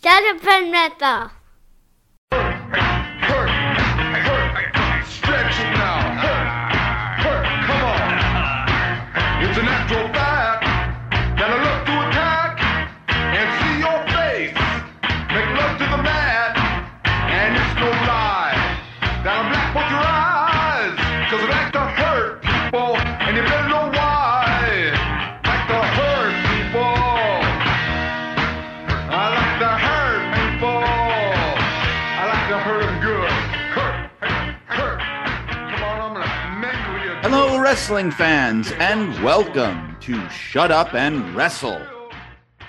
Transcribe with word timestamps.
Jonathan 0.00 0.70
Meta. 0.70 1.14
Stretch 1.18 1.37
wrestling 37.78 38.10
fans, 38.10 38.72
and 38.80 39.14
welcome 39.22 39.96
to 40.00 40.28
Shut 40.30 40.72
Up 40.72 40.94
and 40.94 41.32
Wrestle, 41.34 41.80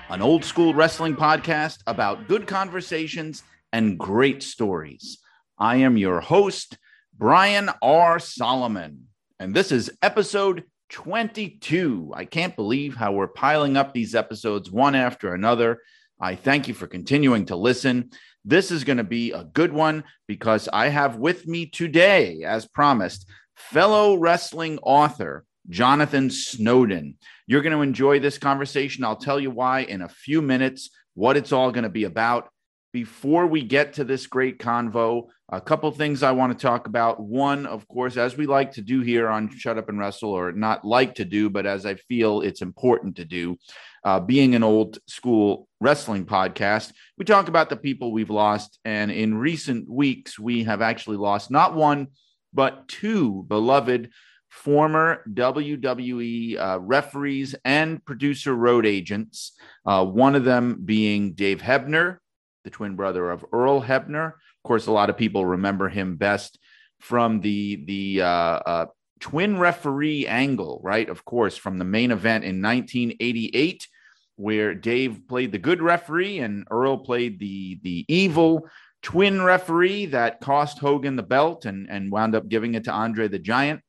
an 0.08 0.22
old 0.22 0.46
school 0.46 0.76
wrestling 0.76 1.16
podcast 1.16 1.80
about 1.88 2.28
good 2.28 2.46
conversations 2.46 3.42
and 3.74 3.98
great 3.98 4.44
stories. 4.44 5.18
I 5.58 5.78
am 5.78 5.98
your 5.98 6.22
host, 6.22 6.78
Brian 7.18 7.72
R. 7.82 8.20
Solomon, 8.20 9.08
and 9.40 9.56
this 9.56 9.72
is 9.72 9.90
episode 10.04 10.66
22. 10.90 12.14
I 12.16 12.26
can't 12.26 12.56
believe 12.56 12.96
how 12.96 13.12
we're 13.12 13.28
piling 13.28 13.78
up 13.78 13.94
these 13.96 14.14
episodes 14.14 14.72
one 14.72 14.94
after 14.94 15.34
another. 15.34 15.80
I 16.22 16.36
thank 16.36 16.68
you 16.68 16.76
for 16.76 16.86
continuing 16.86 17.48
to 17.48 17.56
listen. 17.56 18.12
This 18.46 18.70
is 18.70 18.84
going 18.84 18.98
to 18.98 19.04
be 19.04 19.32
a 19.32 19.44
good 19.44 19.74
one 19.74 20.04
because 20.28 20.70
I 20.72 20.90
have 20.90 21.18
with 21.18 21.48
me 21.48 21.66
today, 21.66 22.44
as 22.46 22.68
promised, 22.68 23.28
fellow 23.60 24.16
wrestling 24.16 24.80
author 24.82 25.46
Jonathan 25.70 26.30
Snowden. 26.30 27.18
You're 27.46 27.62
going 27.62 27.76
to 27.76 27.84
enjoy 27.84 28.20
this 28.20 28.38
conversation. 28.38 29.04
I'll 29.04 29.16
tell 29.16 29.40
you 29.40 29.52
why 29.52 29.82
in 29.82 30.02
a 30.02 30.10
few 30.10 30.42
minutes, 30.42 30.90
what 31.14 31.38
it's 31.38 31.52
all 31.52 31.72
going 31.72 31.84
to 31.84 31.90
be 31.90 32.06
about. 32.06 32.50
Before 32.92 33.46
we 33.46 33.62
get 33.62 33.94
to 33.94 34.04
this 34.04 34.26
great 34.26 34.58
convo, 34.58 35.28
a 35.52 35.62
couple 35.62 35.92
things 35.92 36.24
I 36.24 36.32
want 36.32 36.58
to 36.58 36.62
talk 36.62 36.88
about. 36.88 37.20
One, 37.20 37.68
of 37.68 37.88
course, 37.88 38.18
as 38.18 38.36
we 38.36 38.48
like 38.48 38.72
to 38.74 38.82
do 38.82 39.02
here 39.02 39.28
on 39.28 39.56
Shut 39.56 39.78
Up 39.78 39.90
and 39.90 40.00
Wrestle, 40.00 40.32
or 40.32 40.52
not 40.52 40.86
like 40.86 41.16
to 41.16 41.26
do, 41.26 41.52
but 41.52 41.68
as 41.68 41.86
I 41.86 41.96
feel 41.96 42.42
it's 42.42 42.64
important 42.64 43.18
to 43.18 43.26
do, 43.26 43.58
uh, 44.04 44.20
being 44.20 44.56
an 44.56 44.64
old 44.64 44.98
school 45.08 45.68
wrestling 45.80 46.26
podcast, 46.26 46.94
we 47.18 47.26
talk 47.26 47.48
about 47.48 47.70
the 47.70 47.76
people 47.76 48.12
we've 48.12 48.30
lost. 48.32 48.80
And 48.86 49.12
in 49.12 49.38
recent 49.38 49.88
weeks, 49.88 50.40
we 50.40 50.64
have 50.64 50.82
actually 50.82 51.18
lost 51.18 51.52
not 51.52 51.76
one, 51.76 52.08
but 52.54 52.88
two 52.88 53.44
beloved 53.48 54.10
former 54.50 55.24
WWE 55.32 56.60
uh, 56.60 56.80
referees 56.80 57.56
and 57.64 58.04
producer 58.04 58.54
road 58.54 58.86
agents. 58.86 59.54
Uh, 59.86 60.06
one 60.06 60.36
of 60.36 60.44
them 60.44 60.82
being 60.84 61.34
Dave 61.34 61.62
Hebner, 61.62 62.18
the 62.64 62.70
twin 62.70 62.96
brother 62.96 63.30
of 63.30 63.46
Earl 63.54 63.82
Hebner. 63.82 64.28
Of 64.34 64.64
course, 64.64 64.88
a 64.88 64.92
lot 64.92 65.10
of 65.10 65.18
people 65.18 65.46
remember 65.46 65.88
him 65.90 66.18
best 66.18 66.60
from 67.00 67.40
the 67.40 67.84
the 67.86 68.22
uh, 68.22 68.26
uh, 68.26 68.86
twin 69.20 69.58
referee 69.58 70.28
angle, 70.28 70.82
right? 70.84 71.08
Of 71.10 71.26
course, 71.26 71.56
from 71.56 71.78
the 71.78 71.86
main 71.86 72.12
event 72.12 72.44
in 72.44 72.62
1988, 72.62 73.88
where 74.36 74.74
Dave 74.74 75.28
played 75.28 75.52
the 75.52 75.58
good 75.58 75.82
referee 75.82 76.40
and 76.40 76.68
Earl 76.70 76.98
played 76.98 77.40
the 77.40 77.80
the 77.84 78.06
evil 78.08 78.68
twin 79.02 79.42
referee 79.42 80.08
that 80.08 80.42
cost 80.42 80.80
Hogan 80.80 81.16
the 81.16 81.24
belt 81.24 81.66
and 81.66 81.90
and 81.90 82.12
wound 82.12 82.36
up 82.36 82.50
giving 82.50 82.76
it 82.76 82.86
to 82.86 82.92
Andre 82.92 83.28
the 83.28 83.40
Giant. 83.40 83.82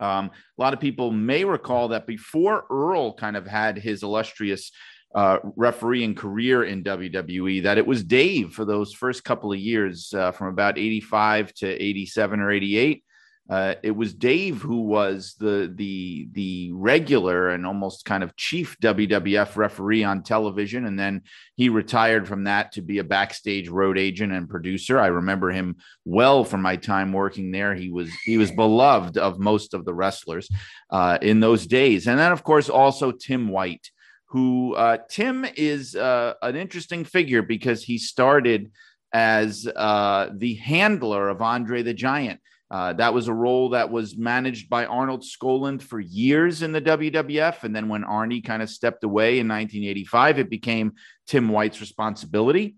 Um, 0.00 0.30
a 0.58 0.60
lot 0.60 0.74
of 0.74 0.80
people 0.80 1.12
may 1.12 1.44
recall 1.44 1.88
that 1.88 2.06
before 2.06 2.64
Earl 2.70 3.14
kind 3.14 3.36
of 3.36 3.46
had 3.46 3.78
his 3.78 4.02
illustrious 4.02 4.72
uh, 5.14 5.38
refereeing 5.56 6.14
career 6.14 6.64
in 6.64 6.82
WWE, 6.82 7.62
that 7.62 7.78
it 7.78 7.86
was 7.86 8.02
Dave 8.02 8.52
for 8.52 8.64
those 8.64 8.94
first 8.94 9.24
couple 9.24 9.52
of 9.52 9.58
years, 9.58 10.12
uh, 10.14 10.32
from 10.32 10.48
about 10.48 10.78
85 10.78 11.52
to 11.54 11.68
87 11.68 12.40
or 12.40 12.50
88. 12.50 13.04
Uh, 13.50 13.74
it 13.82 13.90
was 13.90 14.14
Dave 14.14 14.62
who 14.62 14.82
was 14.82 15.34
the 15.38 15.70
the 15.74 16.28
the 16.32 16.70
regular 16.72 17.50
and 17.50 17.66
almost 17.66 18.04
kind 18.04 18.22
of 18.22 18.36
chief 18.36 18.76
WWF 18.80 19.56
referee 19.56 20.04
on 20.04 20.22
television, 20.22 20.86
and 20.86 20.98
then 20.98 21.22
he 21.56 21.68
retired 21.68 22.28
from 22.28 22.44
that 22.44 22.72
to 22.72 22.82
be 22.82 22.98
a 22.98 23.04
backstage 23.04 23.68
road 23.68 23.98
agent 23.98 24.32
and 24.32 24.48
producer. 24.48 24.98
I 24.98 25.08
remember 25.08 25.50
him 25.50 25.76
well 26.04 26.44
from 26.44 26.62
my 26.62 26.76
time 26.76 27.12
working 27.12 27.50
there. 27.50 27.74
He 27.74 27.90
was 27.90 28.10
he 28.24 28.38
was 28.38 28.52
beloved 28.52 29.18
of 29.18 29.40
most 29.40 29.74
of 29.74 29.84
the 29.84 29.94
wrestlers 29.94 30.48
uh, 30.90 31.18
in 31.20 31.40
those 31.40 31.66
days, 31.66 32.06
and 32.06 32.18
then 32.18 32.30
of 32.30 32.44
course 32.44 32.68
also 32.68 33.10
Tim 33.10 33.48
White, 33.48 33.90
who 34.26 34.76
uh, 34.76 34.98
Tim 35.10 35.44
is 35.56 35.96
uh, 35.96 36.34
an 36.42 36.54
interesting 36.54 37.04
figure 37.04 37.42
because 37.42 37.82
he 37.82 37.98
started 37.98 38.70
as 39.12 39.66
uh, 39.66 40.30
the 40.32 40.54
handler 40.54 41.28
of 41.28 41.42
Andre 41.42 41.82
the 41.82 41.92
Giant. 41.92 42.40
Uh, 42.72 42.94
that 42.94 43.12
was 43.12 43.28
a 43.28 43.34
role 43.34 43.68
that 43.68 43.90
was 43.90 44.16
managed 44.16 44.70
by 44.70 44.86
Arnold 44.86 45.22
Skaaland 45.22 45.82
for 45.82 46.00
years 46.00 46.62
in 46.62 46.72
the 46.72 46.80
WWF. 46.80 47.64
And 47.64 47.76
then 47.76 47.86
when 47.86 48.02
Arnie 48.02 48.42
kind 48.42 48.62
of 48.62 48.70
stepped 48.70 49.04
away 49.04 49.40
in 49.40 49.46
1985, 49.46 50.38
it 50.38 50.48
became 50.48 50.92
Tim 51.26 51.50
White's 51.50 51.82
responsibility. 51.82 52.76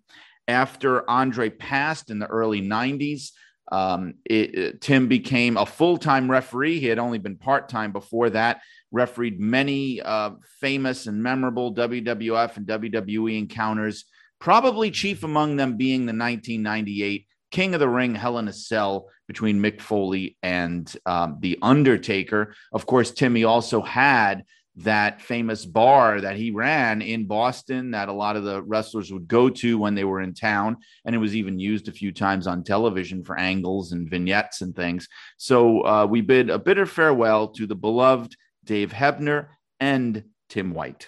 After 0.48 1.08
Andre 1.08 1.48
passed 1.48 2.10
in 2.10 2.18
the 2.18 2.26
early 2.26 2.60
90s, 2.60 3.30
um, 3.70 4.14
it, 4.24 4.58
it- 4.58 4.80
Tim 4.80 5.06
became 5.06 5.56
a 5.56 5.64
full 5.64 5.96
time 5.96 6.28
referee. 6.28 6.80
He 6.80 6.86
had 6.86 6.98
only 6.98 7.18
been 7.18 7.36
part 7.36 7.68
time 7.68 7.92
before 7.92 8.30
that, 8.30 8.62
refereed 8.90 9.38
many 9.38 10.02
uh, 10.02 10.32
famous 10.60 11.06
and 11.06 11.22
memorable 11.22 11.72
WWF 11.72 12.56
and 12.56 12.66
WWE 12.66 13.38
encounters, 13.38 14.06
probably 14.40 14.90
chief 14.90 15.22
among 15.22 15.54
them 15.54 15.76
being 15.76 16.00
the 16.00 16.12
1998 16.12 17.28
King 17.54 17.72
of 17.72 17.78
the 17.78 17.88
Ring 17.88 18.16
Hell 18.16 18.38
in 18.38 18.48
a 18.48 18.52
Cell 18.52 19.08
between 19.28 19.62
Mick 19.62 19.80
Foley 19.80 20.36
and 20.42 20.92
um, 21.06 21.38
The 21.38 21.56
Undertaker. 21.62 22.52
Of 22.72 22.84
course, 22.84 23.12
Timmy 23.12 23.44
also 23.44 23.80
had 23.80 24.42
that 24.78 25.22
famous 25.22 25.64
bar 25.64 26.20
that 26.20 26.34
he 26.34 26.50
ran 26.50 27.00
in 27.00 27.28
Boston 27.28 27.92
that 27.92 28.08
a 28.08 28.12
lot 28.12 28.34
of 28.34 28.42
the 28.42 28.60
wrestlers 28.60 29.12
would 29.12 29.28
go 29.28 29.48
to 29.48 29.78
when 29.78 29.94
they 29.94 30.02
were 30.02 30.20
in 30.20 30.34
town. 30.34 30.78
And 31.04 31.14
it 31.14 31.18
was 31.18 31.36
even 31.36 31.60
used 31.60 31.86
a 31.86 31.92
few 31.92 32.10
times 32.10 32.48
on 32.48 32.64
television 32.64 33.22
for 33.22 33.38
angles 33.38 33.92
and 33.92 34.10
vignettes 34.10 34.60
and 34.60 34.74
things. 34.74 35.06
So 35.36 35.86
uh, 35.86 36.06
we 36.10 36.22
bid 36.22 36.50
a 36.50 36.58
bitter 36.58 36.86
farewell 36.86 37.46
to 37.52 37.68
the 37.68 37.76
beloved 37.76 38.34
Dave 38.64 38.92
Hebner 38.92 39.46
and 39.78 40.24
Tim 40.48 40.74
White. 40.74 41.06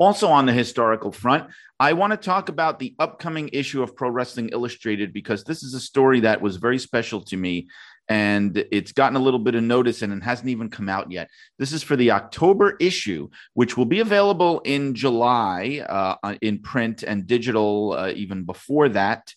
Also, 0.00 0.28
on 0.28 0.46
the 0.46 0.52
historical 0.52 1.12
front, 1.12 1.50
I 1.78 1.92
want 1.92 2.12
to 2.12 2.16
talk 2.16 2.48
about 2.48 2.78
the 2.78 2.94
upcoming 2.98 3.50
issue 3.52 3.82
of 3.82 3.94
Pro 3.94 4.08
Wrestling 4.08 4.48
Illustrated 4.50 5.12
because 5.12 5.44
this 5.44 5.62
is 5.62 5.74
a 5.74 5.80
story 5.80 6.20
that 6.20 6.40
was 6.40 6.56
very 6.56 6.78
special 6.78 7.20
to 7.24 7.36
me 7.36 7.68
and 8.08 8.56
it's 8.72 8.92
gotten 8.92 9.16
a 9.16 9.20
little 9.20 9.38
bit 9.38 9.54
of 9.54 9.62
notice 9.62 10.00
and 10.00 10.10
it 10.10 10.22
hasn't 10.22 10.48
even 10.48 10.70
come 10.70 10.88
out 10.88 11.12
yet. 11.12 11.28
This 11.58 11.74
is 11.74 11.82
for 11.82 11.96
the 11.96 12.12
October 12.12 12.76
issue, 12.80 13.28
which 13.52 13.76
will 13.76 13.84
be 13.84 14.00
available 14.00 14.62
in 14.64 14.94
July 14.94 15.84
uh, 15.86 16.34
in 16.40 16.60
print 16.60 17.02
and 17.02 17.26
digital 17.26 17.92
uh, 17.92 18.08
even 18.16 18.44
before 18.44 18.88
that. 18.88 19.34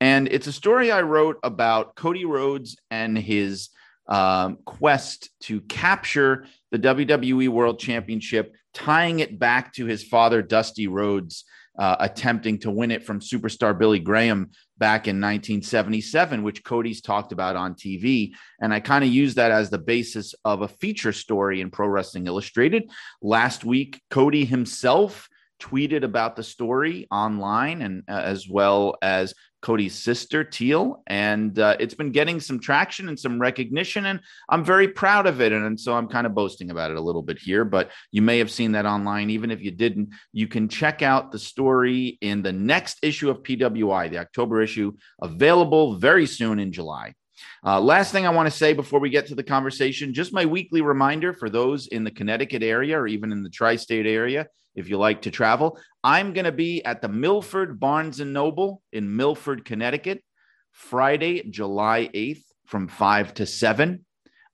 And 0.00 0.28
it's 0.28 0.46
a 0.46 0.52
story 0.52 0.92
I 0.92 1.02
wrote 1.02 1.38
about 1.42 1.96
Cody 1.96 2.24
Rhodes 2.24 2.76
and 2.88 3.18
his 3.18 3.70
um, 4.06 4.58
quest 4.64 5.30
to 5.40 5.60
capture 5.62 6.46
the 6.70 6.78
WWE 6.78 7.48
World 7.48 7.78
Championship, 7.80 8.54
tying 8.74 9.20
it 9.20 9.38
back 9.38 9.72
to 9.74 9.86
his 9.86 10.02
father, 10.02 10.42
Dusty 10.42 10.88
Rhodes, 10.88 11.44
uh, 11.78 11.96
attempting 11.98 12.58
to 12.58 12.70
win 12.70 12.90
it 12.90 13.04
from 13.04 13.20
superstar 13.20 13.76
Billy 13.76 13.98
Graham 13.98 14.50
back 14.78 15.08
in 15.08 15.16
1977, 15.16 16.42
which 16.42 16.62
Cody's 16.62 17.00
talked 17.00 17.32
about 17.32 17.56
on 17.56 17.74
TV. 17.74 18.32
And 18.60 18.72
I 18.72 18.80
kind 18.80 19.02
of 19.02 19.10
used 19.10 19.36
that 19.36 19.50
as 19.50 19.70
the 19.70 19.78
basis 19.78 20.34
of 20.44 20.62
a 20.62 20.68
feature 20.68 21.12
story 21.12 21.60
in 21.60 21.70
Pro 21.70 21.88
Wrestling 21.88 22.26
Illustrated. 22.26 22.90
Last 23.22 23.64
week, 23.64 24.00
Cody 24.10 24.44
himself 24.44 25.28
tweeted 25.60 26.02
about 26.02 26.36
the 26.36 26.42
story 26.42 27.06
online 27.10 27.80
and 27.80 28.02
uh, 28.08 28.12
as 28.12 28.48
well 28.48 28.96
as 29.02 29.34
Cody's 29.64 29.94
sister 29.94 30.44
Teal, 30.44 31.02
and 31.06 31.58
uh, 31.58 31.74
it's 31.80 31.94
been 31.94 32.12
getting 32.12 32.38
some 32.38 32.60
traction 32.60 33.08
and 33.08 33.18
some 33.18 33.40
recognition, 33.40 34.04
and 34.04 34.20
I'm 34.50 34.62
very 34.62 34.88
proud 34.88 35.26
of 35.26 35.40
it. 35.40 35.52
And, 35.52 35.64
and 35.64 35.80
so 35.80 35.94
I'm 35.94 36.06
kind 36.06 36.26
of 36.26 36.34
boasting 36.34 36.70
about 36.70 36.90
it 36.90 36.98
a 36.98 37.00
little 37.00 37.22
bit 37.22 37.38
here, 37.38 37.64
but 37.64 37.90
you 38.12 38.20
may 38.20 38.36
have 38.38 38.50
seen 38.50 38.72
that 38.72 38.84
online. 38.84 39.30
Even 39.30 39.50
if 39.50 39.62
you 39.62 39.70
didn't, 39.70 40.10
you 40.32 40.48
can 40.48 40.68
check 40.68 41.00
out 41.00 41.32
the 41.32 41.38
story 41.38 42.18
in 42.20 42.42
the 42.42 42.52
next 42.52 42.98
issue 43.00 43.30
of 43.30 43.42
PWI, 43.42 44.10
the 44.10 44.18
October 44.18 44.60
issue, 44.60 44.92
available 45.22 45.96
very 45.96 46.26
soon 46.26 46.58
in 46.58 46.70
July. 46.70 47.14
Uh, 47.64 47.80
last 47.80 48.12
thing 48.12 48.26
I 48.26 48.30
want 48.30 48.46
to 48.46 48.56
say 48.56 48.72
before 48.72 49.00
we 49.00 49.10
get 49.10 49.26
to 49.28 49.34
the 49.34 49.42
conversation, 49.42 50.14
just 50.14 50.32
my 50.32 50.46
weekly 50.46 50.80
reminder 50.80 51.32
for 51.32 51.50
those 51.50 51.86
in 51.88 52.04
the 52.04 52.10
Connecticut 52.10 52.62
area 52.62 52.98
or 52.98 53.06
even 53.06 53.32
in 53.32 53.42
the 53.42 53.50
tri 53.50 53.76
state 53.76 54.06
area 54.06 54.46
if 54.74 54.88
you 54.88 54.98
like 54.98 55.22
to 55.22 55.30
travel. 55.30 55.78
I'm 56.02 56.32
going 56.32 56.44
to 56.44 56.52
be 56.52 56.84
at 56.84 57.00
the 57.00 57.08
Milford 57.08 57.78
Barnes 57.78 58.20
and 58.20 58.32
Noble 58.32 58.82
in 58.92 59.16
Milford, 59.16 59.64
Connecticut, 59.64 60.22
Friday, 60.72 61.48
July 61.48 62.10
8th 62.12 62.42
from 62.66 62.88
5 62.88 63.34
to 63.34 63.46
7. 63.46 64.04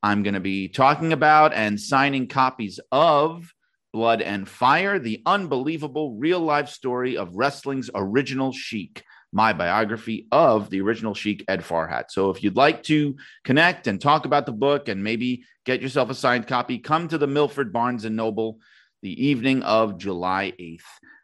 I'm 0.02 0.22
going 0.22 0.34
to 0.34 0.40
be 0.40 0.68
talking 0.68 1.12
about 1.12 1.52
and 1.52 1.80
signing 1.80 2.28
copies 2.28 2.80
of 2.90 3.52
Blood 3.92 4.22
and 4.22 4.48
Fire, 4.48 4.98
the 4.98 5.22
unbelievable 5.26 6.14
real 6.14 6.40
life 6.40 6.68
story 6.68 7.16
of 7.16 7.34
wrestling's 7.34 7.90
original 7.94 8.52
Sheik, 8.52 9.02
my 9.32 9.52
biography 9.52 10.26
of 10.32 10.70
the 10.70 10.80
original 10.80 11.14
Sheik 11.14 11.44
Ed 11.48 11.60
Farhat. 11.60 12.10
So 12.10 12.30
if 12.30 12.42
you'd 12.42 12.56
like 12.56 12.82
to 12.84 13.16
connect 13.44 13.86
and 13.86 14.00
talk 14.00 14.24
about 14.24 14.46
the 14.46 14.52
book 14.52 14.88
and 14.88 15.04
maybe 15.04 15.44
get 15.64 15.82
yourself 15.82 16.10
a 16.10 16.14
signed 16.14 16.46
copy, 16.46 16.78
come 16.78 17.08
to 17.08 17.18
the 17.18 17.26
Milford 17.26 17.72
Barnes 17.72 18.04
and 18.04 18.16
Noble 18.16 18.58
the 19.02 19.26
evening 19.26 19.62
of 19.62 19.98
July 19.98 20.52
8th. 20.58 20.82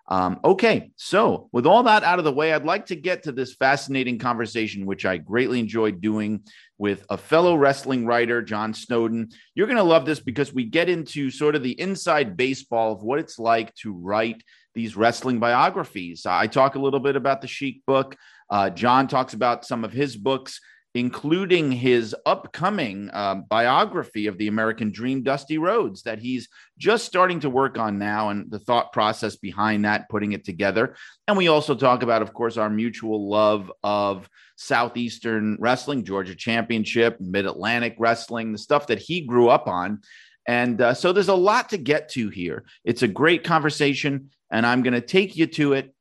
Um, 0.09 0.39
okay, 0.45 0.93
so 0.95 1.49
with 1.51 1.67
all 1.67 1.83
that 1.83 2.05
out 2.05 2.21
of 2.21 2.25
the 2.25 2.33
way, 2.33 2.53
I'd 2.53 2.65
like 2.65 2.87
to 2.87 2.97
get 2.97 3.25
to 3.25 3.33
this 3.33 3.57
fascinating 3.57 4.19
conversation, 4.19 4.87
which 4.87 5.05
I 5.05 5.17
greatly 5.17 5.59
enjoyed 5.59 6.01
doing 6.01 6.43
with 6.79 7.05
a 7.11 7.17
fellow 7.17 7.57
wrestling 7.57 8.07
writer, 8.07 8.41
John 8.41 8.73
Snowden. 8.73 9.31
You're 9.55 9.67
going 9.67 9.79
to 9.79 9.83
love 9.83 10.07
this 10.07 10.21
because 10.21 10.55
we 10.55 10.65
get 10.65 10.89
into 10.89 11.31
sort 11.31 11.57
of 11.57 11.65
the 11.65 11.79
inside 11.81 12.37
baseball 12.37 12.93
of 12.93 13.03
what 13.03 13.19
it's 13.19 13.39
like 13.39 13.75
to 13.77 13.93
write 13.93 14.45
these 14.77 14.97
wrestling 14.97 15.41
biographies. 15.41 16.25
I 16.25 16.47
talk 16.47 16.77
a 16.77 16.79
little 16.79 17.01
bit 17.01 17.17
about 17.17 17.41
the 17.41 17.49
Sheik 17.49 17.85
book. 17.87 18.17
Uh, 18.49 18.71
John 18.71 19.09
talks 19.09 19.35
about 19.35 19.65
some 19.65 19.83
of 19.83 19.93
his 19.93 20.17
books 20.17 20.61
including 20.97 21.71
his 21.71 22.17
upcoming 22.25 23.11
uh, 23.13 23.35
biography 23.35 24.29
of 24.29 24.39
the 24.39 24.49
American 24.49 24.91
Dream, 24.91 25.23
Dusty 25.23 25.59
Rhodes, 25.59 26.05
that 26.05 26.21
he's 26.21 26.49
just 26.79 27.05
starting 27.05 27.39
to 27.41 27.51
work 27.51 27.77
on 27.77 27.99
now, 27.99 28.31
and 28.31 28.51
the 28.51 28.59
thought 28.59 28.95
process 28.95 29.37
behind 29.37 29.85
that, 29.85 30.09
putting 30.09 30.33
it 30.33 30.43
together. 30.43 30.97
And 31.29 31.37
we 31.37 31.49
also 31.49 31.75
talk 31.75 32.03
about, 32.03 32.23
of 32.23 32.33
course, 32.33 32.57
our 32.57 32.71
mutual 32.71 33.29
love 33.29 33.71
of 33.85 34.27
Southeastern 34.57 35.59
wrestling, 35.61 36.03
Georgia 36.03 36.35
Championship, 36.35 37.21
Mid 37.21 37.45
Atlantic 37.45 37.97
wrestling, 37.99 38.53
the 38.53 38.59
stuff 38.59 38.87
that 38.87 38.99
he 38.99 39.21
grew 39.21 39.51
up 39.51 39.69
on. 39.69 40.01
And 40.47 40.81
uh, 40.81 40.95
so 40.95 41.13
there's 41.13 41.29
a 41.29 41.35
lot 41.35 41.71
to 41.71 41.79
get 41.79 42.09
to 42.11 42.29
here. 42.29 42.65
It's 42.85 43.03
a 43.03 43.09
great 43.09 43.45
conversation, 43.45 44.31
and 44.51 44.65
I'm 44.65 44.83
going 44.83 44.95
to 44.95 45.01
take 45.01 45.37
you 45.37 45.47
to 45.49 45.73
it 45.73 45.95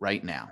right 0.00 0.22
now. 0.24 0.50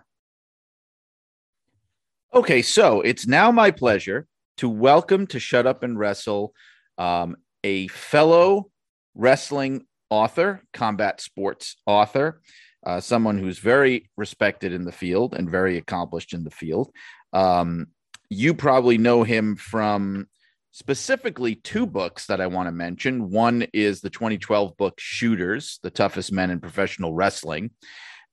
Okay, 2.35 2.61
so 2.61 3.01
it's 3.01 3.27
now 3.27 3.51
my 3.51 3.71
pleasure 3.71 4.27
to 4.59 4.69
welcome 4.69 5.27
to 5.29 5.41
Shut 5.41 5.67
Up 5.67 5.83
and 5.83 5.99
Wrestle 5.99 6.53
um, 6.99 7.37
a 7.65 7.89
fellow 7.89 8.71
wrestling 9.15 9.87
author, 10.11 10.63
combat 10.73 11.21
sports 11.21 11.77
author, 11.87 12.43
uh, 12.87 13.01
someone 13.01 13.39
who's 13.39 13.59
very 13.59 14.11
respected 14.17 14.73
in 14.73 14.85
the 14.85 14.93
field 14.93 15.35
and 15.35 15.51
very 15.51 15.77
accomplished 15.77 16.33
in 16.33 16.45
the 16.45 16.51
field. 16.51 16.91
Um, 17.33 17.89
you 18.31 18.55
probably 18.55 18.99
know 18.99 19.23
him 19.23 19.57
from 19.57 20.29
specifically 20.71 21.55
two 21.55 21.87
books 21.87 22.27
that 22.27 22.41
I 22.41 22.47
want 22.47 22.69
to 22.69 22.73
mention. 22.73 23.31
One 23.31 23.67
is 23.73 24.01
the 24.01 24.11
2012 24.11 24.77
book 24.77 24.95
Shooters, 24.99 25.79
the 25.83 25.91
toughest 25.91 26.33
men 26.33 26.51
in 26.51 26.61
professional 26.61 27.15
wrestling. 27.15 27.71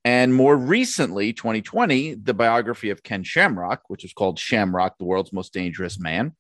And 0.04 0.36
more 0.36 0.56
recently, 0.56 1.34
2020, 1.34 2.16
the 2.16 2.34
biography 2.34 2.92
of 2.92 3.02
Ken 3.02 3.24
Shamrock, 3.24 3.82
which 3.88 4.06
is 4.06 4.14
called 4.14 4.38
Shamrock, 4.38 4.98
the 4.98 5.06
world's 5.06 5.34
most 5.34 5.52
dangerous 5.52 6.00
man. 6.00 6.36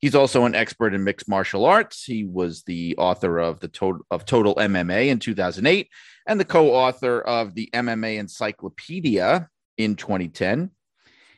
He's 0.00 0.14
also 0.14 0.46
an 0.46 0.54
expert 0.54 0.94
in 0.94 1.04
mixed 1.04 1.28
martial 1.28 1.66
arts. 1.66 2.04
He 2.04 2.24
was 2.24 2.62
the 2.62 2.96
author 2.96 3.38
of 3.38 3.60
the 3.60 3.68
total 3.68 4.00
of 4.10 4.24
Total 4.24 4.54
MMA 4.54 5.08
in 5.08 5.18
2008 5.18 5.88
and 6.26 6.40
the 6.40 6.46
co-author 6.46 7.20
of 7.20 7.54
the 7.54 7.68
MMA 7.74 8.18
Encyclopedia 8.18 9.48
in 9.76 9.96
2010. 9.96 10.70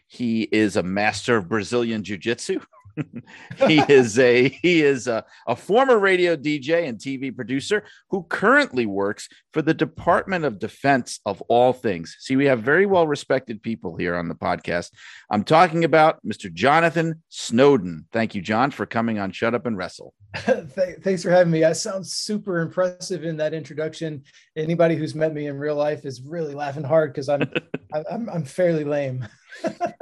He 0.06 0.42
is 0.42 0.76
a 0.76 0.82
master 0.84 1.36
of 1.36 1.48
Brazilian 1.48 2.04
Jiu-Jitsu. 2.04 2.60
he 3.66 3.80
is 3.88 4.18
a 4.18 4.48
he 4.48 4.82
is 4.82 5.06
a, 5.06 5.24
a 5.46 5.56
former 5.56 5.98
radio 5.98 6.36
DJ 6.36 6.88
and 6.88 6.98
TV 6.98 7.34
producer 7.34 7.84
who 8.10 8.24
currently 8.24 8.86
works 8.86 9.28
for 9.52 9.62
the 9.62 9.74
Department 9.74 10.44
of 10.44 10.58
Defense 10.58 11.20
of 11.26 11.40
all 11.42 11.72
things. 11.72 12.16
See, 12.20 12.36
we 12.36 12.46
have 12.46 12.62
very 12.62 12.86
well 12.86 13.06
respected 13.06 13.62
people 13.62 13.96
here 13.96 14.16
on 14.16 14.28
the 14.28 14.34
podcast. 14.34 14.90
I'm 15.30 15.44
talking 15.44 15.84
about 15.84 16.18
Mr. 16.26 16.52
Jonathan 16.52 17.22
Snowden. 17.28 18.06
Thank 18.12 18.34
you, 18.34 18.42
John, 18.42 18.70
for 18.70 18.86
coming 18.86 19.18
on 19.18 19.32
Shut 19.32 19.54
Up 19.54 19.66
and 19.66 19.76
Wrestle. 19.76 20.14
Thanks 20.34 21.22
for 21.22 21.30
having 21.30 21.52
me. 21.52 21.64
I 21.64 21.72
sound 21.72 22.06
super 22.06 22.60
impressive 22.60 23.24
in 23.24 23.36
that 23.36 23.52
introduction. 23.52 24.22
Anybody 24.56 24.96
who's 24.96 25.14
met 25.14 25.34
me 25.34 25.46
in 25.46 25.58
real 25.58 25.76
life 25.76 26.04
is 26.04 26.22
really 26.22 26.54
laughing 26.54 26.84
hard 26.84 27.12
because 27.12 27.28
I'm, 27.28 27.50
I'm 28.10 28.28
I'm 28.30 28.44
fairly 28.44 28.84
lame. 28.84 29.26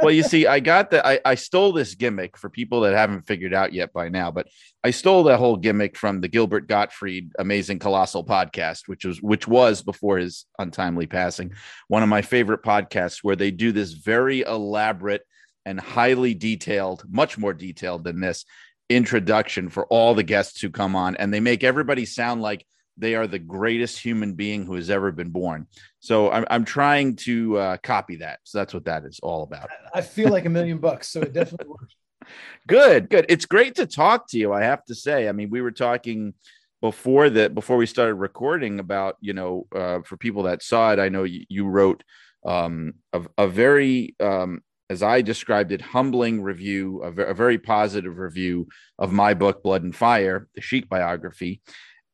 Well, 0.00 0.11
you 0.11 0.23
see, 0.23 0.47
I 0.47 0.61
got 0.61 0.91
that. 0.91 1.06
I, 1.06 1.20
I 1.25 1.35
stole 1.35 1.73
this 1.73 1.94
gimmick 1.94 2.37
for 2.37 2.49
people 2.49 2.81
that 2.81 2.94
haven't 2.94 3.23
figured 3.23 3.55
out 3.55 3.73
yet 3.73 3.93
by 3.93 4.08
now, 4.08 4.31
but 4.31 4.49
I 4.82 4.91
stole 4.91 5.25
that 5.25 5.38
whole 5.38 5.56
gimmick 5.56 5.97
from 5.97 6.20
the 6.20 6.29
Gilbert 6.29 6.69
Gottfried 6.69 7.32
Amazing 7.38 7.79
Colossal 7.79 8.25
podcast, 8.25 8.82
which 8.87 9.05
was 9.05 9.20
which 9.20 9.47
was 9.47 9.82
before 9.82 10.19
his 10.19 10.47
untimely 10.58 11.06
passing, 11.06 11.52
one 11.88 12.02
of 12.02 12.08
my 12.08 12.23
favorite 12.23 12.62
podcasts 12.62 13.19
where 13.23 13.37
they 13.37 13.50
do 13.50 13.73
this 13.73 13.93
very 13.93 14.41
elaborate 14.41 15.23
and 15.67 15.79
highly 15.79 16.35
detailed, 16.35 17.05
much 17.08 17.37
more 17.37 17.53
detailed 17.53 18.05
than 18.05 18.20
this 18.20 18.44
introduction 18.88 19.69
for 19.69 19.87
all 19.87 20.14
the 20.14 20.23
guests 20.23 20.61
who 20.61 20.70
come 20.70 20.96
on, 20.96 21.17
and 21.17 21.32
they 21.32 21.41
make 21.41 21.62
everybody 21.62 22.05
sound 22.05 22.43
like 22.43 22.67
they 23.00 23.14
are 23.14 23.26
the 23.26 23.38
greatest 23.38 23.99
human 23.99 24.35
being 24.35 24.67
who 24.67 24.75
has 24.75 24.91
ever 24.91 25.11
been 25.11 25.31
born. 25.31 25.67
So 26.00 26.31
I'm, 26.31 26.44
I'm 26.50 26.64
trying 26.64 27.17
to 27.17 27.58
uh, 27.58 27.76
copy 27.79 28.17
that. 28.17 28.41
So 28.44 28.58
that's 28.58 28.75
what 28.75 28.85
that 28.85 29.05
is 29.05 29.19
all 29.23 29.43
about. 29.43 29.69
I 29.94 30.02
feel 30.02 30.31
like 30.31 30.44
a 30.44 30.50
million 30.50 30.79
bucks. 30.79 31.08
So 31.08 31.20
it 31.20 31.32
definitely 31.32 31.69
works. 31.69 31.94
good, 32.69 33.08
good. 33.08 33.26
It's 33.29 33.47
great 33.47 33.75
to 33.76 33.87
talk 33.87 34.29
to 34.31 34.38
you. 34.38 34.52
I 34.52 34.62
have 34.62 34.85
to 34.87 34.94
say. 34.94 35.29
I 35.29 35.32
mean, 35.32 35.50
we 35.50 35.62
were 35.62 35.73
talking 35.73 36.35
before 36.81 37.29
that 37.31 37.55
before 37.55 37.76
we 37.76 37.87
started 37.87 38.14
recording 38.14 38.81
about 38.81 39.17
you 39.20 39.35
know 39.35 39.67
uh, 39.75 40.00
for 40.03 40.17
people 40.17 40.44
that 40.44 40.62
saw 40.62 40.93
it. 40.93 40.99
I 40.99 41.08
know 41.08 41.25
you, 41.25 41.44
you 41.49 41.67
wrote 41.67 42.03
um, 42.46 42.94
a, 43.12 43.23
a 43.38 43.49
very 43.49 44.14
um, 44.20 44.62
as 44.88 45.03
I 45.03 45.23
described 45.23 45.70
it, 45.73 45.81
humbling 45.81 46.43
review, 46.43 47.03
a, 47.03 47.12
a 47.23 47.35
very 47.35 47.58
positive 47.58 48.19
review 48.19 48.69
of 48.99 49.12
my 49.12 49.35
book, 49.35 49.62
Blood 49.62 49.85
and 49.85 49.94
Fire, 49.94 50.49
the 50.55 50.61
Sheik 50.61 50.88
biography 50.88 51.62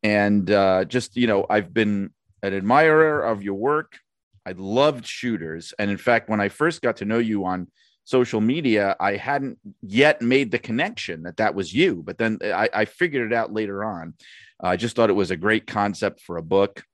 and 0.02 0.50
uh, 0.50 0.84
just 0.84 1.16
you 1.16 1.26
know 1.26 1.46
i've 1.50 1.72
been 1.72 2.10
an 2.42 2.54
admirer 2.54 3.22
of 3.22 3.42
your 3.42 3.54
work. 3.54 3.98
I 4.44 4.54
loved 4.56 5.06
shooters. 5.06 5.74
And 5.78 5.90
in 5.90 5.96
fact 5.96 6.28
when 6.28 6.40
i 6.40 6.48
first 6.48 6.82
got 6.82 6.98
to 6.98 7.04
know 7.04 7.18
you 7.18 7.44
on 7.44 7.68
social 8.04 8.40
media 8.40 8.94
i 9.00 9.16
hadn't 9.16 9.58
yet 9.82 10.22
made 10.22 10.52
the 10.52 10.58
connection 10.58 11.24
that 11.24 11.38
that 11.38 11.54
was 11.54 11.74
you. 11.74 12.02
But 12.04 12.18
then 12.18 12.38
i, 12.42 12.68
I 12.72 12.84
figured 12.84 13.32
it 13.32 13.36
out 13.36 13.52
later 13.52 13.84
on. 13.84 14.14
I 14.60 14.76
just 14.76 14.94
thought 14.94 15.10
it 15.10 15.14
was 15.14 15.30
a 15.30 15.36
great 15.36 15.66
concept 15.66 16.20
for 16.20 16.36
a 16.36 16.42
book. 16.42 16.84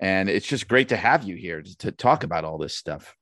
And 0.00 0.28
it's 0.28 0.46
just 0.46 0.68
great 0.68 0.90
to 0.90 0.96
have 0.96 1.24
you 1.24 1.36
here 1.36 1.62
to, 1.62 1.76
to 1.78 1.90
talk 1.90 2.22
about 2.22 2.44
all 2.44 2.58
this 2.58 2.76
stuff 2.76 3.15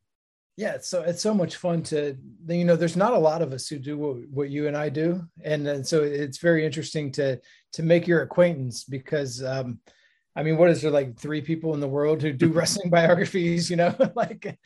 yeah 0.56 0.74
it's 0.74 0.88
so 0.88 1.02
it's 1.02 1.22
so 1.22 1.34
much 1.34 1.56
fun 1.56 1.82
to 1.82 2.16
you 2.48 2.64
know 2.64 2.76
there's 2.76 2.96
not 2.96 3.12
a 3.12 3.18
lot 3.18 3.42
of 3.42 3.52
us 3.52 3.66
who 3.66 3.78
do 3.78 3.98
what, 3.98 4.16
what 4.28 4.50
you 4.50 4.68
and 4.68 4.76
i 4.76 4.88
do. 4.88 5.22
And, 5.42 5.66
and 5.66 5.86
so 5.86 6.02
it's 6.02 6.38
very 6.38 6.64
interesting 6.64 7.10
to 7.12 7.40
to 7.72 7.82
make 7.82 8.06
your 8.06 8.22
acquaintance 8.22 8.84
because 8.84 9.42
um 9.42 9.80
i 10.36 10.42
mean 10.42 10.56
what 10.56 10.70
is 10.70 10.82
there 10.82 10.90
like 10.90 11.18
three 11.18 11.40
people 11.40 11.74
in 11.74 11.80
the 11.80 11.88
world 11.88 12.22
who 12.22 12.32
do 12.32 12.48
wrestling 12.52 12.90
biographies 12.90 13.70
you 13.70 13.76
know? 13.76 13.94
Like 14.14 14.58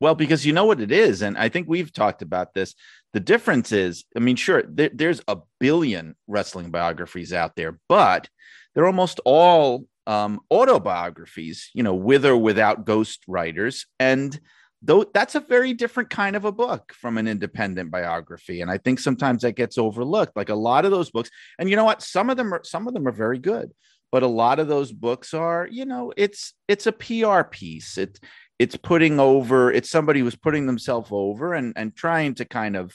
well 0.00 0.14
because 0.16 0.44
you 0.44 0.52
know 0.52 0.64
what 0.64 0.80
it 0.80 0.90
is 0.90 1.22
and 1.22 1.38
i 1.38 1.48
think 1.48 1.68
we've 1.68 1.92
talked 1.92 2.22
about 2.22 2.54
this. 2.54 2.74
The 3.12 3.20
difference 3.20 3.72
is 3.72 4.04
i 4.16 4.20
mean 4.20 4.36
sure 4.36 4.64
there, 4.66 4.90
there's 4.92 5.20
a 5.28 5.38
billion 5.60 6.16
wrestling 6.26 6.70
biographies 6.70 7.32
out 7.32 7.54
there 7.54 7.78
but 7.88 8.28
they're 8.74 8.86
almost 8.86 9.20
all 9.24 9.86
um 10.08 10.40
autobiographies 10.50 11.70
you 11.74 11.84
know 11.84 11.94
with 11.94 12.24
or 12.24 12.36
without 12.36 12.84
ghost 12.84 13.22
writers 13.28 13.86
and 14.00 14.40
though 14.82 15.04
that's 15.14 15.34
a 15.34 15.40
very 15.40 15.72
different 15.72 16.10
kind 16.10 16.34
of 16.34 16.44
a 16.44 16.52
book 16.52 16.92
from 16.92 17.16
an 17.16 17.28
independent 17.28 17.90
biography 17.90 18.60
and 18.60 18.70
i 18.70 18.78
think 18.78 18.98
sometimes 18.98 19.42
that 19.42 19.56
gets 19.56 19.78
overlooked. 19.78 20.36
Like 20.36 20.48
a 20.48 20.54
lot 20.54 20.84
of 20.84 20.90
those 20.90 21.10
books 21.10 21.30
and 21.58 21.70
you 21.70 21.76
know 21.76 21.84
what? 21.84 22.02
Some 22.02 22.30
of 22.30 22.36
them 22.36 22.52
are 22.52 22.62
some 22.64 22.86
of 22.86 22.94
them 22.94 23.06
are 23.06 23.12
very 23.12 23.38
good 23.38 23.72
but 24.10 24.22
a 24.22 24.28
lot 24.28 24.58
of 24.58 24.68
those 24.68 24.92
books 24.92 25.32
are 25.32 25.66
you 25.70 25.86
know 25.86 26.12
it's 26.16 26.54
it's 26.68 26.86
a 26.86 26.92
pr 26.92 27.42
piece. 27.50 27.96
It's 27.98 28.20
it's 28.58 28.76
putting 28.76 29.18
over 29.18 29.72
it's 29.72 29.90
somebody 29.90 30.20
who's 30.20 30.36
putting 30.36 30.66
themselves 30.66 31.08
over 31.10 31.54
and 31.54 31.72
and 31.76 31.96
trying 31.96 32.34
to 32.36 32.44
kind 32.44 32.76
of 32.76 32.92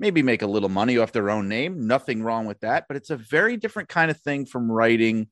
maybe 0.00 0.22
make 0.22 0.42
a 0.42 0.46
little 0.46 0.68
money 0.68 0.98
off 0.98 1.12
their 1.12 1.30
own 1.30 1.48
name. 1.48 1.86
Nothing 1.86 2.22
wrong 2.22 2.46
with 2.46 2.60
that 2.60 2.86
but 2.88 2.96
it's 2.96 3.10
a 3.10 3.16
very 3.16 3.56
different 3.56 3.88
kind 3.88 4.10
of 4.10 4.20
thing 4.20 4.46
from 4.46 4.70
writing 4.70 5.28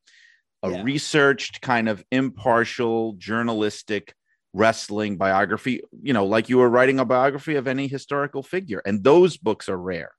a 0.63 0.71
yeah. 0.71 0.83
researched 0.83 1.61
kind 1.61 1.89
of 1.89 2.05
impartial 2.13 3.15
journalistic 3.15 4.15
wrestling 4.53 5.17
biography, 5.17 5.81
you 6.03 6.13
know, 6.13 6.27
like 6.27 6.49
you 6.49 6.59
were 6.59 6.69
writing 6.69 7.01
a 7.01 7.05
biography 7.05 7.57
of 7.57 7.67
any 7.67 7.89
historical 7.89 8.43
figure. 8.43 8.83
And 8.85 9.03
those 9.03 9.37
books 9.37 9.69
are 9.69 9.79
rare. 9.79 10.13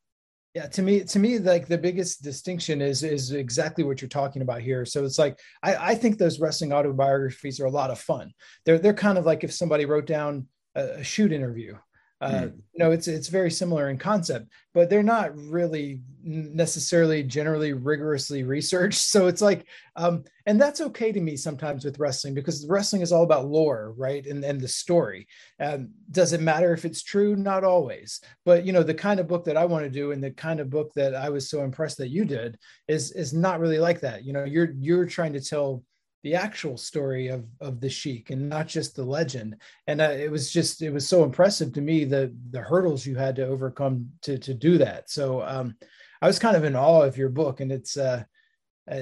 Yeah, 0.53 0.67
to 0.67 0.83
me, 0.83 1.03
to 1.05 1.17
me, 1.17 1.39
like 1.39 1.67
the 1.67 1.79
biggest 1.79 2.21
distinction 2.21 2.79
is 2.79 3.01
is 3.01 3.31
exactly 3.31 3.83
what 3.83 4.01
you're 4.01 4.09
talking 4.09 4.43
about 4.43 4.61
here. 4.61 4.85
So 4.85 5.03
it's 5.03 5.17
like 5.17 5.39
I, 5.63 5.75
I 5.75 5.95
think 5.95 6.17
those 6.17 6.39
wrestling 6.39 6.73
autobiographies 6.73 7.59
are 7.59 7.65
a 7.65 7.71
lot 7.71 7.89
of 7.89 7.99
fun. 7.99 8.31
They're 8.63 8.77
they're 8.77 8.93
kind 8.93 9.17
of 9.17 9.25
like 9.25 9.43
if 9.43 9.51
somebody 9.51 9.85
wrote 9.85 10.05
down 10.05 10.47
a, 10.75 10.99
a 10.99 11.03
shoot 11.03 11.31
interview 11.31 11.75
uh, 12.23 12.31
mm. 12.31 12.53
Know, 12.75 12.91
it's 12.91 13.07
it's 13.07 13.27
very 13.27 13.51
similar 13.51 13.89
in 13.89 13.97
concept, 13.99 14.47
but 14.73 14.89
they're 14.89 15.03
not 15.03 15.37
really 15.37 16.01
necessarily 16.23 17.21
generally 17.21 17.73
rigorously 17.73 18.43
researched. 18.43 19.03
So 19.13 19.27
it's 19.27 19.41
like, 19.41 19.67
um, 19.95 20.23
and 20.47 20.59
that's 20.59 20.81
okay 20.81 21.11
to 21.11 21.19
me 21.19 21.35
sometimes 21.37 21.85
with 21.85 21.99
wrestling 21.99 22.33
because 22.33 22.65
wrestling 22.67 23.03
is 23.03 23.11
all 23.11 23.23
about 23.23 23.45
lore, 23.45 23.93
right? 23.95 24.25
And 24.25 24.43
and 24.43 24.59
the 24.59 24.67
story. 24.67 25.27
Um, 25.59 25.89
does 26.09 26.33
it 26.33 26.41
matter 26.41 26.73
if 26.73 26.85
it's 26.85 27.03
true? 27.03 27.35
Not 27.35 27.63
always. 27.63 28.21
But 28.43 28.65
you 28.65 28.71
know, 28.73 28.83
the 28.83 28.93
kind 28.93 29.19
of 29.19 29.27
book 29.27 29.43
that 29.45 29.57
I 29.57 29.65
want 29.65 29.83
to 29.83 29.89
do 29.89 30.11
and 30.11 30.23
the 30.23 30.31
kind 30.31 30.59
of 30.59 30.71
book 30.71 30.93
that 30.95 31.13
I 31.13 31.29
was 31.29 31.49
so 31.49 31.63
impressed 31.63 31.97
that 31.97 32.09
you 32.09 32.25
did 32.25 32.57
is 32.87 33.11
is 33.11 33.33
not 33.33 33.59
really 33.59 33.79
like 33.79 33.99
that. 33.99 34.23
You 34.23 34.33
know, 34.33 34.45
you're 34.45 34.71
you're 34.79 35.05
trying 35.05 35.33
to 35.33 35.41
tell 35.41 35.83
the 36.23 36.35
actual 36.35 36.77
story 36.77 37.27
of 37.27 37.45
of 37.59 37.79
the 37.79 37.89
sheik 37.89 38.29
and 38.29 38.49
not 38.49 38.67
just 38.67 38.95
the 38.95 39.03
legend. 39.03 39.57
And 39.87 40.01
uh, 40.01 40.09
it 40.09 40.31
was 40.31 40.51
just 40.51 40.81
it 40.81 40.91
was 40.91 41.07
so 41.07 41.23
impressive 41.23 41.73
to 41.73 41.81
me 41.81 42.05
the 42.05 42.33
the 42.51 42.61
hurdles 42.61 43.05
you 43.05 43.15
had 43.15 43.35
to 43.35 43.45
overcome 43.47 44.09
to 44.21 44.37
to 44.37 44.53
do 44.53 44.77
that. 44.79 45.09
So 45.09 45.41
um 45.43 45.75
i 46.21 46.27
was 46.27 46.39
kind 46.39 46.55
of 46.55 46.63
in 46.63 46.75
awe 46.75 47.01
of 47.01 47.17
your 47.17 47.29
book 47.29 47.59
and 47.59 47.71
it's 47.71 47.97
uh, 47.97 48.23
uh 48.89 49.01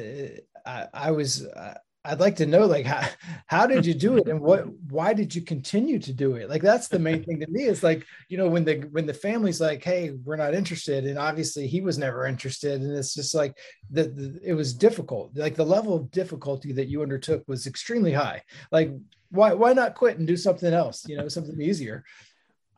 I, 0.65 0.87
I 0.93 1.11
was 1.11 1.45
uh, 1.45 1.77
I'd 2.03 2.19
like 2.19 2.37
to 2.37 2.47
know 2.47 2.65
like 2.65 2.85
how 2.85 3.07
how 3.45 3.67
did 3.67 3.85
you 3.85 3.93
do 3.93 4.17
it 4.17 4.27
and 4.27 4.39
what 4.39 4.67
why 4.89 5.13
did 5.13 5.35
you 5.35 5.41
continue 5.41 5.99
to 5.99 6.11
do 6.11 6.35
it? 6.35 6.49
Like 6.49 6.63
that's 6.63 6.87
the 6.87 6.97
main 6.97 7.23
thing 7.25 7.39
to 7.39 7.47
me. 7.47 7.65
Is 7.65 7.83
like, 7.83 8.05
you 8.27 8.37
know, 8.37 8.49
when 8.49 8.65
the 8.65 8.81
when 8.91 9.05
the 9.05 9.13
family's 9.13 9.61
like, 9.61 9.83
hey, 9.83 10.11
we're 10.23 10.35
not 10.35 10.55
interested. 10.55 11.05
And 11.05 11.19
obviously 11.19 11.67
he 11.67 11.81
was 11.81 11.97
never 11.97 12.25
interested. 12.25 12.81
And 12.81 12.95
it's 12.95 13.13
just 13.13 13.35
like 13.35 13.55
the, 13.91 14.03
the 14.03 14.39
it 14.43 14.53
was 14.53 14.73
difficult. 14.73 15.31
Like 15.35 15.55
the 15.55 15.65
level 15.65 15.95
of 15.95 16.09
difficulty 16.09 16.71
that 16.73 16.87
you 16.87 17.03
undertook 17.03 17.43
was 17.47 17.67
extremely 17.67 18.13
high. 18.13 18.41
Like 18.71 18.91
why 19.29 19.53
why 19.53 19.73
not 19.73 19.95
quit 19.95 20.17
and 20.17 20.27
do 20.27 20.37
something 20.37 20.73
else? 20.73 21.07
You 21.07 21.17
know, 21.17 21.27
something 21.27 21.61
easier. 21.61 22.03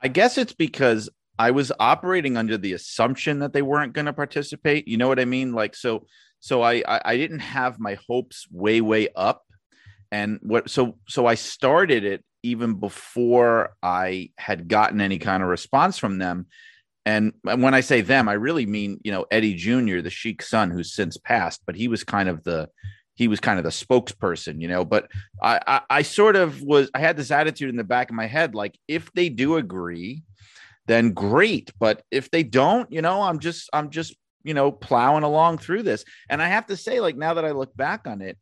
I 0.01 0.09
guess 0.09 0.37
it's 0.37 0.53
because 0.53 1.09
I 1.39 1.51
was 1.51 1.71
operating 1.79 2.35
under 2.35 2.57
the 2.57 2.73
assumption 2.73 3.39
that 3.39 3.53
they 3.53 3.61
weren't 3.61 3.93
going 3.93 4.05
to 4.05 4.13
participate. 4.13 4.87
You 4.87 4.97
know 4.97 5.07
what 5.07 5.19
I 5.19 5.25
mean? 5.25 5.53
Like 5.53 5.75
so 5.75 6.07
so 6.43 6.61
I, 6.61 6.83
I 6.85 7.01
I 7.05 7.17
didn't 7.17 7.39
have 7.39 7.79
my 7.79 7.97
hopes 8.05 8.47
way 8.51 8.81
way 8.81 9.07
up, 9.15 9.45
and 10.11 10.39
what 10.41 10.69
so 10.69 10.97
so 11.07 11.25
I 11.25 11.35
started 11.35 12.03
it 12.03 12.21
even 12.43 12.73
before 12.81 13.77
I 13.81 14.31
had 14.37 14.67
gotten 14.67 14.99
any 14.99 15.19
kind 15.19 15.41
of 15.41 15.47
response 15.47 15.97
from 15.97 16.17
them. 16.17 16.47
And 17.05 17.31
when 17.43 17.73
I 17.73 17.79
say 17.79 18.01
them, 18.01 18.27
I 18.27 18.33
really 18.33 18.65
mean 18.65 18.99
you 19.05 19.13
know 19.13 19.25
Eddie 19.31 19.55
Jr., 19.55 20.01
the 20.01 20.09
Sheik's 20.09 20.49
son, 20.49 20.69
who's 20.69 20.93
since 20.93 21.15
passed, 21.15 21.61
but 21.65 21.77
he 21.77 21.87
was 21.87 22.03
kind 22.03 22.27
of 22.27 22.43
the 22.43 22.67
he 23.15 23.29
was 23.29 23.39
kind 23.39 23.57
of 23.57 23.63
the 23.63 23.69
spokesperson, 23.69 24.59
you 24.59 24.67
know. 24.67 24.83
But 24.83 25.09
I, 25.41 25.61
I, 25.65 25.81
I 25.89 26.01
sort 26.01 26.35
of 26.35 26.61
was 26.61 26.91
I 26.93 26.99
had 26.99 27.15
this 27.15 27.31
attitude 27.31 27.69
in 27.69 27.77
the 27.77 27.85
back 27.85 28.09
of 28.09 28.17
my 28.17 28.27
head, 28.27 28.53
like 28.53 28.77
if 28.89 29.09
they 29.13 29.29
do 29.29 29.55
agree, 29.55 30.23
then 30.87 31.13
great. 31.13 31.71
But 31.79 32.03
if 32.11 32.29
they 32.31 32.43
don't, 32.43 32.91
you 32.91 33.01
know, 33.01 33.21
I'm 33.21 33.39
just 33.39 33.69
I'm 33.71 33.91
just 33.91 34.13
you 34.43 34.53
know, 34.53 34.71
plowing 34.71 35.23
along 35.23 35.57
through 35.57 35.83
this. 35.83 36.05
And 36.29 36.41
I 36.41 36.47
have 36.47 36.67
to 36.67 36.77
say, 36.77 36.99
like, 36.99 37.15
now 37.15 37.35
that 37.35 37.45
I 37.45 37.51
look 37.51 37.75
back 37.75 38.07
on 38.07 38.21
it, 38.21 38.37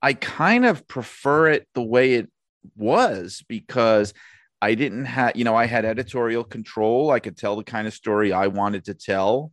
I 0.00 0.14
kind 0.14 0.64
of 0.64 0.88
prefer 0.88 1.48
it 1.48 1.68
the 1.74 1.82
way 1.82 2.14
it 2.14 2.28
was 2.76 3.44
because 3.48 4.14
I 4.60 4.74
didn't 4.74 5.06
have, 5.06 5.36
you 5.36 5.44
know, 5.44 5.56
I 5.56 5.66
had 5.66 5.84
editorial 5.84 6.44
control. 6.44 7.10
I 7.10 7.20
could 7.20 7.36
tell 7.36 7.56
the 7.56 7.64
kind 7.64 7.86
of 7.86 7.94
story 7.94 8.32
I 8.32 8.46
wanted 8.48 8.84
to 8.86 8.94
tell. 8.94 9.52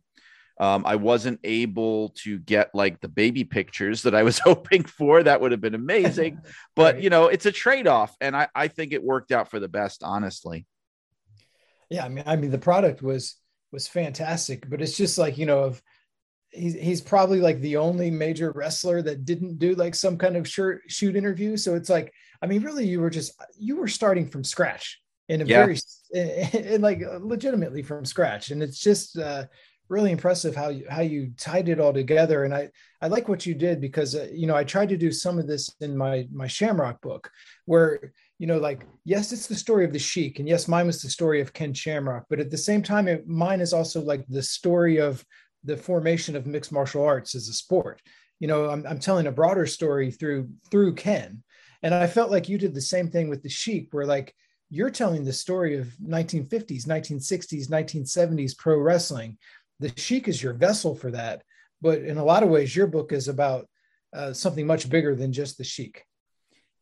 Um, 0.58 0.84
I 0.84 0.96
wasn't 0.96 1.40
able 1.42 2.10
to 2.22 2.38
get 2.38 2.70
like 2.74 3.00
the 3.00 3.08
baby 3.08 3.44
pictures 3.44 4.02
that 4.02 4.14
I 4.14 4.22
was 4.22 4.38
hoping 4.44 4.84
for. 4.84 5.22
That 5.22 5.40
would 5.40 5.52
have 5.52 5.60
been 5.60 5.74
amazing. 5.74 6.40
But, 6.76 6.94
right. 6.94 7.04
you 7.04 7.10
know, 7.10 7.26
it's 7.26 7.46
a 7.46 7.52
trade 7.52 7.86
off. 7.86 8.14
And 8.20 8.36
I, 8.36 8.48
I 8.54 8.68
think 8.68 8.92
it 8.92 9.02
worked 9.02 9.32
out 9.32 9.50
for 9.50 9.58
the 9.58 9.68
best, 9.68 10.02
honestly. 10.02 10.66
Yeah. 11.90 12.04
I 12.04 12.08
mean, 12.08 12.24
I 12.26 12.36
mean, 12.36 12.50
the 12.50 12.58
product 12.58 13.02
was, 13.02 13.39
was 13.72 13.88
fantastic, 13.88 14.68
but 14.68 14.82
it's 14.82 14.96
just 14.96 15.18
like, 15.18 15.38
you 15.38 15.46
know, 15.46 15.60
of 15.60 15.82
he's 16.50 16.74
he's 16.74 17.00
probably 17.00 17.40
like 17.40 17.60
the 17.60 17.76
only 17.76 18.10
major 18.10 18.50
wrestler 18.52 19.02
that 19.02 19.24
didn't 19.24 19.58
do 19.58 19.74
like 19.74 19.94
some 19.94 20.16
kind 20.16 20.36
of 20.36 20.48
shirt 20.48 20.82
shoot 20.88 21.16
interview. 21.16 21.56
So 21.56 21.74
it's 21.74 21.90
like, 21.90 22.12
I 22.42 22.46
mean, 22.46 22.62
really, 22.62 22.86
you 22.86 23.00
were 23.00 23.10
just 23.10 23.32
you 23.58 23.76
were 23.76 23.88
starting 23.88 24.28
from 24.28 24.44
scratch 24.44 25.00
in 25.28 25.42
a 25.42 25.44
yeah. 25.44 25.64
very 25.64 25.78
and 26.14 26.82
like 26.82 27.02
legitimately 27.20 27.82
from 27.82 28.04
scratch, 28.04 28.50
and 28.50 28.62
it's 28.62 28.78
just 28.78 29.18
uh, 29.18 29.44
really 29.88 30.10
impressive 30.10 30.56
how 30.56 30.68
you 30.70 30.86
how 30.88 31.02
you 31.02 31.32
tied 31.36 31.68
it 31.68 31.80
all 31.80 31.92
together. 31.92 32.44
And 32.44 32.54
I 32.54 32.70
I 33.00 33.08
like 33.08 33.28
what 33.28 33.46
you 33.46 33.54
did 33.54 33.80
because 33.80 34.14
uh, 34.14 34.28
you 34.32 34.46
know 34.46 34.56
I 34.56 34.64
tried 34.64 34.88
to 34.90 34.96
do 34.96 35.12
some 35.12 35.38
of 35.38 35.46
this 35.46 35.74
in 35.80 35.96
my 35.96 36.26
my 36.32 36.46
Shamrock 36.46 37.00
book 37.00 37.30
where 37.66 38.12
you 38.40 38.46
know 38.46 38.58
like 38.58 38.86
yes 39.04 39.32
it's 39.32 39.46
the 39.46 39.54
story 39.54 39.84
of 39.84 39.92
the 39.92 39.98
sheik 39.98 40.38
and 40.40 40.48
yes 40.48 40.66
mine 40.66 40.86
was 40.86 41.00
the 41.00 41.10
story 41.10 41.40
of 41.40 41.52
ken 41.52 41.72
shamrock 41.72 42.24
but 42.28 42.40
at 42.40 42.50
the 42.50 42.58
same 42.58 42.82
time 42.82 43.06
it, 43.06 43.28
mine 43.28 43.60
is 43.60 43.72
also 43.72 44.00
like 44.00 44.24
the 44.28 44.42
story 44.42 44.96
of 44.98 45.24
the 45.64 45.76
formation 45.76 46.36
of 46.36 46.46
mixed 46.46 46.72
martial 46.72 47.04
arts 47.04 47.34
as 47.34 47.48
a 47.48 47.52
sport. 47.52 48.00
You 48.38 48.48
know, 48.48 48.70
I'm, 48.70 48.86
I'm 48.86 48.98
telling 48.98 49.26
a 49.26 49.32
broader 49.32 49.66
story 49.66 50.10
through 50.10 50.48
through 50.70 50.94
Ken, 50.94 51.42
and 51.82 51.94
I 51.94 52.06
felt 52.06 52.30
like 52.30 52.48
you 52.48 52.58
did 52.58 52.74
the 52.74 52.80
same 52.80 53.10
thing 53.10 53.28
with 53.28 53.42
the 53.42 53.50
Sheik, 53.50 53.88
where 53.92 54.06
like 54.06 54.34
you're 54.70 54.90
telling 54.90 55.24
the 55.24 55.32
story 55.32 55.76
of 55.76 55.88
1950s, 56.02 56.86
1960s, 56.86 57.68
1970s 57.68 58.56
pro 58.56 58.78
wrestling. 58.78 59.36
The 59.80 59.92
Sheik 59.96 60.28
is 60.28 60.42
your 60.42 60.54
vessel 60.54 60.94
for 60.94 61.10
that, 61.10 61.42
but 61.82 61.98
in 61.98 62.18
a 62.18 62.24
lot 62.24 62.42
of 62.42 62.48
ways, 62.48 62.74
your 62.74 62.86
book 62.86 63.12
is 63.12 63.28
about 63.28 63.66
uh, 64.14 64.32
something 64.32 64.66
much 64.66 64.88
bigger 64.88 65.14
than 65.14 65.32
just 65.32 65.58
the 65.58 65.64
Sheik. 65.64 66.04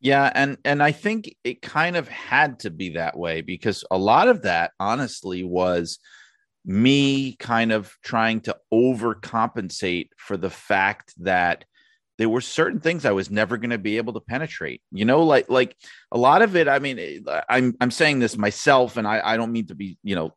Yeah, 0.01 0.31
and 0.33 0.57
and 0.63 0.81
I 0.81 0.91
think 0.93 1.35
it 1.43 1.61
kind 1.61 1.97
of 1.97 2.07
had 2.07 2.59
to 2.59 2.69
be 2.69 2.91
that 2.91 3.17
way 3.17 3.41
because 3.41 3.83
a 3.91 3.97
lot 3.97 4.29
of 4.29 4.43
that, 4.43 4.71
honestly, 4.79 5.43
was 5.43 5.99
me 6.65 7.35
kind 7.37 7.71
of 7.71 7.93
trying 8.03 8.41
to 8.41 8.55
overcompensate 8.73 10.09
for 10.17 10.37
the 10.37 10.49
fact 10.49 11.13
that 11.23 11.65
there 12.17 12.29
were 12.29 12.41
certain 12.41 12.79
things 12.81 13.05
I 13.05 13.11
was 13.11 13.31
never 13.31 13.57
going 13.57 13.71
to 13.71 13.77
be 13.77 13.97
able 13.97 14.13
to 14.13 14.21
penetrate. 14.21 14.81
You 14.91 15.05
know, 15.05 15.23
like 15.23 15.49
like 15.49 15.75
a 16.11 16.17
lot 16.17 16.41
of 16.43 16.55
it. 16.55 16.67
I 16.69 16.79
mean, 16.79 16.99
eh, 16.99 17.41
I'm 17.49 17.75
I'm 17.81 17.91
saying 17.91 18.19
this 18.19 18.37
myself, 18.37 18.97
and 18.97 19.07
I 19.07 19.21
I 19.23 19.37
don't 19.37 19.51
mean 19.53 19.67
to 19.67 19.75
be 19.75 19.97
you 20.03 20.15
know 20.15 20.33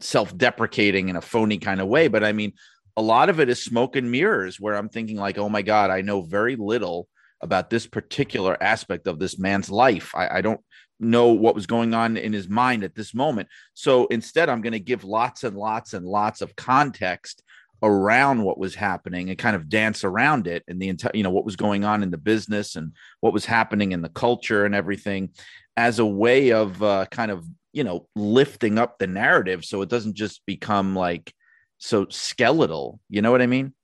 self-deprecating 0.00 1.08
in 1.08 1.16
a 1.16 1.20
phony 1.20 1.58
kind 1.58 1.80
of 1.80 1.88
way, 1.88 2.08
but 2.08 2.24
I 2.24 2.32
mean 2.32 2.52
a 2.96 3.02
lot 3.02 3.28
of 3.30 3.40
it 3.40 3.48
is 3.48 3.62
smoke 3.62 3.96
and 3.96 4.10
mirrors 4.10 4.60
where 4.60 4.74
I'm 4.74 4.88
thinking 4.88 5.16
like, 5.16 5.38
oh 5.38 5.48
my 5.48 5.62
god, 5.62 5.90
I 5.90 6.02
know 6.02 6.22
very 6.22 6.56
little 6.56 7.08
about 7.42 7.70
this 7.70 7.86
particular 7.86 8.60
aspect 8.62 9.06
of 9.06 9.18
this 9.18 9.38
man's 9.38 9.70
life. 9.70 10.14
I, 10.14 10.38
I 10.38 10.40
don't 10.40 10.60
know 11.00 11.28
what 11.28 11.54
was 11.54 11.66
going 11.66 11.94
on 11.94 12.16
in 12.16 12.32
his 12.32 12.48
mind 12.48 12.84
at 12.84 12.94
this 12.94 13.14
moment. 13.14 13.48
So 13.74 14.06
instead, 14.06 14.48
I'm 14.48 14.62
going 14.62 14.72
to 14.72 14.80
give 14.80 15.04
lots 15.04 15.44
and 15.44 15.56
lots 15.56 15.94
and 15.94 16.06
lots 16.06 16.40
of 16.40 16.54
context 16.56 17.42
around 17.82 18.44
what 18.44 18.58
was 18.58 18.76
happening 18.76 19.28
and 19.28 19.36
kind 19.36 19.56
of 19.56 19.68
dance 19.68 20.04
around 20.04 20.46
it 20.46 20.62
and 20.68 20.80
the 20.80 20.88
entire, 20.88 21.10
you 21.14 21.24
know, 21.24 21.30
what 21.30 21.44
was 21.44 21.56
going 21.56 21.84
on 21.84 22.02
in 22.02 22.12
the 22.12 22.18
business 22.18 22.76
and 22.76 22.92
what 23.20 23.32
was 23.32 23.44
happening 23.44 23.90
in 23.90 24.02
the 24.02 24.08
culture 24.08 24.64
and 24.64 24.74
everything 24.74 25.30
as 25.76 25.98
a 25.98 26.06
way 26.06 26.52
of 26.52 26.80
uh, 26.82 27.04
kind 27.10 27.32
of, 27.32 27.44
you 27.72 27.82
know, 27.82 28.06
lifting 28.14 28.78
up 28.78 28.98
the 28.98 29.06
narrative 29.08 29.64
so 29.64 29.82
it 29.82 29.88
doesn't 29.88 30.14
just 30.14 30.46
become 30.46 30.94
like 30.94 31.34
so 31.78 32.06
skeletal. 32.08 33.00
You 33.08 33.20
know 33.20 33.32
what 33.32 33.42
I 33.42 33.46
mean? 33.46 33.74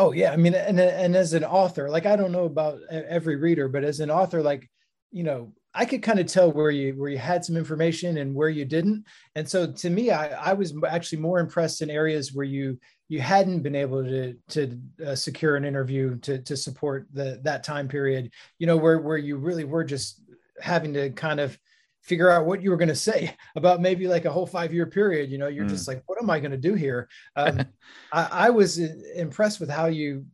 Oh 0.00 0.12
yeah, 0.12 0.32
I 0.32 0.36
mean, 0.36 0.54
and 0.54 0.80
and 0.80 1.14
as 1.14 1.34
an 1.34 1.44
author, 1.44 1.90
like 1.90 2.06
I 2.06 2.16
don't 2.16 2.32
know 2.32 2.46
about 2.46 2.78
every 2.90 3.36
reader, 3.36 3.68
but 3.68 3.84
as 3.84 4.00
an 4.00 4.10
author, 4.10 4.42
like 4.42 4.66
you 5.10 5.24
know, 5.24 5.52
I 5.74 5.84
could 5.84 6.02
kind 6.02 6.18
of 6.18 6.26
tell 6.26 6.50
where 6.50 6.70
you 6.70 6.94
where 6.94 7.10
you 7.10 7.18
had 7.18 7.44
some 7.44 7.54
information 7.54 8.16
and 8.16 8.34
where 8.34 8.48
you 8.48 8.64
didn't. 8.64 9.04
And 9.34 9.46
so 9.46 9.70
to 9.70 9.90
me, 9.90 10.10
I, 10.10 10.52
I 10.52 10.52
was 10.54 10.72
actually 10.88 11.18
more 11.18 11.38
impressed 11.38 11.82
in 11.82 11.90
areas 11.90 12.32
where 12.32 12.46
you 12.46 12.78
you 13.10 13.20
hadn't 13.20 13.60
been 13.60 13.76
able 13.76 14.02
to 14.02 14.36
to 14.48 14.80
uh, 15.06 15.14
secure 15.14 15.56
an 15.56 15.66
interview 15.66 16.16
to 16.20 16.38
to 16.38 16.56
support 16.56 17.06
the 17.12 17.38
that 17.44 17.62
time 17.62 17.86
period. 17.86 18.32
You 18.58 18.68
know, 18.68 18.78
where 18.78 19.00
where 19.00 19.18
you 19.18 19.36
really 19.36 19.64
were 19.64 19.84
just 19.84 20.22
having 20.62 20.94
to 20.94 21.10
kind 21.10 21.40
of 21.40 21.58
figure 22.02 22.30
out 22.30 22.46
what 22.46 22.62
you 22.62 22.70
were 22.70 22.76
going 22.76 22.88
to 22.88 22.94
say 22.94 23.34
about 23.56 23.80
maybe 23.80 24.08
like 24.08 24.24
a 24.24 24.32
whole 24.32 24.46
five 24.46 24.72
year 24.72 24.86
period. 24.86 25.30
You 25.30 25.38
know, 25.38 25.48
you're 25.48 25.66
mm. 25.66 25.70
just 25.70 25.88
like, 25.88 26.02
what 26.06 26.22
am 26.22 26.30
I 26.30 26.40
going 26.40 26.52
to 26.52 26.56
do 26.56 26.74
here? 26.74 27.08
Um, 27.36 27.60
I, 28.12 28.28
I 28.30 28.50
was 28.50 28.78
impressed 28.78 29.60
with 29.60 29.70
how 29.70 29.86
you 29.86 30.26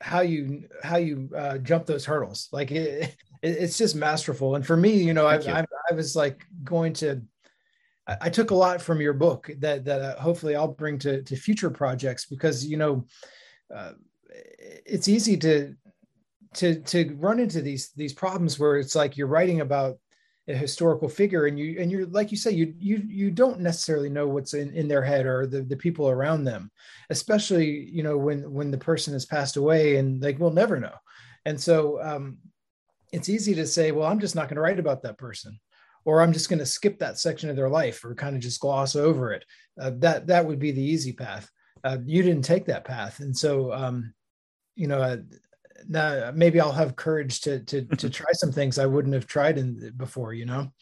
how 0.00 0.20
you 0.20 0.64
how 0.82 0.96
you 0.96 1.30
uh, 1.36 1.58
jump 1.58 1.86
those 1.86 2.04
hurdles. 2.04 2.48
Like 2.52 2.70
it, 2.72 3.16
it's 3.42 3.78
just 3.78 3.96
masterful. 3.96 4.56
And 4.56 4.66
for 4.66 4.76
me, 4.76 5.02
you 5.02 5.14
know, 5.14 5.26
I, 5.26 5.36
I, 5.36 5.64
I, 5.90 5.94
was 5.94 6.14
like 6.14 6.44
going 6.62 6.92
to, 6.94 7.22
I, 8.06 8.16
I, 8.22 8.30
took 8.30 8.52
a 8.52 8.54
lot 8.54 8.80
from 8.80 9.00
your 9.00 9.12
book 9.12 9.50
that 9.58 9.84
that 9.84 10.00
uh, 10.00 10.20
hopefully 10.20 10.54
I'll 10.54 10.68
bring 10.68 10.98
to 11.00 11.22
to 11.22 11.36
future 11.36 11.70
projects 11.70 12.26
because 12.26 12.64
you 12.64 12.76
know, 12.76 13.06
uh, 13.74 13.92
it's 14.86 15.08
easy 15.08 15.36
to 15.38 15.74
to 16.54 16.80
to 16.80 17.16
run 17.18 17.38
into 17.38 17.62
these 17.62 17.90
these 17.96 18.12
problems 18.12 18.58
where 18.58 18.76
it's 18.76 18.94
like 18.94 19.16
you're 19.16 19.26
writing 19.26 19.60
about 19.60 19.98
a 20.48 20.54
historical 20.54 21.08
figure 21.08 21.46
and 21.46 21.56
you 21.58 21.80
and 21.80 21.90
you're 21.90 22.06
like 22.06 22.32
you 22.32 22.36
say 22.36 22.50
you 22.50 22.74
you 22.78 23.00
you 23.06 23.30
don't 23.30 23.60
necessarily 23.60 24.08
know 24.08 24.26
what's 24.26 24.54
in, 24.54 24.74
in 24.74 24.88
their 24.88 25.02
head 25.02 25.24
or 25.24 25.46
the, 25.46 25.62
the 25.62 25.76
people 25.76 26.08
around 26.08 26.42
them 26.42 26.70
especially 27.10 27.88
you 27.92 28.02
know 28.02 28.18
when 28.18 28.50
when 28.52 28.70
the 28.70 28.78
person 28.78 29.12
has 29.12 29.24
passed 29.24 29.56
away 29.56 29.96
and 29.96 30.20
like 30.22 30.38
we'll 30.40 30.50
never 30.50 30.80
know. 30.80 30.94
And 31.44 31.60
so 31.60 32.02
um 32.02 32.38
it's 33.12 33.28
easy 33.28 33.54
to 33.54 33.66
say 33.66 33.92
well 33.92 34.08
i'm 34.08 34.20
just 34.20 34.34
not 34.34 34.48
going 34.48 34.56
to 34.56 34.62
write 34.62 34.78
about 34.78 35.02
that 35.02 35.18
person 35.18 35.58
or 36.04 36.20
i'm 36.20 36.32
just 36.32 36.48
going 36.48 36.58
to 36.58 36.66
skip 36.66 36.98
that 36.98 37.18
section 37.18 37.48
of 37.48 37.56
their 37.56 37.68
life 37.68 38.04
or 38.04 38.14
kind 38.14 38.34
of 38.34 38.42
just 38.42 38.60
gloss 38.60 38.96
over 38.96 39.32
it. 39.32 39.44
Uh, 39.80 39.92
that 39.98 40.26
that 40.26 40.44
would 40.44 40.58
be 40.58 40.72
the 40.72 40.82
easy 40.82 41.12
path. 41.12 41.48
Uh, 41.84 41.98
you 42.04 42.22
didn't 42.22 42.44
take 42.44 42.66
that 42.66 42.84
path. 42.84 43.20
And 43.20 43.36
so 43.36 43.72
um 43.72 44.12
you 44.74 44.88
know 44.88 45.00
uh, 45.00 45.18
now 45.88 46.30
maybe 46.34 46.60
I'll 46.60 46.72
have 46.72 46.96
courage 46.96 47.40
to 47.42 47.60
to 47.60 47.84
to 47.96 48.10
try 48.10 48.32
some 48.32 48.52
things 48.52 48.78
I 48.78 48.86
wouldn't 48.86 49.14
have 49.14 49.26
tried 49.26 49.58
in 49.58 49.92
before, 49.96 50.32
you 50.32 50.46
know. 50.46 50.72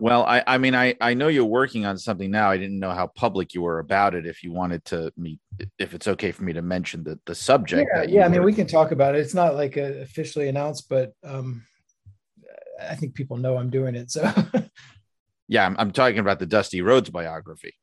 Well, 0.00 0.24
I, 0.24 0.42
I 0.46 0.58
mean, 0.58 0.74
I, 0.74 0.96
I 1.00 1.14
know 1.14 1.28
you're 1.28 1.44
working 1.44 1.86
on 1.86 1.96
something 1.96 2.30
now. 2.30 2.50
I 2.50 2.56
didn't 2.56 2.80
know 2.80 2.90
how 2.90 3.06
public 3.06 3.54
you 3.54 3.62
were 3.62 3.78
about 3.78 4.14
it. 4.16 4.26
If 4.26 4.42
you 4.42 4.50
wanted 4.50 4.84
to 4.86 5.12
meet, 5.16 5.38
if 5.78 5.94
it's 5.94 6.08
okay 6.08 6.32
for 6.32 6.42
me 6.42 6.52
to 6.54 6.62
mention 6.62 7.04
the, 7.04 7.20
the 7.26 7.36
subject. 7.36 7.88
Yeah, 7.94 8.02
yeah. 8.02 8.24
I 8.24 8.28
mean, 8.28 8.42
we 8.42 8.52
can 8.52 8.66
talk 8.66 8.90
about 8.90 9.14
it. 9.14 9.20
It's 9.20 9.34
not 9.34 9.54
like 9.54 9.76
officially 9.76 10.48
announced, 10.48 10.88
but 10.88 11.12
um, 11.22 11.64
I 12.80 12.96
think 12.96 13.14
people 13.14 13.36
know 13.36 13.56
I'm 13.56 13.70
doing 13.70 13.94
it. 13.94 14.10
So. 14.10 14.28
yeah, 15.48 15.66
I'm, 15.66 15.76
I'm 15.78 15.92
talking 15.92 16.18
about 16.18 16.40
the 16.40 16.46
Dusty 16.46 16.80
Rhodes 16.80 17.10
biography 17.10 17.74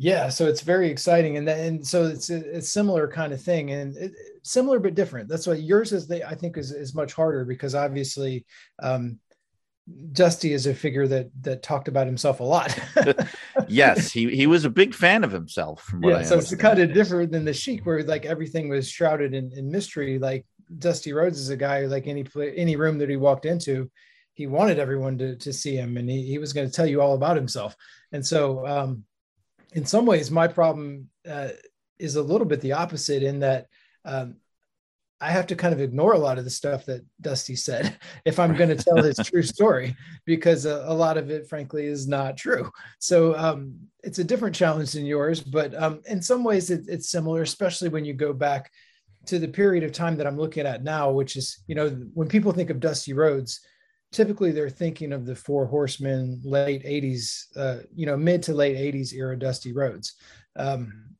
yeah 0.00 0.30
so 0.30 0.46
it's 0.46 0.62
very 0.62 0.88
exciting 0.88 1.36
and 1.36 1.46
then 1.46 1.58
and 1.66 1.86
so 1.86 2.06
it's 2.06 2.30
a, 2.30 2.56
a 2.56 2.62
similar 2.62 3.06
kind 3.06 3.34
of 3.34 3.42
thing 3.42 3.70
and 3.70 3.94
it, 3.98 4.12
similar 4.42 4.78
but 4.78 4.94
different. 4.94 5.28
That's 5.28 5.46
why 5.46 5.54
yours 5.54 5.92
is 5.92 6.08
the 6.08 6.26
i 6.26 6.34
think 6.34 6.56
is, 6.56 6.72
is 6.72 6.94
much 6.94 7.12
harder 7.12 7.44
because 7.44 7.74
obviously 7.74 8.46
um 8.82 9.18
dusty 10.12 10.54
is 10.54 10.66
a 10.66 10.74
figure 10.74 11.06
that 11.06 11.28
that 11.42 11.62
talked 11.62 11.86
about 11.86 12.06
himself 12.06 12.40
a 12.40 12.44
lot. 12.44 12.76
Yes 13.68 14.10
he 14.10 14.34
he 14.34 14.46
was 14.46 14.64
a 14.64 14.70
big 14.70 14.94
fan 14.94 15.22
of 15.22 15.32
himself 15.32 15.82
from 15.82 16.00
what 16.00 16.10
yeah, 16.10 16.18
I 16.20 16.22
so 16.22 16.38
it's 16.38 16.54
kind 16.54 16.78
of 16.78 16.94
different 16.94 17.30
than 17.30 17.44
the 17.44 17.52
sheik 17.52 17.84
where 17.84 18.02
like 18.02 18.24
everything 18.24 18.70
was 18.70 18.88
shrouded 18.88 19.34
in, 19.34 19.52
in 19.52 19.70
mystery. 19.70 20.18
Like 20.18 20.46
dusty 20.78 21.12
rhodes 21.12 21.38
is 21.38 21.50
a 21.50 21.56
guy 21.56 21.80
like 21.80 22.06
any 22.06 22.24
any 22.56 22.76
room 22.76 22.96
that 22.98 23.10
he 23.10 23.16
walked 23.16 23.44
into 23.44 23.90
he 24.32 24.46
wanted 24.46 24.78
everyone 24.78 25.18
to, 25.18 25.36
to 25.36 25.52
see 25.52 25.76
him 25.76 25.98
and 25.98 26.08
he, 26.08 26.22
he 26.22 26.38
was 26.38 26.54
going 26.54 26.66
to 26.66 26.72
tell 26.72 26.86
you 26.86 27.02
all 27.02 27.14
about 27.14 27.36
himself. 27.36 27.76
And 28.12 28.26
so 28.26 28.66
um 28.66 29.04
in 29.72 29.84
some 29.84 30.06
ways, 30.06 30.30
my 30.30 30.48
problem 30.48 31.08
uh, 31.28 31.48
is 31.98 32.16
a 32.16 32.22
little 32.22 32.46
bit 32.46 32.60
the 32.60 32.72
opposite 32.72 33.22
in 33.22 33.40
that 33.40 33.66
um, 34.04 34.36
I 35.20 35.30
have 35.30 35.46
to 35.48 35.56
kind 35.56 35.74
of 35.74 35.80
ignore 35.80 36.14
a 36.14 36.18
lot 36.18 36.38
of 36.38 36.44
the 36.44 36.50
stuff 36.50 36.86
that 36.86 37.04
Dusty 37.20 37.54
said 37.54 37.98
if 38.24 38.38
I'm 38.38 38.56
going 38.56 38.74
to 38.74 38.82
tell 38.82 39.02
his 39.02 39.18
true 39.18 39.42
story, 39.56 39.94
because 40.24 40.64
a, 40.64 40.84
a, 40.86 40.94
lot 40.94 41.18
of 41.18 41.30
it, 41.30 41.48
frankly, 41.48 41.86
is 41.86 42.08
not 42.08 42.36
true. 42.36 42.70
So 42.98 43.36
um, 43.36 43.74
it's 44.02 44.18
a 44.18 44.24
different 44.24 44.56
challenge 44.56 44.92
than 44.92 45.04
yours, 45.04 45.40
but 45.40 45.74
um, 45.80 46.00
in 46.08 46.22
some 46.22 46.42
ways, 46.42 46.70
it, 46.70 46.86
it's 46.88 47.10
similar, 47.10 47.42
especially 47.42 47.90
when 47.90 48.04
you 48.04 48.14
go 48.14 48.32
back 48.32 48.70
to 49.26 49.38
the 49.38 49.48
period 49.48 49.84
of 49.84 49.92
time 49.92 50.16
that 50.16 50.26
I'm 50.26 50.38
looking 50.38 50.66
at 50.66 50.82
now, 50.82 51.10
which 51.10 51.36
is, 51.36 51.62
you 51.66 51.74
know, 51.74 51.90
when 52.14 52.28
people 52.28 52.52
think 52.52 52.70
of 52.70 52.80
Dusty 52.80 53.12
Rhodes, 53.12 53.60
typically 54.12 54.50
they're 54.50 54.68
thinking 54.70 55.12
of 55.12 55.26
the 55.26 55.34
four 55.34 55.66
horsemen 55.66 56.40
late 56.44 56.84
80s 56.84 57.46
uh, 57.56 57.82
you 57.94 58.06
know 58.06 58.16
mid 58.16 58.42
to 58.44 58.54
late 58.54 58.76
80s 58.76 59.12
era 59.14 59.38
dusty 59.38 59.72
rhodes 59.72 60.14
um, 60.56 61.10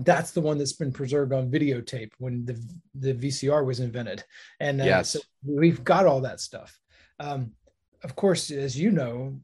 that's 0.00 0.32
the 0.32 0.40
one 0.40 0.58
that's 0.58 0.74
been 0.74 0.92
preserved 0.92 1.32
on 1.32 1.50
videotape 1.50 2.10
when 2.18 2.44
the 2.44 2.62
the 2.94 3.14
vcr 3.14 3.64
was 3.64 3.80
invented. 3.80 4.22
And 4.60 4.82
uh, 4.82 4.84
yes. 4.84 5.10
so 5.10 5.20
we've 5.42 5.82
got 5.82 6.04
all 6.04 6.20
that 6.20 6.40
stuff. 6.40 6.78
Um, 7.18 7.52
of 8.02 8.14
course 8.14 8.50
as 8.50 8.78
you 8.78 8.90
know 8.90 9.40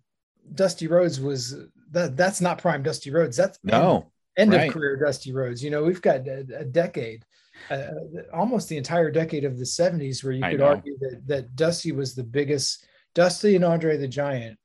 dusty 0.55 0.87
rhodes 0.87 1.21
was 1.21 1.57
that 1.91 2.17
that's 2.17 2.41
not 2.41 2.59
prime 2.59 2.83
dusty 2.83 3.11
rhodes 3.11 3.37
that's 3.37 3.59
no. 3.65 4.07
end, 4.37 4.53
end 4.53 4.61
right. 4.61 4.69
of 4.69 4.75
career 4.75 4.97
dusty 4.97 5.33
rhodes 5.33 5.65
you 5.65 5.71
know 5.71 5.83
we've 5.83 6.03
got 6.03 6.27
a, 6.27 6.45
a 6.59 6.65
decade 6.65 7.25
uh, 7.71 7.87
almost 8.33 8.69
the 8.69 8.77
entire 8.77 9.11
decade 9.11 9.45
of 9.45 9.59
the 9.59 9.65
70s 9.65 10.23
where 10.23 10.33
you 10.33 10.43
could 10.43 10.61
argue 10.61 10.97
that, 10.99 11.23
that 11.27 11.57
Dusty 11.57 11.93
was 11.93 12.15
the 12.15 12.25
biggest, 12.25 12.87
Dusty 13.15 13.57
and 13.57 13.65
Andre 13.65 13.97
the 13.97 14.09
Giant 14.09 14.59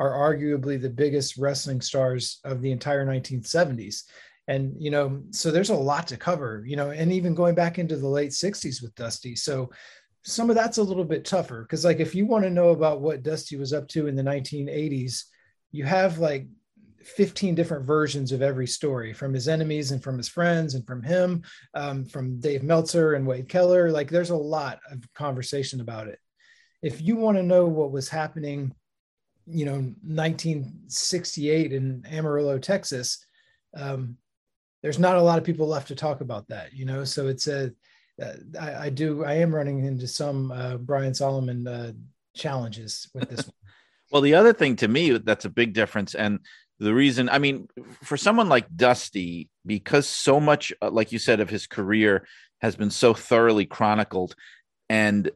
are 0.00 0.10
arguably 0.10 0.80
the 0.80 0.90
biggest 0.90 1.36
wrestling 1.36 1.80
stars 1.80 2.40
of 2.44 2.60
the 2.60 2.72
entire 2.72 3.06
1970s. 3.06 4.02
And, 4.46 4.74
you 4.78 4.90
know, 4.90 5.22
so 5.30 5.50
there's 5.50 5.70
a 5.70 5.74
lot 5.74 6.06
to 6.08 6.16
cover, 6.16 6.64
you 6.66 6.76
know, 6.76 6.90
and 6.90 7.12
even 7.12 7.34
going 7.34 7.54
back 7.54 7.78
into 7.78 7.96
the 7.96 8.08
late 8.08 8.30
60s 8.30 8.82
with 8.82 8.94
Dusty. 8.94 9.36
So 9.36 9.70
some 10.22 10.50
of 10.50 10.56
that's 10.56 10.78
a 10.78 10.82
little 10.82 11.04
bit 11.04 11.24
tougher 11.24 11.62
because, 11.62 11.84
like, 11.84 12.00
if 12.00 12.14
you 12.14 12.26
want 12.26 12.44
to 12.44 12.50
know 12.50 12.70
about 12.70 13.00
what 13.00 13.22
Dusty 13.22 13.56
was 13.56 13.72
up 13.72 13.88
to 13.88 14.06
in 14.06 14.16
the 14.16 14.22
1980s, 14.22 15.24
you 15.72 15.84
have 15.84 16.18
like 16.18 16.46
15 17.06 17.54
different 17.54 17.84
versions 17.84 18.32
of 18.32 18.42
every 18.42 18.66
story 18.66 19.12
from 19.12 19.32
his 19.32 19.48
enemies 19.48 19.90
and 19.90 20.02
from 20.02 20.16
his 20.16 20.28
friends 20.28 20.74
and 20.74 20.86
from 20.86 21.02
him, 21.02 21.42
um, 21.74 22.04
from 22.04 22.40
Dave 22.40 22.62
Meltzer 22.62 23.14
and 23.14 23.26
Wade 23.26 23.48
Keller. 23.48 23.90
Like 23.90 24.10
there's 24.10 24.30
a 24.30 24.36
lot 24.36 24.80
of 24.90 25.06
conversation 25.14 25.80
about 25.80 26.08
it. 26.08 26.18
If 26.82 27.00
you 27.00 27.16
want 27.16 27.36
to 27.36 27.42
know 27.42 27.66
what 27.66 27.92
was 27.92 28.08
happening, 28.08 28.74
you 29.46 29.64
know, 29.64 29.92
1968 30.02 31.72
in 31.72 32.04
Amarillo, 32.10 32.58
Texas, 32.58 33.24
um, 33.76 34.16
there's 34.82 34.98
not 34.98 35.16
a 35.16 35.22
lot 35.22 35.38
of 35.38 35.44
people 35.44 35.66
left 35.66 35.88
to 35.88 35.94
talk 35.94 36.20
about 36.20 36.48
that, 36.48 36.74
you 36.74 36.84
know. 36.84 37.04
So 37.04 37.28
it's 37.28 37.48
a, 37.48 37.72
uh, 38.22 38.34
I, 38.60 38.74
I 38.74 38.90
do, 38.90 39.24
I 39.24 39.34
am 39.34 39.54
running 39.54 39.84
into 39.84 40.06
some 40.06 40.52
uh, 40.52 40.76
Brian 40.76 41.14
Solomon 41.14 41.66
uh, 41.66 41.92
challenges 42.34 43.08
with 43.14 43.28
this 43.30 43.46
one. 43.46 43.54
Well, 44.12 44.22
the 44.22 44.34
other 44.34 44.52
thing 44.52 44.76
to 44.76 44.88
me 44.88 45.10
that's 45.18 45.46
a 45.46 45.50
big 45.50 45.72
difference, 45.72 46.14
and 46.14 46.38
the 46.78 46.94
reason 46.94 47.28
i 47.28 47.38
mean 47.38 47.68
for 48.02 48.16
someone 48.16 48.48
like 48.48 48.66
dusty 48.74 49.48
because 49.64 50.08
so 50.08 50.40
much 50.40 50.72
uh, 50.82 50.90
like 50.90 51.12
you 51.12 51.18
said 51.18 51.40
of 51.40 51.50
his 51.50 51.66
career 51.66 52.26
has 52.60 52.76
been 52.76 52.90
so 52.90 53.14
thoroughly 53.14 53.66
chronicled 53.66 54.34
and 54.88 55.30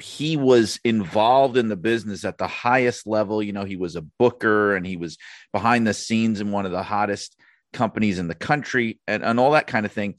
he 0.00 0.36
was 0.36 0.80
involved 0.84 1.56
in 1.56 1.68
the 1.68 1.76
business 1.76 2.24
at 2.24 2.38
the 2.38 2.46
highest 2.46 3.06
level. 3.06 3.42
You 3.42 3.52
know 3.52 3.64
he 3.64 3.76
was 3.76 3.96
a 3.96 4.02
booker 4.02 4.76
and 4.76 4.86
he 4.86 4.96
was 4.96 5.18
behind 5.52 5.86
the 5.86 5.94
scenes 5.94 6.40
in 6.40 6.50
one 6.50 6.66
of 6.66 6.72
the 6.72 6.82
hottest 6.82 7.36
companies 7.72 8.18
in 8.18 8.28
the 8.28 8.34
country 8.34 9.00
and, 9.06 9.24
and 9.24 9.40
all 9.40 9.52
that 9.52 9.66
kind 9.66 9.86
of 9.86 9.92
thing. 9.92 10.14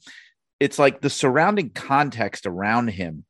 It's 0.60 0.78
like 0.78 1.00
the 1.00 1.10
surrounding 1.10 1.70
context 1.70 2.46
around 2.46 2.88
him 2.88 3.24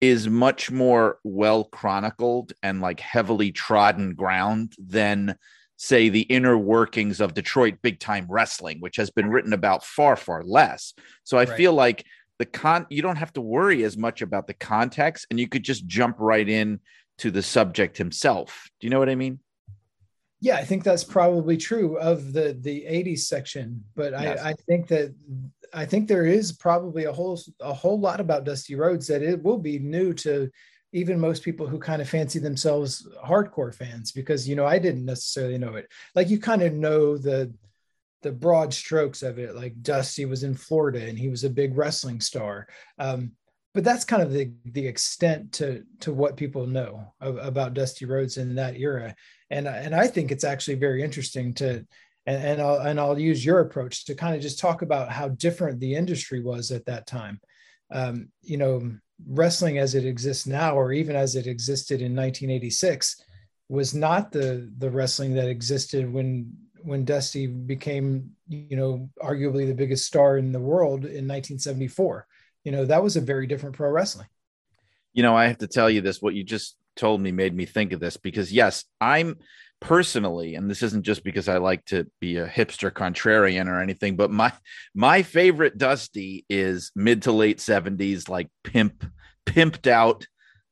is 0.00 0.28
much 0.28 0.70
more 0.70 1.18
well 1.24 1.64
chronicled 1.64 2.52
and 2.62 2.80
like 2.80 3.00
heavily 3.00 3.52
trodden 3.52 4.14
ground 4.14 4.74
than 4.78 5.36
say 5.76 6.08
the 6.08 6.22
inner 6.22 6.56
workings 6.56 7.20
of 7.20 7.34
Detroit 7.34 7.76
big 7.82 8.00
time 8.00 8.26
wrestling, 8.28 8.80
which 8.80 8.96
has 8.96 9.10
been 9.10 9.28
written 9.28 9.52
about 9.52 9.84
far, 9.84 10.16
far 10.16 10.42
less. 10.42 10.94
So 11.24 11.36
I 11.36 11.44
right. 11.44 11.56
feel 11.56 11.72
like 11.72 12.04
the 12.38 12.46
con 12.46 12.86
you 12.90 13.02
don't 13.02 13.16
have 13.16 13.32
to 13.34 13.40
worry 13.40 13.84
as 13.84 13.96
much 13.96 14.22
about 14.22 14.46
the 14.46 14.54
context 14.54 15.26
and 15.30 15.40
you 15.40 15.48
could 15.48 15.62
just 15.62 15.86
jump 15.86 16.16
right 16.18 16.48
in 16.48 16.80
to 17.18 17.30
the 17.30 17.42
subject 17.42 17.96
himself. 17.96 18.70
Do 18.80 18.86
you 18.86 18.90
know 18.90 18.98
what 18.98 19.08
I 19.08 19.14
mean? 19.14 19.38
Yeah, 20.40 20.56
I 20.56 20.64
think 20.64 20.84
that's 20.84 21.04
probably 21.04 21.56
true 21.56 21.98
of 21.98 22.32
the 22.32 22.56
the 22.60 22.84
80s 22.84 23.20
section, 23.20 23.82
but 23.94 24.12
yes. 24.12 24.40
I, 24.40 24.50
I 24.50 24.52
think 24.68 24.88
that 24.88 25.14
I 25.72 25.86
think 25.86 26.08
there 26.08 26.26
is 26.26 26.52
probably 26.52 27.04
a 27.04 27.12
whole 27.12 27.40
a 27.60 27.72
whole 27.72 27.98
lot 27.98 28.20
about 28.20 28.44
Dusty 28.44 28.74
Rhodes 28.74 29.06
that 29.08 29.22
it 29.22 29.42
will 29.42 29.58
be 29.58 29.78
new 29.78 30.12
to 30.14 30.50
even 30.96 31.20
most 31.20 31.42
people 31.42 31.66
who 31.66 31.78
kind 31.78 32.00
of 32.00 32.08
fancy 32.08 32.38
themselves 32.38 33.06
hardcore 33.22 33.74
fans 33.74 34.12
because 34.12 34.48
you 34.48 34.56
know 34.56 34.64
I 34.64 34.78
didn't 34.78 35.04
necessarily 35.04 35.58
know 35.58 35.74
it. 35.74 35.88
Like 36.14 36.30
you 36.30 36.38
kind 36.38 36.62
of 36.62 36.72
know 36.72 37.18
the 37.18 37.52
the 38.22 38.32
broad 38.32 38.72
strokes 38.72 39.22
of 39.22 39.38
it. 39.38 39.54
Like 39.54 39.82
Dusty 39.82 40.24
was 40.24 40.42
in 40.42 40.54
Florida 40.54 41.06
and 41.06 41.18
he 41.18 41.28
was 41.28 41.44
a 41.44 41.50
big 41.50 41.76
wrestling 41.76 42.20
star. 42.20 42.66
Um, 42.98 43.32
but 43.74 43.84
that's 43.84 44.06
kind 44.06 44.22
of 44.22 44.32
the 44.32 44.50
the 44.64 44.86
extent 44.86 45.52
to 45.52 45.84
to 46.00 46.14
what 46.14 46.38
people 46.38 46.66
know 46.66 47.12
of, 47.20 47.36
about 47.36 47.74
Dusty 47.74 48.06
Rhodes 48.06 48.38
in 48.38 48.54
that 48.54 48.78
era. 48.78 49.14
And 49.50 49.68
and 49.68 49.94
I 49.94 50.06
think 50.06 50.32
it's 50.32 50.44
actually 50.44 50.76
very 50.76 51.02
interesting 51.02 51.52
to 51.54 51.86
and, 52.26 52.42
and 52.42 52.62
I'll 52.62 52.78
and 52.78 52.98
I'll 52.98 53.18
use 53.18 53.44
your 53.44 53.60
approach 53.60 54.06
to 54.06 54.14
kind 54.14 54.34
of 54.34 54.40
just 54.40 54.58
talk 54.58 54.80
about 54.80 55.12
how 55.12 55.28
different 55.28 55.78
the 55.78 55.94
industry 55.94 56.42
was 56.42 56.70
at 56.70 56.86
that 56.86 57.06
time. 57.06 57.38
Um, 57.92 58.30
you 58.42 58.56
know, 58.56 58.96
wrestling 59.24 59.78
as 59.78 59.94
it 59.94 60.04
exists 60.04 60.46
now, 60.46 60.76
or 60.76 60.92
even 60.92 61.16
as 61.16 61.36
it 61.36 61.46
existed 61.46 62.00
in 62.00 62.14
1986, 62.16 63.22
was 63.68 63.94
not 63.94 64.32
the 64.32 64.70
the 64.78 64.90
wrestling 64.90 65.34
that 65.34 65.48
existed 65.48 66.12
when 66.12 66.52
when 66.82 67.04
Dusty 67.04 67.48
became, 67.48 68.30
you 68.48 68.76
know, 68.76 69.10
arguably 69.20 69.66
the 69.66 69.74
biggest 69.74 70.06
star 70.06 70.38
in 70.38 70.52
the 70.52 70.60
world 70.60 71.00
in 71.00 71.26
1974. 71.26 72.26
You 72.62 72.72
know, 72.72 72.84
that 72.84 73.02
was 73.02 73.16
a 73.16 73.20
very 73.20 73.46
different 73.46 73.74
pro 73.74 73.90
wrestling. 73.90 74.28
You 75.12 75.22
know, 75.22 75.36
I 75.36 75.46
have 75.46 75.58
to 75.58 75.66
tell 75.66 75.90
you 75.90 76.00
this. 76.00 76.22
What 76.22 76.34
you 76.34 76.44
just 76.44 76.76
told 76.94 77.20
me 77.20 77.32
made 77.32 77.54
me 77.54 77.66
think 77.66 77.92
of 77.92 78.00
this 78.00 78.16
because 78.16 78.52
yes, 78.52 78.84
I'm 79.00 79.36
personally, 79.86 80.56
and 80.56 80.68
this 80.68 80.82
isn't 80.82 81.04
just 81.04 81.22
because 81.22 81.48
I 81.48 81.58
like 81.58 81.84
to 81.86 82.06
be 82.20 82.38
a 82.38 82.48
hipster 82.48 82.90
contrarian 82.90 83.68
or 83.68 83.80
anything, 83.80 84.16
but 84.16 84.32
my 84.32 84.52
my 84.94 85.22
favorite 85.22 85.78
Dusty 85.78 86.44
is 86.50 86.90
mid 86.96 87.22
to 87.22 87.32
late 87.32 87.58
70s, 87.58 88.28
like 88.28 88.48
pimp, 88.64 89.04
pimped 89.46 89.86
out 89.86 90.26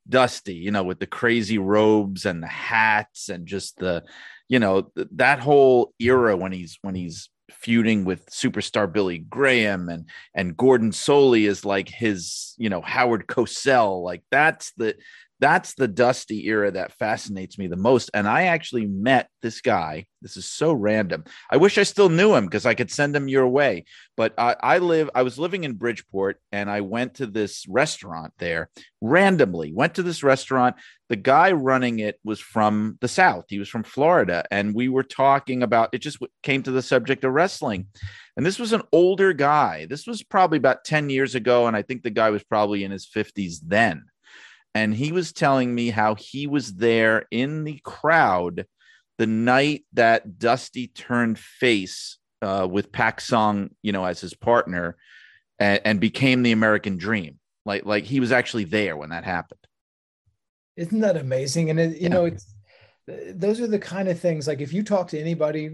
Dusty, 0.09 0.55
you 0.55 0.73
know, 0.73 0.83
with 0.83 0.99
the 0.99 1.07
crazy 1.07 1.59
robes 1.59 2.27
and 2.27 2.43
the 2.43 2.49
hats 2.49 3.29
and 3.29 3.47
just 3.47 3.79
the, 3.79 4.03
you 4.49 4.59
know, 4.59 4.83
th- 4.97 5.09
that 5.13 5.39
whole 5.39 5.95
era 6.01 6.37
when 6.37 6.51
he's 6.51 6.79
when 6.83 6.97
he's 6.97 7.31
feuding 7.51 8.05
with 8.05 8.27
superstar 8.31 8.93
Billy 8.93 9.19
Graham 9.19 9.89
and 9.89 10.09
and 10.35 10.57
Gordon 10.57 10.91
Solie 10.91 11.49
is 11.49 11.65
like 11.65 11.89
his, 11.89 12.55
you 12.59 12.69
know, 12.69 12.81
Howard 12.81 13.29
Cosell. 13.29 14.03
Like 14.03 14.25
that's 14.33 14.73
the 14.77 14.97
that's 15.45 15.75
the 15.75 15.87
Dusty 15.87 16.47
era 16.47 16.71
that 16.71 16.95
fascinates 16.95 17.59
me 17.59 17.67
the 17.67 17.77
most. 17.77 18.11
And 18.15 18.27
I 18.27 18.45
actually 18.45 18.87
met 18.87 19.29
this 19.43 19.61
guy. 19.61 20.07
This 20.23 20.39
is 20.39 20.47
so 20.47 20.73
random. 20.73 21.25
I 21.51 21.59
wish 21.59 21.77
I 21.77 21.83
still 21.83 22.09
knew 22.09 22.35
him 22.35 22.47
because 22.47 22.65
I 22.65 22.73
could 22.73 22.91
send 22.91 23.15
him 23.15 23.29
your 23.29 23.47
way. 23.47 23.85
But 24.17 24.33
I, 24.39 24.57
I 24.59 24.79
live, 24.79 25.11
I 25.15 25.21
was 25.21 25.39
living 25.39 25.65
in 25.65 25.75
Bridgeport 25.75 26.41
and 26.51 26.71
I 26.71 26.81
went 26.81 27.17
to 27.17 27.27
this 27.27 27.69
restaurant 27.69 28.33
there 28.39 28.71
randomly. 29.03 29.71
Went 29.75 29.97
to 29.97 30.03
this 30.03 30.23
restaurant. 30.23 30.77
The 31.11 31.17
guy 31.17 31.53
running 31.53 31.99
it 31.99 32.19
was 32.25 32.41
from 32.41 32.97
the 33.03 33.09
South. 33.09 33.45
He 33.49 33.59
was 33.59 33.69
from 33.69 33.83
Florida. 33.83 34.47
And 34.51 34.75
we 34.75 34.89
were 34.89 35.03
talking 35.03 35.63
about 35.63 35.91
it, 35.93 35.99
just 35.99 36.21
came 36.43 36.63
to 36.63 36.71
the 36.71 36.81
subject 36.81 37.23
of 37.23 37.35
wrestling. 37.35 37.89
And 38.39 38.47
this 38.47 38.59
was 38.59 38.73
an 38.73 38.83
older 38.93 39.35
guy. 39.35 39.85
This 39.85 40.07
was 40.07 40.23
probably 40.23 40.57
about 40.57 40.87
10 40.87 41.11
years 41.11 41.35
ago. 41.35 41.67
And 41.67 41.77
I 41.77 41.83
think 41.83 42.03
the 42.03 42.09
guy 42.09 42.31
was 42.31 42.43
probably 42.43 42.83
in 42.83 42.93
his 42.93 43.07
50s 43.07 43.57
then 43.63 44.07
and 44.75 44.95
he 44.95 45.13
was 45.13 45.33
telling 45.33 45.75
me 45.75 45.91
how 45.91 46.15
he 46.15 46.47
was 46.47 46.75
there 46.75 47.27
in 47.31 47.65
the 47.65 47.81
crowd 47.85 48.67
the 49.19 49.27
night 49.27 49.85
that 49.93 50.39
Dusty 50.39 50.89
turned 50.89 51.39
face 51.39 52.19
uh, 52.43 52.67
with 52.69 52.93
Pak 52.93 53.21
Song, 53.21 53.71
you 53.83 53.93
know, 53.93 54.05
as 54.05 54.21
his 54.21 54.35
partner, 54.35 54.97
and, 55.59 55.81
and, 55.85 56.01
became 56.01 56.43
the 56.43 56.53
American 56.53 56.97
Dream. 56.97 57.39
Like, 57.65 57.87
like 57.87 58.05
he 58.05 58.19
was 58.19 58.33
actually 58.33 58.65
there 58.65 58.97
when 58.97 59.11
that 59.11 59.25
happened. 59.25 59.61
Isn't 60.77 61.01
that 61.01 61.17
amazing? 61.17 61.71
And 61.71 61.79
it, 61.79 61.97
you 61.97 62.03
yeah. 62.03 62.09
know, 62.09 62.25
it's 62.25 62.53
those 63.07 63.61
are 63.61 63.69
the 63.69 63.79
kind 63.79 64.09
of 64.09 64.19
things. 64.19 64.49
Like, 64.49 64.61
if 64.61 64.73
you 64.73 64.83
talk 64.83 65.09
to 65.09 65.21
anybody 65.21 65.71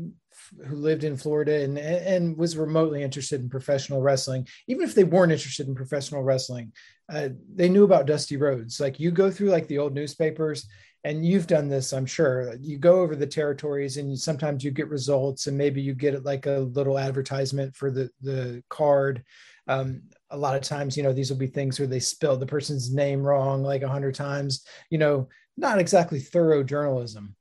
who 0.67 0.77
lived 0.77 1.05
in 1.05 1.17
Florida 1.17 1.63
and 1.63 1.79
and 1.79 2.37
was 2.37 2.57
remotely 2.57 3.03
interested 3.03 3.41
in 3.41 3.49
professional 3.49 4.01
wrestling, 4.01 4.47
even 4.67 4.85
if 4.85 4.95
they 4.95 5.05
weren't 5.05 5.33
interested 5.33 5.69
in 5.69 5.75
professional 5.75 6.23
wrestling, 6.23 6.73
uh, 7.13 7.29
they 7.55 7.69
knew 7.69 7.85
about 7.85 8.07
Dusty 8.07 8.37
Rhodes. 8.37 8.81
Like 8.81 9.01
you 9.01 9.11
go 9.11 9.31
through 9.31 9.51
like 9.51 9.67
the 9.69 9.79
old 9.79 9.95
newspapers, 9.95 10.67
and 11.05 11.25
you've 11.25 11.47
done 11.47 11.69
this, 11.69 11.93
I'm 11.93 12.07
sure. 12.07 12.55
You 12.61 12.79
go 12.79 13.01
over 13.01 13.17
the 13.17 13.27
territories, 13.27 13.97
and 13.97 14.19
sometimes 14.19 14.63
you 14.63 14.71
get 14.71 14.89
results, 14.89 15.47
and 15.47 15.57
maybe 15.57 15.81
you 15.81 15.95
get 15.95 16.25
like 16.25 16.47
a 16.47 16.61
little 16.61 16.99
advertisement 16.99 17.75
for 17.75 17.91
the 17.91 18.11
the 18.21 18.63
card. 18.69 19.25
Um, 19.67 20.03
a 20.31 20.37
lot 20.37 20.57
of 20.57 20.63
times, 20.63 20.97
you 20.97 21.03
know, 21.03 21.13
these 21.13 21.31
will 21.31 21.39
be 21.39 21.47
things 21.47 21.79
where 21.79 21.87
they 21.87 22.01
spell 22.01 22.37
the 22.37 22.47
person's 22.47 22.93
name 22.93 23.23
wrong 23.23 23.63
like 23.63 23.83
a 23.83 23.89
hundred 23.89 24.15
times. 24.15 24.65
You 24.91 24.99
know, 24.99 25.29
not 25.57 25.79
exactly 25.79 26.19
thorough 26.19 26.63
journalism 26.63 27.37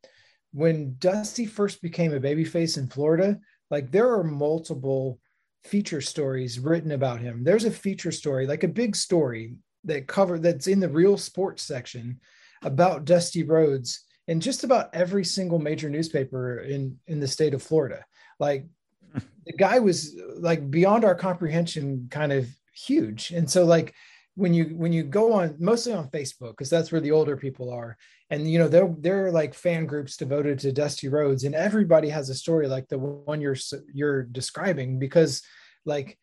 when 0.51 0.95
Dusty 0.99 1.45
first 1.45 1.81
became 1.81 2.13
a 2.13 2.19
babyface 2.19 2.77
in 2.77 2.87
Florida, 2.87 3.39
like 3.69 3.91
there 3.91 4.11
are 4.13 4.23
multiple 4.23 5.19
feature 5.63 6.01
stories 6.01 6.59
written 6.59 6.91
about 6.91 7.19
him. 7.19 7.43
There's 7.43 7.65
a 7.65 7.71
feature 7.71 8.11
story, 8.11 8.47
like 8.47 8.63
a 8.63 8.69
big 8.69 8.95
story 8.95 9.55
that 9.83 10.07
cover 10.07 10.39
that's 10.39 10.67
in 10.67 10.79
the 10.79 10.89
real 10.89 11.17
sports 11.17 11.63
section 11.63 12.19
about 12.63 13.05
Dusty 13.05 13.43
Rhodes 13.43 14.05
in 14.27 14.39
just 14.39 14.63
about 14.63 14.93
every 14.93 15.23
single 15.23 15.59
major 15.59 15.89
newspaper 15.89 16.59
in 16.59 16.97
in 17.07 17.19
the 17.19 17.27
state 17.27 17.53
of 17.53 17.63
Florida. 17.63 18.05
Like 18.39 18.67
the 19.45 19.53
guy 19.57 19.79
was 19.79 20.19
like 20.37 20.69
beyond 20.69 21.05
our 21.05 21.15
comprehension 21.15 22.07
kind 22.09 22.31
of 22.31 22.47
huge. 22.73 23.31
And 23.31 23.49
so 23.49 23.65
like 23.65 23.93
when 24.35 24.53
you 24.53 24.65
when 24.75 24.93
you 24.93 25.03
go 25.03 25.33
on 25.33 25.55
mostly 25.59 25.93
on 25.93 26.09
Facebook 26.09 26.51
because 26.51 26.69
that's 26.69 26.91
where 26.91 27.01
the 27.01 27.11
older 27.11 27.35
people 27.35 27.71
are 27.71 27.97
and 28.29 28.49
you 28.49 28.59
know 28.59 28.67
they're 28.67 28.93
they're 28.99 29.31
like 29.31 29.53
fan 29.53 29.85
groups 29.85 30.17
devoted 30.17 30.59
to 30.59 30.71
Dusty 30.71 31.07
Rhodes 31.07 31.43
and 31.43 31.55
everybody 31.55 32.09
has 32.09 32.29
a 32.29 32.35
story 32.35 32.67
like 32.67 32.87
the 32.87 32.99
one 32.99 33.41
you're 33.41 33.55
you're 33.93 34.23
describing 34.23 34.99
because 34.99 35.41
like 35.85 36.17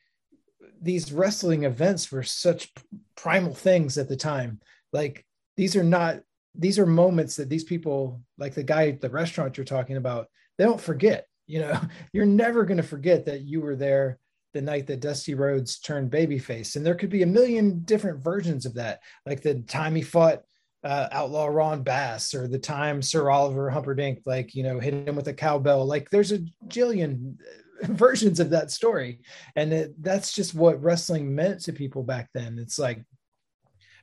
these 0.80 1.12
wrestling 1.12 1.64
events 1.64 2.10
were 2.12 2.22
such 2.22 2.72
primal 3.16 3.54
things 3.54 3.98
at 3.98 4.08
the 4.08 4.16
time 4.16 4.60
like 4.92 5.24
these 5.56 5.76
are 5.76 5.84
not 5.84 6.20
these 6.54 6.78
are 6.78 6.86
moments 6.86 7.36
that 7.36 7.48
these 7.48 7.64
people 7.64 8.22
like 8.38 8.54
the 8.54 8.62
guy 8.62 8.88
at 8.88 9.00
the 9.00 9.10
restaurant 9.10 9.56
you're 9.56 9.64
talking 9.64 9.96
about 9.96 10.28
they 10.58 10.64
don't 10.64 10.80
forget 10.80 11.26
you 11.46 11.60
know 11.60 11.78
you're 12.12 12.26
never 12.26 12.64
going 12.64 12.76
to 12.76 12.82
forget 12.82 13.24
that 13.26 13.42
you 13.42 13.60
were 13.60 13.76
there 13.76 14.18
the 14.56 14.62
night 14.62 14.86
that 14.86 15.00
Dusty 15.00 15.34
Rhodes 15.34 15.78
turned 15.78 16.10
babyface. 16.10 16.76
And 16.76 16.86
there 16.86 16.94
could 16.94 17.10
be 17.10 17.22
a 17.22 17.26
million 17.26 17.80
different 17.80 18.24
versions 18.24 18.64
of 18.64 18.72
that, 18.74 19.00
like 19.26 19.42
the 19.42 19.56
time 19.56 19.94
he 19.94 20.00
fought 20.00 20.44
uh, 20.86 21.08
Outlaw 21.10 21.46
Ron 21.46 21.82
Bass 21.82 22.32
or 22.32 22.46
the 22.46 22.60
time 22.60 23.02
Sir 23.02 23.28
Oliver 23.28 23.68
Humperdinck, 23.68 24.22
like, 24.24 24.54
you 24.54 24.62
know, 24.62 24.78
hit 24.78 24.94
him 24.94 25.16
with 25.16 25.26
a 25.26 25.34
cowbell. 25.34 25.84
Like 25.84 26.08
there's 26.10 26.30
a 26.30 26.38
jillion 26.68 27.34
versions 27.82 28.38
of 28.38 28.50
that 28.50 28.70
story. 28.70 29.20
And 29.56 29.72
it, 29.72 30.00
that's 30.00 30.32
just 30.32 30.54
what 30.54 30.80
wrestling 30.80 31.34
meant 31.34 31.60
to 31.62 31.72
people 31.72 32.04
back 32.04 32.30
then. 32.32 32.56
It's 32.60 32.78
like, 32.78 33.04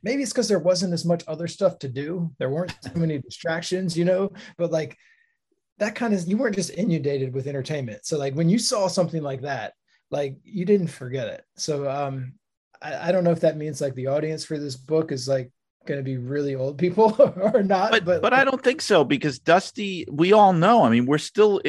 maybe 0.02 0.22
it's 0.22 0.32
because 0.32 0.46
there 0.46 0.58
wasn't 0.58 0.92
as 0.92 1.06
much 1.06 1.24
other 1.26 1.48
stuff 1.48 1.78
to 1.78 1.88
do. 1.88 2.30
There 2.38 2.50
weren't 2.50 2.76
so 2.82 2.90
many 2.94 3.18
distractions, 3.18 3.96
you 3.96 4.04
know, 4.04 4.32
but 4.58 4.70
like 4.70 4.98
that 5.78 5.94
kind 5.94 6.12
of, 6.12 6.28
you 6.28 6.36
weren't 6.36 6.54
just 6.54 6.76
inundated 6.76 7.32
with 7.32 7.46
entertainment. 7.46 8.04
So 8.04 8.18
like 8.18 8.34
when 8.34 8.50
you 8.50 8.58
saw 8.58 8.88
something 8.88 9.22
like 9.22 9.40
that, 9.40 9.72
like 10.10 10.36
you 10.44 10.66
didn't 10.66 10.88
forget 10.88 11.28
it. 11.28 11.44
So 11.56 11.90
um, 11.90 12.34
I, 12.82 13.08
I 13.08 13.12
don't 13.12 13.24
know 13.24 13.32
if 13.32 13.40
that 13.40 13.56
means 13.56 13.80
like 13.80 13.94
the 13.94 14.08
audience 14.08 14.44
for 14.44 14.58
this 14.58 14.76
book 14.76 15.12
is 15.12 15.26
like 15.26 15.50
going 15.86 15.98
to 15.98 16.04
be 16.04 16.16
really 16.16 16.54
old 16.54 16.78
people 16.78 17.14
or 17.54 17.62
not 17.62 17.90
but, 17.90 18.04
but, 18.04 18.22
but 18.22 18.32
i 18.32 18.44
don't 18.44 18.62
think 18.62 18.80
so 18.80 19.04
because 19.04 19.38
dusty 19.38 20.06
we 20.10 20.32
all 20.32 20.52
know 20.52 20.84
i 20.84 20.90
mean 20.90 21.06
we're 21.06 21.18
still 21.18 21.60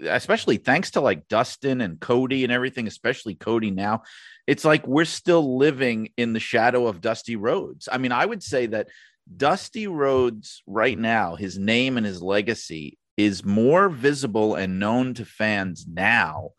especially 0.00 0.56
thanks 0.56 0.90
to 0.92 1.00
like 1.00 1.28
dustin 1.28 1.80
and 1.80 2.00
cody 2.00 2.44
and 2.44 2.52
everything 2.52 2.86
especially 2.86 3.34
cody 3.34 3.70
now 3.70 4.02
it's 4.46 4.64
like 4.64 4.86
we're 4.86 5.04
still 5.04 5.56
living 5.56 6.08
in 6.16 6.32
the 6.32 6.40
shadow 6.40 6.86
of 6.86 7.00
dusty 7.00 7.36
rhodes 7.36 7.88
i 7.90 7.98
mean 7.98 8.12
i 8.12 8.24
would 8.24 8.42
say 8.42 8.66
that 8.66 8.88
dusty 9.36 9.86
rhodes 9.86 10.62
right 10.66 10.98
now 10.98 11.36
his 11.36 11.58
name 11.58 11.96
and 11.96 12.04
his 12.04 12.20
legacy 12.20 12.98
is 13.16 13.44
more 13.44 13.88
visible 13.88 14.54
and 14.54 14.78
known 14.78 15.14
to 15.14 15.24
fans 15.24 15.86
now 15.86 16.50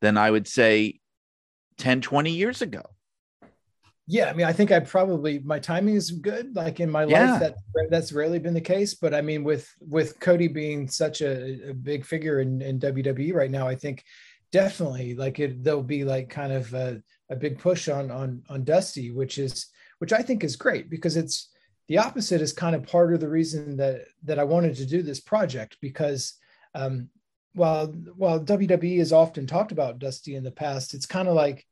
than 0.00 0.18
I 0.18 0.30
would 0.30 0.46
say 0.46 1.00
10, 1.78 2.00
20 2.00 2.30
years 2.30 2.62
ago. 2.62 2.82
Yeah, 4.06 4.28
I 4.28 4.34
mean, 4.34 4.46
I 4.46 4.52
think 4.52 4.70
I 4.70 4.80
probably 4.80 5.38
my 5.38 5.58
timing 5.58 5.94
is 5.94 6.10
good. 6.10 6.54
Like 6.54 6.78
in 6.78 6.90
my 6.90 7.04
yeah. 7.04 7.32
life, 7.32 7.40
that 7.40 7.56
that's 7.90 8.12
rarely 8.12 8.38
been 8.38 8.52
the 8.52 8.60
case. 8.60 8.94
But 8.94 9.14
I 9.14 9.22
mean, 9.22 9.44
with 9.44 9.70
with 9.80 10.20
Cody 10.20 10.48
being 10.48 10.88
such 10.88 11.22
a, 11.22 11.70
a 11.70 11.74
big 11.74 12.04
figure 12.04 12.40
in, 12.40 12.60
in 12.60 12.78
WWE 12.78 13.32
right 13.32 13.50
now, 13.50 13.66
I 13.66 13.74
think 13.74 14.04
definitely 14.52 15.14
like 15.14 15.40
it 15.40 15.64
there'll 15.64 15.82
be 15.82 16.04
like 16.04 16.28
kind 16.28 16.52
of 16.52 16.72
a, 16.74 17.02
a 17.30 17.36
big 17.36 17.58
push 17.58 17.88
on 17.88 18.10
on 18.10 18.42
on 18.50 18.64
Dusty, 18.64 19.10
which 19.10 19.38
is 19.38 19.68
which 19.98 20.12
I 20.12 20.20
think 20.20 20.44
is 20.44 20.56
great 20.56 20.90
because 20.90 21.16
it's 21.16 21.50
the 21.88 21.98
opposite 21.98 22.42
is 22.42 22.52
kind 22.52 22.76
of 22.76 22.86
part 22.86 23.14
of 23.14 23.20
the 23.20 23.28
reason 23.28 23.76
that 23.78 24.02
that 24.24 24.38
I 24.38 24.44
wanted 24.44 24.76
to 24.76 24.86
do 24.86 25.02
this 25.02 25.20
project 25.20 25.78
because 25.80 26.34
um, 26.74 27.08
while 27.54 27.86
while 28.16 28.40
WWE 28.40 28.98
has 28.98 29.12
often 29.12 29.46
talked 29.46 29.72
about 29.72 29.98
Dusty 29.98 30.34
in 30.34 30.44
the 30.44 30.50
past, 30.50 30.92
it's 30.92 31.06
kind 31.06 31.28
of 31.28 31.34
like 31.34 31.64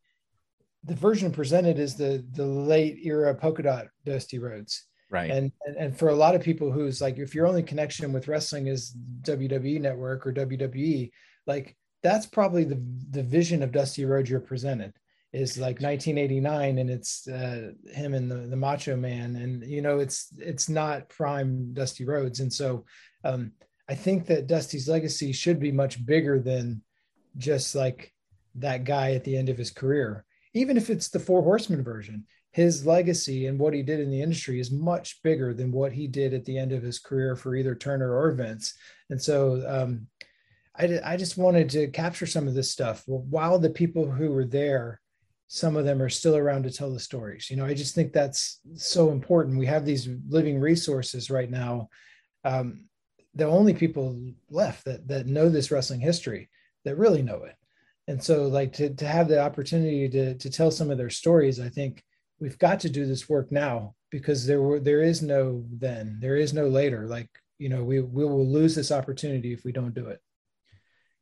the 0.85 0.95
version 0.95 1.31
presented 1.31 1.79
is 1.79 1.95
the 1.95 2.25
the 2.33 2.47
late 2.47 2.99
era 3.05 3.35
polka 3.35 3.62
dot 3.62 3.87
Dusty 4.05 4.38
Rhodes. 4.38 4.87
Right. 5.11 5.31
And, 5.31 5.53
and 5.66 5.77
and 5.77 5.99
for 5.99 6.09
a 6.09 6.14
lot 6.14 6.35
of 6.35 6.42
people 6.42 6.73
who's 6.73 7.01
like 7.01 7.18
if 7.18 7.35
your 7.35 7.47
only 7.47 7.62
connection 7.62 8.12
with 8.12 8.29
wrestling 8.29 8.66
is 8.66 8.97
WWE 9.23 9.81
network 9.81 10.27
or 10.27 10.33
WWE, 10.33 11.11
like 11.47 11.77
that's 12.03 12.27
probably 12.27 12.64
the 12.64 12.83
the 13.11 13.23
vision 13.23 13.62
of 13.62 13.73
Dusty 13.73 14.05
Rhodes 14.05 14.31
you're 14.31 14.40
presented 14.40 14.92
is 15.33 15.57
like 15.57 15.81
1989 15.81 16.79
and 16.79 16.90
it's 16.90 17.27
uh, 17.27 17.71
him 17.90 18.12
and 18.12 18.31
the, 18.31 18.35
the 18.35 18.57
macho 18.57 18.95
man 18.97 19.37
and 19.37 19.64
you 19.64 19.81
know 19.81 19.99
it's 19.99 20.29
it's 20.37 20.68
not 20.68 21.09
prime 21.09 21.73
dusty 21.73 22.05
rhodes 22.05 22.40
and 22.40 22.53
so 22.53 22.85
um, 23.25 23.51
I 23.88 23.95
think 23.95 24.27
that 24.27 24.47
Dusty's 24.47 24.88
legacy 24.88 25.33
should 25.33 25.61
be 25.61 25.73
much 25.73 26.05
bigger 26.05 26.38
than 26.38 26.83
just 27.37 27.75
like 27.75 28.12
that 28.57 28.85
guy 28.85 29.12
at 29.12 29.25
the 29.25 29.37
end 29.37 29.49
of 29.49 29.59
his 29.59 29.71
career. 29.71 30.25
Even 30.55 30.77
if 30.77 30.91
it's 30.91 31.09
the 31.09 31.19
Four 31.19 31.43
Horsemen 31.43 31.83
version, 31.83 32.25
his 32.51 32.85
legacy 32.87 33.47
and 33.47 33.59
what 33.59 33.73
he 33.73 33.83
did 33.83 34.01
in 34.01 34.11
the 34.11 34.21
industry 34.21 34.61
is 34.61 34.71
much 34.71 35.23
bigger 35.23 35.55
than 35.55 35.73
what 35.73 35.93
he 35.93 36.07
did 36.07 36.35
at 36.35 36.45
the 36.45 36.59
end 36.59 36.73
of 36.73 36.83
his 36.83 36.99
career 36.99 37.35
for 37.35 37.57
either 37.57 37.75
Turner 37.75 38.15
or 38.15 38.31
Vince. 38.33 38.75
And 39.09 39.21
so 39.21 39.65
um, 39.67 40.07
I, 40.77 41.01
I 41.05 41.17
just 41.17 41.38
wanted 41.38 41.71
to 41.71 41.88
capture 41.88 42.27
some 42.27 42.47
of 42.47 42.55
this 42.55 42.71
stuff 42.71 43.03
while 43.07 43.59
the 43.59 43.71
people 43.71 44.11
who 44.11 44.31
were 44.31 44.45
there 44.45 45.01
some 45.49 45.77
of 45.77 45.85
them 45.85 46.01
are 46.01 46.09
still 46.09 46.35
around 46.35 46.62
to 46.62 46.71
tell 46.71 46.91
the 46.91 46.99
stories. 46.99 47.51
You 47.51 47.59
know 47.59 47.67
i 47.67 47.75
just 47.75 47.95
think 47.95 48.12
that's 48.12 48.61
so 48.75 49.11
important. 49.11 49.59
We 49.59 49.67
have 49.67 49.85
these 49.85 50.09
living 50.29 50.59
resources 50.59 51.31
right 51.31 51.51
now 51.51 51.88
um, 52.45 52.87
the 53.35 53.45
only 53.45 53.75
people 53.75 54.19
left 54.51 54.85
that 54.85 55.09
that 55.09 55.27
know 55.27 55.49
this 55.49 55.71
wrestling 55.71 56.01
history 56.01 56.49
that 56.85 56.99
really 56.99 57.23
know 57.23 57.45
it 57.45 57.55
and 58.09 58.23
so 58.23 58.47
like 58.49 58.73
to, 58.73 58.93
to 58.95 59.07
have 59.07 59.29
the 59.29 59.41
opportunity 59.41 60.09
to 60.09 60.35
to 60.35 60.51
tell 60.51 60.71
some 60.71 60.91
of 60.91 60.99
their 60.99 61.11
stories 61.11 61.61
i 61.61 61.69
think 61.69 62.03
we've 62.41 62.59
got 62.59 62.81
to 62.81 62.91
do 62.91 63.07
this 63.07 63.29
work 63.29 63.53
now 63.53 63.95
because 64.11 64.47
there 64.47 64.61
were 64.61 64.81
there 64.81 65.03
is 65.03 65.23
no 65.23 65.65
then 65.71 66.19
there 66.21 66.37
is 66.37 66.53
no 66.53 66.69
later 66.69 67.07
like 67.07 67.29
you 67.59 67.69
know 67.69 67.85
we 67.85 68.01
we 68.01 68.25
will 68.25 68.47
lose 68.47 68.75
this 68.75 68.91
opportunity 68.93 69.53
if 69.53 69.65
we 69.65 69.73
don't 69.73 69.95
do 69.95 70.07
it 70.07 70.21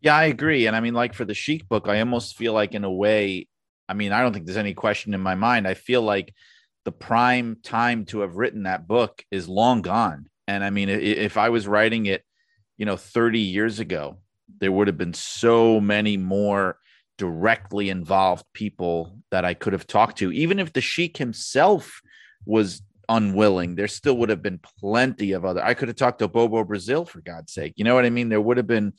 Yeah, 0.00 0.16
I 0.16 0.24
agree. 0.24 0.66
And 0.66 0.74
I 0.74 0.80
mean, 0.80 0.94
like 0.94 1.14
for 1.14 1.26
the 1.26 1.34
Sheik 1.34 1.68
book, 1.68 1.86
I 1.88 2.00
almost 2.00 2.36
feel 2.36 2.54
like, 2.54 2.74
in 2.74 2.84
a 2.84 2.90
way, 2.90 3.48
I 3.88 3.94
mean, 3.94 4.12
I 4.12 4.22
don't 4.22 4.32
think 4.32 4.46
there's 4.46 4.56
any 4.56 4.74
question 4.74 5.14
in 5.14 5.20
my 5.20 5.34
mind. 5.34 5.68
I 5.68 5.74
feel 5.74 6.02
like 6.02 6.34
the 6.84 6.92
prime 6.92 7.58
time 7.62 8.06
to 8.06 8.20
have 8.20 8.36
written 8.36 8.62
that 8.62 8.88
book 8.88 9.22
is 9.30 9.48
long 9.48 9.82
gone. 9.82 10.26
And 10.48 10.64
I 10.64 10.70
mean, 10.70 10.88
if 10.88 11.36
I 11.36 11.50
was 11.50 11.68
writing 11.68 12.06
it, 12.06 12.24
you 12.78 12.86
know, 12.86 12.96
30 12.96 13.40
years 13.40 13.78
ago, 13.78 14.18
there 14.60 14.72
would 14.72 14.86
have 14.86 14.98
been 14.98 15.14
so 15.14 15.80
many 15.80 16.16
more 16.16 16.78
directly 17.18 17.90
involved 17.90 18.44
people 18.54 19.18
that 19.30 19.44
I 19.44 19.54
could 19.54 19.72
have 19.72 19.86
talked 19.86 20.18
to. 20.18 20.32
Even 20.32 20.58
if 20.58 20.72
the 20.72 20.80
Sheik 20.80 21.16
himself 21.16 22.00
was 22.46 22.82
unwilling, 23.08 23.74
there 23.74 23.88
still 23.88 24.16
would 24.18 24.30
have 24.30 24.42
been 24.42 24.60
plenty 24.80 25.32
of 25.32 25.44
other. 25.44 25.62
I 25.62 25.74
could 25.74 25.88
have 25.88 25.96
talked 25.96 26.20
to 26.20 26.28
Bobo 26.28 26.64
Brazil 26.64 27.04
for 27.04 27.20
God's 27.20 27.52
sake. 27.52 27.74
You 27.76 27.84
know 27.84 27.94
what 27.94 28.06
I 28.06 28.10
mean? 28.10 28.28
There 28.28 28.40
would 28.40 28.56
have 28.56 28.66
been 28.66 28.92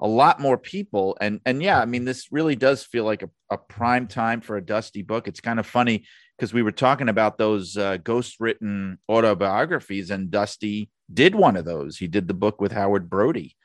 a 0.00 0.06
lot 0.06 0.40
more 0.40 0.58
people 0.58 1.16
and 1.20 1.40
and 1.46 1.62
yeah 1.62 1.80
i 1.80 1.84
mean 1.84 2.04
this 2.04 2.30
really 2.30 2.54
does 2.54 2.84
feel 2.84 3.04
like 3.04 3.22
a, 3.22 3.30
a 3.50 3.56
prime 3.56 4.06
time 4.06 4.40
for 4.40 4.56
a 4.56 4.64
dusty 4.64 5.02
book 5.02 5.26
it's 5.26 5.40
kind 5.40 5.58
of 5.58 5.66
funny 5.66 6.04
because 6.36 6.52
we 6.52 6.62
were 6.62 6.72
talking 6.72 7.08
about 7.08 7.38
those 7.38 7.76
uh, 7.76 7.96
ghost 7.98 8.36
written 8.38 8.98
autobiographies 9.08 10.10
and 10.10 10.30
dusty 10.30 10.90
did 11.12 11.34
one 11.34 11.56
of 11.56 11.64
those 11.64 11.96
he 11.96 12.06
did 12.06 12.28
the 12.28 12.34
book 12.34 12.60
with 12.60 12.72
howard 12.72 13.08
brody 13.08 13.56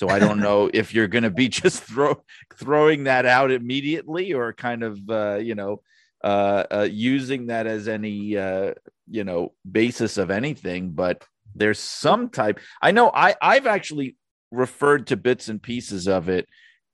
so 0.00 0.08
i 0.08 0.18
don't 0.18 0.40
know 0.40 0.70
if 0.72 0.94
you're 0.94 1.06
going 1.06 1.24
to 1.24 1.30
be 1.30 1.48
just 1.62 1.82
throw 1.82 2.22
throwing 2.56 3.04
that 3.04 3.26
out 3.26 3.50
immediately 3.50 4.32
or 4.32 4.52
kind 4.54 4.82
of 4.82 4.98
uh, 5.10 5.36
you 5.36 5.54
know 5.54 5.82
uh, 6.24 6.64
uh, 6.70 6.88
using 6.90 7.46
that 7.46 7.66
as 7.66 7.86
any 7.86 8.36
uh, 8.36 8.72
you 9.10 9.24
know 9.24 9.52
basis 9.70 10.16
of 10.16 10.30
anything 10.30 10.90
but 10.90 11.24
there's 11.54 11.78
some 11.78 12.30
type 12.30 12.58
i 12.80 12.90
know 12.90 13.10
i 13.12 13.34
i've 13.42 13.66
actually 13.66 14.16
referred 14.50 15.06
to 15.06 15.16
bits 15.16 15.48
and 15.48 15.62
pieces 15.62 16.08
of 16.08 16.28
it 16.28 16.48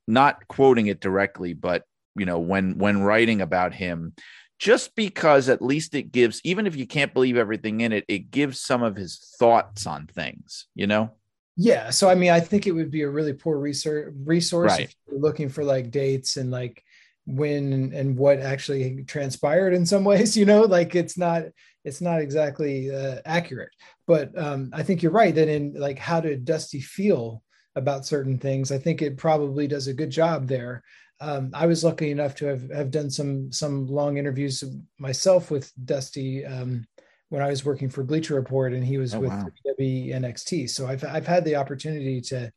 not 0.08 0.46
quoting 0.48 0.88
it 0.88 1.00
directly 1.00 1.52
but 1.52 1.84
you 2.16 2.26
know 2.26 2.40
when 2.40 2.76
when 2.78 3.02
writing 3.02 3.40
about 3.40 3.72
him 3.72 4.14
just 4.58 4.96
because 4.96 5.48
at 5.48 5.62
least 5.62 5.94
it 5.94 6.10
gives 6.10 6.40
even 6.42 6.66
if 6.66 6.74
you 6.74 6.86
can't 6.86 7.14
believe 7.14 7.36
everything 7.36 7.82
in 7.82 7.92
it 7.92 8.04
it 8.08 8.30
gives 8.30 8.58
some 8.58 8.82
of 8.82 8.96
his 8.96 9.18
thoughts 9.38 9.86
on 9.86 10.06
things 10.06 10.66
you 10.74 10.86
know 10.86 11.12
yeah 11.56 11.90
so 11.90 12.08
i 12.08 12.14
mean 12.14 12.30
i 12.30 12.40
think 12.40 12.66
it 12.66 12.72
would 12.72 12.90
be 12.90 13.02
a 13.02 13.08
really 13.08 13.32
poor 13.32 13.58
research 13.58 14.12
resource 14.24 14.72
Right. 14.72 14.80
if 14.82 14.94
you're 15.08 15.20
looking 15.20 15.48
for 15.48 15.64
like 15.64 15.90
dates 15.90 16.36
and 16.36 16.50
like 16.50 16.82
when 17.28 17.92
and, 17.92 18.16
what 18.16 18.38
actually 18.38 19.02
transpired 19.04 19.74
in 19.74 19.84
some 19.84 20.04
ways 20.10 20.36
you 20.36 20.44
know 20.44 20.62
like 20.62 20.94
it's 20.94 21.18
not 21.18 21.42
it's 21.84 22.00
not 22.00 22.20
exactly 22.20 22.92
uh, 22.94 23.20
accurate. 23.24 23.70
But 24.06 24.36
um 24.36 24.70
i 24.72 24.82
think 24.82 25.02
you're 25.02 25.12
right 25.12 25.34
that 25.34 25.48
in 25.48 25.74
like 25.74 25.98
how 25.98 26.20
did 26.20 26.44
dusty 26.44 26.80
feel 26.80 27.42
about 27.76 28.06
certain 28.06 28.38
things? 28.38 28.72
I 28.72 28.78
think 28.78 29.02
it 29.02 29.18
probably 29.18 29.68
does 29.68 29.86
a 29.86 29.94
good 29.94 30.10
job 30.10 30.48
there. 30.48 30.82
Um, 31.20 31.50
I 31.54 31.66
was 31.66 31.84
lucky 31.84 32.10
enough 32.10 32.34
to 32.36 32.46
have, 32.46 32.70
have 32.70 32.90
done 32.90 33.10
some 33.10 33.52
some 33.52 33.86
long 33.86 34.16
interviews 34.16 34.64
myself 34.98 35.50
with 35.50 35.70
Dusty 35.84 36.44
um, 36.44 36.86
when 37.28 37.42
I 37.42 37.48
was 37.48 37.64
working 37.64 37.88
for 37.88 38.04
Bleacher 38.04 38.34
Report, 38.34 38.72
and 38.72 38.84
he 38.84 38.98
was 38.98 39.14
Oh, 39.14 39.20
with 39.20 39.30
wow. 39.30 39.48
NXT. 39.78 40.70
So 40.70 40.86
I've 40.86 41.04
I've 41.04 41.26
had 41.26 41.44
the 41.44 41.56
opportunity 41.56 42.20
to. 42.22 42.52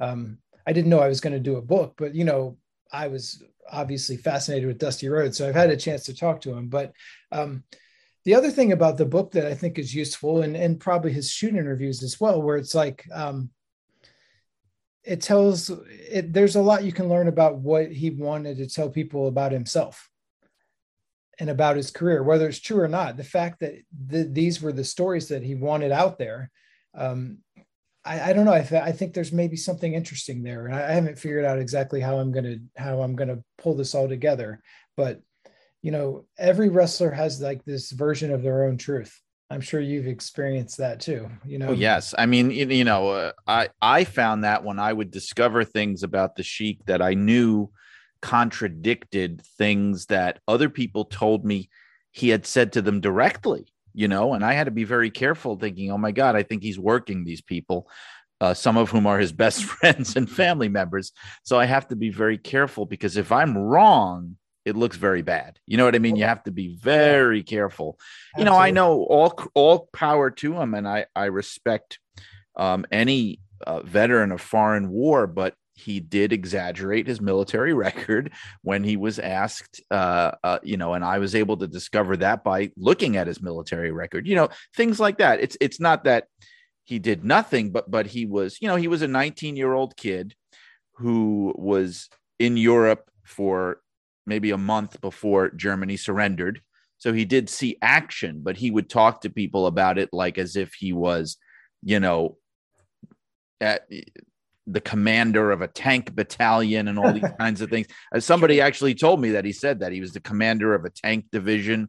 Um, 0.00 0.38
I 0.66 0.72
didn't 0.72 0.90
know 0.90 1.00
I 1.00 1.08
was 1.08 1.20
going 1.20 1.32
to 1.32 1.40
do 1.40 1.56
a 1.56 1.62
book, 1.62 1.94
but 1.96 2.14
you 2.14 2.24
know, 2.24 2.58
I 2.90 3.08
was 3.08 3.42
obviously 3.70 4.16
fascinated 4.16 4.66
with 4.66 4.78
Dusty 4.78 5.08
Rhodes, 5.08 5.38
so 5.38 5.48
I've 5.48 5.54
had 5.54 5.70
a 5.70 5.76
chance 5.76 6.04
to 6.04 6.14
talk 6.14 6.40
to 6.42 6.52
him. 6.54 6.68
But 6.68 6.92
um, 7.30 7.64
the 8.24 8.34
other 8.34 8.50
thing 8.50 8.72
about 8.72 8.96
the 8.96 9.06
book 9.06 9.32
that 9.32 9.46
I 9.46 9.54
think 9.54 9.78
is 9.78 9.94
useful, 9.94 10.42
and 10.42 10.56
and 10.56 10.80
probably 10.80 11.12
his 11.12 11.30
shoot 11.30 11.54
interviews 11.54 12.02
as 12.02 12.20
well, 12.20 12.42
where 12.42 12.56
it's 12.56 12.74
like. 12.74 13.04
Um, 13.12 13.50
it 15.04 15.20
tells 15.20 15.70
it 15.70 16.32
there's 16.32 16.56
a 16.56 16.60
lot 16.60 16.82
you 16.82 16.90
can 16.90 17.08
learn 17.08 17.28
about 17.28 17.58
what 17.58 17.92
he 17.92 18.10
wanted 18.10 18.56
to 18.56 18.68
tell 18.68 18.90
people 18.90 19.28
about 19.28 19.52
himself 19.52 20.10
and 21.38 21.50
about 21.50 21.76
his 21.76 21.90
career 21.90 22.22
whether 22.22 22.48
it's 22.48 22.60
true 22.60 22.80
or 22.80 22.88
not 22.88 23.16
the 23.16 23.24
fact 23.24 23.60
that 23.60 23.74
th- 24.10 24.28
these 24.30 24.62
were 24.62 24.72
the 24.72 24.84
stories 24.84 25.28
that 25.28 25.42
he 25.42 25.54
wanted 25.54 25.92
out 25.92 26.18
there 26.18 26.50
um, 26.96 27.38
I, 28.06 28.30
I 28.30 28.32
don't 28.32 28.46
know. 28.46 28.54
I, 28.54 28.62
th- 28.62 28.80
I 28.80 28.92
think 28.92 29.12
there's 29.12 29.32
maybe 29.32 29.56
something 29.56 29.92
interesting 29.92 30.42
there 30.42 30.66
and 30.66 30.74
I, 30.74 30.88
I 30.88 30.92
haven't 30.92 31.18
figured 31.18 31.44
out 31.44 31.58
exactly 31.58 32.00
how 32.00 32.18
i'm 32.18 32.32
gonna 32.32 32.56
how 32.76 33.02
i'm 33.02 33.16
gonna 33.16 33.42
pull 33.58 33.74
this 33.74 33.94
all 33.94 34.08
together 34.08 34.62
but 34.96 35.20
you 35.82 35.92
know 35.92 36.24
every 36.38 36.68
wrestler 36.68 37.10
has 37.10 37.40
like 37.40 37.64
this 37.64 37.92
version 37.92 38.32
of 38.32 38.42
their 38.42 38.64
own 38.64 38.76
truth. 38.76 39.20
I'm 39.48 39.60
sure 39.60 39.80
you've 39.80 40.08
experienced 40.08 40.78
that 40.78 40.98
too 40.98 41.30
you 41.44 41.60
know? 41.60 41.68
Oh, 41.68 41.72
yes. 41.72 42.12
I 42.18 42.26
mean, 42.26 42.50
you, 42.50 42.66
you 42.66 42.82
know, 42.82 43.10
uh, 43.10 43.32
I 43.46 43.68
I 43.80 44.02
found 44.02 44.42
that 44.42 44.64
when 44.64 44.80
I 44.80 44.92
would 44.92 45.12
discover 45.12 45.62
things 45.62 46.02
about 46.02 46.34
the 46.34 46.42
Sheik 46.42 46.84
that 46.86 47.00
I 47.00 47.14
knew 47.14 47.70
contradicted 48.20 49.42
things 49.58 50.06
that 50.06 50.40
other 50.48 50.68
people 50.68 51.04
told 51.04 51.44
me 51.44 51.68
he 52.10 52.28
had 52.28 52.46
said 52.46 52.72
to 52.72 52.82
them 52.82 53.00
directly, 53.00 53.66
you 53.94 54.08
know, 54.08 54.34
and 54.34 54.44
I 54.44 54.54
had 54.54 54.64
to 54.64 54.70
be 54.70 54.84
very 54.84 55.10
careful 55.10 55.56
thinking, 55.56 55.90
oh 55.90 55.98
my 55.98 56.12
God, 56.12 56.36
I 56.36 56.42
think 56.42 56.62
he's 56.62 56.78
working 56.78 57.24
these 57.24 57.42
people, 57.42 57.88
uh, 58.40 58.54
some 58.54 58.76
of 58.76 58.90
whom 58.90 59.06
are 59.06 59.18
his 59.18 59.32
best 59.44 59.64
friends 59.64 60.16
and 60.16 60.30
family 60.30 60.68
members. 60.68 61.12
So 61.42 61.58
I 61.58 61.66
have 61.66 61.88
to 61.88 61.96
be 61.96 62.10
very 62.10 62.38
careful 62.38 62.86
because 62.86 63.16
if 63.16 63.32
I'm 63.32 63.56
wrong, 63.56 64.36
it 64.64 64.76
looks 64.76 64.96
very 64.96 65.22
bad. 65.22 65.60
You 65.66 65.76
know 65.76 65.84
what 65.84 65.94
I 65.94 66.00
mean? 66.00 66.16
You 66.16 66.24
have 66.24 66.42
to 66.44 66.50
be 66.50 66.76
very 66.76 67.44
careful 67.44 67.98
you 68.36 68.44
know 68.44 68.56
i 68.56 68.70
know 68.70 69.02
all 69.04 69.34
all 69.54 69.88
power 69.92 70.30
to 70.30 70.54
him 70.54 70.74
and 70.74 70.86
i 70.86 71.06
i 71.14 71.24
respect 71.24 71.98
um 72.56 72.84
any 72.90 73.40
uh, 73.66 73.80
veteran 73.80 74.32
of 74.32 74.40
foreign 74.40 74.90
war 74.90 75.26
but 75.26 75.54
he 75.76 76.00
did 76.00 76.32
exaggerate 76.32 77.06
his 77.06 77.20
military 77.20 77.72
record 77.86 78.32
when 78.62 78.82
he 78.82 78.96
was 78.96 79.18
asked 79.18 79.80
uh, 79.90 80.32
uh 80.42 80.58
you 80.62 80.76
know 80.76 80.94
and 80.94 81.04
i 81.04 81.18
was 81.18 81.34
able 81.34 81.56
to 81.56 81.68
discover 81.68 82.16
that 82.16 82.42
by 82.42 82.70
looking 82.76 83.16
at 83.16 83.26
his 83.26 83.40
military 83.40 83.92
record 83.92 84.26
you 84.26 84.34
know 84.34 84.48
things 84.74 85.00
like 85.00 85.18
that. 85.18 85.40
It's 85.40 85.56
it's 85.60 85.80
not 85.80 86.04
that 86.04 86.26
he 86.84 86.98
did 86.98 87.24
nothing 87.24 87.70
but 87.70 87.90
but 87.90 88.06
he 88.06 88.26
was 88.26 88.58
you 88.60 88.68
know 88.68 88.76
he 88.76 88.88
was 88.88 89.02
a 89.02 89.08
19 89.08 89.56
year 89.56 89.72
old 89.72 89.96
kid 89.96 90.34
who 90.94 91.52
was 91.56 92.08
in 92.38 92.56
europe 92.56 93.10
for 93.24 93.80
maybe 94.26 94.50
a 94.50 94.58
month 94.58 95.00
before 95.00 95.50
germany 95.50 95.96
surrendered. 95.96 96.60
So 96.98 97.12
he 97.12 97.26
did 97.26 97.50
see 97.50 97.76
action, 97.82 98.40
but 98.42 98.56
he 98.56 98.70
would 98.70 98.88
talk 98.88 99.20
to 99.20 99.30
people 99.30 99.66
about 99.66 99.98
it 99.98 100.08
like 100.12 100.38
as 100.38 100.56
if 100.56 100.72
he 100.72 100.94
was, 100.94 101.36
you 101.82 102.00
know, 102.00 102.38
at 103.60 103.86
the 104.66 104.80
commander 104.80 105.50
of 105.52 105.62
a 105.62 105.68
tank 105.68 106.14
battalion 106.14 106.88
and 106.88 106.98
all 106.98 107.12
these 107.12 107.30
kinds 107.38 107.60
of 107.60 107.70
things. 107.70 107.86
As 108.12 108.24
somebody 108.24 108.60
actually 108.60 108.94
told 108.94 109.20
me 109.20 109.32
that 109.32 109.44
he 109.44 109.52
said 109.52 109.80
that 109.80 109.92
he 109.92 110.00
was 110.00 110.12
the 110.12 110.20
commander 110.20 110.74
of 110.74 110.84
a 110.84 110.90
tank 110.90 111.26
division. 111.30 111.88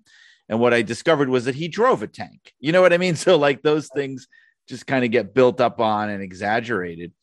And 0.50 0.60
what 0.60 0.74
I 0.74 0.82
discovered 0.82 1.30
was 1.30 1.46
that 1.46 1.56
he 1.56 1.68
drove 1.68 2.04
a 2.04 2.08
tank. 2.08 2.54
You 2.60 2.72
know 2.72 2.82
what 2.82 2.94
I 2.94 2.98
mean? 2.98 3.16
So 3.16 3.38
like 3.38 3.62
those 3.62 3.90
things 3.94 4.28
just 4.68 4.86
kind 4.86 5.04
of 5.04 5.12
get 5.12 5.34
built 5.34 5.60
up 5.60 5.80
on 5.80 6.10
and 6.10 6.22
exaggerated. 6.22 7.14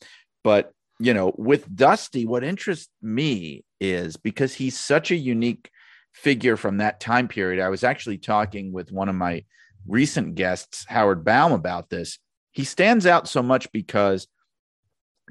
But 0.43 0.73
you 1.01 1.13
know, 1.13 1.35
with 1.37 1.75
Dusty, 1.75 2.25
what 2.25 2.45
interests 2.45 2.91
me 3.03 3.65
is 3.81 4.17
because 4.17 4.55
he's 4.55 4.79
such 4.79 5.11
a 5.11 5.17
unique 5.17 5.71
figure 6.13 6.57
from 6.57 6.79
that 6.79 7.01
time 7.01 7.29
period. 7.29 7.63
I 7.63 7.69
was 7.69 7.85
actually 7.85 8.19
talking 8.19 8.73
with 8.73 8.93
one 8.93 9.09
of 9.09 9.15
my 9.15 9.45
recent 9.87 10.37
guests, 10.37 10.85
Howard 10.89 11.25
Baum, 11.25 11.53
about 11.53 11.91
this. 11.91 12.19
He 12.53 12.65
stands 12.65 13.05
out 13.07 13.29
so 13.29 13.43
much 13.43 13.71
because 13.73 14.29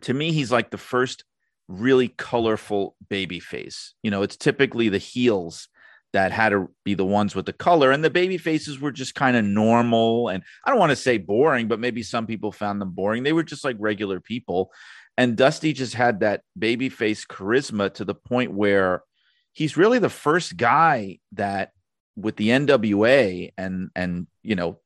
to 0.04 0.14
me, 0.14 0.32
he's 0.32 0.52
like 0.52 0.72
the 0.72 0.78
first 0.78 1.24
really 1.68 2.10
colorful 2.10 2.96
baby 3.10 3.40
face. 3.40 3.94
You 4.04 4.12
know, 4.12 4.22
it's 4.22 4.38
typically 4.38 4.90
the 4.90 4.98
heels 4.98 5.68
that 6.14 6.32
had 6.32 6.50
to 6.50 6.70
be 6.84 6.94
the 6.94 7.06
ones 7.06 7.36
with 7.36 7.46
the 7.46 7.54
color, 7.54 7.92
and 7.92 8.04
the 8.04 8.10
baby 8.10 8.38
faces 8.38 8.80
were 8.80 8.92
just 8.92 9.16
kind 9.16 9.36
of 9.36 9.44
normal. 9.44 10.30
And 10.30 10.44
I 10.64 10.70
don't 10.70 10.80
want 10.80 10.92
to 10.92 10.96
say 10.96 11.18
boring, 11.18 11.68
but 11.68 11.80
maybe 11.80 12.04
some 12.04 12.28
people 12.28 12.52
found 12.52 12.80
them 12.80 12.92
boring. 12.92 13.24
They 13.24 13.34
were 13.34 13.44
just 13.44 13.64
like 13.64 13.78
regular 13.80 14.20
people. 14.20 14.72
And 15.18 15.36
Dusty 15.36 15.74
just 15.74 15.94
had 15.94 16.20
that 16.20 16.42
baby 16.58 16.90
face 16.90 17.26
charisma 17.26 17.94
to 17.96 18.06
the 18.06 18.16
point 18.16 18.54
where 18.54 19.04
he's 19.52 19.78
really 19.78 20.00
the 20.00 20.10
first 20.10 20.58
guy 20.58 21.20
that 21.34 21.72
with 22.16 22.36
the 22.36 22.50
NWA 22.50 23.52
and 23.58 23.90
and 23.96 24.28
you 24.42 24.56
know 24.56 24.80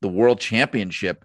the 0.00 0.08
world 0.08 0.40
championship 0.40 1.24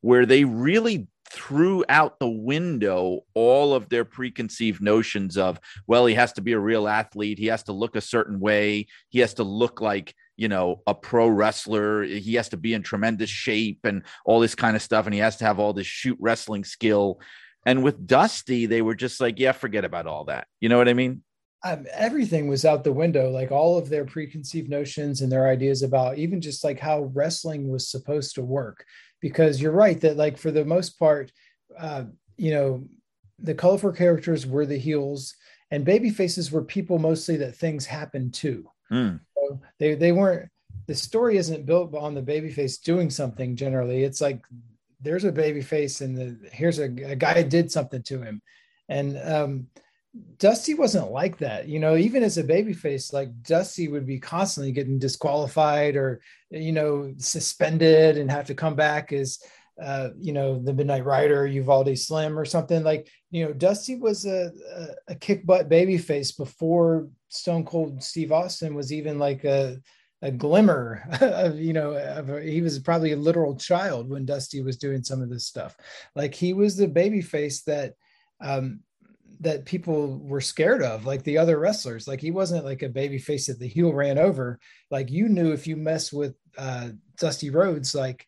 where 0.00 0.26
they 0.26 0.44
really 0.44 1.08
threw 1.32 1.82
out 1.88 2.18
the 2.18 2.28
window 2.28 3.20
all 3.34 3.74
of 3.74 3.88
their 3.88 4.04
preconceived 4.04 4.82
notions 4.82 5.38
of 5.38 5.58
well 5.86 6.04
he 6.04 6.14
has 6.14 6.32
to 6.34 6.42
be 6.42 6.52
a 6.52 6.58
real 6.58 6.86
athlete. 6.86 7.38
He 7.38 7.46
has 7.46 7.62
to 7.64 7.72
look 7.72 7.96
a 7.96 8.00
certain 8.00 8.38
way. 8.38 8.86
He 9.08 9.20
has 9.20 9.34
to 9.34 9.44
look 9.44 9.80
like 9.80 10.14
you 10.36 10.48
know 10.48 10.82
a 10.86 10.94
pro 10.94 11.28
wrestler. 11.28 12.02
He 12.02 12.34
has 12.34 12.50
to 12.50 12.56
be 12.56 12.74
in 12.74 12.82
tremendous 12.82 13.30
shape 13.30 13.80
and 13.84 14.02
all 14.26 14.40
this 14.40 14.54
kind 14.54 14.76
of 14.76 14.82
stuff. 14.82 15.06
And 15.06 15.14
he 15.14 15.20
has 15.20 15.36
to 15.38 15.44
have 15.44 15.58
all 15.58 15.72
this 15.72 15.86
shoot 15.86 16.18
wrestling 16.20 16.64
skill. 16.64 17.20
And 17.64 17.82
with 17.82 18.06
dusty 18.06 18.66
they 18.66 18.82
were 18.82 18.94
just 18.94 19.20
like 19.20 19.38
yeah 19.38 19.52
forget 19.52 19.84
about 19.84 20.06
all 20.06 20.24
that. 20.26 20.46
You 20.60 20.68
know 20.68 20.78
what 20.78 20.88
i 20.88 20.94
mean? 20.94 21.22
Um, 21.64 21.86
everything 21.92 22.48
was 22.48 22.64
out 22.64 22.82
the 22.82 22.92
window 22.92 23.30
like 23.30 23.52
all 23.52 23.78
of 23.78 23.88
their 23.88 24.04
preconceived 24.04 24.68
notions 24.68 25.20
and 25.20 25.30
their 25.30 25.46
ideas 25.46 25.84
about 25.84 26.18
even 26.18 26.40
just 26.40 26.64
like 26.64 26.80
how 26.80 27.02
wrestling 27.14 27.68
was 27.68 27.88
supposed 27.88 28.34
to 28.34 28.42
work 28.42 28.84
because 29.22 29.62
you're 29.62 29.72
right 29.72 30.00
that 30.02 30.18
like 30.18 30.36
for 30.36 30.50
the 30.50 30.64
most 30.64 30.98
part 30.98 31.32
uh, 31.78 32.04
you 32.36 32.52
know 32.52 32.84
the 33.38 33.54
colorful 33.54 33.92
characters 33.92 34.46
were 34.46 34.66
the 34.66 34.76
heels 34.76 35.34
and 35.72 35.86
baby 35.86 36.10
faces 36.10 36.52
were 36.52 36.62
people 36.62 36.98
mostly 36.98 37.36
that 37.38 37.56
things 37.56 37.86
happened 37.86 38.34
to. 38.34 38.68
Mm. 38.92 39.20
so 39.34 39.58
they 39.78 39.94
they 39.94 40.12
weren't 40.12 40.50
the 40.86 40.94
story 40.94 41.38
isn't 41.38 41.64
built 41.64 41.94
on 41.94 42.14
the 42.14 42.20
baby 42.20 42.50
face 42.50 42.76
doing 42.76 43.08
something 43.08 43.56
generally. 43.56 44.04
It's 44.04 44.20
like 44.20 44.44
there's 45.00 45.24
a 45.24 45.32
baby 45.32 45.62
face 45.62 46.02
and 46.02 46.16
the 46.16 46.50
here's 46.50 46.78
a, 46.78 46.84
a 46.84 47.16
guy 47.16 47.42
did 47.42 47.72
something 47.72 48.02
to 48.02 48.20
him. 48.20 48.42
And 48.90 49.18
um 49.24 49.66
Dusty 50.36 50.74
wasn't 50.74 51.10
like 51.10 51.38
that, 51.38 51.68
you 51.68 51.80
know. 51.80 51.96
Even 51.96 52.22
as 52.22 52.36
a 52.36 52.44
babyface, 52.44 53.14
like 53.14 53.30
Dusty 53.42 53.88
would 53.88 54.06
be 54.06 54.18
constantly 54.18 54.70
getting 54.70 54.98
disqualified 54.98 55.96
or, 55.96 56.20
you 56.50 56.72
know, 56.72 57.14
suspended 57.16 58.18
and 58.18 58.30
have 58.30 58.46
to 58.46 58.54
come 58.54 58.74
back 58.74 59.10
as, 59.12 59.38
uh, 59.82 60.10
you 60.20 60.34
know, 60.34 60.58
the 60.62 60.74
Midnight 60.74 61.06
Rider, 61.06 61.46
Uvalde 61.46 61.98
Slim, 61.98 62.38
or 62.38 62.44
something 62.44 62.82
like. 62.82 63.08
You 63.30 63.46
know, 63.46 63.52
Dusty 63.54 63.96
was 63.96 64.26
a 64.26 64.50
a, 64.76 65.12
a 65.12 65.14
kick 65.14 65.46
butt 65.46 65.70
babyface 65.70 66.36
before 66.36 67.08
Stone 67.28 67.64
Cold 67.64 68.02
Steve 68.02 68.32
Austin 68.32 68.74
was 68.74 68.92
even 68.92 69.18
like 69.18 69.44
a 69.44 69.78
a 70.20 70.30
glimmer 70.30 71.08
of 71.22 71.58
you 71.58 71.72
know 71.72 71.92
of 71.94 72.28
a, 72.28 72.42
he 72.42 72.60
was 72.60 72.78
probably 72.78 73.12
a 73.12 73.16
literal 73.16 73.56
child 73.56 74.10
when 74.10 74.26
Dusty 74.26 74.60
was 74.60 74.76
doing 74.76 75.02
some 75.02 75.22
of 75.22 75.30
this 75.30 75.46
stuff. 75.46 75.74
Like 76.14 76.34
he 76.34 76.52
was 76.52 76.76
the 76.76 76.88
babyface 76.88 77.64
that. 77.64 77.94
Um, 78.44 78.80
that 79.42 79.66
people 79.66 80.18
were 80.20 80.40
scared 80.40 80.82
of, 80.82 81.04
like 81.04 81.22
the 81.24 81.36
other 81.36 81.58
wrestlers. 81.58 82.06
Like 82.08 82.20
he 82.20 82.30
wasn't 82.30 82.64
like 82.64 82.82
a 82.82 82.88
baby 82.88 83.18
face 83.18 83.46
that 83.46 83.58
the 83.58 83.68
heel 83.68 83.92
ran 83.92 84.16
over. 84.16 84.58
Like 84.90 85.10
you 85.10 85.28
knew 85.28 85.52
if 85.52 85.66
you 85.66 85.76
mess 85.76 86.12
with 86.12 86.34
uh, 86.56 86.90
Dusty 87.18 87.50
Rhodes, 87.50 87.94
like 87.94 88.26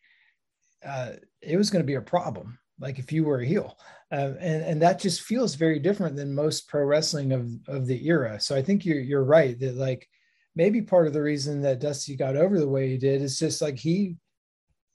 uh, 0.85 1.13
it 1.41 1.57
was 1.57 1.69
going 1.69 1.81
to 1.81 1.87
be 1.87 1.95
a 1.95 2.01
problem. 2.01 2.59
Like 2.79 2.99
if 2.99 3.11
you 3.11 3.23
were 3.23 3.39
a 3.39 3.45
heel, 3.45 3.77
uh, 4.11 4.33
and 4.39 4.63
and 4.63 4.81
that 4.81 4.99
just 4.99 5.21
feels 5.21 5.55
very 5.55 5.79
different 5.79 6.17
than 6.17 6.35
most 6.35 6.67
pro 6.67 6.83
wrestling 6.83 7.31
of 7.31 7.49
of 7.67 7.87
the 7.87 8.05
era. 8.07 8.39
So 8.39 8.55
I 8.55 8.61
think 8.61 8.85
you're 8.85 8.99
you're 8.99 9.23
right 9.23 9.57
that 9.59 9.75
like 9.75 10.07
maybe 10.55 10.81
part 10.81 11.07
of 11.07 11.13
the 11.13 11.21
reason 11.21 11.61
that 11.61 11.79
Dusty 11.79 12.17
got 12.17 12.35
over 12.35 12.59
the 12.59 12.67
way 12.67 12.89
he 12.89 12.97
did 12.97 13.21
is 13.21 13.39
just 13.39 13.61
like 13.61 13.77
he 13.77 14.17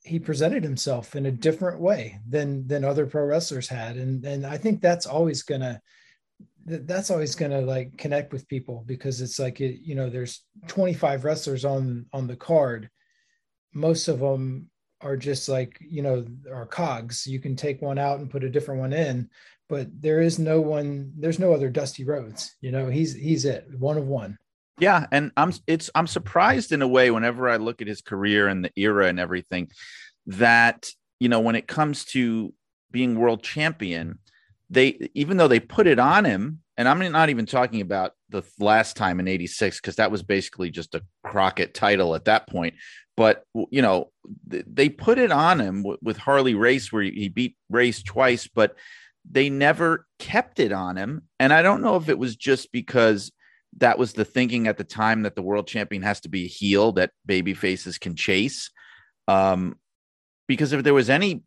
he 0.02 0.18
presented 0.18 0.62
himself 0.62 1.16
in 1.16 1.26
a 1.26 1.32
different 1.32 1.80
way 1.80 2.20
than 2.28 2.66
than 2.66 2.84
other 2.84 3.06
pro 3.06 3.24
wrestlers 3.24 3.68
had 3.68 3.96
and 3.96 4.24
and 4.24 4.46
i 4.46 4.56
think 4.56 4.80
that's 4.80 5.04
always 5.04 5.42
gonna 6.66 6.78
that's 6.80 7.10
always 7.10 7.34
gonna 7.34 7.60
like 7.60 7.96
connect 7.96 8.32
with 8.32 8.48
people 8.48 8.84
because 8.86 9.20
it's 9.20 9.38
like 9.38 9.60
it, 9.60 9.80
you 9.82 9.94
know 9.94 10.10
there's 10.10 10.42
25 10.68 11.24
wrestlers 11.24 11.64
on 11.64 12.06
on 12.12 12.26
the 12.26 12.36
card. 12.36 12.90
Most 13.72 14.08
of 14.08 14.20
them 14.20 14.68
are 15.00 15.16
just 15.16 15.48
like 15.48 15.78
you 15.80 16.02
know 16.02 16.24
are 16.52 16.66
cogs. 16.66 17.26
You 17.26 17.40
can 17.40 17.56
take 17.56 17.80
one 17.82 17.98
out 17.98 18.20
and 18.20 18.30
put 18.30 18.44
a 18.44 18.50
different 18.50 18.80
one 18.80 18.92
in 18.92 19.28
but 19.68 19.86
there 20.02 20.20
is 20.20 20.36
no 20.36 20.60
one 20.60 21.12
there's 21.16 21.38
no 21.38 21.54
other 21.54 21.70
dusty 21.70 22.02
rhodes 22.02 22.56
you 22.60 22.72
know 22.72 22.88
he's 22.88 23.14
he's 23.14 23.44
it 23.44 23.66
one 23.78 23.96
of 23.96 24.06
one. 24.06 24.36
Yeah, 24.80 25.06
and 25.12 25.30
I'm 25.36 25.52
it's 25.66 25.90
I'm 25.94 26.06
surprised 26.06 26.72
in 26.72 26.80
a 26.80 26.88
way 26.88 27.10
whenever 27.10 27.48
I 27.48 27.58
look 27.58 27.82
at 27.82 27.88
his 27.88 28.00
career 28.00 28.48
and 28.48 28.64
the 28.64 28.72
era 28.76 29.06
and 29.06 29.20
everything 29.20 29.70
that 30.26 30.90
you 31.20 31.28
know 31.28 31.40
when 31.40 31.54
it 31.54 31.68
comes 31.68 32.06
to 32.06 32.54
being 32.90 33.18
world 33.18 33.42
champion, 33.42 34.18
they 34.70 35.10
even 35.14 35.36
though 35.36 35.48
they 35.48 35.60
put 35.60 35.86
it 35.86 35.98
on 35.98 36.24
him, 36.24 36.60
and 36.76 36.88
I'm 36.88 37.00
not 37.12 37.28
even 37.28 37.44
talking 37.44 37.80
about 37.80 38.12
the 38.28 38.42
last 38.58 38.96
time 38.96 39.20
in 39.20 39.28
'86 39.28 39.80
because 39.80 39.96
that 39.96 40.10
was 40.10 40.22
basically 40.22 40.70
just 40.70 40.94
a 40.94 41.02
Crockett 41.24 41.74
title 41.74 42.14
at 42.14 42.26
that 42.26 42.48
point. 42.48 42.74
But 43.16 43.44
you 43.70 43.82
know 43.82 44.12
th- 44.50 44.64
they 44.66 44.88
put 44.88 45.18
it 45.18 45.32
on 45.32 45.60
him 45.60 45.82
w- 45.82 45.98
with 46.00 46.16
Harley 46.16 46.54
Race 46.54 46.92
where 46.92 47.02
he 47.02 47.28
beat 47.28 47.56
Race 47.68 48.02
twice, 48.02 48.46
but 48.46 48.76
they 49.28 49.50
never 49.50 50.06
kept 50.18 50.60
it 50.60 50.72
on 50.72 50.96
him. 50.96 51.22
And 51.38 51.52
I 51.52 51.62
don't 51.62 51.82
know 51.82 51.96
if 51.96 52.08
it 52.08 52.18
was 52.18 52.36
just 52.36 52.72
because 52.72 53.30
that 53.78 53.98
was 53.98 54.12
the 54.12 54.24
thinking 54.24 54.66
at 54.66 54.78
the 54.78 54.84
time 54.84 55.22
that 55.22 55.34
the 55.34 55.42
world 55.42 55.66
champion 55.66 56.02
has 56.02 56.20
to 56.20 56.28
be 56.28 56.44
a 56.44 56.48
heel 56.48 56.92
that 56.92 57.10
baby 57.26 57.54
faces 57.54 57.98
can 57.98 58.16
chase. 58.16 58.70
Um, 59.28 59.76
because 60.48 60.72
if 60.72 60.82
there 60.82 60.94
was 60.94 61.10
any 61.10 61.42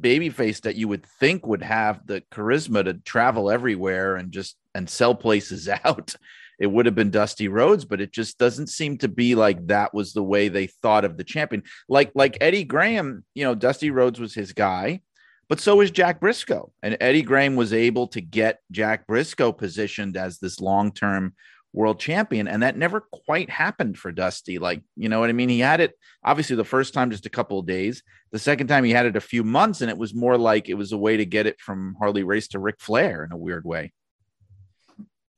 baby 0.00 0.30
face 0.30 0.60
that 0.60 0.76
you 0.76 0.88
would 0.88 1.06
think 1.06 1.46
would 1.46 1.62
have 1.62 2.06
the 2.06 2.22
charisma 2.32 2.84
to 2.84 2.94
travel 2.94 3.50
everywhere 3.50 4.16
and 4.16 4.32
just 4.32 4.56
and 4.74 4.88
sell 4.88 5.14
places 5.14 5.68
out, 5.84 6.14
it 6.58 6.66
would 6.66 6.86
have 6.86 6.94
been 6.94 7.10
Dusty 7.10 7.48
Rhodes, 7.48 7.84
but 7.84 8.00
it 8.00 8.12
just 8.12 8.38
doesn't 8.38 8.68
seem 8.68 8.98
to 8.98 9.08
be 9.08 9.34
like 9.34 9.66
that 9.66 9.92
was 9.92 10.12
the 10.12 10.22
way 10.22 10.48
they 10.48 10.66
thought 10.66 11.04
of 11.04 11.16
the 11.16 11.24
champion. 11.24 11.62
Like 11.88 12.12
like 12.14 12.38
Eddie 12.40 12.64
Graham, 12.64 13.24
you 13.34 13.44
know, 13.44 13.54
Dusty 13.54 13.90
Rhodes 13.90 14.20
was 14.20 14.34
his 14.34 14.52
guy, 14.52 15.00
but 15.48 15.60
so 15.60 15.76
was 15.76 15.90
Jack 15.90 16.20
Briscoe. 16.20 16.72
And 16.82 16.96
Eddie 17.00 17.22
Graham 17.22 17.56
was 17.56 17.72
able 17.72 18.08
to 18.08 18.20
get 18.20 18.60
Jack 18.70 19.06
Briscoe 19.06 19.52
positioned 19.52 20.16
as 20.16 20.38
this 20.38 20.60
long-term 20.60 21.34
world 21.74 21.98
champion 21.98 22.46
and 22.46 22.62
that 22.62 22.78
never 22.78 23.00
quite 23.00 23.50
happened 23.50 23.98
for 23.98 24.12
dusty 24.12 24.58
like 24.58 24.80
you 24.96 25.08
know 25.08 25.18
what 25.18 25.28
i 25.28 25.32
mean? 25.32 25.48
He 25.48 25.58
had 25.58 25.80
it 25.80 25.98
obviously 26.22 26.54
the 26.56 26.64
first 26.64 26.94
time 26.94 27.10
just 27.10 27.26
a 27.26 27.30
couple 27.30 27.58
of 27.58 27.66
days. 27.66 28.02
The 28.30 28.38
second 28.38 28.68
time 28.68 28.84
he 28.84 28.92
had 28.92 29.06
it 29.06 29.16
a 29.16 29.20
few 29.20 29.44
months 29.44 29.80
and 29.80 29.90
it 29.90 29.98
was 29.98 30.14
more 30.14 30.38
like 30.38 30.68
it 30.68 30.74
was 30.74 30.92
a 30.92 30.98
way 30.98 31.16
to 31.16 31.26
get 31.26 31.46
it 31.46 31.60
from 31.60 31.96
harley 31.98 32.22
race 32.22 32.48
to 32.48 32.60
Ric 32.60 32.76
flair 32.80 33.24
in 33.24 33.32
a 33.32 33.36
weird 33.36 33.64
way. 33.64 33.92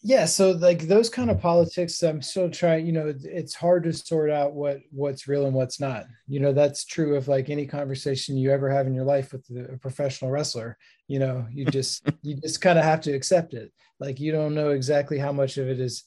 Yeah 0.02 0.26
so 0.26 0.50
like 0.50 0.82
those 0.82 1.08
kind 1.08 1.30
of 1.30 1.40
politics 1.40 2.02
i'm 2.02 2.20
still 2.20 2.50
trying 2.50 2.86
you 2.86 2.92
know 2.92 3.12
it's 3.24 3.54
hard 3.54 3.84
to 3.84 3.92
sort 3.94 4.30
out 4.30 4.52
what 4.52 4.80
what's 4.90 5.26
real 5.26 5.46
and 5.46 5.54
what's 5.54 5.80
not. 5.80 6.04
You 6.28 6.40
know 6.40 6.52
that's 6.52 6.84
true 6.84 7.16
of 7.16 7.28
like 7.28 7.48
any 7.48 7.66
conversation 7.66 8.36
you 8.36 8.52
ever 8.52 8.70
have 8.70 8.86
in 8.86 8.94
your 8.94 9.04
life 9.04 9.32
with 9.32 9.48
a 9.72 9.78
professional 9.78 10.30
wrestler 10.30 10.76
you 11.08 11.18
know 11.18 11.46
you 11.50 11.64
just 11.64 12.06
you 12.22 12.34
just 12.36 12.60
kind 12.60 12.78
of 12.78 12.84
have 12.84 13.00
to 13.02 13.12
accept 13.12 13.54
it. 13.54 13.72
Like 13.98 14.20
you 14.20 14.32
don't 14.32 14.54
know 14.54 14.70
exactly 14.70 15.16
how 15.16 15.32
much 15.32 15.56
of 15.56 15.68
it 15.68 15.80
is 15.80 16.04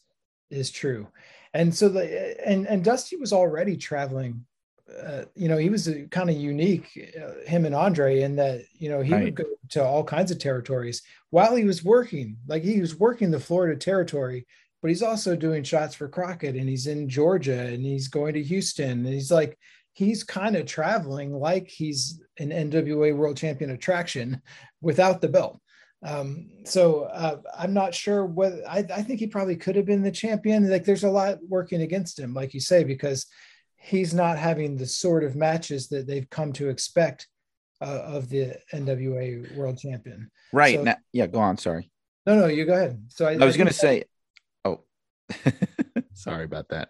is 0.50 0.72
true. 0.72 1.08
And 1.54 1.74
so 1.74 1.90
the 1.90 2.48
and 2.48 2.68
and 2.68 2.84
dusty 2.84 3.16
was 3.18 3.34
already 3.34 3.76
traveling 3.78 4.46
uh, 5.04 5.26
you 5.36 5.48
know 5.48 5.58
he 5.58 5.70
was 5.70 5.90
kind 6.10 6.30
of 6.30 6.36
unique 6.36 6.88
uh, 7.22 7.48
him 7.48 7.66
and 7.66 7.76
andre 7.76 8.22
in 8.22 8.36
that 8.36 8.62
you 8.74 8.90
know 8.90 9.02
he 9.02 9.14
Right. 9.14 9.24
would 9.26 9.36
go 9.36 9.46
to 9.70 9.84
all 9.84 10.04
kinds 10.04 10.32
of 10.32 10.40
territories 10.40 11.02
while 11.30 11.56
he 11.56 11.64
was 11.64 11.84
working. 11.84 12.38
Like 12.48 12.64
he 12.64 12.80
was 12.82 12.98
working 13.00 13.32
the 13.32 13.40
florida 13.40 13.78
territory 13.80 14.46
but 14.82 14.88
he's 14.90 15.04
also 15.04 15.36
doing 15.36 15.62
shots 15.64 15.94
for 15.94 16.08
crockett 16.08 16.56
and 16.56 16.70
he's 16.70 16.88
in 16.88 17.10
georgia 17.10 17.66
and 17.68 17.84
he's 17.84 18.08
going 18.08 18.34
to 18.34 18.42
houston. 18.44 19.06
And 19.06 19.08
he's 19.14 19.32
like 19.32 19.58
he's 19.94 20.24
kind 20.24 20.56
of 20.56 20.66
traveling 20.66 21.34
like 21.34 21.68
he's 21.68 22.22
an 22.40 22.50
nwa 22.50 23.16
world 23.16 23.38
champion 23.38 23.72
attraction 23.72 24.42
without 24.82 25.20
the 25.22 25.28
belt 25.28 25.60
um, 26.04 26.50
so 26.64 27.04
uh, 27.04 27.38
I'm 27.58 27.74
not 27.74 27.94
sure 27.94 28.26
what 28.26 28.54
I, 28.68 28.80
I 28.94 29.02
think 29.04 29.20
he 29.20 29.28
probably 29.28 29.56
could 29.58 29.76
have 29.76 29.86
been 29.86 30.02
the 30.02 30.12
champion. 30.12 30.70
Like 30.70 30.86
there's 30.86 31.04
a 31.04 31.10
lot 31.10 31.40
working 31.48 31.82
against 31.82 32.18
him, 32.18 32.34
like 32.34 32.54
you 32.54 32.60
say, 32.62 32.84
because 32.84 33.26
he's 33.76 34.14
not 34.14 34.38
having 34.38 34.78
the 34.78 34.86
sort 34.86 35.24
of 35.24 35.36
matches 35.36 35.90
that 35.90 36.08
they've 36.08 36.30
come 36.30 36.54
to 36.54 36.70
expect 36.70 37.28
uh, 37.82 37.86
of 38.06 38.30
the 38.30 38.54
NWA 38.74 39.56
World 39.56 39.78
Champion. 39.80 40.30
right 40.54 40.76
So- 40.76 40.84
now, 40.84 40.96
yeah 41.14 41.28
go 41.28 41.40
on 41.40 41.58
sorry 41.58 41.90
No, 42.26 42.38
no, 42.40 42.48
you 42.48 42.66
go 42.66 42.74
ahead. 42.74 43.02
So 43.10 43.26
I, 43.26 43.34
i 43.34 43.46
was 43.46 43.56
going 43.56 43.68
to 43.68 43.74
say 43.74 44.04
oh 44.66 44.82
sorry 46.14 46.44
about 46.44 46.68
that 46.70 46.90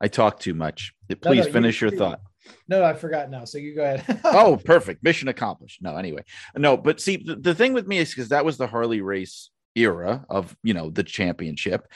i 0.00 0.08
talk 0.08 0.38
too 0.40 0.54
much 0.54 0.94
please 1.08 1.18
no, 1.24 1.32
you- 1.32 1.52
finish 1.52 1.80
your 1.80 1.92
you- 1.92 1.98
thought 1.98 2.20
no, 2.68 2.84
I 2.84 2.94
forgot 2.94 3.30
now. 3.30 3.44
So 3.44 3.58
you 3.58 3.74
go 3.74 3.84
ahead. 3.84 4.20
oh, 4.24 4.58
perfect. 4.64 5.02
Mission 5.02 5.28
accomplished. 5.28 5.82
No, 5.82 5.96
anyway, 5.96 6.24
no, 6.56 6.76
but 6.76 7.00
see, 7.00 7.16
the, 7.16 7.36
the 7.36 7.54
thing 7.54 7.72
with 7.72 7.86
me 7.86 7.98
is 7.98 8.10
because 8.10 8.28
that 8.30 8.44
was 8.44 8.56
the 8.56 8.66
Harley 8.66 9.00
race 9.00 9.50
era 9.74 10.24
of, 10.28 10.56
you 10.62 10.74
know, 10.74 10.90
the 10.90 11.04
championship. 11.04 11.86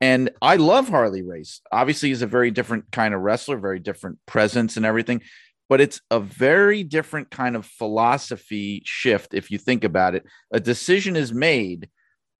And 0.00 0.30
I 0.42 0.56
love 0.56 0.88
Harley 0.88 1.22
race. 1.22 1.60
Obviously, 1.70 2.08
he's 2.08 2.22
a 2.22 2.26
very 2.26 2.50
different 2.50 2.90
kind 2.90 3.14
of 3.14 3.20
wrestler, 3.20 3.56
very 3.56 3.78
different 3.78 4.18
presence 4.26 4.76
and 4.76 4.84
everything, 4.84 5.22
but 5.68 5.80
it's 5.80 6.00
a 6.10 6.18
very 6.18 6.82
different 6.82 7.30
kind 7.30 7.54
of 7.54 7.64
philosophy 7.64 8.82
shift. 8.84 9.32
If 9.32 9.50
you 9.50 9.58
think 9.58 9.84
about 9.84 10.14
it, 10.14 10.24
a 10.50 10.58
decision 10.58 11.14
is 11.14 11.32
made. 11.32 11.88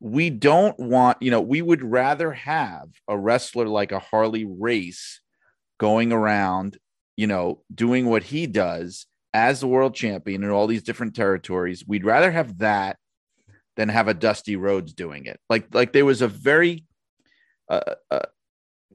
We 0.01 0.29
don't 0.29 0.79
want, 0.79 1.19
you 1.23 1.31
know, 1.31 1.41
we 1.41 1.63
would 1.63 1.85
rather 1.85 2.33
have 2.33 2.89
a 3.07 3.17
wrestler 3.17 3.69
like 3.69 3.93
a 3.93 4.01
Harley 4.01 4.45
race 4.45 5.21
going 5.79 6.13
around 6.13 6.79
you 7.17 7.27
know, 7.27 7.63
doing 7.75 8.07
what 8.07 8.23
he 8.23 8.47
does 8.47 9.07
as 9.35 9.61
the 9.61 9.67
world 9.67 9.95
champion 9.95 10.43
in 10.43 10.51
all 10.51 10.67
these 10.67 10.83
different 10.83 11.15
territories. 11.15 11.85
We'd 11.87 12.05
rather 12.05 12.31
have 12.31 12.59
that 12.59 12.99
than 13.77 13.89
have 13.89 14.09
a 14.09 14.15
Dusty 14.15 14.57
Rhodes 14.57 14.93
doing 14.93 15.27
it. 15.27 15.41
Like, 15.49 15.75
like 15.75 15.93
there 15.93 16.05
was 16.05 16.21
a 16.21 16.29
very 16.29 16.85
uh, 17.69 17.95
uh, 18.11 18.21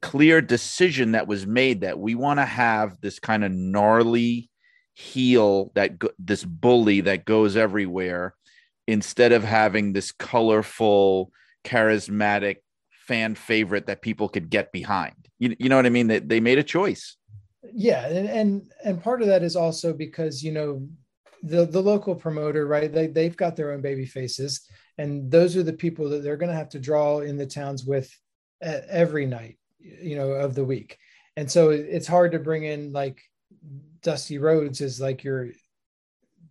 clear 0.02 0.42
decision 0.42 1.14
that 1.14 1.28
was 1.28 1.48
made 1.48 1.82
that 1.82 2.00
we 2.00 2.16
want 2.16 2.40
to 2.40 2.46
have 2.46 3.00
this 3.02 3.20
kind 3.20 3.44
of 3.44 3.52
gnarly 3.52 4.50
heel 4.94 5.72
that 5.76 6.00
go- 6.00 6.12
this 6.20 6.44
bully 6.44 7.02
that 7.02 7.26
goes 7.26 7.56
everywhere 7.56 8.36
instead 8.88 9.32
of 9.32 9.44
having 9.44 9.94
this 9.94 10.12
colorful, 10.12 11.32
charismatic 11.64 12.58
fan 12.92 13.36
favorite 13.36 13.88
that 13.88 14.02
people 14.02 14.30
could 14.30 14.50
get 14.50 14.72
behind. 14.72 15.14
You, 15.40 15.56
you 15.60 15.70
know 15.70 15.76
what 15.76 15.86
I 15.86 15.90
mean? 15.90 16.08
That 16.08 16.28
they, 16.28 16.36
they 16.36 16.40
made 16.40 16.58
a 16.58 16.64
choice. 16.64 17.16
Yeah, 17.74 18.08
and, 18.08 18.28
and 18.30 18.72
and 18.84 19.04
part 19.04 19.22
of 19.22 19.28
that 19.28 19.44
is 19.44 19.56
also 19.56 19.94
because 19.94 20.44
you 20.44 20.52
know 20.52 20.88
the 21.44 21.66
the 21.66 21.82
local 21.82 22.16
promoter, 22.16 22.68
right? 22.68 22.92
They 22.92 23.08
they've 23.08 23.38
got 23.38 23.56
their 23.56 23.72
own 23.72 23.82
baby 23.82 24.06
faces, 24.06 24.68
and 24.98 25.32
those 25.32 25.56
are 25.56 25.64
the 25.64 25.74
people 25.74 26.10
that 26.10 26.24
they're 26.24 26.38
going 26.38 26.52
to 26.52 26.58
have 26.58 26.70
to 26.70 26.80
draw 26.80 27.20
in 27.20 27.38
the 27.38 27.46
towns 27.46 27.86
with 27.86 28.12
every 28.62 29.26
night, 29.26 29.58
you 29.80 30.16
know, 30.16 30.32
of 30.32 30.56
the 30.56 30.66
week. 30.66 30.98
And 31.36 31.50
so 31.50 31.70
it's 31.70 32.08
hard 32.08 32.32
to 32.32 32.40
bring 32.40 32.64
in 32.64 32.92
like 32.92 33.22
Dusty 34.02 34.38
Rhodes 34.40 34.82
as 34.82 35.00
like 35.00 35.24
your 35.24 35.50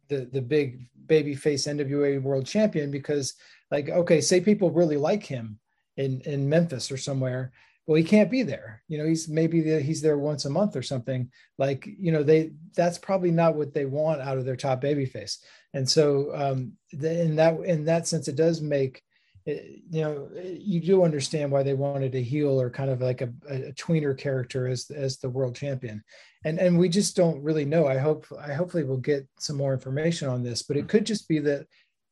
the 0.09 0.29
the 0.33 0.43
big 0.43 0.89
baby 1.07 1.35
face 1.35 1.67
NWA 1.67 2.21
world 2.23 2.47
champion 2.47 2.91
because 2.91 3.35
like 3.71 3.89
okay, 3.89 4.21
say 4.21 4.41
people 4.41 4.71
really 4.71 4.97
like 4.97 5.25
him 5.25 5.59
in 5.97 6.21
in 6.23 6.49
Memphis 6.49 6.91
or 6.93 6.97
somewhere, 6.97 7.53
well 7.87 7.97
he 7.97 8.05
can't 8.05 8.31
be 8.31 8.43
there. 8.43 8.83
You 8.89 8.99
know 8.99 9.07
he's 9.07 9.29
maybe 9.29 9.61
the, 9.61 9.81
he's 9.81 10.03
there 10.03 10.19
once 10.19 10.45
a 10.45 10.51
month 10.51 10.77
or 10.77 10.83
something. 10.83 11.31
Like 11.59 11.87
you 11.87 12.13
know 12.13 12.23
they 12.23 12.53
that's 12.75 12.99
probably 12.99 13.31
not 13.31 13.55
what 13.55 13.75
they 13.75 13.85
want 13.85 14.21
out 14.21 14.39
of 14.39 14.45
their 14.45 14.57
top 14.57 14.81
baby 14.81 15.07
face 15.07 15.39
and 15.77 15.89
so 15.89 16.31
um 16.35 16.73
the, 16.93 17.23
in 17.23 17.37
that 17.37 17.61
in 17.61 17.85
that 17.85 18.09
sense 18.09 18.29
it 18.29 18.35
does 18.35 18.61
make 18.63 19.03
it, 19.45 19.83
you 19.91 20.01
know 20.01 20.29
you 20.59 20.81
do 20.81 21.05
understand 21.05 21.53
why 21.53 21.63
they 21.63 21.75
wanted 21.75 22.15
a 22.15 22.21
heel 22.21 22.61
or 22.61 22.71
kind 22.71 22.91
of 22.91 23.01
like 23.01 23.21
a, 23.21 23.33
a 23.49 23.73
tweener 23.73 24.17
character 24.17 24.67
as 24.67 24.91
as 24.91 25.19
the 25.19 25.29
world 25.29 25.55
champion. 25.55 26.03
And 26.45 26.59
and 26.59 26.79
we 26.79 26.89
just 26.89 27.15
don't 27.15 27.43
really 27.43 27.65
know. 27.65 27.87
I 27.87 27.99
hope 27.99 28.27
i 28.41 28.53
hopefully 28.55 28.85
we'll 28.85 28.97
get 28.97 29.29
some 29.39 29.57
more 29.57 29.75
information 29.75 30.29
on 30.29 30.43
this 30.43 30.63
but 30.63 30.77
it 30.77 30.89
could 30.89 31.07
just 31.07 31.29
be 31.29 31.39
that 31.41 31.67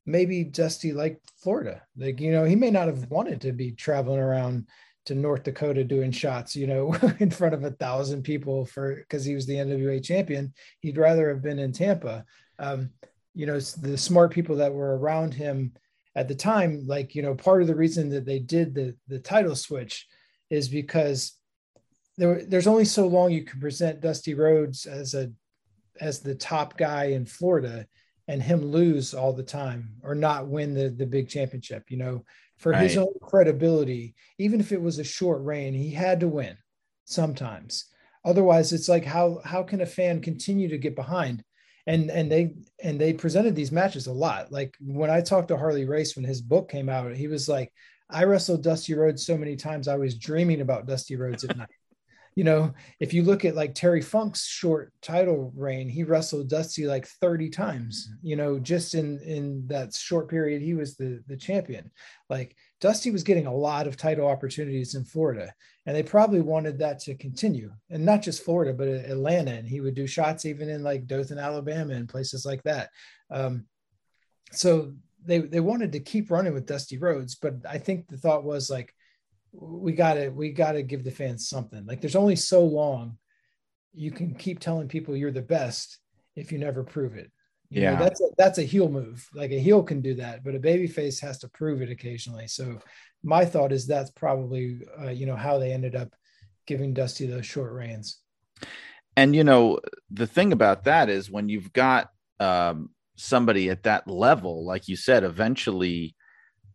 maybe 0.06 0.44
dusty 0.44 0.92
liked 0.92 1.32
florida. 1.42 1.82
Like 1.96 2.20
you 2.20 2.32
know 2.32 2.44
he 2.44 2.56
may 2.56 2.70
not 2.70 2.88
have 2.88 3.10
wanted 3.10 3.40
to 3.42 3.52
be 3.52 3.72
traveling 3.72 4.20
around 4.20 4.68
to 5.06 5.14
North 5.14 5.42
Dakota 5.42 5.84
doing 5.84 6.10
shots, 6.10 6.56
you 6.56 6.66
know, 6.66 6.94
in 7.20 7.30
front 7.30 7.54
of 7.54 7.64
a 7.64 7.70
thousand 7.70 8.22
people 8.22 8.64
for 8.64 8.96
because 8.96 9.24
he 9.24 9.34
was 9.34 9.46
the 9.46 9.54
NWA 9.54 10.02
champion. 10.02 10.52
He'd 10.80 10.98
rather 10.98 11.28
have 11.28 11.42
been 11.42 11.58
in 11.58 11.72
Tampa. 11.72 12.24
Um, 12.58 12.90
you 13.34 13.46
know, 13.46 13.58
the 13.58 13.98
smart 13.98 14.32
people 14.32 14.56
that 14.56 14.72
were 14.72 14.96
around 14.96 15.34
him 15.34 15.72
at 16.14 16.28
the 16.28 16.34
time, 16.34 16.86
like 16.86 17.14
you 17.14 17.22
know, 17.22 17.34
part 17.34 17.62
of 17.62 17.68
the 17.68 17.74
reason 17.74 18.08
that 18.10 18.24
they 18.24 18.38
did 18.38 18.74
the 18.74 18.96
the 19.08 19.18
title 19.18 19.56
switch 19.56 20.06
is 20.50 20.68
because 20.68 21.38
there, 22.16 22.44
there's 22.44 22.68
only 22.68 22.84
so 22.84 23.06
long 23.06 23.32
you 23.32 23.42
can 23.42 23.60
present 23.60 24.00
Dusty 24.00 24.34
Rhodes 24.34 24.86
as 24.86 25.14
a 25.14 25.32
as 26.00 26.20
the 26.20 26.34
top 26.34 26.76
guy 26.76 27.06
in 27.06 27.24
Florida 27.24 27.86
and 28.26 28.42
him 28.42 28.64
lose 28.64 29.14
all 29.14 29.32
the 29.32 29.42
time 29.42 29.90
or 30.02 30.14
not 30.14 30.48
win 30.48 30.74
the 30.74 30.88
the 30.88 31.06
big 31.06 31.28
championship. 31.28 31.90
You 31.90 31.98
know, 31.98 32.24
for 32.56 32.72
right. 32.72 32.82
his 32.82 32.96
own 32.96 33.12
credibility, 33.20 34.14
even 34.38 34.60
if 34.60 34.72
it 34.72 34.80
was 34.80 34.98
a 34.98 35.04
short 35.04 35.42
reign, 35.42 35.74
he 35.74 35.90
had 35.90 36.20
to 36.20 36.28
win 36.28 36.56
sometimes. 37.04 37.86
Otherwise, 38.24 38.72
it's 38.72 38.88
like 38.88 39.04
how 39.04 39.40
how 39.44 39.62
can 39.62 39.80
a 39.80 39.86
fan 39.86 40.20
continue 40.20 40.68
to 40.68 40.78
get 40.78 40.96
behind? 40.96 41.44
And 41.86 42.10
and 42.10 42.30
they 42.32 42.54
and 42.82 42.98
they 42.98 43.12
presented 43.12 43.54
these 43.54 43.72
matches 43.72 44.06
a 44.06 44.12
lot. 44.12 44.50
Like 44.50 44.74
when 44.80 45.10
I 45.10 45.20
talked 45.20 45.48
to 45.48 45.58
Harley 45.58 45.84
Race 45.84 46.16
when 46.16 46.24
his 46.24 46.40
book 46.40 46.70
came 46.70 46.88
out, 46.88 47.14
he 47.14 47.28
was 47.28 47.48
like, 47.48 47.72
I 48.08 48.24
wrestled 48.24 48.62
Dusty 48.62 48.94
Rhodes 48.94 49.26
so 49.26 49.36
many 49.36 49.56
times 49.56 49.88
I 49.88 49.96
was 49.96 50.16
dreaming 50.16 50.62
about 50.62 50.86
Dusty 50.86 51.16
Rhodes 51.16 51.44
at 51.44 51.56
night 51.56 51.68
you 52.36 52.42
know, 52.42 52.74
if 52.98 53.14
you 53.14 53.22
look 53.22 53.44
at 53.44 53.54
like 53.54 53.74
Terry 53.74 54.00
Funk's 54.00 54.44
short 54.44 54.92
title 55.00 55.52
reign, 55.54 55.88
he 55.88 56.02
wrestled 56.02 56.48
Dusty 56.48 56.86
like 56.86 57.06
30 57.06 57.48
times, 57.48 58.10
you 58.22 58.34
know, 58.34 58.58
just 58.58 58.94
in 58.94 59.20
in 59.20 59.66
that 59.68 59.94
short 59.94 60.28
period 60.28 60.60
he 60.60 60.74
was 60.74 60.96
the 60.96 61.22
the 61.28 61.36
champion. 61.36 61.90
Like 62.28 62.56
Dusty 62.80 63.12
was 63.12 63.22
getting 63.22 63.46
a 63.46 63.54
lot 63.54 63.86
of 63.86 63.96
title 63.96 64.26
opportunities 64.26 64.96
in 64.96 65.04
Florida, 65.04 65.54
and 65.86 65.94
they 65.94 66.02
probably 66.02 66.40
wanted 66.40 66.78
that 66.80 66.98
to 67.00 67.14
continue. 67.14 67.72
And 67.88 68.04
not 68.04 68.22
just 68.22 68.44
Florida, 68.44 68.72
but 68.72 68.88
Atlanta, 68.88 69.52
and 69.52 69.68
he 69.68 69.80
would 69.80 69.94
do 69.94 70.06
shots 70.06 70.44
even 70.44 70.68
in 70.68 70.82
like 70.82 71.06
Dothan, 71.06 71.38
Alabama, 71.38 71.94
and 71.94 72.08
places 72.08 72.44
like 72.44 72.62
that. 72.64 72.90
Um, 73.30 73.66
so 74.50 74.92
they 75.24 75.38
they 75.38 75.60
wanted 75.60 75.92
to 75.92 76.00
keep 76.00 76.32
running 76.32 76.52
with 76.52 76.66
Dusty 76.66 76.98
Rhodes, 76.98 77.36
but 77.36 77.54
I 77.68 77.78
think 77.78 78.08
the 78.08 78.18
thought 78.18 78.42
was 78.42 78.70
like 78.70 78.92
we 79.60 79.92
gotta 79.92 80.30
we 80.30 80.50
gotta 80.50 80.82
give 80.82 81.04
the 81.04 81.10
fans 81.10 81.48
something. 81.48 81.84
Like 81.86 82.00
there's 82.00 82.16
only 82.16 82.36
so 82.36 82.64
long 82.64 83.18
you 83.92 84.10
can 84.10 84.34
keep 84.34 84.58
telling 84.58 84.88
people 84.88 85.16
you're 85.16 85.30
the 85.30 85.42
best 85.42 85.98
if 86.34 86.50
you 86.50 86.58
never 86.58 86.82
prove 86.82 87.14
it. 87.14 87.30
You 87.70 87.82
yeah. 87.82 87.94
know, 87.94 88.04
that's 88.04 88.20
a, 88.20 88.24
that's 88.36 88.58
a 88.58 88.62
heel 88.62 88.88
move. 88.88 89.26
Like 89.34 89.52
a 89.52 89.58
heel 89.58 89.82
can 89.82 90.00
do 90.00 90.14
that 90.16 90.44
but 90.44 90.54
a 90.54 90.60
baby 90.60 90.86
face 90.86 91.20
has 91.20 91.38
to 91.38 91.48
prove 91.48 91.82
it 91.82 91.90
occasionally. 91.90 92.48
So 92.48 92.78
my 93.22 93.44
thought 93.44 93.72
is 93.72 93.86
that's 93.86 94.10
probably 94.10 94.80
uh, 95.00 95.10
you 95.10 95.26
know 95.26 95.36
how 95.36 95.58
they 95.58 95.72
ended 95.72 95.94
up 95.94 96.14
giving 96.66 96.94
dusty 96.94 97.26
those 97.26 97.46
short 97.46 97.72
reigns 97.72 98.18
and 99.16 99.36
you 99.36 99.44
know 99.44 99.78
the 100.10 100.26
thing 100.26 100.52
about 100.52 100.84
that 100.84 101.08
is 101.10 101.30
when 101.30 101.48
you've 101.48 101.72
got 101.72 102.10
um, 102.40 102.90
somebody 103.16 103.70
at 103.70 103.82
that 103.84 104.08
level 104.08 104.64
like 104.64 104.88
you 104.88 104.96
said 104.96 105.24
eventually 105.24 106.14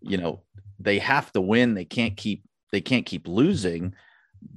you 0.02 0.18
know 0.18 0.44
they 0.80 1.00
have 1.00 1.32
to 1.34 1.42
win. 1.42 1.74
They 1.74 1.86
can't 1.86 2.16
keep 2.16 2.44
they 2.72 2.82
can't 2.82 3.06
keep 3.06 3.28
losing. 3.28 3.94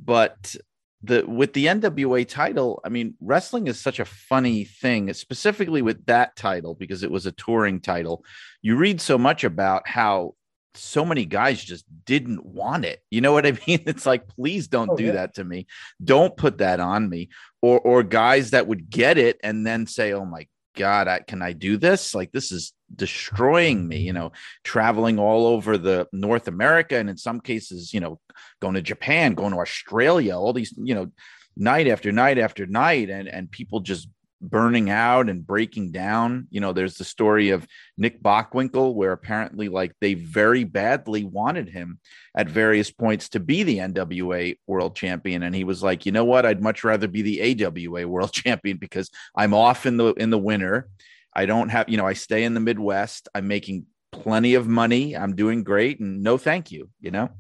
But 0.05 0.55
the 1.03 1.25
with 1.27 1.53
the 1.53 1.67
NWA 1.67 2.27
title, 2.27 2.81
I 2.85 2.89
mean, 2.89 3.15
wrestling 3.21 3.67
is 3.67 3.81
such 3.81 3.99
a 3.99 4.05
funny 4.05 4.65
thing, 4.65 5.13
specifically 5.13 5.83
with 5.83 6.07
that 6.07 6.37
title 6.37 6.75
because 6.75 7.03
it 7.03 7.11
was 7.11 7.27
a 7.27 7.33
touring 7.33 7.81
title. 7.81 8.25
You 8.63 8.77
read 8.77 9.01
so 9.01 9.19
much 9.19 9.45
about 9.45 9.89
how 9.89 10.35
so 10.75 11.05
many 11.05 11.27
guys 11.27 11.63
just 11.63 11.85
didn't 12.07 12.47
want 12.47 12.85
it. 12.85 13.01
You 13.11 13.21
know 13.21 13.33
what 13.33 13.47
I 13.47 13.53
mean? 13.67 13.83
It's 13.87 14.07
like, 14.07 14.29
please 14.29 14.69
don't 14.69 14.91
oh, 14.91 14.97
do 14.97 15.07
yeah. 15.07 15.13
that 15.13 15.35
to 15.35 15.45
me. 15.45 15.67
Don't 16.03 16.37
put 16.37 16.59
that 16.59 16.81
on 16.81 17.09
me. 17.09 17.31
Or 17.61 17.81
or 17.81 18.03
guys 18.03 18.51
that 18.51 18.67
would 18.67 18.91
get 18.91 19.19
it 19.19 19.39
and 19.43 19.67
then 19.67 19.87
say, 19.87 20.13
"Oh 20.13 20.25
my 20.25 20.47
God, 20.75 21.09
I, 21.09 21.21
can 21.21 21.43
I 21.43 21.53
do 21.53 21.77
this? 21.77 22.15
Like, 22.15 22.33
this 22.33 22.51
is 22.51 22.73
destroying 22.95 23.87
me, 23.87 23.99
you 23.99 24.13
know, 24.13 24.33
traveling 24.65 25.19
all 25.19 25.47
over 25.47 25.79
the 25.79 26.09
North 26.13 26.49
America 26.49 26.97
and 26.97 27.11
in 27.11 27.17
some 27.17 27.41
cases, 27.41 27.93
you 27.93 28.01
know, 28.01 28.21
going 28.61 28.75
to 28.75 28.83
Japan, 28.83 29.35
going 29.35 29.53
to 29.53 29.59
Australia, 29.59 30.37
all 30.37 30.53
these, 30.53 30.75
you 30.77 30.95
know, 30.95 31.11
night 31.57 31.87
after 31.87 32.11
night 32.13 32.39
after 32.39 32.67
night 32.67 33.11
and 33.11 33.29
and 33.29 33.51
people 33.51 33.81
just 33.81 34.09
burning 34.43 34.91
out 34.91 35.31
and 35.31 35.47
breaking 35.47 35.93
down. 35.93 36.49
You 36.51 36.61
know, 36.61 36.73
there's 36.73 36.97
the 36.97 37.05
story 37.05 37.51
of 37.51 37.67
Nick 37.97 38.23
Bockwinkel, 38.23 38.95
where 38.95 39.13
apparently, 39.13 39.69
like, 39.69 39.93
they 40.01 40.15
very 40.15 40.65
badly 40.65 41.25
wanted 41.25 41.69
him 41.69 42.01
at 42.37 42.49
various 42.49 42.91
points 42.91 43.29
to 43.31 43.41
be 43.41 43.63
the 43.63 43.79
NWA 43.79 44.57
world 44.67 44.97
champion. 44.97 45.45
And 45.45 45.55
he 45.55 45.65
was 45.65 45.83
like, 45.83 46.05
you 46.05 46.13
know 46.13 46.25
what? 46.25 46.45
I'd 46.45 46.63
much 46.63 46.83
rather 46.83 47.07
be 47.07 47.23
the 47.23 47.65
AWA 47.65 48.07
world 48.07 48.33
champion 48.45 48.77
because 48.77 49.11
I'm 49.37 49.55
off 49.55 49.87
in 49.87 49.97
the 49.97 50.13
in 50.15 50.31
the 50.31 50.39
winter. 50.39 50.89
I 51.35 51.47
don't 51.47 51.71
have, 51.71 51.89
you 51.89 51.97
know, 51.97 52.07
I 52.07 52.13
stay 52.13 52.45
in 52.45 52.55
the 52.55 52.61
Midwest. 52.61 53.29
I'm 53.35 53.49
making 53.49 53.87
plenty 54.11 54.55
of 54.55 54.69
money. 54.69 55.17
I'm 55.17 55.35
doing 55.35 55.65
great. 55.65 56.01
And 56.01 56.23
no 56.23 56.39
thank 56.39 56.71
you, 56.71 56.91
you 57.01 57.11
know? 57.11 57.31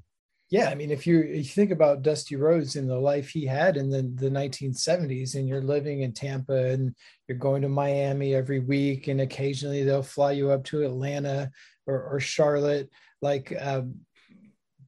yeah, 0.53 0.68
I 0.68 0.74
mean, 0.74 0.90
if 0.90 1.07
you, 1.07 1.22
you 1.22 1.45
think 1.45 1.70
about 1.70 2.03
Dusty 2.03 2.36
Rhodes 2.36 2.76
and 2.76 2.86
the 2.86 2.99
life 2.99 3.30
he 3.30 3.47
had 3.47 3.78
in 3.78 3.88
the, 3.88 4.03
the 4.03 4.28
1970s, 4.28 5.34
and 5.34 5.49
you're 5.49 5.62
living 5.62 6.03
in 6.03 6.12
Tampa 6.12 6.66
and 6.66 6.95
you're 7.26 7.38
going 7.38 7.62
to 7.62 7.70
Miami 7.70 8.34
every 8.34 8.59
week, 8.59 9.09
and 9.09 9.22
occasionally 9.22 9.82
they'll 9.82 10.03
fly 10.03 10.32
you 10.32 10.51
up 10.51 10.62
to 10.64 10.84
Atlanta 10.84 11.51
or, 11.86 12.03
or 12.03 12.20
Charlotte, 12.20 12.90
like, 13.22 13.57
um, 13.59 14.01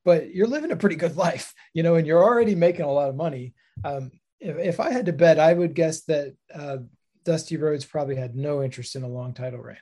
but 0.04 0.34
you're 0.34 0.46
living 0.46 0.70
a 0.70 0.76
pretty 0.76 0.96
good 0.96 1.16
life, 1.26 1.54
you 1.72 1.82
know, 1.82 1.94
and 1.94 2.06
you're 2.06 2.22
already 2.22 2.54
making 2.54 2.84
a 2.84 2.92
lot 2.92 3.08
of 3.08 3.16
money. 3.16 3.54
Um, 3.82 4.10
if, 4.40 4.58
if 4.58 4.80
I 4.80 4.92
had 4.92 5.06
to 5.06 5.14
bet, 5.14 5.38
I 5.38 5.54
would 5.54 5.74
guess 5.74 6.02
that 6.02 6.34
uh, 6.54 6.76
Dusty 7.24 7.56
Rhodes 7.56 7.84
probably 7.84 8.16
had 8.16 8.36
no 8.36 8.62
interest 8.62 8.96
in 8.96 9.02
a 9.02 9.08
long 9.08 9.32
title 9.32 9.60
reign. 9.60 9.76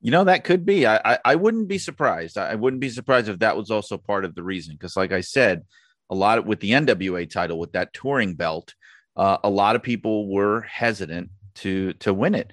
You 0.00 0.10
know, 0.10 0.24
that 0.24 0.44
could 0.44 0.64
be. 0.64 0.86
I, 0.86 0.96
I, 1.04 1.18
I 1.24 1.34
wouldn't 1.34 1.68
be 1.68 1.78
surprised. 1.78 2.38
I 2.38 2.54
wouldn't 2.54 2.80
be 2.80 2.88
surprised 2.88 3.28
if 3.28 3.40
that 3.40 3.56
was 3.56 3.70
also 3.70 3.98
part 3.98 4.24
of 4.24 4.34
the 4.34 4.42
reason. 4.42 4.74
Because, 4.74 4.96
like 4.96 5.12
I 5.12 5.20
said, 5.20 5.64
a 6.08 6.14
lot 6.14 6.38
of, 6.38 6.46
with 6.46 6.60
the 6.60 6.70
NWA 6.70 7.28
title, 7.28 7.58
with 7.58 7.72
that 7.72 7.92
touring 7.92 8.34
belt, 8.34 8.74
uh, 9.16 9.38
a 9.42 9.50
lot 9.50 9.76
of 9.76 9.82
people 9.82 10.32
were 10.32 10.62
hesitant 10.62 11.30
to 11.56 11.94
to 11.94 12.14
win 12.14 12.34
it. 12.36 12.52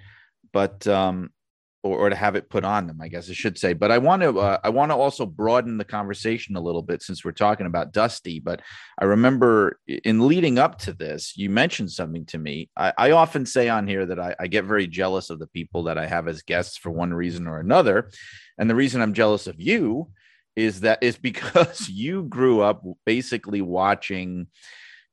But 0.52 0.88
um, 0.88 1.30
or, 1.86 2.00
or 2.00 2.10
to 2.10 2.16
have 2.16 2.36
it 2.36 2.50
put 2.50 2.66
on 2.66 2.88
them, 2.88 3.00
I 3.00 3.08
guess 3.08 3.30
I 3.30 3.34
should 3.34 3.60
say. 3.60 3.74
But 3.74 3.92
I 3.92 4.00
want 4.00 4.24
to 4.24 4.40
uh, 4.40 4.58
I 4.64 4.70
want 4.70 4.92
to 4.92 4.96
also 4.96 5.26
broaden 5.26 5.78
the 5.78 5.86
conversation 5.86 6.56
a 6.56 6.62
little 6.62 6.82
bit 6.82 7.04
since 7.04 7.24
we're 7.24 7.32
talking 7.32 7.68
about 7.68 7.94
Dusty. 7.94 8.40
But 8.40 8.64
I 9.00 9.06
remember 9.06 9.80
in 9.88 10.28
leading 10.28 10.58
up 10.58 10.80
to 10.80 10.94
this, 10.94 11.38
you 11.38 11.52
mentioned 11.52 11.92
something 11.92 12.26
to 12.26 12.40
me. 12.40 12.72
I, 12.76 12.94
I 12.98 13.12
often 13.12 13.46
say 13.46 13.70
on 13.70 13.88
here 13.88 14.08
that 14.08 14.20
I, 14.20 14.36
I 14.40 14.48
get 14.48 14.66
very 14.66 14.88
jealous 14.88 15.30
of 15.30 15.38
the 15.38 15.48
people 15.48 15.84
that 15.84 16.00
I 16.00 16.08
have 16.08 16.28
as 16.28 16.42
guests 16.42 16.76
for 16.76 16.90
one 16.90 17.14
reason 17.14 17.46
or 17.46 17.60
another, 17.60 18.10
and 18.58 18.68
the 18.68 18.76
reason 18.76 19.02
I'm 19.02 19.14
jealous 19.14 19.46
of 19.46 19.62
you 19.62 20.10
is 20.56 20.82
that 20.82 21.04
is 21.04 21.18
because 21.18 21.88
you 21.90 22.24
grew 22.24 22.62
up 22.62 22.84
basically 23.06 23.62
watching 23.62 24.48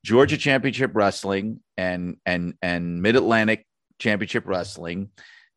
Georgia 0.03 0.37
Championship 0.37 0.91
Wrestling 0.95 1.59
and 1.77 2.17
and 2.25 2.55
and 2.63 3.03
Mid 3.03 3.15
Atlantic 3.15 3.67
Championship 3.99 4.47
Wrestling 4.47 5.09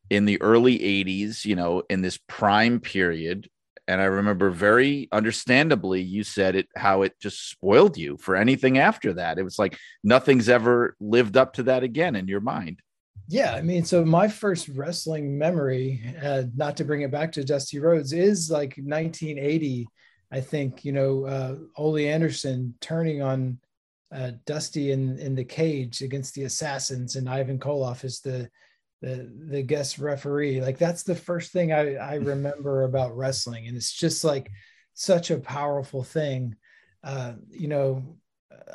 in 0.09 0.25
the 0.25 0.41
early 0.41 0.79
80s, 0.79 1.45
you 1.45 1.55
know, 1.55 1.83
in 1.89 2.01
this 2.01 2.17
prime 2.27 2.79
period. 2.79 3.49
and 3.89 4.01
I 4.01 4.05
remember 4.05 4.49
very 4.49 5.07
understandably 5.13 6.01
you 6.01 6.23
said 6.23 6.55
it 6.55 6.67
how 6.75 7.03
it 7.03 7.13
just 7.21 7.49
spoiled 7.49 7.97
you 7.97 8.17
for 8.17 8.35
anything 8.35 8.77
after 8.77 9.13
that. 9.13 9.37
It 9.37 9.43
was 9.43 9.57
like 9.57 9.77
nothing's 10.03 10.49
ever 10.49 10.95
lived 10.99 11.37
up 11.37 11.53
to 11.53 11.63
that 11.63 11.83
again 11.83 12.15
in 12.15 12.27
your 12.27 12.41
mind. 12.41 12.81
Yeah, 13.29 13.53
I 13.53 13.61
mean, 13.61 13.83
so 13.83 14.05
my 14.05 14.27
first 14.29 14.69
wrestling 14.69 15.37
memory, 15.37 16.01
uh, 16.23 16.43
not 16.55 16.77
to 16.77 16.85
bring 16.85 17.01
it 17.01 17.11
back 17.11 17.33
to 17.33 17.43
Dusty 17.43 17.79
Rhodes, 17.79 18.13
is 18.13 18.49
like 18.49 18.75
1980. 18.77 19.87
I 20.31 20.41
think 20.41 20.85
you 20.85 20.91
know 20.93 21.25
uh, 21.25 21.55
Ole 21.75 21.97
Anderson 21.97 22.75
turning 22.79 23.21
on 23.21 23.59
uh, 24.13 24.31
Dusty 24.45 24.91
in 24.91 25.17
in 25.19 25.35
the 25.35 25.43
cage 25.43 26.01
against 26.01 26.35
the 26.35 26.43
Assassins, 26.43 27.17
and 27.17 27.29
Ivan 27.29 27.59
Koloff 27.59 28.05
is 28.05 28.21
the 28.21 28.49
the 29.01 29.31
the 29.49 29.63
guest 29.63 29.99
referee. 29.99 30.61
Like 30.61 30.77
that's 30.77 31.03
the 31.03 31.15
first 31.15 31.51
thing 31.51 31.71
I 31.71 31.95
I 31.95 32.15
remember 32.15 32.83
about 32.83 33.15
wrestling, 33.15 33.67
and 33.67 33.77
it's 33.77 33.93
just 33.93 34.23
like 34.23 34.51
such 34.93 35.31
a 35.31 35.39
powerful 35.39 36.03
thing. 36.03 36.55
Uh, 37.03 37.33
you 37.49 37.67
know, 37.67 38.17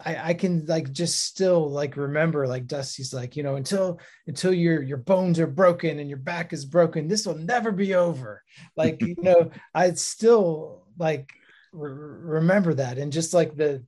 I, 0.05 0.31
I 0.31 0.35
can 0.35 0.65
like 0.67 0.93
just 0.93 1.25
still 1.25 1.69
like 1.69 1.97
remember 1.97 2.47
like 2.47 2.67
Dusty's 2.67 3.13
like 3.13 3.37
you 3.37 3.43
know 3.43 3.57
until 3.57 4.01
until 4.27 4.53
your 4.53 4.83
your 4.83 4.97
bones 4.97 5.39
are 5.39 5.47
broken 5.47 5.99
and 5.99 6.09
your 6.09 6.19
back 6.19 6.53
is 6.53 6.65
broken 6.65 7.09
this 7.09 7.27
will 7.27 7.37
never 7.37 7.73
be 7.73 7.95
over 7.95 8.43
like 8.77 9.01
you 9.03 9.17
know 9.19 9.51
I 9.75 9.93
still 9.93 10.85
like 10.99 11.33
re- 11.73 11.93
remember 11.93 12.75
that 12.75 12.99
and 12.99 13.13
just 13.13 13.35
like 13.35 13.57
the 13.57 13.85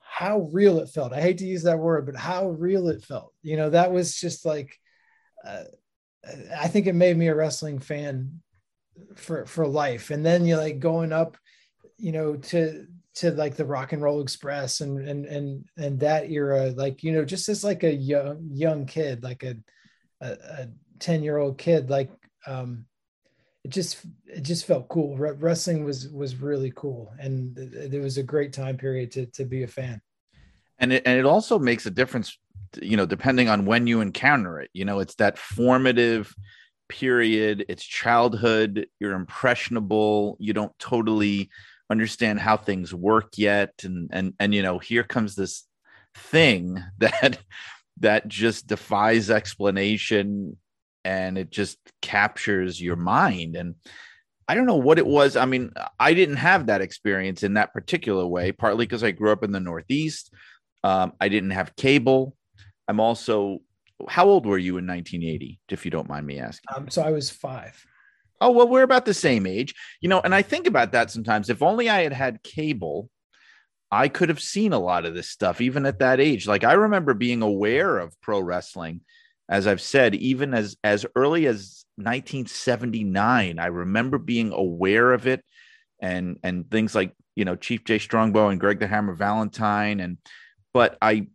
how 0.00 0.48
real 0.52 0.78
it 0.78 0.88
felt 0.88 1.12
I 1.12 1.20
hate 1.20 1.38
to 1.38 1.46
use 1.46 1.62
that 1.64 1.78
word 1.78 2.06
but 2.06 2.16
how 2.16 2.50
real 2.50 2.88
it 2.88 3.04
felt 3.04 3.32
you 3.42 3.56
know 3.56 3.70
that 3.70 3.92
was 3.92 4.14
just 4.14 4.44
like 4.44 4.78
uh, 5.44 5.64
I 6.58 6.68
think 6.68 6.86
it 6.86 6.94
made 6.94 7.16
me 7.16 7.28
a 7.28 7.34
wrestling 7.34 7.78
fan 7.78 8.40
for 9.14 9.46
for 9.46 9.66
life. 9.66 10.10
And 10.10 10.24
then 10.24 10.46
you 10.46 10.56
like 10.56 10.78
going 10.78 11.12
up 11.12 11.36
you 11.98 12.12
know 12.12 12.36
to 12.36 12.86
to 13.14 13.30
like 13.32 13.56
the 13.56 13.64
rock 13.64 13.92
and 13.92 14.02
roll 14.02 14.20
express 14.20 14.80
and 14.80 15.06
and 15.06 15.26
and 15.26 15.64
and 15.76 16.00
that 16.00 16.30
era 16.30 16.72
like 16.76 17.02
you 17.02 17.12
know 17.12 17.24
just 17.24 17.48
as 17.48 17.62
like 17.62 17.84
a 17.84 17.92
young 17.92 18.48
young 18.52 18.86
kid 18.86 19.22
like 19.22 19.42
a 19.42 19.56
a 20.20 20.68
10 20.98 21.22
year 21.22 21.36
old 21.36 21.58
kid 21.58 21.90
like 21.90 22.10
um 22.46 22.86
it 23.64 23.70
just 23.70 24.04
it 24.26 24.42
just 24.42 24.66
felt 24.66 24.88
cool. 24.88 25.16
Wrestling 25.16 25.84
was 25.84 26.08
was 26.08 26.34
really 26.36 26.72
cool. 26.74 27.12
And 27.18 27.54
there 27.56 28.00
was 28.00 28.18
a 28.18 28.22
great 28.22 28.52
time 28.52 28.76
period 28.76 29.12
to 29.12 29.26
to 29.26 29.44
be 29.44 29.62
a 29.62 29.68
fan. 29.68 30.00
And 30.78 30.92
it, 30.92 31.02
and 31.06 31.18
it 31.18 31.26
also 31.26 31.58
makes 31.58 31.86
a 31.86 31.90
difference 31.90 32.36
you 32.80 32.96
know 32.96 33.06
depending 33.06 33.48
on 33.48 33.66
when 33.66 33.86
you 33.86 34.00
encounter 34.00 34.60
it 34.60 34.70
you 34.72 34.84
know 34.84 35.00
it's 35.00 35.16
that 35.16 35.38
formative 35.38 36.34
period 36.88 37.64
it's 37.68 37.84
childhood 37.84 38.86
you're 39.00 39.14
impressionable 39.14 40.36
you 40.38 40.52
don't 40.52 40.78
totally 40.78 41.50
understand 41.90 42.40
how 42.40 42.56
things 42.56 42.94
work 42.94 43.32
yet 43.36 43.72
and 43.84 44.10
and 44.12 44.34
and 44.38 44.54
you 44.54 44.62
know 44.62 44.78
here 44.78 45.04
comes 45.04 45.34
this 45.34 45.64
thing 46.14 46.82
that 46.98 47.38
that 48.00 48.28
just 48.28 48.66
defies 48.66 49.30
explanation 49.30 50.56
and 51.04 51.38
it 51.38 51.50
just 51.50 51.78
captures 52.00 52.80
your 52.80 52.96
mind 52.96 53.56
and 53.56 53.74
i 54.48 54.54
don't 54.54 54.66
know 54.66 54.76
what 54.76 54.98
it 54.98 55.06
was. 55.06 55.36
I 55.36 55.44
mean 55.44 55.72
i 55.98 56.14
didn't 56.14 56.36
have 56.36 56.66
that 56.66 56.80
experience 56.80 57.42
in 57.42 57.54
that 57.54 57.72
particular 57.72 58.26
way 58.26 58.52
partly 58.52 58.86
because 58.86 59.04
i 59.04 59.10
grew 59.10 59.32
up 59.32 59.44
in 59.44 59.52
the 59.52 59.60
northeast. 59.60 60.32
Um, 60.84 61.12
i 61.20 61.28
didn't 61.28 61.50
have 61.50 61.76
cable 61.76 62.34
i'm 62.88 63.00
also 63.00 63.58
how 64.08 64.26
old 64.26 64.46
were 64.46 64.58
you 64.58 64.78
in 64.78 64.86
1980 64.86 65.60
if 65.68 65.84
you 65.84 65.90
don't 65.90 66.08
mind 66.08 66.26
me 66.26 66.40
asking? 66.40 66.66
Um, 66.74 66.90
so 66.90 67.02
i 67.02 67.10
was 67.10 67.30
five. 67.30 67.84
Oh 68.40 68.50
well 68.50 68.68
we're 68.68 68.82
about 68.82 69.04
the 69.04 69.14
same 69.14 69.46
age. 69.46 69.74
You 70.00 70.08
know 70.08 70.20
and 70.20 70.34
i 70.34 70.42
think 70.42 70.66
about 70.66 70.92
that 70.92 71.10
sometimes. 71.10 71.48
If 71.50 71.62
only 71.62 71.88
i 71.88 72.02
had 72.02 72.12
had 72.12 72.42
cable 72.42 73.10
i 73.90 74.08
could 74.08 74.28
have 74.28 74.40
seen 74.40 74.72
a 74.72 74.78
lot 74.78 75.04
of 75.04 75.14
this 75.14 75.28
stuff 75.28 75.60
even 75.60 75.86
at 75.86 76.00
that 76.00 76.20
age. 76.20 76.46
Like 76.46 76.64
i 76.64 76.72
remember 76.72 77.14
being 77.14 77.42
aware 77.42 77.98
of 77.98 78.20
pro 78.20 78.40
wrestling 78.40 79.02
as 79.48 79.66
i've 79.66 79.80
said 79.80 80.14
even 80.14 80.54
as 80.54 80.76
as 80.82 81.04
early 81.14 81.46
as 81.46 81.84
1979 81.96 83.58
i 83.58 83.66
remember 83.66 84.18
being 84.18 84.52
aware 84.52 85.12
of 85.12 85.26
it 85.26 85.44
and 86.00 86.38
and 86.42 86.70
things 86.70 86.94
like 86.94 87.12
you 87.36 87.44
know 87.44 87.54
chief 87.54 87.84
jay 87.84 87.98
strongbow 87.98 88.48
and 88.48 88.60
greg 88.60 88.78
the 88.78 88.86
hammer 88.86 89.14
valentine 89.14 90.00
and 90.00 90.16
but 90.72 90.96
i 91.02 91.26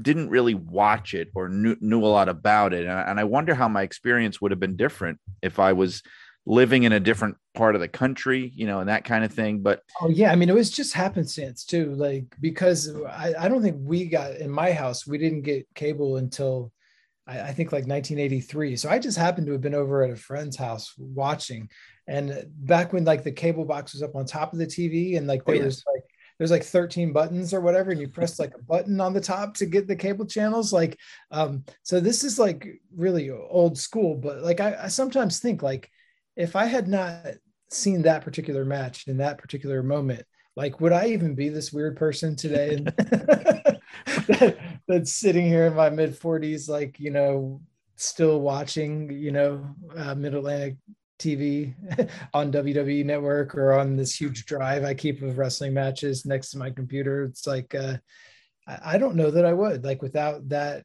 didn't 0.00 0.28
really 0.28 0.54
watch 0.54 1.14
it 1.14 1.28
or 1.34 1.48
knew, 1.48 1.76
knew 1.80 2.04
a 2.04 2.06
lot 2.06 2.28
about 2.28 2.72
it 2.72 2.86
and 2.86 3.08
and 3.08 3.20
I 3.20 3.24
wonder 3.24 3.54
how 3.54 3.68
my 3.68 3.82
experience 3.82 4.40
would 4.40 4.50
have 4.50 4.60
been 4.60 4.76
different 4.76 5.18
if 5.42 5.58
i 5.58 5.72
was 5.72 6.02
living 6.46 6.84
in 6.84 6.92
a 6.92 7.00
different 7.00 7.36
part 7.54 7.74
of 7.74 7.80
the 7.80 7.88
country, 7.88 8.52
you 8.54 8.66
know, 8.66 8.78
and 8.78 8.88
that 8.88 9.04
kind 9.04 9.24
of 9.24 9.32
thing. 9.32 9.60
But 9.60 9.82
oh 10.00 10.08
yeah, 10.08 10.30
I 10.30 10.36
mean, 10.36 10.48
it 10.48 10.54
was 10.54 10.70
just 10.70 10.94
happenstance 10.94 11.64
too, 11.64 11.92
like 11.94 12.24
because 12.40 12.94
I, 13.08 13.34
I 13.38 13.48
don't 13.48 13.62
think 13.62 13.76
we 13.80 14.06
got 14.06 14.36
in 14.36 14.50
my 14.50 14.72
house, 14.72 15.06
we 15.06 15.18
didn't 15.18 15.42
get 15.42 15.66
cable 15.74 16.16
until 16.16 16.72
I, 17.26 17.40
I, 17.40 17.52
think 17.52 17.72
like 17.72 17.86
1983. 17.86 18.76
So 18.76 18.88
I 18.88 19.00
just 19.00 19.18
happened 19.18 19.48
to 19.48 19.52
have 19.52 19.60
been 19.60 19.74
over 19.74 20.04
at 20.04 20.10
a 20.10 20.16
friend's 20.16 20.56
house 20.56 20.94
watching, 20.96 21.68
and 22.06 22.46
back 22.48 22.92
when 22.92 23.04
like 23.04 23.24
the 23.24 23.32
cable 23.32 23.64
box 23.64 23.92
was 23.92 24.02
up 24.02 24.14
on 24.14 24.24
top 24.24 24.52
of 24.52 24.60
the 24.60 24.66
TV, 24.66 25.18
and 25.18 25.26
like 25.26 25.42
oh, 25.46 25.52
there 25.52 25.62
oh, 25.62 25.64
yes. 25.64 25.64
was 25.64 25.84
like 25.92 26.04
there's 26.38 26.50
like 26.50 26.64
13 26.64 27.12
buttons 27.12 27.54
or 27.54 27.60
whatever 27.60 27.90
and 27.90 28.00
you 28.00 28.08
press 28.08 28.38
like 28.38 28.52
a 28.54 28.62
button 28.62 29.00
on 29.00 29.12
the 29.12 29.20
top 29.20 29.54
to 29.54 29.66
get 29.66 29.86
the 29.86 29.96
cable 29.96 30.26
channels 30.26 30.72
like 30.72 30.98
um 31.30 31.64
so 31.82 32.00
this 32.00 32.24
is 32.24 32.38
like 32.38 32.66
really 32.94 33.30
old 33.30 33.78
school 33.78 34.14
but 34.14 34.42
like 34.42 34.60
I, 34.60 34.76
I 34.84 34.88
sometimes 34.88 35.38
think 35.38 35.62
like 35.62 35.90
if 36.36 36.54
I 36.54 36.66
had 36.66 36.86
not 36.86 37.26
seen 37.70 38.02
that 38.02 38.22
particular 38.22 38.64
match 38.64 39.08
in 39.08 39.16
that 39.18 39.38
particular 39.38 39.82
moment, 39.82 40.24
like 40.54 40.80
would 40.80 40.92
I 40.92 41.08
even 41.08 41.34
be 41.34 41.48
this 41.48 41.72
weird 41.72 41.96
person 41.96 42.36
today? 42.36 42.76
That, 42.76 43.78
that's 44.88 45.14
sitting 45.14 45.46
here 45.46 45.66
in 45.66 45.74
my 45.74 45.90
mid 45.90 46.18
40s, 46.18 46.68
like 46.68 47.00
you 47.00 47.10
know, 47.10 47.60
still 47.96 48.40
watching, 48.40 49.10
you 49.10 49.32
know, 49.32 49.74
uh, 49.96 50.14
Mid 50.14 50.34
Atlantic 50.34 50.76
TV 51.18 51.74
on 52.34 52.52
WWE 52.52 53.04
Network 53.04 53.54
or 53.54 53.72
on 53.72 53.96
this 53.96 54.18
huge 54.18 54.46
drive 54.46 54.84
I 54.84 54.94
keep 54.94 55.22
of 55.22 55.38
wrestling 55.38 55.74
matches 55.74 56.26
next 56.26 56.50
to 56.50 56.58
my 56.58 56.70
computer. 56.70 57.24
It's 57.24 57.46
like 57.46 57.74
uh, 57.74 57.96
I, 58.66 58.98
don't 58.98 59.16
know 59.16 59.30
that 59.30 59.44
I 59.44 59.52
would 59.52 59.84
like 59.84 60.02
without 60.02 60.48
that 60.48 60.84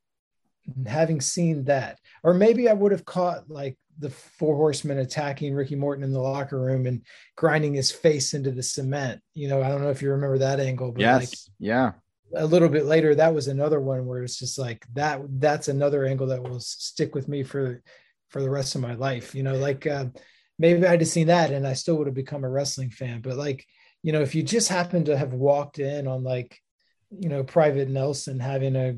having 0.85 1.21
seen 1.21 1.65
that, 1.65 1.99
or 2.23 2.33
maybe 2.33 2.69
I 2.69 2.73
would 2.73 2.91
have 2.91 3.05
caught 3.05 3.49
like 3.49 3.77
the 3.99 4.09
four 4.09 4.55
horsemen 4.55 4.99
attacking 4.99 5.53
Ricky 5.53 5.75
Morton 5.75 6.03
in 6.03 6.13
the 6.13 6.19
locker 6.19 6.59
room 6.59 6.85
and 6.85 7.05
grinding 7.35 7.73
his 7.73 7.91
face 7.91 8.33
into 8.33 8.51
the 8.51 8.63
cement. 8.63 9.21
You 9.33 9.47
know, 9.47 9.61
I 9.61 9.67
don't 9.67 9.81
know 9.81 9.89
if 9.89 10.01
you 10.01 10.11
remember 10.11 10.37
that 10.39 10.59
angle, 10.59 10.91
but 10.91 11.01
yes, 11.01 11.19
like 11.19 11.29
yeah. 11.59 11.91
A 12.33 12.45
little 12.45 12.69
bit 12.69 12.85
later, 12.85 13.13
that 13.15 13.33
was 13.33 13.49
another 13.49 13.81
one 13.81 14.05
where 14.05 14.23
it's 14.23 14.39
just 14.39 14.57
like 14.57 14.85
that. 14.93 15.19
That's 15.27 15.67
another 15.67 16.05
angle 16.05 16.27
that 16.27 16.41
will 16.41 16.61
stick 16.61 17.13
with 17.13 17.27
me 17.27 17.43
for 17.43 17.81
for 18.31 18.41
the 18.41 18.49
rest 18.49 18.75
of 18.75 18.81
my 18.81 18.95
life. 18.95 19.35
You 19.35 19.43
know, 19.43 19.55
like 19.55 19.85
uh, 19.85 20.05
maybe 20.57 20.85
I'd 20.85 21.01
have 21.01 21.09
seen 21.09 21.27
that 21.27 21.51
and 21.51 21.67
I 21.67 21.73
still 21.73 21.97
would 21.97 22.07
have 22.07 22.15
become 22.15 22.43
a 22.43 22.49
wrestling 22.49 22.89
fan. 22.89 23.21
But 23.21 23.37
like, 23.37 23.65
you 24.03 24.11
know, 24.11 24.21
if 24.21 24.33
you 24.33 24.41
just 24.41 24.69
happen 24.69 25.05
to 25.05 25.17
have 25.17 25.33
walked 25.33 25.79
in 25.79 26.07
on 26.07 26.23
like, 26.23 26.57
you 27.11 27.29
know, 27.29 27.43
Private 27.43 27.89
Nelson 27.89 28.39
having 28.39 28.75
a 28.75 28.97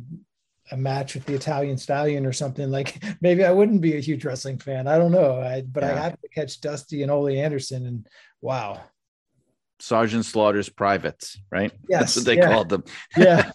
a 0.71 0.77
match 0.77 1.13
with 1.13 1.25
the 1.25 1.33
Italian 1.33 1.77
Stallion 1.77 2.25
or 2.25 2.31
something, 2.31 2.71
like 2.71 3.03
maybe 3.21 3.43
I 3.43 3.51
wouldn't 3.51 3.81
be 3.81 3.97
a 3.97 4.01
huge 4.01 4.23
wrestling 4.23 4.59
fan. 4.59 4.87
I 4.87 4.97
don't 4.97 5.11
know. 5.11 5.41
I, 5.41 5.61
but 5.61 5.83
yeah. 5.83 5.91
I 5.91 5.97
happened 5.97 6.21
to 6.21 6.29
catch 6.29 6.61
Dusty 6.61 7.01
and 7.01 7.11
Ole 7.11 7.29
Anderson, 7.29 7.85
and 7.85 8.07
wow, 8.41 8.81
Sergeant 9.79 10.25
Slaughter's 10.25 10.69
privates, 10.69 11.37
right? 11.51 11.71
Yes, 11.89 11.99
that's 11.99 12.15
what 12.15 12.25
they 12.25 12.37
yeah. 12.37 12.47
called 12.47 12.69
them. 12.69 12.83
yeah, 13.17 13.51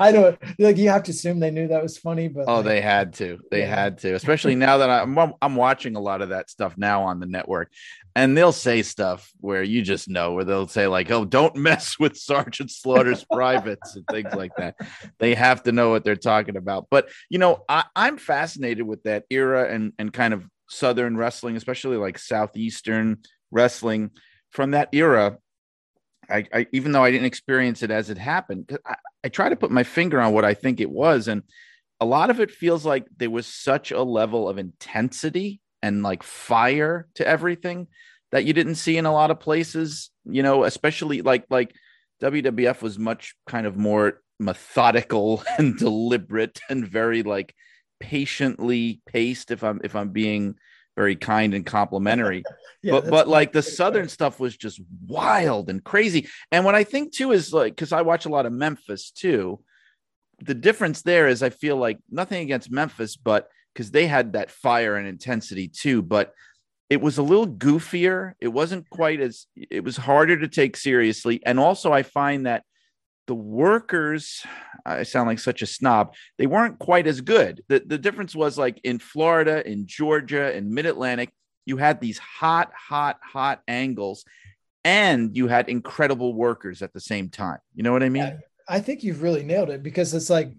I 0.00 0.12
don't 0.12 0.38
like. 0.58 0.76
You 0.76 0.88
have 0.88 1.04
to 1.04 1.12
assume 1.12 1.38
they 1.38 1.50
knew 1.50 1.68
that 1.68 1.82
was 1.82 1.98
funny, 1.98 2.28
but 2.28 2.46
oh, 2.48 2.56
like, 2.56 2.64
they 2.64 2.80
had 2.80 3.12
to. 3.14 3.38
They 3.50 3.60
yeah. 3.60 3.74
had 3.74 3.98
to, 3.98 4.14
especially 4.14 4.54
now 4.54 4.78
that 4.78 4.90
I'm 4.90 5.16
I'm 5.40 5.56
watching 5.56 5.96
a 5.96 6.00
lot 6.00 6.22
of 6.22 6.30
that 6.30 6.50
stuff 6.50 6.76
now 6.76 7.04
on 7.04 7.20
the 7.20 7.26
network, 7.26 7.70
and 8.16 8.36
they'll 8.36 8.52
say 8.52 8.82
stuff 8.82 9.30
where 9.38 9.62
you 9.62 9.82
just 9.82 10.08
know 10.08 10.32
where 10.32 10.44
they'll 10.44 10.68
say 10.68 10.86
like, 10.86 11.10
"Oh, 11.10 11.24
don't 11.24 11.54
mess 11.54 11.96
with 12.00 12.16
Sergeant 12.16 12.70
Slaughter's 12.70 13.24
privates" 13.24 13.96
and 13.96 14.04
things 14.10 14.34
like 14.34 14.52
that. 14.56 14.76
They 15.18 15.34
have 15.34 15.62
to 15.64 15.72
know 15.72 15.90
what 15.90 16.04
they're 16.04 16.16
talking 16.16 16.56
about. 16.56 16.88
But 16.90 17.08
you 17.28 17.38
know, 17.38 17.64
I, 17.68 17.84
I'm 17.94 18.18
fascinated 18.18 18.86
with 18.86 19.02
that 19.04 19.24
era 19.30 19.72
and 19.72 19.92
and 19.98 20.12
kind 20.12 20.34
of 20.34 20.44
Southern 20.68 21.16
wrestling, 21.16 21.56
especially 21.56 21.98
like 21.98 22.18
Southeastern 22.18 23.18
wrestling 23.50 24.10
from 24.50 24.72
that 24.72 24.88
era, 24.92 25.38
I, 26.28 26.46
I, 26.52 26.66
even 26.72 26.92
though 26.92 27.04
I 27.04 27.10
didn't 27.10 27.26
experience 27.26 27.82
it 27.82 27.90
as 27.90 28.10
it 28.10 28.18
happened, 28.18 28.76
I, 28.86 28.96
I 29.24 29.28
try 29.28 29.48
to 29.48 29.56
put 29.56 29.70
my 29.70 29.82
finger 29.82 30.20
on 30.20 30.32
what 30.32 30.44
I 30.44 30.54
think 30.54 30.80
it 30.80 30.90
was, 30.90 31.28
and 31.28 31.42
a 32.00 32.06
lot 32.06 32.30
of 32.30 32.40
it 32.40 32.50
feels 32.50 32.86
like 32.86 33.06
there 33.16 33.30
was 33.30 33.46
such 33.46 33.90
a 33.90 34.02
level 34.02 34.48
of 34.48 34.58
intensity 34.58 35.60
and 35.82 36.02
like 36.02 36.22
fire 36.22 37.08
to 37.14 37.26
everything 37.26 37.88
that 38.32 38.44
you 38.44 38.52
didn't 38.52 38.76
see 38.76 38.96
in 38.96 39.06
a 39.06 39.12
lot 39.12 39.30
of 39.30 39.40
places. 39.40 40.10
You 40.24 40.42
know, 40.42 40.64
especially 40.64 41.22
like 41.22 41.44
like 41.50 41.74
WWF 42.22 42.82
was 42.82 42.98
much 42.98 43.34
kind 43.46 43.66
of 43.66 43.76
more 43.76 44.22
methodical 44.38 45.42
and 45.58 45.76
deliberate 45.76 46.60
and 46.68 46.86
very 46.86 47.22
like 47.22 47.54
patiently 47.98 49.02
paced. 49.06 49.50
If 49.50 49.62
I'm 49.62 49.80
if 49.84 49.94
I'm 49.94 50.10
being 50.10 50.56
very 51.00 51.16
kind 51.16 51.54
and 51.54 51.64
complimentary. 51.64 52.44
Yeah, 52.82 52.92
but 52.92 53.10
but 53.10 53.28
like 53.28 53.52
the 53.52 53.60
southern 53.60 54.08
stuff 54.08 54.40
was 54.40 54.56
just 54.56 54.80
wild 55.06 55.68
and 55.68 55.84
crazy. 55.84 56.28
And 56.50 56.64
what 56.64 56.74
I 56.74 56.82
think 56.82 57.12
too 57.12 57.32
is 57.32 57.52
like 57.52 57.76
because 57.76 57.92
I 57.92 58.00
watch 58.00 58.24
a 58.24 58.30
lot 58.30 58.46
of 58.46 58.54
Memphis 58.54 59.10
too. 59.10 59.60
The 60.38 60.54
difference 60.54 61.02
there 61.02 61.28
is 61.28 61.42
I 61.42 61.50
feel 61.50 61.76
like 61.76 61.98
nothing 62.10 62.40
against 62.40 62.70
Memphis, 62.70 63.18
but 63.18 63.50
because 63.74 63.90
they 63.90 64.06
had 64.06 64.32
that 64.32 64.50
fire 64.50 64.96
and 64.96 65.06
intensity 65.06 65.68
too, 65.68 66.00
but 66.00 66.32
it 66.88 67.02
was 67.02 67.18
a 67.18 67.22
little 67.22 67.46
goofier. 67.46 68.32
It 68.40 68.48
wasn't 68.48 68.88
quite 68.88 69.20
as 69.20 69.46
it 69.54 69.84
was 69.84 69.98
harder 69.98 70.38
to 70.38 70.48
take 70.48 70.74
seriously. 70.74 71.42
And 71.44 71.60
also 71.60 71.92
I 71.92 72.02
find 72.02 72.46
that 72.46 72.64
the 73.30 73.34
workers, 73.36 74.42
I 74.84 75.04
sound 75.04 75.28
like 75.28 75.38
such 75.38 75.62
a 75.62 75.66
snob, 75.66 76.14
they 76.36 76.48
weren't 76.48 76.80
quite 76.80 77.06
as 77.06 77.20
good. 77.20 77.62
The 77.68 77.78
the 77.78 77.96
difference 77.96 78.34
was 78.34 78.58
like 78.58 78.80
in 78.82 78.98
Florida, 78.98 79.64
in 79.64 79.86
Georgia, 79.86 80.52
in 80.52 80.74
mid-Atlantic, 80.74 81.30
you 81.64 81.76
had 81.76 82.00
these 82.00 82.18
hot, 82.18 82.72
hot, 82.74 83.20
hot 83.22 83.62
angles, 83.68 84.24
and 84.84 85.36
you 85.36 85.46
had 85.46 85.68
incredible 85.68 86.34
workers 86.34 86.82
at 86.82 86.92
the 86.92 86.98
same 86.98 87.28
time. 87.28 87.58
You 87.72 87.84
know 87.84 87.92
what 87.92 88.02
I 88.02 88.08
mean? 88.08 88.36
I 88.68 88.80
think 88.80 89.04
you've 89.04 89.22
really 89.22 89.44
nailed 89.44 89.70
it 89.70 89.84
because 89.84 90.12
it's 90.12 90.28
like, 90.28 90.50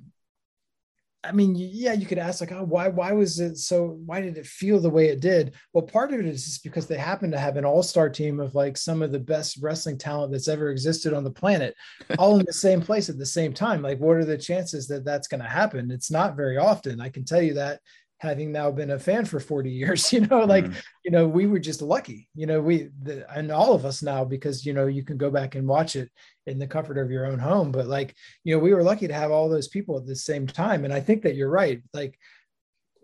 I 1.24 1.32
mean, 1.32 1.56
yeah, 1.56 1.94
you 1.94 2.08
could 2.08 2.18
ask 2.18 2.42
like, 2.42 2.52
oh, 2.52 2.64
why, 2.64 2.88
why 2.88 3.12
was 3.12 3.40
it 3.40 3.58
so? 3.58 4.00
Why 4.06 4.22
did 4.22 4.38
it 4.38 4.46
feel 4.48 4.80
the 4.80 4.90
way 4.90 5.10
it 5.10 5.20
did? 5.20 5.54
Well, 5.72 5.84
part 5.84 6.12
of 6.12 6.20
it 6.20 6.26
is 6.26 6.46
just 6.46 6.64
because 6.64 6.88
they 6.88 6.98
happen 6.98 7.30
to 7.30 7.38
have 7.38 7.58
an 7.58 7.66
all-star 7.66 8.10
team 8.10 8.40
of 8.40 8.56
like 8.56 8.76
some 8.76 9.04
of 9.04 9.12
the 9.12 9.20
best 9.20 9.60
wrestling 9.62 10.00
talent 10.00 10.32
that's 10.32 10.48
ever 10.48 10.72
existed 10.72 11.14
on 11.14 11.24
the 11.24 11.30
planet, 11.30 11.76
all 12.18 12.40
in 12.40 12.46
the 12.48 12.54
same 12.54 12.82
place 12.82 13.08
at 13.08 13.20
the 13.20 13.26
same 13.26 13.54
time. 13.54 13.84
Like, 13.84 14.00
what 14.00 14.18
are 14.18 14.26
the 14.26 14.38
chances 14.38 14.88
that 14.88 15.06
that's 15.06 15.28
going 15.28 15.44
to 15.44 15.48
happen? 15.48 15.92
It's 15.92 16.10
not 16.10 16.36
very 16.36 16.58
often. 16.58 17.00
I 17.00 17.10
can 17.10 17.24
tell 17.24 17.42
you 17.42 17.54
that 17.54 17.82
having 18.22 18.52
now 18.52 18.70
been 18.70 18.92
a 18.92 19.00
fan 19.00 19.26
for 19.26 19.40
40 19.40 19.72
years 19.72 20.14
you 20.14 20.22
know 20.22 20.42
like 20.46 20.66
Mhm. 20.66 20.76
you 21.04 21.12
know 21.12 21.28
we 21.28 21.48
were 21.48 21.60
just 21.60 21.82
lucky 21.82 22.30
you 22.36 22.46
know 22.46 22.62
we 22.62 22.90
the, 23.02 23.26
and 23.36 23.52
all 23.52 23.74
of 23.74 23.84
us 23.84 24.04
now 24.04 24.24
because 24.24 24.64
you 24.66 24.74
know 24.74 24.86
you 24.86 25.04
can 25.04 25.18
go 25.18 25.32
back 25.32 25.56
and 25.56 25.68
watch 25.68 25.96
it 25.96 26.10
in 26.46 26.60
the 26.60 26.68
comfort 26.68 26.98
of 27.00 27.10
your 27.12 27.26
own 27.26 27.40
home. 27.40 27.72
But 27.72 27.88
like 27.88 28.16
you 28.44 28.54
know 28.54 28.60
we 28.60 28.74
were 28.74 28.84
lucky 28.84 29.08
to 29.08 29.14
have 29.22 29.32
all 29.32 29.50
those 29.50 29.68
people 29.68 29.98
at 29.98 30.06
the 30.06 30.16
same 30.16 30.46
time. 30.48 30.86
And 30.86 30.94
i 30.94 31.00
think 31.00 31.24
that 31.24 31.36
you're 31.36 31.50
right. 31.64 31.82
Like 31.94 32.14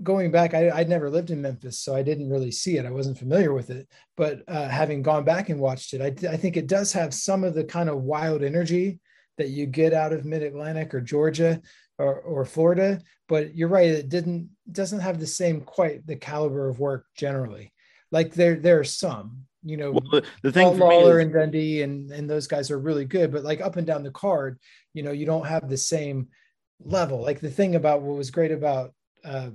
going 0.04 0.30
back 0.32 0.54
I, 0.54 0.70
i'd 0.78 0.90
never 0.90 1.10
lived 1.10 1.32
in 1.32 1.42
memphis 1.42 1.80
so 1.80 1.96
i 1.96 2.04
didn't 2.04 2.30
really 2.30 2.52
see 2.52 2.78
it. 2.78 2.86
I 2.86 2.92
wasn't 2.92 3.18
familiar 3.18 3.52
with 3.54 3.70
it. 3.72 3.88
But 4.16 4.44
uh, 4.48 4.68
having 4.70 5.02
gone 5.02 5.24
back 5.24 5.50
and 5.50 5.60
watched 5.60 5.94
it 5.96 6.02
I, 6.02 6.12
I 6.34 6.38
think 6.38 6.56
it 6.58 6.68
does 6.68 6.94
have 6.94 7.14
some 7.14 7.44
of 7.44 7.56
the 7.56 7.64
kind 7.64 7.90
of 7.90 8.04
wild 8.04 8.44
energy 8.44 9.00
that 9.40 9.50
you 9.50 9.66
get 9.66 9.94
out 9.94 10.14
of 10.14 10.26
mid-atlantic 10.26 10.94
or 10.94 11.02
georgia 11.02 11.62
or, 11.98 12.20
or 12.20 12.46
florida 12.46 13.02
but 13.28 13.56
you're 13.56 13.68
right 13.68 13.90
it 13.90 14.10
didn't 14.10 14.50
doesn't 14.72 15.00
have 15.00 15.20
the 15.20 15.28
same 15.28 15.62
quite 15.62 16.06
the 16.06 16.16
caliber 16.16 16.70
of 16.70 16.80
work 16.80 17.06
generally 17.16 17.74
like 18.12 18.34
there 18.34 18.56
there 18.56 18.80
are 18.80 18.84
some 18.84 19.48
you 19.64 19.78
know 19.78 19.92
Well, 19.92 20.10
the, 20.12 20.24
the 20.44 20.52
thing 20.52 20.68
Paul 20.68 20.78
for 20.78 20.90
me 20.90 20.96
Lawler 20.96 21.20
is, 21.20 21.26
and 21.26 21.34
Dundee 21.34 21.82
and 21.82 22.12
and 22.12 22.30
those 22.30 22.48
guys 22.48 22.72
are 22.72 22.80
really 22.80 23.06
good, 23.06 23.32
but 23.32 23.44
like 23.44 23.60
up 23.60 23.76
and 23.76 23.86
down 23.86 24.04
the 24.04 24.12
card, 24.12 24.60
you 24.94 25.04
know, 25.04 25.12
you 25.12 25.26
don't 25.26 25.46
have 25.46 25.68
the 25.68 25.78
same 25.78 26.30
level. 26.80 27.22
Like 27.22 27.40
the 27.40 27.52
thing 27.52 27.76
about 27.76 28.02
what 28.02 28.18
was 28.18 28.32
great 28.32 28.52
about 28.52 28.94
uh, 29.26 29.50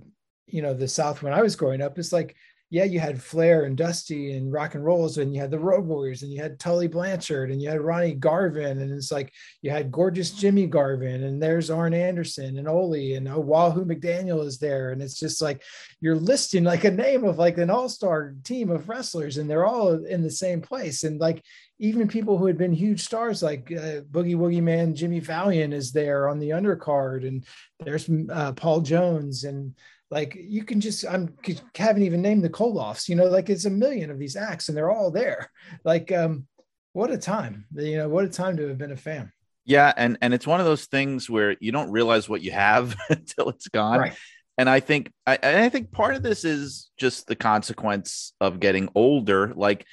you 0.46 0.60
know 0.60 0.74
the 0.74 0.88
South 0.88 1.22
when 1.22 1.32
I 1.32 1.42
was 1.42 1.56
growing 1.56 1.80
up 1.80 1.98
is 1.98 2.12
like, 2.12 2.36
yeah, 2.72 2.84
you 2.84 3.00
had 3.00 3.22
Flair 3.22 3.64
and 3.64 3.76
Dusty 3.76 4.32
and 4.32 4.50
Rock 4.50 4.74
and 4.74 4.82
Rolls, 4.82 5.18
and 5.18 5.34
you 5.34 5.42
had 5.42 5.50
the 5.50 5.58
Road 5.58 5.84
Warriors, 5.84 6.22
and 6.22 6.32
you 6.32 6.40
had 6.40 6.58
Tully 6.58 6.88
Blanchard, 6.88 7.50
and 7.50 7.60
you 7.60 7.68
had 7.68 7.82
Ronnie 7.82 8.14
Garvin, 8.14 8.80
and 8.80 8.90
it's 8.90 9.12
like 9.12 9.30
you 9.60 9.70
had 9.70 9.92
gorgeous 9.92 10.30
Jimmy 10.30 10.66
Garvin, 10.66 11.24
and 11.24 11.42
there's 11.42 11.68
Arn 11.68 11.92
Anderson 11.92 12.56
and 12.56 12.66
Ole, 12.66 13.14
and 13.14 13.28
oh, 13.28 13.40
Wahoo 13.40 13.84
McDaniel 13.84 14.42
is 14.46 14.58
there, 14.58 14.92
and 14.92 15.02
it's 15.02 15.20
just 15.20 15.42
like 15.42 15.62
you're 16.00 16.16
listing 16.16 16.64
like 16.64 16.84
a 16.84 16.90
name 16.90 17.24
of 17.24 17.38
like 17.38 17.58
an 17.58 17.68
all-star 17.68 18.34
team 18.42 18.70
of 18.70 18.88
wrestlers 18.88 19.36
and 19.36 19.48
they're 19.48 19.66
all 19.66 20.04
in 20.04 20.22
the 20.22 20.30
same 20.30 20.60
place 20.60 21.04
and 21.04 21.20
like 21.20 21.42
even 21.78 22.08
people 22.08 22.38
who 22.38 22.46
had 22.46 22.58
been 22.58 22.72
huge 22.72 23.02
stars 23.02 23.42
like 23.42 23.70
uh, 23.72 24.00
boogie 24.10 24.36
woogie 24.36 24.62
man 24.62 24.94
jimmy 24.94 25.20
valiant 25.20 25.72
is 25.72 25.92
there 25.92 26.28
on 26.28 26.38
the 26.38 26.50
undercard 26.50 27.26
and 27.26 27.44
there's 27.80 28.10
uh, 28.30 28.52
paul 28.52 28.80
jones 28.80 29.44
and 29.44 29.74
like 30.12 30.36
you 30.36 30.62
can 30.62 30.80
just 30.80 31.04
i'm 31.08 31.34
haven't 31.74 32.02
even 32.04 32.22
named 32.22 32.44
the 32.44 32.50
koloffs 32.50 33.08
you 33.08 33.16
know 33.16 33.24
like 33.24 33.50
it's 33.50 33.64
a 33.64 33.70
million 33.70 34.10
of 34.10 34.18
these 34.18 34.36
acts 34.36 34.68
and 34.68 34.76
they're 34.76 34.92
all 34.92 35.10
there 35.10 35.50
like 35.84 36.12
um 36.12 36.46
what 36.92 37.10
a 37.10 37.18
time 37.18 37.64
you 37.74 37.96
know 37.96 38.08
what 38.08 38.24
a 38.24 38.28
time 38.28 38.56
to 38.56 38.68
have 38.68 38.78
been 38.78 38.92
a 38.92 38.96
fan 38.96 39.32
yeah, 39.64 39.92
and 39.96 40.18
and 40.20 40.34
it's 40.34 40.44
one 40.44 40.58
of 40.58 40.66
those 40.66 40.86
things 40.86 41.30
where 41.30 41.56
you 41.60 41.70
don't 41.70 41.92
realize 41.92 42.28
what 42.28 42.42
you 42.42 42.50
have 42.50 42.96
until 43.10 43.48
it's 43.48 43.68
gone. 43.68 44.00
right 44.00 44.16
and 44.58 44.68
I 44.68 44.80
think 44.80 45.10
I, 45.26 45.38
I 45.42 45.68
think 45.68 45.92
part 45.92 46.14
of 46.14 46.22
this 46.22 46.44
is 46.44 46.90
just 46.98 47.26
the 47.26 47.36
consequence 47.36 48.34
of 48.40 48.60
getting 48.60 48.90
older. 48.94 49.52
Like 49.54 49.86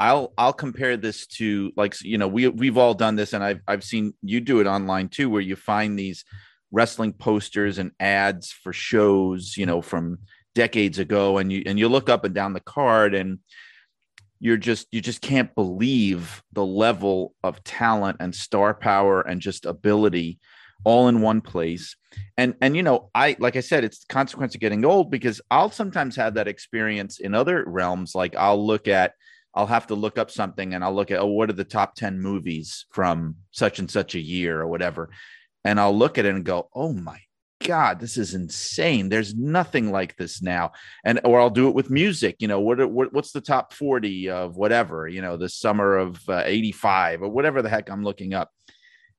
I'll 0.00 0.32
I'll 0.36 0.52
compare 0.52 0.96
this 0.96 1.26
to 1.38 1.72
like 1.76 2.00
you 2.02 2.18
know 2.18 2.28
we 2.28 2.48
we've 2.48 2.78
all 2.78 2.94
done 2.94 3.16
this, 3.16 3.32
and 3.32 3.44
I've 3.44 3.60
I've 3.68 3.84
seen 3.84 4.14
you 4.22 4.40
do 4.40 4.60
it 4.60 4.66
online 4.66 5.08
too, 5.08 5.30
where 5.30 5.40
you 5.40 5.56
find 5.56 5.98
these 5.98 6.24
wrestling 6.72 7.12
posters 7.12 7.78
and 7.78 7.92
ads 8.00 8.50
for 8.50 8.72
shows, 8.72 9.56
you 9.56 9.66
know, 9.66 9.82
from 9.82 10.18
decades 10.54 10.98
ago, 10.98 11.38
and 11.38 11.52
you 11.52 11.62
and 11.66 11.78
you 11.78 11.88
look 11.88 12.08
up 12.08 12.24
and 12.24 12.34
down 12.34 12.54
the 12.54 12.60
card, 12.60 13.14
and 13.14 13.38
you're 14.40 14.56
just 14.56 14.88
you 14.90 15.00
just 15.00 15.20
can't 15.20 15.54
believe 15.54 16.42
the 16.52 16.66
level 16.66 17.34
of 17.44 17.62
talent 17.62 18.16
and 18.18 18.34
star 18.34 18.74
power 18.74 19.20
and 19.20 19.40
just 19.40 19.66
ability 19.66 20.40
all 20.84 21.06
in 21.08 21.20
one 21.20 21.40
place. 21.40 21.94
And 22.36 22.54
and 22.60 22.76
you 22.76 22.82
know 22.82 23.10
i 23.14 23.36
like 23.38 23.56
i 23.56 23.60
said 23.60 23.84
it's 23.84 24.00
the 24.00 24.12
consequence 24.12 24.54
of 24.54 24.60
getting 24.60 24.84
old 24.84 25.10
because 25.10 25.40
i'll 25.50 25.70
sometimes 25.70 26.16
have 26.16 26.34
that 26.34 26.48
experience 26.48 27.20
in 27.20 27.34
other 27.34 27.64
realms. 27.66 28.14
Like 28.14 28.34
i'll 28.36 28.66
look 28.66 28.88
at 28.88 29.14
i'll 29.54 29.66
have 29.66 29.86
to 29.86 29.94
look 29.94 30.18
up 30.18 30.30
something 30.30 30.74
and 30.74 30.82
i'll 30.82 30.94
look 30.94 31.10
at 31.10 31.20
oh 31.20 31.26
what 31.26 31.50
are 31.50 31.54
the 31.54 31.64
top 31.64 31.94
10 31.94 32.20
movies 32.20 32.86
from 32.90 33.36
such 33.50 33.78
and 33.78 33.90
such 33.90 34.14
a 34.14 34.20
year 34.20 34.60
or 34.60 34.66
whatever 34.66 35.10
and 35.64 35.80
i'll 35.80 35.96
look 35.96 36.18
at 36.18 36.24
it 36.24 36.34
and 36.34 36.44
go 36.44 36.68
oh 36.74 36.92
my 36.92 37.18
god 37.66 38.00
this 38.00 38.16
is 38.16 38.34
insane 38.34 39.08
there's 39.08 39.34
nothing 39.34 39.92
like 39.92 40.16
this 40.16 40.42
now 40.42 40.72
and 41.04 41.20
or 41.24 41.40
i'll 41.40 41.50
do 41.50 41.68
it 41.68 41.74
with 41.74 41.90
music 41.90 42.36
you 42.40 42.48
know 42.48 42.60
what, 42.60 42.90
what 42.90 43.12
what's 43.12 43.30
the 43.32 43.40
top 43.40 43.72
40 43.72 44.30
of 44.30 44.56
whatever 44.56 45.06
you 45.06 45.22
know 45.22 45.36
the 45.36 45.48
summer 45.48 45.96
of 45.96 46.20
uh, 46.28 46.42
85 46.44 47.22
or 47.22 47.28
whatever 47.28 47.62
the 47.62 47.68
heck 47.68 47.88
i'm 47.88 48.02
looking 48.02 48.34
up 48.34 48.50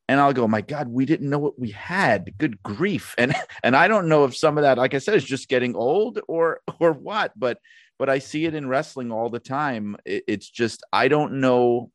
and 0.10 0.20
I'll 0.20 0.34
go, 0.34 0.48
my 0.48 0.62
God, 0.62 0.90
we 0.90 1.06
didn't 1.06 1.30
know 1.30 1.40
what 1.40 1.58
we 1.58 1.72
had. 1.72 2.38
Good 2.38 2.62
grief. 2.62 3.16
And 3.18 3.34
and 3.64 3.76
I 3.76 3.88
don't 3.88 4.10
know 4.10 4.26
if 4.26 4.36
some 4.36 4.58
of 4.58 4.64
that, 4.64 4.78
like 4.78 4.94
I 4.94 5.00
said, 5.00 5.16
is 5.16 5.24
just 5.24 5.48
getting 5.50 5.76
old 5.76 6.20
or 6.28 6.60
or 6.80 6.92
what, 6.92 7.32
but 7.36 7.60
but 7.98 8.10
I 8.10 8.20
see 8.20 8.46
it 8.46 8.56
in 8.56 8.68
wrestling 8.68 9.12
all 9.12 9.30
the 9.30 9.40
time. 9.40 9.96
It- 10.06 10.24
it's 10.28 10.50
just 10.50 10.84
I 10.92 11.08
don't 11.08 11.42
know 11.42 11.92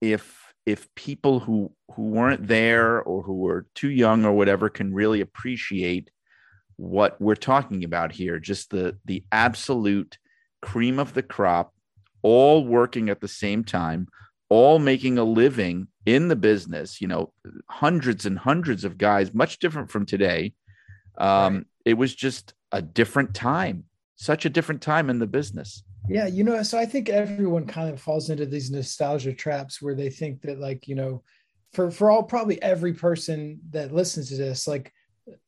if 0.00 0.45
if 0.66 0.92
people 0.96 1.40
who 1.40 1.72
who 1.92 2.02
weren't 2.02 2.46
there 2.46 3.00
or 3.00 3.22
who 3.22 3.34
were 3.34 3.66
too 3.74 3.90
young 3.90 4.24
or 4.24 4.32
whatever 4.32 4.68
can 4.68 4.92
really 4.92 5.20
appreciate 5.20 6.10
what 6.76 7.18
we're 7.20 7.34
talking 7.34 7.84
about 7.84 8.12
here. 8.12 8.38
Just 8.38 8.70
the 8.70 8.98
the 9.04 9.24
absolute 9.32 10.18
cream 10.60 10.98
of 10.98 11.14
the 11.14 11.22
crop, 11.22 11.72
all 12.22 12.64
working 12.64 13.08
at 13.08 13.20
the 13.20 13.28
same 13.28 13.64
time, 13.64 14.08
all 14.48 14.78
making 14.78 15.18
a 15.18 15.24
living 15.24 15.88
in 16.04 16.28
the 16.28 16.36
business, 16.36 17.00
you 17.00 17.08
know, 17.08 17.32
hundreds 17.68 18.26
and 18.26 18.38
hundreds 18.38 18.84
of 18.84 18.98
guys, 18.98 19.32
much 19.32 19.58
different 19.58 19.90
from 19.90 20.04
today. 20.04 20.52
Um, 21.18 21.54
Right. 21.54 21.64
It 21.86 21.94
was 21.94 22.14
just 22.14 22.52
a 22.72 22.82
different 22.82 23.32
time, 23.32 23.84
such 24.16 24.44
a 24.44 24.50
different 24.50 24.82
time 24.82 25.08
in 25.08 25.20
the 25.20 25.26
business. 25.26 25.84
Yeah, 26.08 26.26
you 26.26 26.44
know, 26.44 26.62
so 26.62 26.78
I 26.78 26.86
think 26.86 27.08
everyone 27.08 27.66
kind 27.66 27.92
of 27.92 28.00
falls 28.00 28.30
into 28.30 28.46
these 28.46 28.70
nostalgia 28.70 29.32
traps 29.32 29.82
where 29.82 29.94
they 29.94 30.10
think 30.10 30.42
that, 30.42 30.60
like, 30.60 30.86
you 30.86 30.94
know, 30.94 31.22
for 31.72 31.90
for 31.90 32.10
all 32.10 32.22
probably 32.22 32.60
every 32.62 32.94
person 32.94 33.60
that 33.70 33.92
listens 33.92 34.28
to 34.28 34.36
this, 34.36 34.66
like 34.66 34.92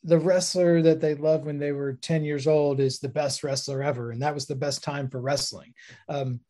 the 0.02 0.18
wrestler 0.18 0.82
that 0.82 1.00
they 1.00 1.14
loved 1.14 1.44
when 1.44 1.58
they 1.58 1.72
were 1.72 1.94
10 1.94 2.24
years 2.24 2.46
old 2.46 2.80
is 2.80 2.98
the 2.98 3.08
best 3.08 3.44
wrestler 3.44 3.82
ever, 3.82 4.10
and 4.10 4.20
that 4.22 4.34
was 4.34 4.46
the 4.46 4.54
best 4.54 4.82
time 4.82 5.08
for 5.08 5.20
wrestling. 5.20 5.72
Um, 6.08 6.40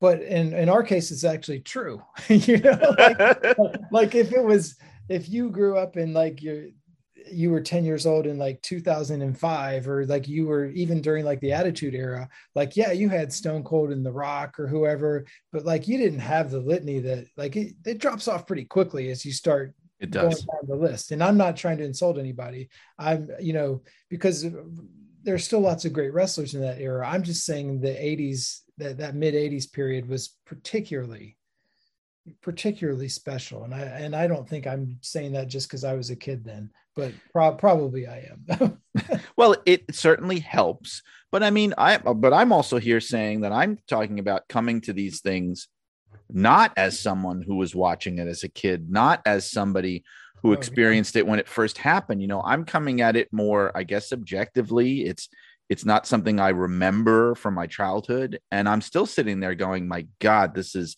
but 0.00 0.22
in 0.22 0.52
in 0.52 0.68
our 0.68 0.82
case, 0.82 1.10
it's 1.10 1.24
actually 1.24 1.60
true. 1.60 2.02
you 2.28 2.58
know, 2.58 2.94
like, 2.98 3.20
like 3.90 4.14
if 4.14 4.32
it 4.32 4.44
was 4.44 4.76
if 5.08 5.28
you 5.28 5.50
grew 5.50 5.76
up 5.76 5.96
in 5.96 6.12
like 6.12 6.42
your 6.42 6.66
you 7.30 7.50
were 7.50 7.60
10 7.60 7.84
years 7.84 8.06
old 8.06 8.26
in 8.26 8.38
like 8.38 8.60
2005 8.62 9.88
or 9.88 10.06
like 10.06 10.28
you 10.28 10.46
were 10.46 10.66
even 10.66 11.00
during 11.00 11.24
like 11.24 11.40
the 11.40 11.52
attitude 11.52 11.94
era 11.94 12.28
like 12.54 12.76
yeah 12.76 12.92
you 12.92 13.08
had 13.08 13.32
stone 13.32 13.64
cold 13.64 13.90
and 13.90 14.04
the 14.04 14.12
rock 14.12 14.58
or 14.60 14.66
whoever 14.66 15.24
but 15.52 15.64
like 15.64 15.88
you 15.88 15.96
didn't 15.98 16.18
have 16.20 16.50
the 16.50 16.60
litany 16.60 17.00
that 17.00 17.26
like 17.36 17.56
it, 17.56 17.74
it 17.84 17.98
drops 17.98 18.28
off 18.28 18.46
pretty 18.46 18.64
quickly 18.64 19.10
as 19.10 19.24
you 19.24 19.32
start 19.32 19.74
It 19.98 20.10
going 20.10 20.30
does. 20.30 20.40
down 20.44 20.68
the 20.68 20.76
list. 20.76 21.10
And 21.10 21.22
i'm 21.22 21.36
not 21.38 21.56
trying 21.56 21.78
to 21.78 21.84
insult 21.84 22.18
anybody. 22.18 22.68
I'm 22.98 23.28
you 23.40 23.54
know 23.54 23.82
because 24.10 24.46
there's 25.22 25.44
still 25.44 25.60
lots 25.60 25.84
of 25.84 25.92
great 25.92 26.12
wrestlers 26.12 26.54
in 26.54 26.60
that 26.60 26.80
era. 26.80 27.08
I'm 27.08 27.24
just 27.24 27.44
saying 27.44 27.80
the 27.80 27.88
80s 27.88 28.60
that 28.78 28.98
that 28.98 29.14
mid 29.16 29.34
80s 29.34 29.72
period 29.72 30.08
was 30.08 30.36
particularly 30.44 31.36
particularly 32.42 33.08
special. 33.08 33.64
And 33.64 33.74
I 33.74 33.80
and 33.80 34.14
I 34.14 34.26
don't 34.26 34.48
think 34.48 34.66
I'm 34.66 34.98
saying 35.02 35.32
that 35.32 35.48
just 35.48 35.68
because 35.68 35.84
I 35.84 35.94
was 35.94 36.10
a 36.10 36.16
kid 36.16 36.44
then, 36.44 36.70
but 36.94 37.12
pro- 37.32 37.54
probably 37.54 38.06
I 38.06 38.30
am. 38.30 38.80
well, 39.36 39.56
it 39.64 39.94
certainly 39.94 40.40
helps. 40.40 41.02
But 41.30 41.42
I 41.42 41.50
mean, 41.50 41.74
I 41.78 41.98
but 41.98 42.32
I'm 42.32 42.52
also 42.52 42.78
here 42.78 43.00
saying 43.00 43.42
that 43.42 43.52
I'm 43.52 43.78
talking 43.88 44.18
about 44.18 44.48
coming 44.48 44.80
to 44.82 44.92
these 44.92 45.20
things 45.20 45.68
not 46.30 46.72
as 46.76 46.98
someone 46.98 47.42
who 47.42 47.56
was 47.56 47.74
watching 47.74 48.18
it 48.18 48.26
as 48.26 48.42
a 48.42 48.48
kid, 48.48 48.90
not 48.90 49.22
as 49.26 49.50
somebody 49.50 50.04
who 50.42 50.50
oh, 50.50 50.52
experienced 50.52 51.16
it 51.16 51.26
when 51.26 51.38
it 51.38 51.48
first 51.48 51.78
happened. 51.78 52.20
You 52.20 52.28
know, 52.28 52.42
I'm 52.42 52.64
coming 52.64 53.00
at 53.00 53.16
it 53.16 53.32
more, 53.32 53.76
I 53.76 53.84
guess, 53.84 54.12
objectively. 54.12 55.04
It's 55.04 55.28
it's 55.68 55.84
not 55.84 56.06
something 56.06 56.38
I 56.38 56.50
remember 56.50 57.34
from 57.34 57.54
my 57.54 57.66
childhood, 57.66 58.38
and 58.52 58.68
I'm 58.68 58.80
still 58.80 59.06
sitting 59.06 59.40
there 59.40 59.54
going, 59.54 59.88
"My 59.88 60.06
God, 60.20 60.54
this 60.54 60.74
is." 60.74 60.96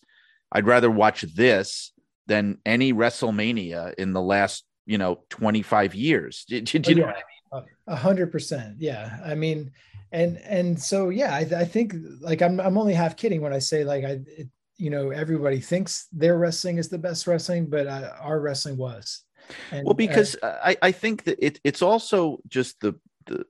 I'd 0.51 0.65
rather 0.67 0.89
watch 0.89 1.21
this 1.21 1.91
than 2.27 2.59
any 2.65 2.93
WrestleMania 2.93 3.93
in 3.95 4.13
the 4.13 4.21
last, 4.21 4.63
you 4.85 4.97
know, 4.97 5.19
25 5.29 5.95
years. 5.95 6.45
Do, 6.47 6.61
do, 6.61 6.79
do 6.79 6.91
you 6.91 6.97
Oh, 6.97 6.99
know 6.99 7.07
yeah. 7.07 7.13
what 7.13 7.15
I 7.15 7.61
mean? 7.61 7.69
A 7.87 7.95
hundred 7.95 8.31
percent. 8.31 8.75
Yeah. 8.79 9.17
I 9.25 9.33
mean, 9.33 9.71
and 10.11 10.37
and 10.37 10.79
so 10.79 11.09
yeah, 11.09 11.33
I, 11.33 11.39
I 11.39 11.65
think 11.65 11.95
like 12.21 12.41
I'm 12.41 12.59
I'm 12.59 12.77
only 12.77 12.93
half 12.93 13.15
kidding 13.17 13.41
when 13.41 13.53
I 13.53 13.59
say 13.59 13.83
like 13.83 14.03
I 14.05 14.19
it, 14.25 14.47
you 14.77 14.89
know 14.91 15.09
everybody 15.09 15.59
thinks 15.59 16.07
their 16.11 16.37
wrestling 16.37 16.77
is 16.77 16.89
the 16.89 16.97
best 16.99 17.25
wrestling, 17.27 17.67
but 17.67 17.87
uh, 17.87 18.11
our 18.21 18.39
wrestling 18.39 18.77
was. 18.77 19.23
And, 19.71 19.85
Well, 19.85 19.93
uh, 19.93 19.95
because 19.95 20.35
I, 20.43 20.77
I 20.81 20.91
think 20.91 21.23
that 21.23 21.43
it, 21.43 21.59
it's 21.63 21.81
also 21.81 22.39
just 22.47 22.79
the, 22.81 22.93
the 23.25 23.45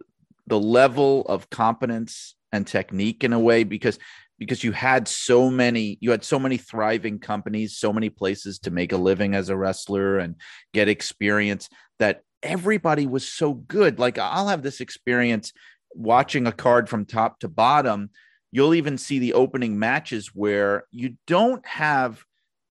the 0.48 0.60
level 0.60 1.26
of 1.28 1.50
competence 1.50 2.36
and 2.54 2.66
technique 2.66 3.24
in 3.24 3.34
a 3.34 3.40
way 3.40 3.64
because 3.66 4.00
because 4.40 4.64
you 4.64 4.72
had 4.72 5.08
so 5.08 5.52
many 5.52 5.98
you 6.02 6.10
had 6.10 6.24
so 6.24 6.40
many 6.40 6.58
thriving 6.58 7.20
companies 7.20 7.78
so 7.78 7.94
many 7.94 8.10
places 8.10 8.58
to 8.60 8.72
make 8.72 8.92
a 8.92 8.98
living 8.98 9.36
as 9.36 9.50
a 9.50 9.58
wrestler 9.58 10.18
and 10.18 10.36
get 10.74 10.88
experience 10.88 11.70
that 12.00 12.22
everybody 12.42 13.06
was 13.06 13.28
so 13.28 13.54
good. 13.54 14.00
Like 14.00 14.18
i'll 14.18 14.48
have 14.48 14.64
this 14.64 14.82
experience 14.82 15.52
watching 15.94 16.48
a 16.48 16.52
card 16.52 16.90
from 16.90 17.06
top 17.06 17.40
to 17.40 17.48
bottom. 17.48 18.10
You'll 18.52 18.74
even 18.74 18.98
see 18.98 19.20
the 19.20 19.34
opening 19.34 19.78
matches 19.78 20.32
where 20.34 20.86
you 20.92 21.18
don't 21.28 21.66
have 21.66 22.24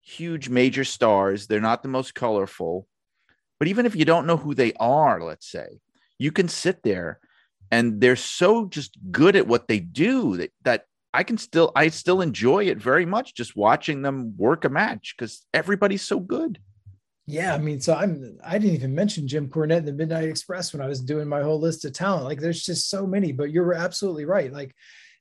huge 0.02 0.50
major 0.50 0.84
stars. 0.84 1.48
They're 1.48 1.60
not 1.60 1.84
the 1.84 1.90
most 1.90 2.16
colorful. 2.16 2.88
But 3.60 3.68
even 3.68 3.86
if 3.86 3.96
you 3.96 4.06
don't 4.06 4.28
know 4.28 4.38
who 4.38 4.54
they 4.54 4.74
are, 4.80 5.22
let's 5.22 5.50
say, 5.50 5.80
you 6.18 6.32
can 6.32 6.48
sit 6.48 6.84
there 6.84 7.20
and 7.70 8.00
they're 8.00 8.16
so 8.16 8.66
just 8.66 8.98
good 9.12 9.36
at 9.36 9.48
what 9.48 9.68
they 9.68 9.80
do 9.80 10.38
that, 10.38 10.52
that 10.64 10.86
I 11.14 11.24
can 11.24 11.38
still 11.38 11.72
I 11.76 11.90
still 11.90 12.22
enjoy 12.22 12.66
it 12.66 12.78
very 12.78 13.06
much 13.06 13.34
just 13.34 13.56
watching 13.56 14.02
them 14.02 14.36
work 14.38 14.66
a 14.66 14.70
match 14.70 15.16
because 15.18 15.46
everybody's 15.54 16.02
so 16.02 16.20
good. 16.20 16.60
Yeah, 17.26 17.54
I 17.54 17.58
mean, 17.58 17.82
so 17.82 17.94
I'm 17.94 18.38
I 18.44 18.58
didn't 18.58 18.76
even 18.76 18.96
mention 18.96 19.28
Jim 19.28 19.50
Cornette 19.50 19.80
and 19.80 19.88
the 19.88 19.94
Midnight 19.94 20.30
Express 20.30 20.72
when 20.72 20.82
I 20.82 20.88
was 20.88 21.02
doing 21.02 21.28
my 21.28 21.42
whole 21.42 21.60
list 21.60 21.84
of 21.86 21.94
talent. 21.94 22.26
Like 22.26 22.40
there's 22.40 22.64
just 22.64 22.90
so 22.90 23.06
many, 23.06 23.32
but 23.32 23.52
you're 23.52 23.74
absolutely 23.74 24.26
right. 24.26 24.52
Like, 24.52 24.74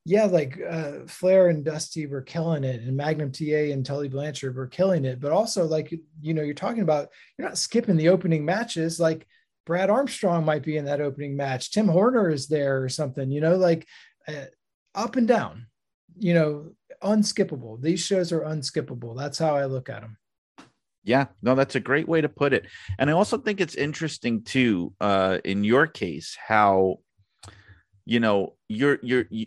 yeah, 0.05 0.26
like 0.26 0.61
uh 0.61 1.07
Flair 1.09 1.49
and 1.49 1.64
Dusty 1.64 2.07
were 2.07 2.22
killing 2.22 2.62
it, 2.62 2.82
and 2.82 2.97
Magnum 2.97 3.32
TA 3.32 3.72
and 3.72 3.84
Tully 3.84 4.09
Blanchard 4.09 4.55
were 4.55 4.68
killing 4.68 5.05
it, 5.05 5.20
but 5.20 5.32
also 5.32 5.64
like 5.66 5.93
you 6.20 6.34
know, 6.34 6.43
you're 6.43 6.55
talking 6.55 6.82
about 6.82 7.09
you're 7.37 7.49
not 7.49 7.59
skipping 7.59 7.97
the 7.97 8.11
opening 8.11 8.45
matches, 8.45 9.01
like 9.01 9.26
Brad 9.66 9.91
Armstrong 9.91 10.45
might 10.45 10.62
be 10.62 10.76
in 10.76 10.84
that 10.84 11.01
opening 11.01 11.37
match, 11.37 11.72
Tim 11.72 11.89
Horner 11.89 12.30
is 12.30 12.47
there 12.47 12.82
or 12.82 12.89
something, 12.89 13.30
you 13.30 13.41
know, 13.41 13.57
like 13.57 13.87
uh, 14.28 14.47
up 14.95 15.16
and 15.16 15.26
down, 15.26 15.66
you 16.18 16.34
know, 16.34 16.72
unskippable. 17.02 17.80
These 17.80 18.00
shows 18.00 18.32
are 18.32 18.40
unskippable. 18.40 19.16
That's 19.16 19.38
how 19.38 19.56
I 19.56 19.66
look 19.66 19.88
at 19.88 20.02
them. 20.02 20.16
Yeah, 21.04 21.26
no, 21.40 21.54
that's 21.54 21.76
a 21.76 21.80
great 21.80 22.08
way 22.08 22.20
to 22.20 22.28
put 22.28 22.52
it. 22.52 22.66
And 22.98 23.08
I 23.08 23.12
also 23.12 23.38
think 23.38 23.60
it's 23.60 23.76
interesting 23.76 24.42
too, 24.42 24.92
uh, 25.00 25.38
in 25.44 25.62
your 25.62 25.86
case, 25.86 26.36
how 26.36 26.96
you 28.04 28.18
know 28.20 28.54
you're 28.68 28.98
you're 29.02 29.26
you, 29.30 29.46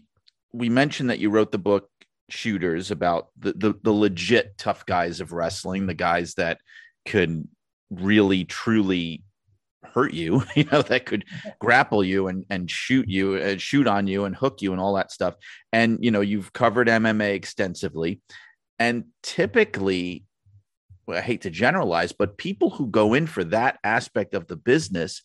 we 0.54 0.70
mentioned 0.70 1.10
that 1.10 1.20
you 1.20 1.30
wrote 1.30 1.52
the 1.52 1.58
book 1.58 1.90
shooters 2.30 2.92
about 2.92 3.28
the, 3.38 3.54
the 3.54 3.74
the 3.84 3.92
legit 3.92 4.58
tough 4.58 4.86
guys 4.86 5.20
of 5.20 5.34
wrestling, 5.34 5.86
the 5.86 5.94
guys 5.94 6.36
that 6.36 6.60
could 7.06 7.46
really 7.90 8.46
truly 8.46 9.24
hurt 9.84 10.14
you, 10.14 10.44
you 10.56 10.66
know, 10.66 10.82
that 10.82 11.06
could 11.06 11.26
grapple 11.60 12.04
you 12.04 12.28
and 12.28 12.46
and 12.50 12.70
shoot 12.70 13.08
you, 13.08 13.36
uh, 13.36 13.58
shoot 13.58 13.88
on 13.88 14.08
you 14.08 14.26
and 14.26 14.36
hook 14.36 14.62
you 14.62 14.72
and 14.72 14.82
all 14.82 14.96
that 14.96 15.12
stuff. 15.12 15.36
And 15.72 15.98
you 16.02 16.12
know, 16.12 16.22
you've 16.22 16.54
covered 16.54 16.88
MMA 16.88 17.34
extensively, 17.34 18.22
and 18.78 19.06
typically 19.24 20.26
well, 21.10 21.18
I 21.18 21.22
hate 21.22 21.42
to 21.42 21.50
generalize, 21.50 22.12
but 22.12 22.38
people 22.38 22.70
who 22.70 22.86
go 22.88 23.16
in 23.16 23.26
for 23.26 23.44
that 23.46 23.80
aspect 23.84 24.36
of 24.36 24.46
the 24.46 24.56
business, 24.56 25.24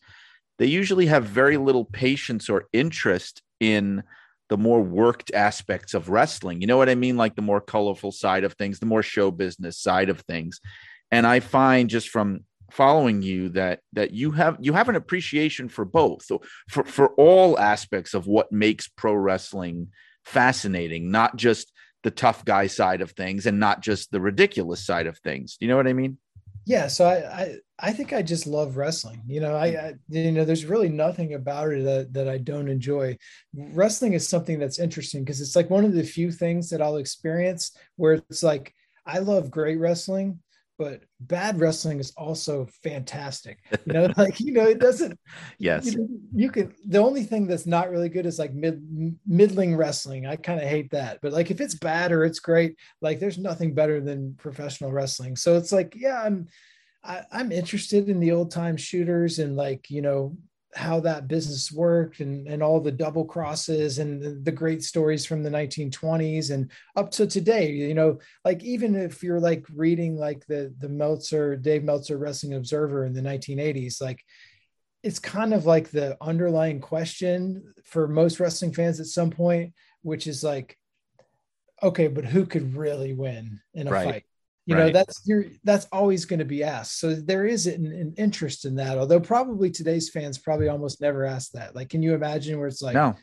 they 0.59 0.67
usually 0.67 1.07
have 1.07 1.27
very 1.27 1.59
little 1.59 1.85
patience 1.85 2.49
or 2.49 2.69
interest 2.73 3.43
in 3.61 4.03
the 4.49 4.57
more 4.57 4.83
worked 4.83 5.33
aspects 5.35 5.93
of 5.93 6.09
wrestling. 6.09 6.61
You 6.61 6.67
know 6.67 6.79
what 6.79 6.89
I 6.89 6.95
mean? 6.95 7.19
Like 7.19 7.35
the 7.35 7.43
more 7.43 7.61
colorful 7.61 8.13
side 8.13 8.45
of 8.45 8.55
things, 8.55 8.79
the 8.79 8.87
more 8.87 9.03
show 9.03 9.31
business 9.31 9.79
side 9.79 10.09
of 10.09 10.21
things. 10.21 10.61
And 11.11 11.27
I 11.27 11.41
find 11.41 11.91
just 11.91 12.09
from 12.09 12.41
following 12.71 13.23
you 13.23 13.51
that 13.51 13.81
that 13.93 14.13
you 14.13 14.31
have 14.31 14.57
you 14.61 14.73
have 14.73 14.89
an 14.89 14.97
appreciation 14.97 15.69
for 15.69 15.85
both 15.85 16.27
for 16.69 16.85
for 16.85 17.09
all 17.15 17.59
aspects 17.59 18.15
of 18.15 18.27
what 18.27 18.51
makes 18.51 18.89
pro 18.89 19.15
wrestling 19.15 19.89
fascinating 20.25 21.11
not 21.11 21.37
just 21.37 21.73
the 22.03 22.11
tough 22.11 22.45
guy 22.45 22.67
side 22.67 23.01
of 23.01 23.13
things 23.13 23.47
and 23.47 23.59
not 23.59 23.81
just 23.81 24.11
the 24.11 24.21
ridiculous 24.21 24.85
side 24.85 25.07
of 25.07 25.19
things. 25.19 25.57
Do 25.57 25.65
you 25.65 25.71
know 25.71 25.77
what 25.77 25.89
I 25.89 25.95
mean? 25.95 26.19
yeah 26.67 26.87
so 26.87 27.05
I, 27.05 27.43
I 27.43 27.57
i 27.79 27.93
think 27.93 28.13
i 28.13 28.23
just 28.23 28.47
love 28.47 28.77
wrestling 28.77 29.23
you 29.27 29.41
know 29.41 29.55
I, 29.55 29.67
I 29.67 29.95
you 30.09 30.33
know 30.33 30.45
there's 30.45 30.65
really 30.65 30.89
nothing 30.89 31.35
about 31.35 31.73
it 31.73 31.85
that, 31.85 32.13
that 32.15 32.29
i 32.29 32.39
don't 32.39 32.69
enjoy 32.69 33.17
wrestling 33.55 34.15
is 34.15 34.27
something 34.27 34.59
that's 34.59 34.79
interesting 34.79 35.25
because 35.25 35.41
it's 35.41 35.57
like 35.57 35.71
one 35.71 35.85
of 35.85 35.93
the 35.93 36.03
few 36.03 36.31
things 36.31 36.71
that 36.71 36.81
i'll 36.81 36.97
experience 36.97 37.77
where 37.97 38.15
it's 38.15 38.43
like 38.43 38.75
i 39.07 39.19
love 39.19 39.51
great 39.51 39.79
wrestling 39.79 40.41
but 40.79 41.03
bad 41.21 41.59
wrestling 41.61 42.01
is 42.01 42.13
also 42.17 42.67
fantastic. 42.83 43.59
You 43.87 43.93
know 43.93 44.09
like 44.17 44.41
you 44.41 44.53
know 44.53 44.67
it 44.67 44.79
doesn't 44.81 45.19
Yes. 45.59 45.95
you, 45.95 46.21
you 46.35 46.51
can 46.51 46.75
the 46.87 46.99
only 46.99 47.23
thing 47.23 47.47
that's 47.47 47.67
not 47.67 47.91
really 47.91 48.09
good 48.09 48.27
is 48.27 48.39
like 48.39 48.55
mid 48.55 48.83
middling 49.27 49.77
wrestling. 49.77 50.27
I 50.27 50.37
kind 50.37 50.61
of 50.61 50.69
hate 50.69 50.91
that. 50.91 51.19
But 51.23 51.33
like 51.33 51.51
if 51.51 51.61
it's 51.61 51.75
bad 51.75 52.13
or 52.13 52.25
it's 52.25 52.41
great 52.41 52.77
like 53.01 53.21
there's 53.21 53.39
nothing 53.39 53.75
better 53.75 54.01
than 54.01 54.35
professional 54.35 54.93
wrestling. 54.93 55.37
So 55.37 55.57
it's 55.57 55.73
like 55.73 55.95
yeah 55.97 56.23
i'm 56.23 56.49
I, 57.03 57.23
i'm 57.33 57.53
interested 57.53 58.09
in 58.09 58.21
the 58.21 58.33
old 58.33 58.51
time 58.51 58.77
shooters 58.77 59.39
and 59.39 59.57
like 59.57 59.91
you 59.91 60.03
know 60.03 60.37
how 60.75 61.01
that 61.01 61.29
business 61.29 61.71
worked 61.71 62.21
and, 62.21 62.49
and 62.49 62.63
all 62.63 62.81
the 62.81 62.91
double 62.91 63.25
crosses 63.25 63.99
and 63.99 64.21
the, 64.21 64.31
the 64.31 64.53
great 64.53 64.83
stories 64.83 65.25
from 65.25 65.43
the 65.43 65.51
1920s 65.51 66.51
and 66.51 66.71
up 66.97 67.11
to 67.11 67.27
today 67.27 67.71
you 67.71 67.95
know 67.95 68.19
like 68.45 68.63
even 68.63 68.97
if 68.97 69.23
you're 69.23 69.41
like 69.41 69.65
reading 69.73 70.17
like 70.17 70.45
the 70.47 70.75
the 70.79 70.89
meltzer 70.89 71.57
dave 71.57 71.85
meltzer 71.85 72.19
wrestling 72.19 72.55
observer 72.55 73.05
in 73.05 73.13
the 73.13 73.21
1980s 73.21 74.01
like 74.01 74.23
it's 75.03 75.19
kind 75.19 75.55
of 75.55 75.67
like 75.67 75.91
the 75.91 76.17
underlying 76.21 76.81
question 76.81 77.63
for 77.85 78.09
most 78.09 78.41
wrestling 78.41 78.73
fans 78.73 78.99
at 79.01 79.07
some 79.07 79.31
point 79.31 79.73
which 80.03 80.27
is 80.27 80.43
like 80.43 80.77
okay 81.83 82.09
but 82.09 82.25
who 82.25 82.47
could 82.47 82.75
really 82.75 83.13
win 83.13 83.61
in 83.75 83.87
a 83.87 83.91
Right. 83.91 84.05
fight 84.05 84.25
you 84.67 84.75
know 84.75 84.91
that's 84.91 85.21
you're 85.27 85.45
that's 85.63 85.87
always 85.93 86.25
going 86.25 86.39
to 86.39 86.45
be 86.45 86.65
asked 86.65 86.99
so 86.99 87.15
there 87.15 87.45
is 87.47 87.67
an, 87.67 87.87
an 87.87 88.15
interest 88.17 88.65
in 88.65 88.75
that 88.77 88.97
although 88.97 89.21
probably 89.21 89.71
today's 89.71 90.09
fans 90.09 90.39
probably 90.39 90.69
almost 90.69 91.01
never 91.01 91.25
ask 91.25 91.53
that 91.53 91.75
like 91.75 91.91
can 91.91 92.03
you 92.03 92.15
imagine 92.15 92.59
where 92.59 92.69
it's 92.69 92.81
like 92.81 92.95
no, 92.95 93.15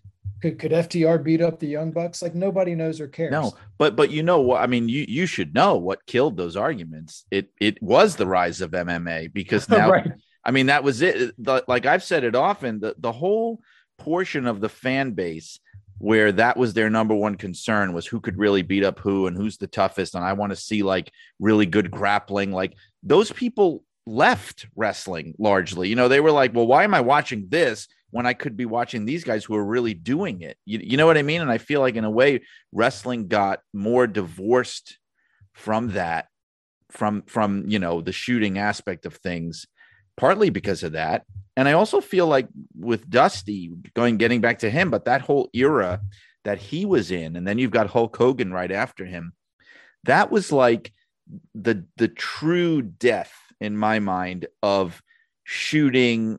could, 0.42 0.60
could 0.60 0.72
ftr 0.72 1.24
beat 1.24 1.42
up 1.42 1.60
the 1.60 1.68
young 1.68 1.92
bucks 1.92 2.22
like 2.22 2.36
nobody 2.36 2.76
knows 2.76 3.02
or 3.02 3.08
cares 3.08 3.32
no, 3.32 3.54
but 3.78 3.96
but 3.96 4.12
you 4.12 4.22
know 4.24 4.42
what? 4.42 4.62
I 4.62 4.68
mean, 4.68 4.88
you 4.90 5.06
you 5.08 5.26
should 5.26 5.54
know 5.54 5.78
what 5.78 6.06
killed 6.06 6.38
those 6.38 6.56
arguments. 6.56 7.26
It 7.32 7.52
it 7.60 7.82
was 7.82 8.16
the 8.16 8.28
rise 8.28 8.62
of 8.62 8.72
MMA 8.72 9.34
because 9.34 9.68
now 9.70 9.90
right 9.90 10.12
I 10.44 10.52
mean, 10.52 10.68
that 10.68 10.84
was 10.84 11.02
it. 11.02 11.34
The, 11.38 11.64
like 11.68 11.86
I've 11.86 12.04
said 12.04 12.24
it 12.24 12.36
often, 12.36 12.80
the, 12.80 12.96
the 12.98 13.12
whole 13.12 13.62
portion 13.98 14.48
of 14.48 14.60
the 14.60 14.70
fan 14.70 15.12
base 15.12 15.60
where 16.02 16.32
that 16.32 16.58
was 16.58 16.74
their 16.74 16.90
number 16.90 17.14
one 17.14 17.36
concern 17.36 17.94
was 17.94 18.08
who 18.08 18.20
could 18.20 18.40
really 18.40 18.64
beat 18.64 18.84
up 18.84 18.98
who 18.98 19.28
and 19.28 19.38
who's 19.38 19.58
the 19.58 19.68
toughest. 19.68 20.16
And 20.16 20.24
I 20.24 20.34
want 20.34 20.52
to 20.52 20.56
see 20.56 20.82
like 20.82 21.12
really 21.40 21.68
good 21.68 21.92
grappling. 21.92 22.52
Like 22.52 22.74
those 23.04 23.32
people 23.32 23.84
left 24.08 24.66
wrestling 24.76 25.36
largely. 25.38 25.90
You 25.90 25.96
know, 25.96 26.08
they 26.08 26.20
were 26.20 26.32
like, 26.32 26.56
well, 26.56 26.66
why 26.66 26.86
am 26.86 26.96
I 26.96 27.02
watching 27.02 27.46
this 27.50 27.88
when 28.10 28.26
I 28.26 28.34
could 28.34 28.58
be 28.58 28.66
watching 28.66 29.06
these 29.06 29.24
guys 29.24 29.46
who 29.46 29.56
are 29.56 29.64
really 29.64 29.94
doing 29.94 30.42
it? 30.42 30.58
You, 30.66 30.80
you 30.82 30.98
know 30.98 31.06
what 31.06 31.20
I 31.20 31.22
mean? 31.22 31.42
And 31.42 31.52
I 31.52 31.60
feel 31.60 31.82
like 31.82 31.96
in 31.96 32.04
a 32.04 32.10
way, 32.10 32.42
wrestling 32.72 33.28
got 33.28 33.60
more 33.72 34.08
divorced 34.08 34.98
from 35.54 35.92
that 35.92 36.30
from 36.90 37.22
from 37.24 37.66
you 37.68 37.80
know 37.80 38.02
the 38.02 38.12
shooting 38.12 38.58
aspect 38.58 39.06
of 39.06 39.14
things 39.18 39.68
partly 40.22 40.52
because 40.52 40.84
of 40.84 40.92
that. 40.92 41.26
And 41.58 41.68
I 41.68 41.74
also 41.74 42.00
feel 42.00 42.28
like 42.28 42.48
with 42.78 43.10
Dusty 43.10 43.72
going 43.96 44.18
getting 44.18 44.40
back 44.40 44.60
to 44.60 44.70
him, 44.70 44.92
but 44.92 45.06
that 45.06 45.22
whole 45.22 45.50
era 45.52 46.00
that 46.46 46.60
he 46.60 46.86
was 46.86 47.12
in, 47.12 47.36
and 47.36 47.46
then 47.46 47.58
you've 47.58 47.72
got 47.72 47.90
Hulk 47.90 48.16
Hogan 48.16 48.54
right 48.54 48.72
after 48.72 49.04
him, 49.04 49.34
that 50.06 50.32
was 50.32 50.52
like 50.52 50.94
the 51.54 51.86
the 51.98 52.08
true 52.08 52.82
death 52.82 53.34
in 53.60 53.76
my 53.76 54.00
mind 54.00 54.46
of 54.64 55.02
shooting 55.44 56.38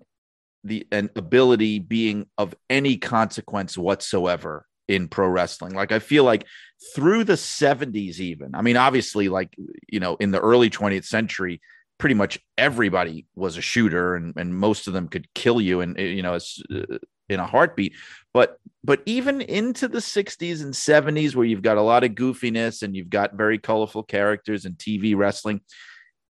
the 0.64 0.86
an 0.92 1.10
ability 1.16 1.78
being 1.80 2.26
of 2.38 2.54
any 2.70 2.96
consequence 2.96 3.76
whatsoever 3.76 4.66
in 4.88 5.08
pro 5.08 5.28
wrestling. 5.28 5.74
Like 5.74 5.92
I 5.92 5.98
feel 5.98 6.24
like 6.24 6.46
through 6.94 7.24
the 7.24 7.34
70s 7.34 8.18
even. 8.18 8.54
I 8.54 8.62
mean 8.62 8.76
obviously 8.76 9.28
like 9.28 9.54
you 9.88 10.00
know 10.00 10.16
in 10.16 10.30
the 10.30 10.40
early 10.40 10.70
20th 10.70 11.04
century 11.04 11.60
pretty 11.98 12.14
much 12.14 12.38
everybody 12.58 13.26
was 13.34 13.56
a 13.56 13.62
shooter 13.62 14.16
and, 14.16 14.34
and 14.36 14.54
most 14.54 14.86
of 14.86 14.92
them 14.92 15.08
could 15.08 15.32
kill 15.34 15.60
you 15.60 15.80
and 15.80 15.98
you 15.98 16.22
know 16.22 16.34
uh, 16.34 16.98
in 17.28 17.40
a 17.40 17.46
heartbeat. 17.46 17.94
But 18.34 18.58
but 18.84 19.02
even 19.06 19.40
into 19.40 19.88
the 19.88 19.98
60s 19.98 20.62
and 20.62 20.74
70s 20.74 21.34
where 21.34 21.46
you've 21.46 21.62
got 21.62 21.76
a 21.76 21.82
lot 21.82 22.04
of 22.04 22.12
goofiness 22.12 22.82
and 22.82 22.96
you've 22.96 23.10
got 23.10 23.34
very 23.34 23.58
colorful 23.58 24.02
characters 24.02 24.64
and 24.64 24.76
TV 24.76 25.16
wrestling 25.16 25.60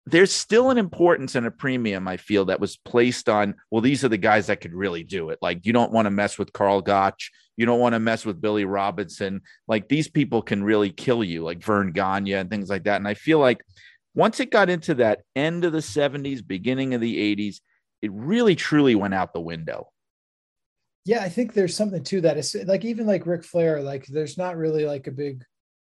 there's 0.06 0.32
still 0.32 0.70
an 0.70 0.78
importance 0.78 1.36
and 1.36 1.46
a 1.46 1.50
premium 1.50 2.08
I 2.08 2.16
feel 2.16 2.46
that 2.46 2.60
was 2.60 2.76
placed 2.76 3.28
on 3.28 3.54
well 3.70 3.80
these 3.80 4.04
are 4.04 4.08
the 4.08 4.18
guys 4.18 4.48
that 4.48 4.60
could 4.60 4.74
really 4.74 5.04
do 5.04 5.30
it. 5.30 5.38
Like 5.40 5.64
you 5.64 5.72
don't 5.72 5.92
want 5.92 6.06
to 6.06 6.10
mess 6.10 6.38
with 6.38 6.52
Karl 6.52 6.82
Gotch. 6.82 7.30
You 7.56 7.66
don't 7.66 7.80
want 7.80 7.94
to 7.94 8.00
mess 8.00 8.24
with 8.24 8.40
Billy 8.40 8.64
Robinson. 8.64 9.42
Like 9.68 9.88
these 9.88 10.08
people 10.08 10.42
can 10.42 10.64
really 10.64 10.90
kill 10.90 11.22
you 11.22 11.44
like 11.44 11.62
Verne 11.62 11.92
Gagne 11.92 12.32
and 12.32 12.50
things 12.50 12.68
like 12.68 12.84
that. 12.84 12.96
And 12.96 13.06
I 13.06 13.14
feel 13.14 13.38
like 13.38 13.62
once 14.14 14.40
it 14.40 14.50
got 14.50 14.68
into 14.68 14.94
that 14.94 15.22
end 15.34 15.64
of 15.64 15.72
the 15.72 15.78
70s 15.78 16.46
beginning 16.46 16.94
of 16.94 17.00
the 17.00 17.36
80s 17.36 17.60
it 18.00 18.12
really 18.12 18.54
truly 18.54 18.94
went 18.94 19.14
out 19.14 19.32
the 19.32 19.40
window 19.40 19.88
yeah 21.04 21.22
I 21.22 21.28
think 21.28 21.52
there's 21.52 21.76
something 21.76 22.02
to 22.04 22.20
that 22.22 22.36
it's 22.36 22.54
like 22.54 22.84
even 22.84 23.06
like 23.06 23.26
Ric 23.26 23.44
Flair 23.44 23.82
like 23.82 24.06
there's 24.06 24.38
not 24.38 24.56
really 24.56 24.84
like 24.84 25.06
a 25.06 25.12
big 25.12 25.44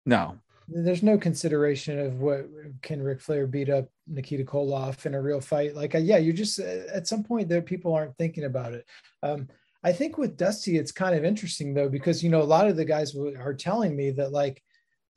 no 0.06 0.38
there's 0.68 1.04
no 1.04 1.18
consideration 1.18 2.00
of 2.00 2.20
what 2.20 2.48
can 2.82 3.02
Ric 3.02 3.22
Flair 3.22 3.48
beat 3.48 3.70
up 3.70 3.88
Nikita 4.08 4.44
Koloff 4.44 5.06
in 5.06 5.14
a 5.14 5.22
real 5.22 5.42
fight. 5.42 5.76
Like, 5.76 5.96
uh, 5.96 6.00
yeah, 6.00 6.18
you 6.18 6.34
just 6.34 6.60
uh, 6.60 6.84
at 6.94 7.08
some 7.08 7.24
point 7.24 7.50
there 7.50 7.62
people 7.62 7.94
aren't 7.94 8.18
thinking 8.18 8.46
about 8.46 8.74
it. 8.74 8.86
Um, 9.22 9.50
I 9.84 9.92
think 9.92 10.18
with 10.18 10.38
Dusty, 10.38 10.78
it's 10.78 10.92
kind 10.92 11.16
of 11.16 11.26
interesting 11.26 11.74
though 11.74 11.90
because 11.90 12.24
you 12.24 12.30
know 12.30 12.42
a 12.42 12.44
lot 12.44 12.68
of 12.68 12.78
the 12.78 12.86
guys 12.86 13.16
are 13.16 13.54
telling 13.54 13.96
me 13.96 14.12
that 14.12 14.32
like 14.32 14.62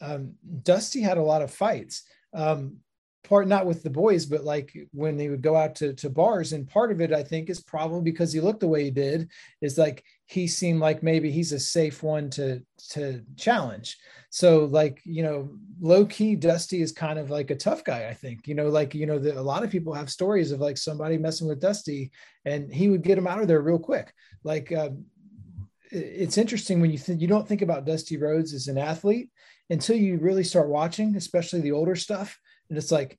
um, 0.01 0.35
Dusty 0.63 1.01
had 1.01 1.19
a 1.19 1.23
lot 1.23 1.43
of 1.43 1.53
fights. 1.53 2.03
Um, 2.35 2.79
part 3.27 3.49
not 3.49 3.67
with 3.67 3.83
the 3.83 3.91
boys, 3.91 4.25
but 4.25 4.45
like 4.45 4.73
when 4.93 5.17
they 5.17 5.29
would 5.29 5.43
go 5.43 5.57
out 5.57 5.75
to, 5.77 5.93
to 5.95 6.09
bars. 6.09 6.53
And 6.53 6.69
part 6.69 6.91
of 6.93 7.01
it, 7.01 7.13
I 7.13 7.23
think, 7.23 7.51
is 7.51 7.61
probably 7.61 8.03
because 8.03 8.33
he 8.33 8.41
looked 8.41 8.61
the 8.61 8.69
way 8.69 8.85
he 8.85 8.91
did, 8.91 9.31
is 9.61 9.77
like 9.77 10.05
he 10.27 10.47
seemed 10.47 10.81
like 10.81 11.03
maybe 11.03 11.31
he's 11.31 11.53
a 11.53 11.61
safe 11.61 12.03
one 12.03 12.31
to 12.31 12.63
to 12.91 13.23
challenge. 13.37 13.97
So 14.31 14.67
like, 14.67 15.01
you 15.05 15.23
know, 15.23 15.51
low 15.81 16.05
key 16.07 16.37
Dusty 16.37 16.83
is 16.83 16.93
kind 16.93 17.19
of 17.19 17.31
like 17.31 17.51
a 17.51 17.57
tough 17.57 17.85
guy, 17.85 18.09
I 18.09 18.15
think. 18.15 18.47
You 18.47 18.55
know, 18.55 18.69
like, 18.69 18.95
you 18.95 19.07
know, 19.07 19.19
the, 19.19 19.39
a 19.39 19.41
lot 19.41 19.65
of 19.65 19.71
people 19.71 19.95
have 19.95 20.11
stories 20.11 20.53
of 20.53 20.61
like 20.61 20.79
somebody 20.79 21.19
messing 21.19 21.49
with 21.49 21.61
Dusty 21.61 22.11
and 22.45 22.73
he 22.73 22.89
would 22.89 23.03
get 23.03 23.19
him 23.19 23.27
out 23.27 23.41
of 23.41 23.49
there 23.49 23.61
real 23.61 23.79
quick. 23.79 24.13
Like 24.45 24.73
um, 24.73 25.05
it's 25.91 26.39
interesting 26.39 26.81
when 26.81 26.91
you 26.91 26.99
think 26.99 27.21
you 27.21 27.29
don't 27.29 27.47
think 27.47 27.63
about 27.63 27.87
Dusty 27.87 28.17
Rhodes 28.17 28.53
as 28.53 28.69
an 28.69 28.79
athlete 28.79 29.31
until 29.71 29.97
you 29.97 30.19
really 30.19 30.45
start 30.45 30.69
watching, 30.69 31.17
especially 31.17 31.61
the 31.61 31.73
older 31.73 31.97
stuff 31.97 32.39
and 32.69 32.79
it's 32.79 32.93
like, 32.93 33.19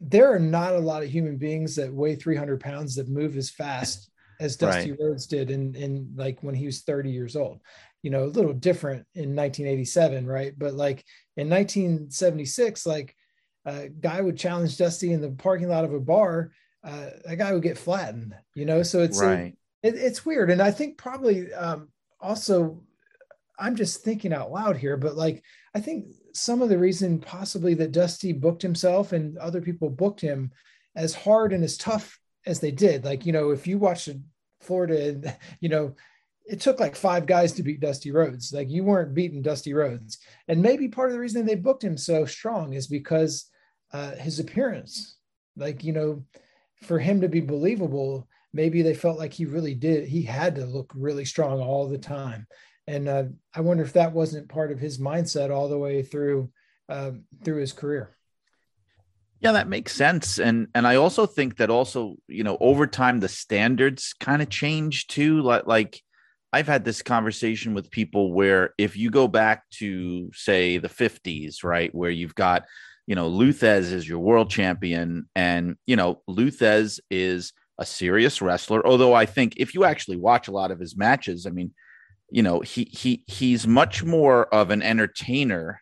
there 0.00 0.32
are 0.32 0.40
not 0.40 0.74
a 0.74 0.78
lot 0.78 1.02
of 1.02 1.10
human 1.10 1.36
beings 1.36 1.76
that 1.76 1.92
weigh 1.92 2.16
300 2.16 2.60
pounds 2.60 2.96
that 2.96 3.08
move 3.08 3.36
as 3.36 3.50
fast 3.50 4.10
as 4.40 4.56
Dusty 4.56 4.90
right. 4.90 5.00
Rhodes 5.00 5.26
did 5.26 5.50
in, 5.50 5.74
in 5.74 6.12
like 6.16 6.42
when 6.42 6.54
he 6.54 6.66
was 6.66 6.82
30 6.82 7.10
years 7.10 7.36
old. 7.36 7.60
You 8.02 8.10
know, 8.10 8.24
a 8.24 8.26
little 8.26 8.52
different 8.52 9.06
in 9.14 9.34
1987, 9.34 10.26
right? 10.26 10.52
But 10.56 10.74
like 10.74 11.04
in 11.36 11.48
1976, 11.48 12.84
like 12.84 13.14
a 13.64 13.88
guy 13.88 14.20
would 14.20 14.36
challenge 14.36 14.76
Dusty 14.76 15.12
in 15.12 15.22
the 15.22 15.30
parking 15.30 15.68
lot 15.68 15.84
of 15.84 15.94
a 15.94 16.00
bar, 16.00 16.52
uh, 16.82 17.10
a 17.24 17.34
guy 17.34 17.54
would 17.54 17.62
get 17.62 17.78
flattened, 17.78 18.34
you 18.54 18.66
know? 18.66 18.82
So 18.82 19.00
it's, 19.00 19.22
right. 19.22 19.56
it, 19.82 19.94
it's 19.94 20.26
weird. 20.26 20.50
And 20.50 20.60
I 20.60 20.70
think 20.70 20.98
probably 20.98 21.50
um, 21.54 21.88
also, 22.20 22.82
I'm 23.58 23.74
just 23.74 24.02
thinking 24.02 24.34
out 24.34 24.52
loud 24.52 24.76
here, 24.76 24.98
but 24.98 25.16
like, 25.16 25.42
I 25.74 25.80
think 25.80 26.08
some 26.34 26.60
of 26.60 26.68
the 26.68 26.78
reason 26.78 27.20
possibly 27.20 27.74
that 27.74 27.92
Dusty 27.92 28.32
booked 28.32 28.60
himself 28.60 29.12
and 29.12 29.38
other 29.38 29.60
people 29.60 29.88
booked 29.88 30.20
him 30.20 30.50
as 30.96 31.14
hard 31.14 31.52
and 31.52 31.62
as 31.62 31.78
tough 31.78 32.18
as 32.44 32.60
they 32.60 32.72
did. 32.72 33.04
Like, 33.04 33.24
you 33.24 33.32
know, 33.32 33.50
if 33.50 33.66
you 33.66 33.78
watched 33.78 34.10
Florida, 34.60 35.36
you 35.60 35.68
know, 35.68 35.94
it 36.44 36.60
took 36.60 36.78
like 36.78 36.96
five 36.96 37.24
guys 37.24 37.52
to 37.52 37.62
beat 37.62 37.80
Dusty 37.80 38.10
Rhodes. 38.10 38.52
Like 38.52 38.68
you 38.68 38.84
weren't 38.84 39.14
beating 39.14 39.42
Dusty 39.42 39.72
Rhodes. 39.72 40.18
And 40.48 40.60
maybe 40.60 40.88
part 40.88 41.08
of 41.08 41.14
the 41.14 41.20
reason 41.20 41.46
they 41.46 41.54
booked 41.54 41.84
him 41.84 41.96
so 41.96 42.26
strong 42.26 42.74
is 42.74 42.86
because 42.86 43.46
uh, 43.92 44.12
his 44.16 44.40
appearance, 44.40 45.16
like, 45.56 45.84
you 45.84 45.92
know, 45.92 46.24
for 46.82 46.98
him 46.98 47.20
to 47.20 47.28
be 47.28 47.40
believable, 47.40 48.28
maybe 48.52 48.82
they 48.82 48.94
felt 48.94 49.18
like 49.18 49.32
he 49.32 49.46
really 49.46 49.74
did. 49.74 50.08
He 50.08 50.22
had 50.22 50.56
to 50.56 50.66
look 50.66 50.92
really 50.94 51.24
strong 51.24 51.60
all 51.60 51.88
the 51.88 51.96
time 51.96 52.46
and 52.86 53.08
uh, 53.08 53.24
I 53.54 53.60
wonder 53.60 53.82
if 53.82 53.94
that 53.94 54.12
wasn't 54.12 54.48
part 54.48 54.70
of 54.72 54.78
his 54.78 54.98
mindset 54.98 55.50
all 55.50 55.68
the 55.68 55.78
way 55.78 56.02
through 56.02 56.50
uh, 56.88 57.12
through 57.42 57.60
his 57.60 57.72
career. 57.72 58.16
Yeah, 59.40 59.52
that 59.52 59.68
makes 59.68 59.92
sense, 59.92 60.38
and 60.38 60.68
and 60.74 60.86
I 60.86 60.96
also 60.96 61.26
think 61.26 61.56
that 61.56 61.70
also 61.70 62.16
you 62.28 62.44
know 62.44 62.56
over 62.60 62.86
time 62.86 63.20
the 63.20 63.28
standards 63.28 64.14
kind 64.18 64.42
of 64.42 64.48
change 64.48 65.06
too. 65.06 65.40
Like 65.42 65.66
like 65.66 66.00
I've 66.52 66.68
had 66.68 66.84
this 66.84 67.02
conversation 67.02 67.74
with 67.74 67.90
people 67.90 68.32
where 68.32 68.74
if 68.78 68.96
you 68.96 69.10
go 69.10 69.28
back 69.28 69.68
to 69.78 70.30
say 70.32 70.78
the 70.78 70.88
fifties, 70.88 71.64
right, 71.64 71.94
where 71.94 72.10
you've 72.10 72.34
got 72.34 72.64
you 73.06 73.14
know 73.14 73.28
Lou 73.28 73.52
Thesz 73.52 73.92
is 73.92 74.08
your 74.08 74.20
world 74.20 74.50
champion, 74.50 75.28
and 75.34 75.76
you 75.86 75.96
know 75.96 76.22
Lou 76.26 76.50
Thesz 76.50 77.00
is 77.10 77.52
a 77.78 77.84
serious 77.84 78.40
wrestler. 78.40 78.86
Although 78.86 79.14
I 79.14 79.26
think 79.26 79.54
if 79.56 79.74
you 79.74 79.84
actually 79.84 80.16
watch 80.16 80.48
a 80.48 80.52
lot 80.52 80.70
of 80.70 80.78
his 80.78 80.96
matches, 80.96 81.46
I 81.46 81.50
mean 81.50 81.72
you 82.34 82.42
know 82.42 82.58
he 82.60 82.88
he 82.90 83.22
he's 83.28 83.64
much 83.64 84.02
more 84.02 84.46
of 84.52 84.70
an 84.70 84.82
entertainer 84.82 85.80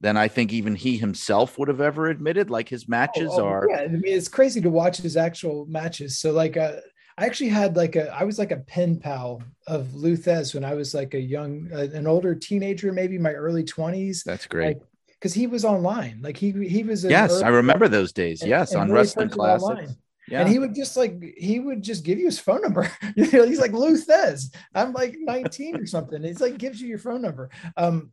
than 0.00 0.16
I 0.16 0.28
think 0.28 0.50
even 0.50 0.74
he 0.74 0.96
himself 0.96 1.58
would 1.58 1.68
have 1.68 1.82
ever 1.82 2.06
admitted. 2.06 2.48
Like 2.48 2.70
his 2.70 2.88
matches 2.88 3.30
oh, 3.32 3.42
oh, 3.42 3.46
are. 3.46 3.68
Yeah, 3.68 3.80
I 3.80 3.88
mean 3.88 4.02
it's 4.06 4.28
crazy 4.28 4.62
to 4.62 4.70
watch 4.70 4.96
his 4.96 5.18
actual 5.18 5.66
matches. 5.66 6.18
So 6.18 6.32
like 6.32 6.56
uh, 6.56 6.76
I 7.18 7.26
actually 7.26 7.50
had 7.50 7.76
like 7.76 7.96
a 7.96 8.08
I 8.14 8.24
was 8.24 8.38
like 8.38 8.50
a 8.50 8.60
pen 8.60 8.98
pal 8.98 9.42
of 9.66 9.94
Lou 9.94 10.16
Thesz 10.16 10.54
when 10.54 10.64
I 10.64 10.72
was 10.72 10.94
like 10.94 11.12
a 11.12 11.20
young 11.20 11.68
uh, 11.70 11.88
an 11.92 12.06
older 12.06 12.34
teenager, 12.34 12.90
maybe 12.90 13.18
my 13.18 13.32
early 13.32 13.62
twenties. 13.62 14.22
That's 14.24 14.46
great. 14.46 14.78
because 15.08 15.34
he 15.34 15.46
was 15.46 15.66
online. 15.66 16.20
Like 16.22 16.38
he 16.38 16.52
he 16.66 16.82
was. 16.82 17.04
Yes, 17.04 17.42
I 17.42 17.48
remember 17.48 17.88
those 17.88 18.12
days. 18.12 18.40
And, 18.40 18.48
yes, 18.48 18.72
and 18.72 18.80
on 18.80 18.88
really 18.88 19.00
Wrestling 19.00 19.28
Classics. 19.28 19.92
Yeah. 20.28 20.40
And 20.40 20.48
he 20.48 20.58
would 20.58 20.74
just 20.74 20.96
like 20.96 21.22
he 21.36 21.60
would 21.60 21.82
just 21.82 22.04
give 22.04 22.18
you 22.18 22.26
his 22.26 22.38
phone 22.38 22.62
number. 22.62 22.90
he's 23.14 23.60
like 23.60 23.72
Lou 23.72 23.96
Thesz. 23.96 24.54
I'm 24.74 24.92
like 24.92 25.16
19 25.18 25.76
or 25.76 25.86
something. 25.86 26.22
He's 26.22 26.40
like 26.40 26.58
gives 26.58 26.80
you 26.80 26.88
your 26.88 26.98
phone 26.98 27.22
number. 27.22 27.50
Um, 27.76 28.12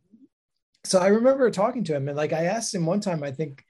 so 0.84 0.98
I 0.98 1.08
remember 1.08 1.50
talking 1.50 1.84
to 1.84 1.94
him 1.94 2.08
and 2.08 2.16
like 2.16 2.32
I 2.32 2.44
asked 2.44 2.74
him 2.74 2.86
one 2.86 3.00
time, 3.00 3.22
I 3.22 3.30
think 3.30 3.64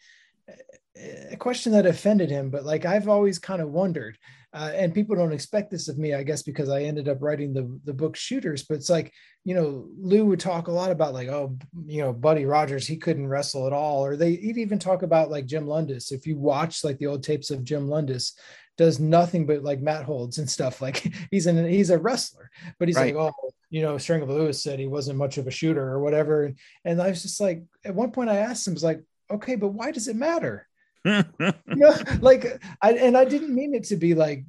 a 1.31 1.37
question 1.37 1.73
that 1.73 1.87
offended 1.87 2.31
him, 2.31 2.51
but 2.51 2.65
like 2.65 2.85
I've 2.85 3.09
always 3.09 3.39
kind 3.39 3.63
of 3.63 3.71
wondered, 3.71 4.19
uh, 4.55 4.71
and 4.75 4.95
people 4.95 5.17
don't 5.17 5.33
expect 5.33 5.71
this 5.71 5.89
of 5.89 5.97
me, 5.99 6.15
I 6.15 6.23
guess, 6.23 6.43
because 6.43 6.69
I 6.69 6.83
ended 6.83 7.09
up 7.09 7.23
writing 7.23 7.53
the 7.53 7.79
the 7.85 7.95
book 7.95 8.17
Shooters. 8.17 8.65
But 8.65 8.77
it's 8.77 8.91
like 8.91 9.13
you 9.45 9.55
know, 9.55 9.89
Lou 9.99 10.27
would 10.27 10.41
talk 10.41 10.69
a 10.69 10.73
lot 10.73 10.91
about 10.91 11.15
like, 11.15 11.29
oh, 11.29 11.57
you 11.87 12.03
know, 12.03 12.13
Buddy 12.13 12.45
Rogers, 12.45 12.87
he 12.87 12.97
couldn't 12.97 13.27
wrestle 13.27 13.67
at 13.67 13.73
all, 13.73 14.05
or 14.05 14.17
they 14.17 14.35
he'd 14.35 14.59
even 14.59 14.79
talk 14.79 15.03
about 15.03 15.31
like 15.31 15.47
Jim 15.47 15.67
Londos. 15.67 16.13
If 16.13 16.27
you 16.27 16.39
watch 16.39 16.85
like 16.85 16.99
the 16.99 17.07
old 17.07 17.23
tapes 17.23 17.51
of 17.51 17.65
Jim 17.65 17.89
Londos, 17.89 18.33
does 18.77 19.01
nothing 19.01 19.47
but 19.47 19.63
like 19.63 19.81
mat 19.81 20.05
holds 20.05 20.39
and 20.39 20.49
stuff. 20.49 20.81
Like 20.81 21.13
he's 21.31 21.47
an 21.47 21.65
he's 21.67 21.91
a 21.91 21.99
wrestler, 21.99 22.51
but 22.79 22.89
he's 22.89 22.97
right. 22.97 23.15
like, 23.15 23.33
oh, 23.33 23.51
you 23.71 23.83
know, 23.83 23.99
Strangler 23.99 24.35
Lewis 24.35 24.63
said 24.63 24.79
he 24.79 24.87
wasn't 24.87 25.19
much 25.19 25.39
of 25.39 25.47
a 25.47 25.51
shooter 25.51 25.87
or 25.87 26.01
whatever. 26.01 26.45
And, 26.45 26.59
and 26.85 27.01
I 27.01 27.09
was 27.09 27.23
just 27.23 27.41
like, 27.41 27.63
at 27.85 27.95
one 27.95 28.11
point 28.11 28.31
I 28.31 28.37
asked 28.37 28.67
him, 28.67 28.73
I 28.73 28.75
was 28.75 28.85
like, 28.85 29.03
okay, 29.31 29.57
but 29.57 29.69
why 29.69 29.93
does 29.93 30.09
it 30.09 30.17
matter? 30.17 30.69
know, 31.05 31.95
like 32.21 32.63
I 32.81 32.93
and 32.93 33.17
I 33.17 33.25
didn't 33.25 33.55
mean 33.55 33.75
it 33.75 33.85
to 33.85 33.97
be 33.97 34.15
like 34.15 34.45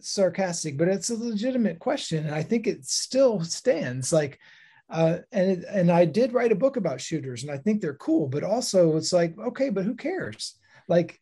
sarcastic, 0.00 0.78
but 0.78 0.88
it's 0.88 1.10
a 1.10 1.16
legitimate 1.16 1.78
question, 1.78 2.26
and 2.26 2.34
I 2.34 2.42
think 2.42 2.66
it 2.66 2.84
still 2.84 3.42
stands. 3.42 4.12
Like, 4.12 4.38
uh, 4.90 5.18
and 5.32 5.50
it, 5.50 5.64
and 5.68 5.90
I 5.90 6.04
did 6.04 6.32
write 6.32 6.52
a 6.52 6.56
book 6.56 6.76
about 6.76 7.00
shooters, 7.00 7.42
and 7.42 7.52
I 7.52 7.58
think 7.58 7.80
they're 7.80 7.94
cool, 7.94 8.28
but 8.28 8.44
also 8.44 8.96
it's 8.96 9.12
like, 9.12 9.38
okay, 9.38 9.70
but 9.70 9.84
who 9.84 9.94
cares? 9.94 10.56
Like, 10.88 11.20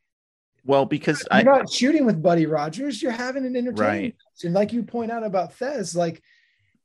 well, 0.65 0.85
because 0.85 1.25
you're 1.33 1.41
I, 1.41 1.43
not 1.43 1.71
shooting 1.71 2.07
with 2.07 2.23
Buddy 2.23 2.47
Rogers, 2.47 3.03
you're 3.03 3.13
having 3.13 3.47
an 3.47 3.57
entertainment, 3.57 4.15
right. 4.15 4.45
and 4.45 4.55
like 4.55 4.73
you 4.73 4.83
point 4.83 5.11
out 5.11 5.25
about 5.25 5.57
Thesz, 5.57 5.97
like 5.97 6.23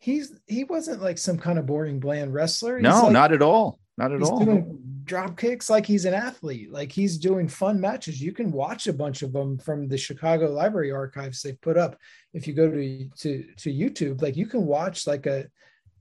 he's 0.01 0.33
he 0.47 0.63
wasn't 0.63 1.01
like 1.01 1.17
some 1.17 1.37
kind 1.37 1.59
of 1.59 1.65
boring 1.65 1.99
bland 1.99 2.33
wrestler. 2.33 2.77
He's 2.77 2.83
no, 2.83 3.03
like, 3.03 3.11
not 3.11 3.31
at 3.31 3.41
all. 3.41 3.79
Not 4.01 4.13
at 4.13 4.23
all. 4.23 4.43
Doing 4.43 4.79
drop 5.03 5.37
kicks 5.37 5.69
like 5.69 5.85
he's 5.85 6.05
an 6.05 6.13
athlete. 6.13 6.71
Like 6.71 6.91
he's 6.91 7.17
doing 7.17 7.47
fun 7.47 7.79
matches. 7.79 8.21
You 8.21 8.31
can 8.31 8.51
watch 8.51 8.87
a 8.87 8.93
bunch 8.93 9.21
of 9.21 9.33
them 9.33 9.57
from 9.59 9.87
the 9.87 9.97
Chicago 9.97 10.51
Library 10.51 10.91
archives 10.91 11.41
they've 11.41 11.59
put 11.61 11.77
up. 11.77 11.97
If 12.33 12.47
you 12.47 12.53
go 12.53 12.69
to 12.71 13.09
to 13.09 13.45
to 13.57 13.73
YouTube, 13.73 14.21
like 14.21 14.35
you 14.35 14.47
can 14.47 14.65
watch 14.65 15.05
like 15.05 15.25
a 15.25 15.47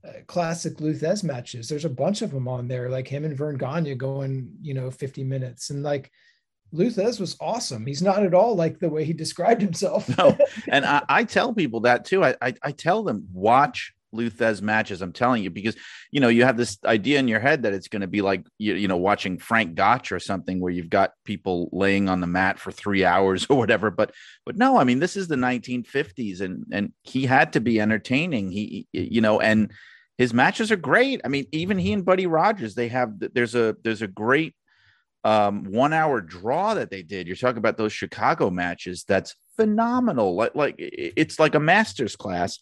uh, 0.07 0.13
classic 0.25 0.81
Lou 0.81 0.97
matches. 1.23 1.69
There's 1.69 1.85
a 1.85 1.89
bunch 1.89 2.23
of 2.23 2.31
them 2.31 2.47
on 2.47 2.67
there, 2.67 2.89
like 2.89 3.07
him 3.07 3.23
and 3.23 3.37
Verne 3.37 3.57
Gagne 3.57 3.93
going, 3.95 4.51
you 4.61 4.73
know, 4.73 4.89
50 4.89 5.23
minutes. 5.23 5.69
And 5.69 5.83
like 5.83 6.09
Lou 6.71 6.85
was 6.85 7.37
awesome. 7.39 7.85
He's 7.85 8.01
not 8.01 8.23
at 8.23 8.33
all 8.33 8.55
like 8.55 8.79
the 8.79 8.89
way 8.89 9.03
he 9.05 9.13
described 9.25 9.61
himself. 9.61 10.09
no, 10.17 10.35
and 10.67 10.85
I, 10.85 11.03
I, 11.07 11.23
tell 11.23 11.53
people 11.53 11.81
that 11.81 12.05
too. 12.05 12.23
I, 12.23 12.35
I, 12.41 12.53
I 12.63 12.71
tell 12.71 13.03
them 13.03 13.27
watch 13.31 13.93
Lou 14.13 14.29
Thesz 14.29 14.61
matches. 14.61 15.01
I'm 15.01 15.13
telling 15.13 15.43
you 15.43 15.49
because 15.49 15.75
you 16.11 16.19
know 16.19 16.27
you 16.27 16.43
have 16.43 16.57
this 16.57 16.77
idea 16.85 17.19
in 17.19 17.27
your 17.27 17.39
head 17.39 17.63
that 17.63 17.73
it's 17.73 17.87
going 17.87 18.01
to 18.01 18.07
be 18.07 18.21
like 18.21 18.45
you, 18.57 18.75
you 18.75 18.87
know 18.87 18.97
watching 18.97 19.37
Frank 19.37 19.75
Gotch 19.75 20.11
or 20.11 20.19
something 20.19 20.59
where 20.59 20.71
you've 20.71 20.89
got 20.89 21.11
people 21.25 21.69
laying 21.71 22.09
on 22.09 22.21
the 22.21 22.27
mat 22.27 22.59
for 22.59 22.71
three 22.71 23.05
hours 23.13 23.47
or 23.49 23.57
whatever. 23.57 23.91
But 23.91 24.13
but 24.45 24.57
no, 24.57 24.77
I 24.77 24.83
mean 24.83 24.99
this 24.99 25.15
is 25.15 25.27
the 25.27 25.35
1950s 25.35 26.41
and 26.41 26.65
and 26.71 26.93
he 27.03 27.25
had 27.25 27.53
to 27.53 27.61
be 27.61 27.79
entertaining. 27.79 28.51
He 28.51 28.87
you 28.91 29.21
know 29.21 29.39
and 29.39 29.71
his 30.17 30.33
matches 30.33 30.71
are 30.71 30.77
great. 30.77 31.21
I 31.23 31.27
mean 31.27 31.47
even 31.51 31.77
he 31.77 31.93
and 31.93 32.05
Buddy 32.05 32.27
Rogers 32.27 32.75
they 32.75 32.89
have 32.89 33.13
there's 33.33 33.55
a 33.55 33.75
there's 33.83 34.01
a 34.01 34.07
great 34.07 34.55
um 35.23 35.65
one 35.65 35.93
hour 35.93 36.19
draw 36.19 36.73
that 36.73 36.89
they 36.89 37.03
did. 37.03 37.27
You're 37.27 37.35
talking 37.35 37.59
about 37.59 37.77
those 37.77 37.93
Chicago 37.93 38.49
matches. 38.49 39.05
That's 39.07 39.35
phenomenal. 39.55 40.35
Like 40.35 40.55
like 40.55 40.75
it's 40.77 41.39
like 41.39 41.55
a 41.55 41.59
master's 41.59 42.15
class 42.15 42.59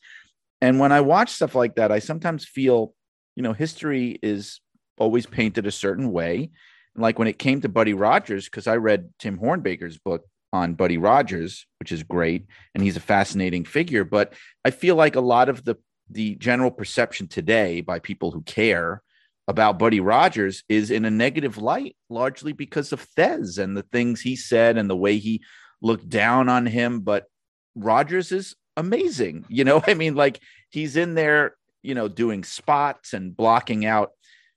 and 0.62 0.80
when 0.80 0.92
I 0.92 1.02
watch 1.02 1.32
stuff 1.32 1.56
like 1.56 1.76
that, 1.76 1.92
I 1.92 2.00
sometimes 2.00 2.46
feel, 2.46 2.94
you 3.36 3.44
know, 3.44 3.54
history 3.54 4.20
is 4.22 4.60
always 4.98 5.26
painted 5.26 5.66
a 5.66 5.72
certain 5.72 6.12
way. 6.12 6.52
Like 6.96 7.18
when 7.18 7.28
it 7.28 7.40
came 7.40 7.62
to 7.62 7.70
Buddy 7.70 7.94
Rogers, 7.94 8.46
because 8.46 8.68
I 8.68 8.76
read 8.76 9.10
Tim 9.20 9.40
Hornbaker's 9.40 9.98
book 9.98 10.26
on 10.52 10.74
Buddy 10.74 10.98
Rogers, 10.98 11.66
which 11.80 11.92
is 11.92 12.04
great, 12.04 12.48
and 12.74 12.84
he's 12.84 12.98
a 12.98 13.02
fascinating 13.02 13.64
figure. 13.64 14.04
But 14.04 14.34
I 14.66 14.72
feel 14.72 14.96
like 14.96 15.16
a 15.16 15.22
lot 15.22 15.50
of 15.50 15.64
the 15.64 15.78
the 16.10 16.36
general 16.36 16.72
perception 16.72 17.28
today 17.28 17.82
by 17.82 18.00
people 18.00 18.32
who 18.32 18.42
care 18.42 19.04
about 19.48 19.80
Buddy 19.80 20.00
Rogers 20.00 20.64
is 20.68 20.92
in 20.92 21.06
a 21.06 21.12
negative 21.12 21.58
light, 21.58 21.96
largely 22.10 22.52
because 22.52 22.92
of 22.92 23.08
Thesz 23.16 23.60
and 23.60 23.78
the 23.78 23.84
things 23.84 24.22
he 24.22 24.36
said 24.36 24.78
and 24.78 24.90
the 24.90 24.96
way 24.96 25.18
he 25.18 25.44
looked 25.82 26.10
down 26.10 26.50
on 26.50 26.66
him. 26.66 27.02
But 27.02 27.26
Rogers 27.76 28.32
is 28.32 28.56
amazing. 28.80 29.46
You 29.50 29.64
know, 29.64 29.82
I 29.88 29.94
mean, 29.94 30.16
like 30.16 30.42
he's 30.70 30.96
in 30.96 31.16
there, 31.16 31.56
you 31.82 31.96
know, 31.96 32.08
doing 32.08 32.44
spots 32.44 33.14
and 33.14 33.36
blocking 33.36 33.86
out 33.86 34.12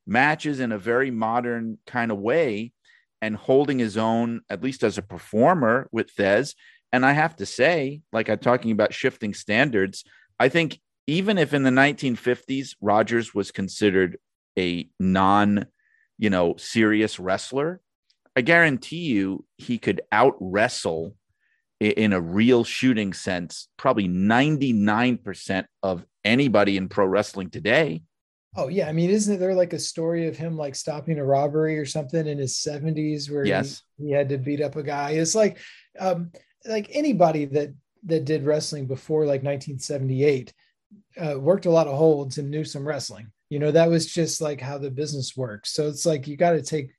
matches 0.06 0.60
in 0.60 0.72
a 0.72 0.78
very 0.78 1.10
modern 1.10 1.78
kind 1.86 2.10
of 2.10 2.18
way 2.18 2.72
and 3.20 3.36
holding 3.36 3.78
his 3.78 3.96
own, 3.96 4.40
at 4.50 4.62
least 4.62 4.82
as 4.82 4.98
a 4.98 5.02
performer 5.02 5.88
with 5.92 6.14
Thesz. 6.14 6.54
And 6.92 7.06
I 7.06 7.12
have 7.12 7.36
to 7.36 7.46
say, 7.46 8.02
like 8.12 8.28
I'm 8.28 8.38
talking 8.38 8.72
about 8.72 8.92
shifting 8.92 9.32
standards, 9.32 10.04
I 10.40 10.48
think 10.48 10.80
even 11.06 11.38
if 11.38 11.54
in 11.54 11.62
the 11.62 11.70
1950s 11.70 12.74
Rogers 12.80 13.34
was 13.34 13.50
considered 13.50 14.18
a 14.58 14.88
non, 14.98 15.66
you 16.18 16.30
know, 16.30 16.56
serious 16.56 17.18
wrestler, 17.18 17.80
I 18.36 18.40
guarantee 18.40 19.04
you 19.04 19.44
he 19.56 19.78
could 19.78 20.00
out 20.10 20.34
wrestle 20.40 21.14
in 21.90 22.12
a 22.12 22.20
real 22.20 22.64
shooting 22.64 23.12
sense, 23.12 23.68
probably 23.76 24.08
99% 24.08 25.64
of 25.82 26.04
anybody 26.24 26.76
in 26.76 26.88
pro 26.88 27.06
wrestling 27.06 27.50
today. 27.50 28.02
Oh 28.54 28.68
yeah, 28.68 28.88
I 28.88 28.92
mean, 28.92 29.10
isn't 29.10 29.40
there 29.40 29.54
like 29.54 29.72
a 29.72 29.78
story 29.78 30.28
of 30.28 30.36
him 30.36 30.56
like 30.56 30.74
stopping 30.74 31.18
a 31.18 31.24
robbery 31.24 31.78
or 31.78 31.86
something 31.86 32.26
in 32.26 32.38
his 32.38 32.54
70s 32.54 33.30
where 33.30 33.46
yes. 33.46 33.82
he, 33.96 34.08
he 34.08 34.12
had 34.12 34.28
to 34.28 34.38
beat 34.38 34.60
up 34.60 34.76
a 34.76 34.82
guy? 34.82 35.12
It's 35.12 35.34
like 35.34 35.58
um 35.98 36.32
like 36.66 36.88
anybody 36.92 37.46
that 37.46 37.70
that 38.04 38.24
did 38.24 38.44
wrestling 38.44 38.86
before 38.86 39.20
like 39.22 39.42
1978 39.42 40.52
uh, 41.16 41.38
worked 41.38 41.66
a 41.66 41.70
lot 41.70 41.86
of 41.86 41.96
holds 41.96 42.38
and 42.38 42.50
knew 42.50 42.64
some 42.64 42.86
wrestling. 42.86 43.30
You 43.48 43.58
know, 43.58 43.70
that 43.70 43.90
was 43.90 44.06
just 44.06 44.40
like 44.40 44.60
how 44.60 44.78
the 44.78 44.90
business 44.90 45.36
works. 45.36 45.72
So 45.72 45.88
it's 45.88 46.04
like 46.04 46.26
you 46.26 46.36
got 46.36 46.52
to 46.52 46.62
take 46.62 46.90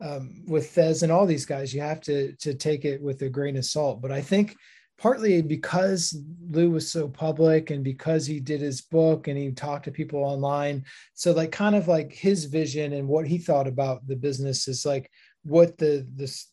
um, 0.00 0.42
with 0.46 0.74
Thesz 0.74 1.02
and 1.02 1.12
all 1.12 1.26
these 1.26 1.46
guys, 1.46 1.74
you 1.74 1.80
have 1.80 2.00
to 2.02 2.32
to 2.36 2.54
take 2.54 2.84
it 2.84 3.02
with 3.02 3.22
a 3.22 3.28
grain 3.28 3.56
of 3.56 3.64
salt. 3.64 4.00
But 4.00 4.12
I 4.12 4.20
think 4.20 4.56
partly 4.98 5.40
because 5.40 6.16
Lou 6.50 6.70
was 6.70 6.90
so 6.90 7.08
public 7.08 7.70
and 7.70 7.82
because 7.82 8.26
he 8.26 8.38
did 8.38 8.60
his 8.60 8.82
book 8.82 9.28
and 9.28 9.38
he 9.38 9.50
talked 9.50 9.86
to 9.86 9.90
people 9.90 10.20
online, 10.20 10.84
so 11.14 11.32
like 11.32 11.52
kind 11.52 11.74
of 11.74 11.88
like 11.88 12.12
his 12.12 12.44
vision 12.44 12.92
and 12.92 13.08
what 13.08 13.26
he 13.26 13.38
thought 13.38 13.66
about 13.66 14.06
the 14.06 14.16
business 14.16 14.68
is 14.68 14.84
like 14.84 15.10
what 15.42 15.76
the 15.78 16.06
the 16.16 16.44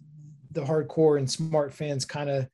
the 0.52 0.62
hardcore 0.62 1.18
and 1.18 1.30
smart 1.30 1.74
fans 1.74 2.06
kind 2.06 2.30
of 2.30 2.48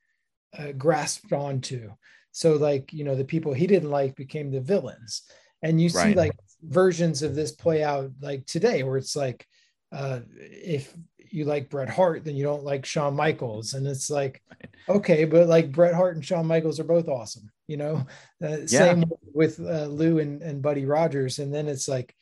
uh, 0.58 0.72
grasped 0.72 1.32
onto. 1.32 1.90
So 2.32 2.54
like 2.54 2.92
you 2.92 3.04
know 3.04 3.14
the 3.14 3.24
people 3.24 3.52
he 3.52 3.66
didn't 3.66 3.90
like 3.90 4.14
became 4.16 4.50
the 4.50 4.60
villains, 4.60 5.22
and 5.62 5.80
you 5.80 5.88
see 5.88 6.14
like 6.14 6.36
versions 6.62 7.22
of 7.22 7.34
this 7.34 7.52
play 7.52 7.82
out 7.82 8.10
like 8.20 8.46
today 8.46 8.82
where 8.82 8.96
it's 8.96 9.14
like 9.14 9.46
uh, 9.92 10.20
if 10.36 10.94
you 11.30 11.44
like 11.44 11.68
Bret 11.68 11.88
Hart, 11.88 12.24
then 12.24 12.36
you 12.36 12.44
don't 12.44 12.64
like 12.64 12.86
Shawn 12.86 13.14
Michaels. 13.14 13.74
And 13.74 13.86
it's 13.86 14.08
like, 14.08 14.42
okay, 14.88 15.24
but 15.24 15.48
like 15.48 15.72
Bret 15.72 15.94
Hart 15.94 16.14
and 16.14 16.24
Shawn 16.24 16.46
Michaels 16.46 16.78
are 16.78 16.84
both 16.84 17.08
awesome, 17.08 17.50
you 17.66 17.76
know? 17.76 18.06
Uh, 18.42 18.58
yeah. 18.58 18.66
Same 18.66 19.04
with 19.32 19.58
uh, 19.60 19.86
Lou 19.86 20.20
and, 20.20 20.42
and 20.42 20.62
Buddy 20.62 20.84
Rogers. 20.84 21.40
And 21.40 21.52
then 21.52 21.66
it's 21.66 21.88
like, 21.88 22.14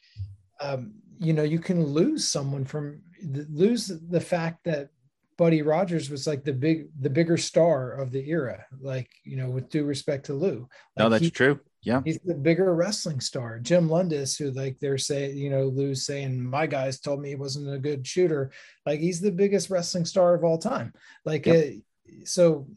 um, 0.61 0.95
you 1.19 1.33
know, 1.33 1.43
you 1.43 1.59
can 1.59 1.85
lose 1.85 2.27
someone 2.27 2.65
from 2.65 3.03
lose 3.23 3.87
the 3.87 4.21
fact 4.21 4.65
that 4.65 4.89
Buddy 5.37 5.63
Rogers 5.63 6.11
was 6.11 6.27
like 6.27 6.45
the 6.45 6.53
big, 6.53 6.89
the 7.01 7.11
bigger 7.11 7.37
star 7.37 7.93
of 7.93 8.13
the 8.13 8.29
era. 8.29 8.65
Like, 8.81 9.11
you 9.25 9.37
know, 9.37 9.51
with 9.51 9.69
due 9.69 9.85
respect 9.85 10.27
to 10.27 10.35
Lou. 10.35 10.61
Like 10.61 10.69
no, 10.99 11.09
that's 11.09 11.25
he, 11.25 11.31
true. 11.31 11.61
Yeah. 11.83 12.01
He's 12.05 12.21
the 12.25 12.35
bigger 12.35 12.75
wrestling 12.75 13.21
star. 13.21 13.59
Jim 13.59 13.89
Londos, 13.89 14.39
who 14.39 14.53
like 14.53 14.79
they're 14.79 14.99
saying, 14.99 15.37
you 15.37 15.51
know, 15.51 15.65
Lou's 15.65 16.07
saying, 16.07 16.41
my 16.41 16.67
guys 16.67 17.01
told 17.01 17.21
me 17.21 17.31
he 17.31 17.35
wasn't 17.35 17.75
a 17.75 17.79
good 17.79 18.07
shooter. 18.07 18.53
Like 18.87 19.01
he's 19.01 19.21
the 19.21 19.33
biggest 19.33 19.69
wrestling 19.69 20.05
star 20.05 20.35
of 20.35 20.45
all 20.45 20.59
time. 20.59 20.93
Like, 21.25 21.47
yep. 21.47 21.57
it, 21.57 22.29
so 22.29 22.69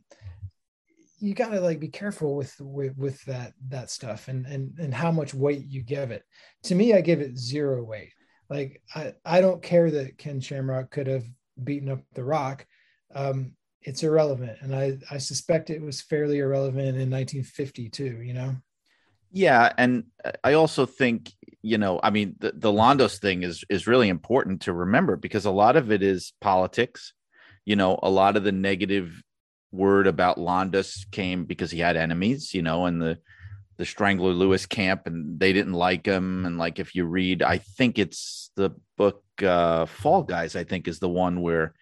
you 1.19 1.35
got 1.35 1.49
to 1.49 1.61
like 1.61 1.79
be 1.79 1.87
careful 1.87 2.35
with, 2.35 2.55
with, 2.59 2.97
with 2.97 3.23
that, 3.25 3.53
that 3.69 3.91
stuff 3.91 4.27
and, 4.27 4.45
and, 4.47 4.77
and 4.79 4.93
how 4.93 5.11
much 5.11 5.35
weight 5.35 5.65
you 5.67 5.83
give 5.83 6.09
it. 6.09 6.23
To 6.63 6.75
me, 6.75 6.93
I 6.93 7.01
give 7.01 7.21
it 7.21 7.37
zero 7.37 7.83
weight. 7.83 8.13
Like, 8.49 8.81
I, 8.95 9.13
I 9.23 9.41
don't 9.41 9.61
care 9.61 9.89
that 9.91 10.17
Ken 10.17 10.39
Shamrock 10.39 10.89
could 10.89 11.07
have 11.07 11.25
beaten 11.63 11.89
up 11.89 12.01
the 12.13 12.23
rock. 12.23 12.65
Um, 13.13 13.53
it's 13.83 14.01
irrelevant. 14.01 14.57
And 14.61 14.75
I, 14.75 14.97
I 15.11 15.19
suspect 15.19 15.69
it 15.69 15.81
was 15.81 16.01
fairly 16.01 16.39
irrelevant 16.39 16.97
in 16.97 17.11
1952, 17.11 18.21
you 18.21 18.33
know? 18.33 18.55
Yeah, 19.35 19.71
and 19.77 20.05
I 20.45 20.53
also 20.53 20.85
think 20.85 21.33
you 21.61 21.79
know, 21.79 21.99
I 22.01 22.11
mean, 22.11 22.35
the, 22.37 22.53
the 22.55 22.71
Londos 22.71 23.19
thing 23.19 23.43
is 23.43 23.65
is 23.69 23.85
really 23.85 24.07
important 24.07 24.61
to 24.61 24.73
remember 24.73 25.17
because 25.17 25.45
a 25.45 25.51
lot 25.51 25.75
of 25.75 25.91
it 25.91 26.03
is 26.03 26.31
politics. 26.39 27.11
You 27.65 27.75
know, 27.75 27.99
a 28.01 28.09
lot 28.09 28.37
of 28.37 28.43
the 28.43 28.51
negative 28.51 29.21
word 29.71 30.05
about 30.05 30.37
Londos 30.37 31.09
came 31.11 31.45
because 31.45 31.71
he 31.71 31.79
had 31.79 31.97
enemies. 31.97 32.53
You 32.53 32.61
know, 32.61 32.85
and 32.85 33.01
the 33.01 33.17
the 33.77 33.85
Strangler 33.85 34.31
Lewis 34.31 34.65
camp, 34.67 35.05
and 35.05 35.37
they 35.37 35.51
didn't 35.51 35.73
like 35.73 36.05
him. 36.05 36.45
And 36.45 36.57
like, 36.57 36.79
if 36.79 36.95
you 36.95 37.03
read, 37.03 37.43
I 37.43 37.57
think 37.57 37.99
it's 37.99 38.51
the 38.55 38.69
book 38.95 39.23
uh, 39.41 39.85
Fall 39.85 40.23
Guys. 40.23 40.55
I 40.55 40.63
think 40.63 40.87
is 40.87 40.99
the 40.99 41.09
one 41.09 41.41
where 41.41 41.73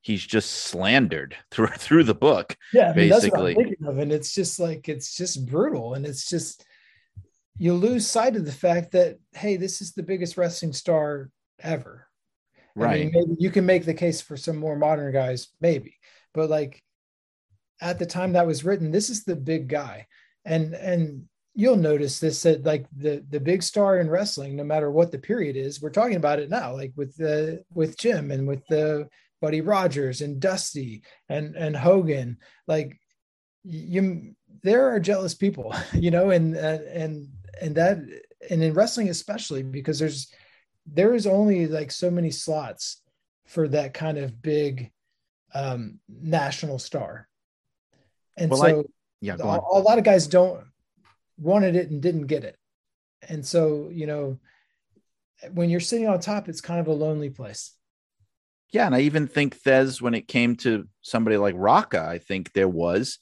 he's 0.00 0.24
just 0.24 0.50
slandered 0.50 1.36
through 1.50 1.66
through 1.76 2.04
the 2.04 2.14
book. 2.14 2.56
Yeah, 2.72 2.92
I 2.92 2.94
mean, 2.94 3.10
basically. 3.10 3.76
Of, 3.84 3.98
and 3.98 4.12
it's 4.12 4.32
just 4.32 4.60
like 4.60 4.88
it's 4.88 5.16
just 5.16 5.44
brutal, 5.46 5.94
and 5.94 6.06
it's 6.06 6.28
just 6.28 6.64
you 7.58 7.74
lose 7.74 8.06
sight 8.06 8.36
of 8.36 8.44
the 8.44 8.52
fact 8.52 8.92
that 8.92 9.18
hey, 9.32 9.56
this 9.56 9.80
is 9.80 9.92
the 9.92 10.02
biggest 10.02 10.36
wrestling 10.36 10.72
star 10.72 11.30
ever. 11.60 12.06
Right. 12.74 12.92
I 12.92 13.04
mean, 13.04 13.12
maybe 13.14 13.36
you 13.38 13.50
can 13.50 13.66
make 13.66 13.84
the 13.84 13.94
case 13.94 14.20
for 14.20 14.36
some 14.36 14.56
more 14.56 14.76
modern 14.76 15.12
guys, 15.12 15.48
maybe, 15.60 15.98
but 16.32 16.48
like 16.48 16.82
at 17.80 17.98
the 17.98 18.06
time 18.06 18.32
that 18.32 18.46
was 18.46 18.64
written, 18.64 18.90
this 18.90 19.10
is 19.10 19.24
the 19.24 19.36
big 19.36 19.68
guy, 19.68 20.06
and 20.44 20.74
and 20.74 21.24
you'll 21.54 21.76
notice 21.76 22.18
this 22.18 22.42
that 22.42 22.64
like 22.64 22.86
the 22.96 23.24
the 23.28 23.40
big 23.40 23.62
star 23.62 23.98
in 23.98 24.08
wrestling, 24.08 24.56
no 24.56 24.64
matter 24.64 24.90
what 24.90 25.12
the 25.12 25.18
period 25.18 25.56
is, 25.56 25.82
we're 25.82 25.90
talking 25.90 26.16
about 26.16 26.38
it 26.38 26.48
now, 26.48 26.72
like 26.72 26.92
with 26.96 27.14
the 27.16 27.62
with 27.74 27.98
Jim 27.98 28.30
and 28.30 28.48
with 28.48 28.66
the 28.68 29.08
Buddy 29.40 29.60
Rogers 29.60 30.22
and 30.22 30.40
Dusty 30.40 31.02
and 31.28 31.54
and 31.56 31.76
Hogan, 31.76 32.38
like 32.66 32.98
you 33.64 34.34
there 34.62 34.94
are 34.94 35.00
jealous 35.00 35.34
people, 35.34 35.74
you 35.92 36.10
know, 36.10 36.30
and 36.30 36.56
uh, 36.56 36.78
and 36.92 37.28
and 37.62 37.76
that 37.76 37.98
and 38.50 38.62
in 38.62 38.74
wrestling 38.74 39.08
especially 39.08 39.62
because 39.62 39.98
there's 39.98 40.32
there 40.84 41.14
is 41.14 41.26
only 41.26 41.68
like 41.68 41.92
so 41.92 42.10
many 42.10 42.30
slots 42.30 43.00
for 43.46 43.68
that 43.68 43.94
kind 43.94 44.18
of 44.18 44.42
big 44.42 44.90
um 45.54 46.00
national 46.08 46.78
star. 46.78 47.28
And 48.36 48.50
well, 48.50 48.60
so 48.60 48.80
I, 48.80 48.82
yeah 49.20 49.36
a, 49.38 49.44
a 49.44 49.80
lot 49.80 49.98
of 49.98 50.04
guys 50.04 50.26
don't 50.26 50.64
wanted 51.38 51.76
it 51.76 51.90
and 51.90 52.02
didn't 52.02 52.26
get 52.26 52.44
it. 52.44 52.56
And 53.28 53.46
so 53.46 53.88
you 53.92 54.06
know 54.06 54.38
when 55.52 55.70
you're 55.70 55.80
sitting 55.80 56.08
on 56.08 56.20
top 56.20 56.48
it's 56.48 56.60
kind 56.60 56.80
of 56.80 56.88
a 56.88 56.92
lonely 56.92 57.30
place. 57.30 57.72
Yeah 58.72 58.86
and 58.86 58.94
i 58.94 59.00
even 59.00 59.28
think 59.28 59.56
Thesz, 59.62 60.00
when 60.00 60.14
it 60.14 60.26
came 60.26 60.56
to 60.56 60.88
somebody 61.02 61.36
like 61.36 61.54
Rocca 61.58 62.06
i 62.08 62.18
think 62.18 62.52
there 62.52 62.68
was 62.68 63.18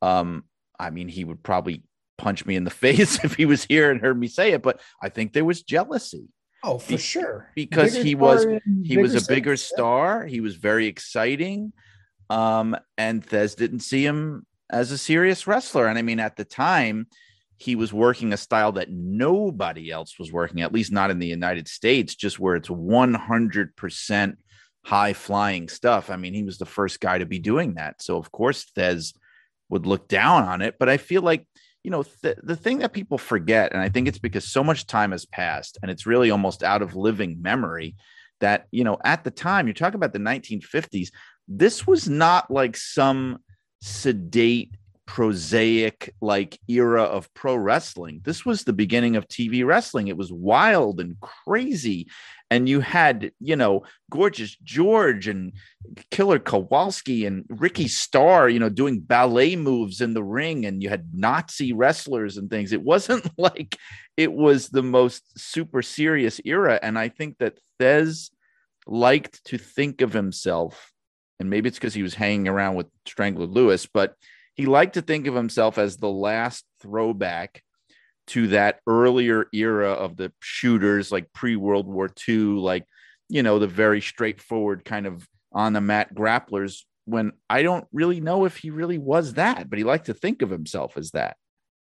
um 0.00 0.44
i 0.78 0.90
mean 0.90 1.08
he 1.08 1.24
would 1.24 1.42
probably 1.42 1.82
punch 2.18 2.44
me 2.46 2.56
in 2.56 2.64
the 2.64 2.70
face 2.86 3.22
if 3.24 3.34
he 3.34 3.46
was 3.46 3.64
here 3.64 3.90
and 3.90 4.00
heard 4.00 4.18
me 4.18 4.28
say 4.28 4.52
it, 4.52 4.62
but 4.62 4.80
I 5.02 5.08
think 5.08 5.32
there 5.32 5.44
was 5.44 5.62
jealousy. 5.62 6.28
Oh, 6.64 6.78
for 6.78 6.90
Be- 6.92 6.96
sure. 6.98 7.50
because 7.56 7.92
Bigger 7.94 8.04
he 8.04 8.14
was- 8.14 8.46
He 8.84 8.96
was 8.96 9.14
a 9.14 9.26
bigger 9.26 9.56
star. 9.56 10.24
He 10.26 10.40
was 10.40 10.54
very 10.56 10.86
exciting. 10.86 11.72
Um, 12.30 12.76
and 12.96 13.26
Thesz 13.26 13.56
didn't 13.56 13.80
see 13.80 14.06
him 14.06 14.46
as 14.70 14.90
a 14.92 14.96
serious 14.98 15.46
wrestler. 15.46 15.86
And 15.88 15.98
I 15.98 16.02
mean, 16.02 16.20
at 16.20 16.36
the 16.36 16.44
time, 16.44 17.08
he 17.58 17.74
was 17.76 17.92
working 17.92 18.32
a 18.32 18.36
style 18.36 18.72
that 18.72 18.90
nobody 18.90 19.90
else 19.90 20.18
was 20.18 20.32
working, 20.32 20.62
at 20.62 20.72
least 20.72 20.92
not 20.92 21.10
in 21.10 21.18
the 21.18 21.26
United 21.26 21.68
States, 21.68 22.14
just 22.14 22.38
where 22.40 22.56
it's 22.56 22.68
100% 22.68 24.36
high 24.84 25.12
flying 25.12 25.68
stuff. 25.68 26.10
I 26.10 26.16
mean, 26.16 26.34
he 26.34 26.42
was 26.42 26.58
the 26.58 26.66
first 26.66 27.00
guy 27.00 27.18
to 27.18 27.26
be 27.26 27.38
doing 27.38 27.74
that. 27.74 28.02
So, 28.02 28.16
of 28.16 28.32
course, 28.32 28.66
Thesz 28.76 29.14
would 29.68 29.86
look 29.86 30.08
down 30.08 30.44
on 30.44 30.62
it. 30.62 30.76
But 30.78 30.88
I 30.88 30.96
feel 30.96 31.22
like, 31.22 31.46
you 31.84 31.90
know, 31.90 32.02
th- 32.02 32.38
the 32.42 32.56
thing 32.56 32.78
that 32.78 32.92
people 32.92 33.18
forget, 33.18 33.72
and 33.72 33.80
I 33.80 33.88
think 33.88 34.08
it's 34.08 34.18
because 34.18 34.44
so 34.44 34.62
much 34.62 34.86
time 34.86 35.12
has 35.12 35.26
passed 35.26 35.78
and 35.82 35.90
it's 35.90 36.06
really 36.06 36.30
almost 36.30 36.62
out 36.62 36.82
of 36.82 36.94
living 36.94 37.42
memory 37.42 37.96
that, 38.40 38.66
you 38.70 38.84
know, 38.84 38.98
at 39.04 39.24
the 39.24 39.30
time, 39.30 39.66
you're 39.66 39.74
talking 39.74 39.96
about 39.96 40.12
the 40.12 40.18
1950s, 40.18 41.10
this 41.48 41.86
was 41.86 42.08
not 42.08 42.50
like 42.50 42.76
some 42.76 43.38
sedate, 43.80 44.76
prosaic 45.12 46.14
like 46.22 46.58
era 46.68 47.02
of 47.02 47.28
pro 47.34 47.54
wrestling. 47.54 48.22
This 48.24 48.46
was 48.46 48.64
the 48.64 48.72
beginning 48.72 49.14
of 49.14 49.28
TV 49.28 49.62
wrestling. 49.62 50.08
It 50.08 50.16
was 50.16 50.32
wild 50.32 51.00
and 51.00 51.20
crazy. 51.20 52.08
And 52.50 52.66
you 52.66 52.80
had, 52.80 53.30
you 53.38 53.54
know, 53.54 53.82
Gorgeous 54.10 54.56
George 54.62 55.28
and 55.28 55.52
Killer 56.10 56.38
Kowalski 56.38 57.26
and 57.26 57.44
Ricky 57.50 57.88
Starr, 57.88 58.48
you 58.48 58.58
know, 58.58 58.70
doing 58.70 59.00
ballet 59.00 59.54
moves 59.54 60.00
in 60.00 60.14
the 60.14 60.24
ring, 60.24 60.64
and 60.64 60.82
you 60.82 60.88
had 60.88 61.10
Nazi 61.12 61.74
wrestlers 61.74 62.38
and 62.38 62.48
things. 62.48 62.72
It 62.72 62.82
wasn't 62.82 63.30
like 63.38 63.76
it 64.16 64.32
was 64.32 64.70
the 64.70 64.82
most 64.82 65.38
super 65.38 65.82
serious 65.82 66.40
era. 66.46 66.80
And 66.82 66.98
I 66.98 67.10
think 67.10 67.36
that 67.36 67.60
Thesz 67.78 68.30
liked 68.86 69.44
to 69.44 69.58
think 69.58 70.00
of 70.00 70.14
himself, 70.14 70.90
and 71.38 71.50
maybe 71.50 71.68
it's 71.68 71.78
because 71.78 71.92
he 71.92 72.02
was 72.02 72.14
hanging 72.14 72.48
around 72.48 72.76
with 72.76 72.86
Strangler 73.04 73.44
Lewis, 73.44 73.84
but 73.84 74.16
he 74.54 74.66
liked 74.66 74.94
to 74.94 75.02
think 75.02 75.26
of 75.26 75.34
himself 75.34 75.78
as 75.78 75.96
the 75.96 76.10
last 76.10 76.64
throwback 76.80 77.62
to 78.28 78.48
that 78.48 78.80
earlier 78.86 79.46
era 79.52 79.92
of 79.92 80.16
the 80.16 80.32
shooters, 80.40 81.10
like 81.10 81.32
pre 81.32 81.56
World 81.56 81.86
War 81.86 82.10
II, 82.28 82.36
like, 82.36 82.86
you 83.28 83.42
know, 83.42 83.58
the 83.58 83.66
very 83.66 84.00
straightforward 84.00 84.84
kind 84.84 85.06
of 85.06 85.26
on 85.52 85.72
the 85.72 85.80
mat 85.80 86.14
grapplers. 86.14 86.82
When 87.04 87.32
I 87.50 87.62
don't 87.62 87.86
really 87.92 88.20
know 88.20 88.44
if 88.44 88.58
he 88.58 88.70
really 88.70 88.98
was 88.98 89.34
that, 89.34 89.68
but 89.68 89.78
he 89.78 89.84
liked 89.84 90.06
to 90.06 90.14
think 90.14 90.42
of 90.42 90.50
himself 90.50 90.96
as 90.96 91.10
that. 91.12 91.36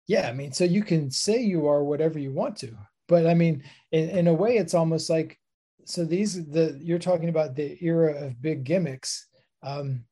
Yeah, 0.06 0.28
I 0.28 0.32
mean, 0.32 0.52
so 0.52 0.64
you 0.64 0.84
can 0.84 1.10
say 1.10 1.40
you 1.40 1.66
are 1.66 1.82
whatever 1.82 2.18
you 2.18 2.32
want 2.32 2.56
to, 2.58 2.76
but 3.08 3.26
I 3.26 3.34
mean, 3.34 3.64
in, 3.90 4.10
in 4.10 4.26
a 4.28 4.34
way, 4.34 4.56
it's 4.56 4.74
almost 4.74 5.08
like 5.08 5.38
so 5.84 6.04
these 6.04 6.46
the 6.46 6.78
you're 6.82 6.98
talking 6.98 7.28
about 7.28 7.54
the 7.54 7.78
era 7.80 8.26
of 8.26 8.42
big 8.42 8.64
gimmicks. 8.64 9.26
Um, 9.62 10.04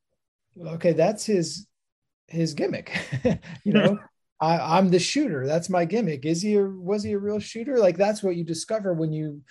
okay, 0.59 0.93
that's 0.93 1.27
his 1.27 1.67
his 2.29 2.55
gimmick. 2.55 2.97
you 3.65 3.73
know, 3.73 3.99
I, 4.41 4.79
I'm 4.79 4.89
the 4.89 4.99
shooter. 4.99 5.47
That's 5.47 5.69
my 5.69 5.85
gimmick. 5.85 6.25
Is 6.25 6.43
he 6.43 6.57
a 6.57 6.65
was 6.65 7.03
he 7.03 7.13
a 7.13 7.19
real 7.19 7.39
shooter? 7.39 7.79
Like 7.79 7.97
that's 7.97 8.23
what 8.23 8.37
you 8.37 8.45
discover 8.45 8.95
when 8.95 9.13
you 9.13 9.43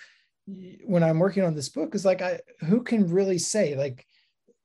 when 0.84 1.02
I'm 1.02 1.18
working 1.18 1.42
on 1.42 1.54
this 1.54 1.68
book 1.68 1.94
is 1.94 2.04
like 2.04 2.22
I 2.22 2.40
who 2.60 2.82
can 2.82 3.08
really 3.08 3.38
say 3.38 3.76
like 3.76 4.06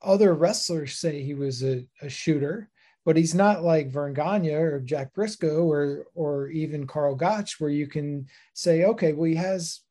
other 0.01 0.34
wrestlers 0.34 0.97
say 0.97 1.22
he 1.22 1.34
was 1.34 1.64
a, 1.64 1.86
a 2.01 2.10
shooter 2.10 2.70
but 3.05 3.18
he's 3.18 3.34
not 3.34 3.64
like 3.64 3.89
Verne 3.89 4.14
Gagne 4.14 4.51
or 4.51 4.80
Jack 4.82 5.14
Briscoe 5.14 5.64
or 5.64 6.05
or 6.14 6.49
even 6.49 6.86
Karl 6.86 7.16
Gotch, 7.16 7.60
where 7.60 7.70
you 7.70 7.88
can 7.88 8.28
say, 8.53 8.84
okay, 8.84 9.14
well, 9.14 9.26
he 9.26 9.36
has 9.36 9.82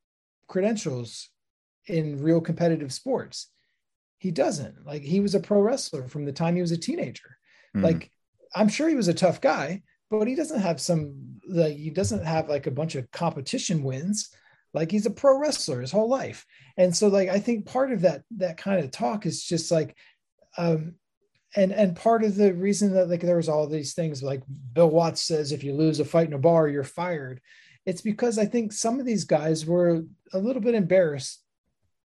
credentials 0.47 1.29
in 1.87 2.23
real 2.23 2.41
competitive 2.41 2.93
sports. 2.93 3.51
He 4.19 4.31
doesn't. 4.31 4.87
Like 4.87 5.03
he 5.03 5.21
was 5.21 5.35
a 5.35 5.41
pro 5.41 5.61
wrestler 5.61 6.07
from 6.07 6.27
the 6.27 6.33
time 6.33 6.55
he 6.55 6.61
was 6.61 6.71
a 6.73 6.77
teenager. 6.77 7.38
Mhm. 7.77 7.83
Like 7.83 8.12
I'm 8.55 8.69
sure 8.69 8.89
he 8.89 8.95
was 8.95 9.09
a 9.09 9.14
tough 9.14 9.41
guy, 9.41 9.83
but 10.11 10.27
he 10.27 10.35
doesn't 10.35 10.61
have 10.61 10.81
some 10.81 11.41
like 11.47 11.77
he 11.77 11.91
doesn't 11.91 12.25
have 12.25 12.49
like 12.49 12.66
a 12.66 12.73
bunch 12.73 12.95
of 12.95 13.11
competition 13.11 13.83
wins. 13.83 14.31
Like 14.75 14.91
he's 14.91 15.07
a 15.07 15.11
pro 15.11 15.39
wrestler 15.39 15.81
his 15.81 15.93
whole 15.93 16.09
life. 16.09 16.47
And 16.77 16.95
so 16.97 17.09
like 17.09 17.29
I 17.29 17.39
think 17.39 17.66
part 17.66 17.93
of 17.93 18.03
that 18.03 18.23
that 18.37 18.57
kind 18.57 18.85
of 18.85 18.91
talk 18.91 19.27
is 19.27 19.45
just 19.45 19.71
like 19.71 19.97
um 20.57 20.95
and 21.57 21.73
and 21.73 21.97
part 21.97 22.25
of 22.25 22.35
the 22.37 22.53
reason 22.55 22.93
that 22.95 23.09
like 23.09 23.23
there 23.23 23.37
was 23.37 23.49
all 23.49 23.66
these 23.66 23.95
things 23.95 24.23
like 24.23 24.43
Bill 24.73 24.91
Watts 24.91 25.23
says 25.23 25.53
if 25.53 25.64
you 25.64 25.73
lose 25.75 26.01
a 26.01 26.05
fight 26.05 26.29
in 26.29 26.35
a 26.35 26.39
bar 26.39 26.69
you're 26.69 26.85
fired 26.85 27.41
it's 27.87 28.03
because 28.03 28.39
I 28.39 28.45
think 28.45 28.73
some 28.73 29.01
of 29.01 29.07
these 29.07 29.25
guys 29.25 29.64
were 29.64 30.05
a 30.35 30.39
little 30.39 30.61
bit 30.61 30.75
embarrassed 30.75 31.43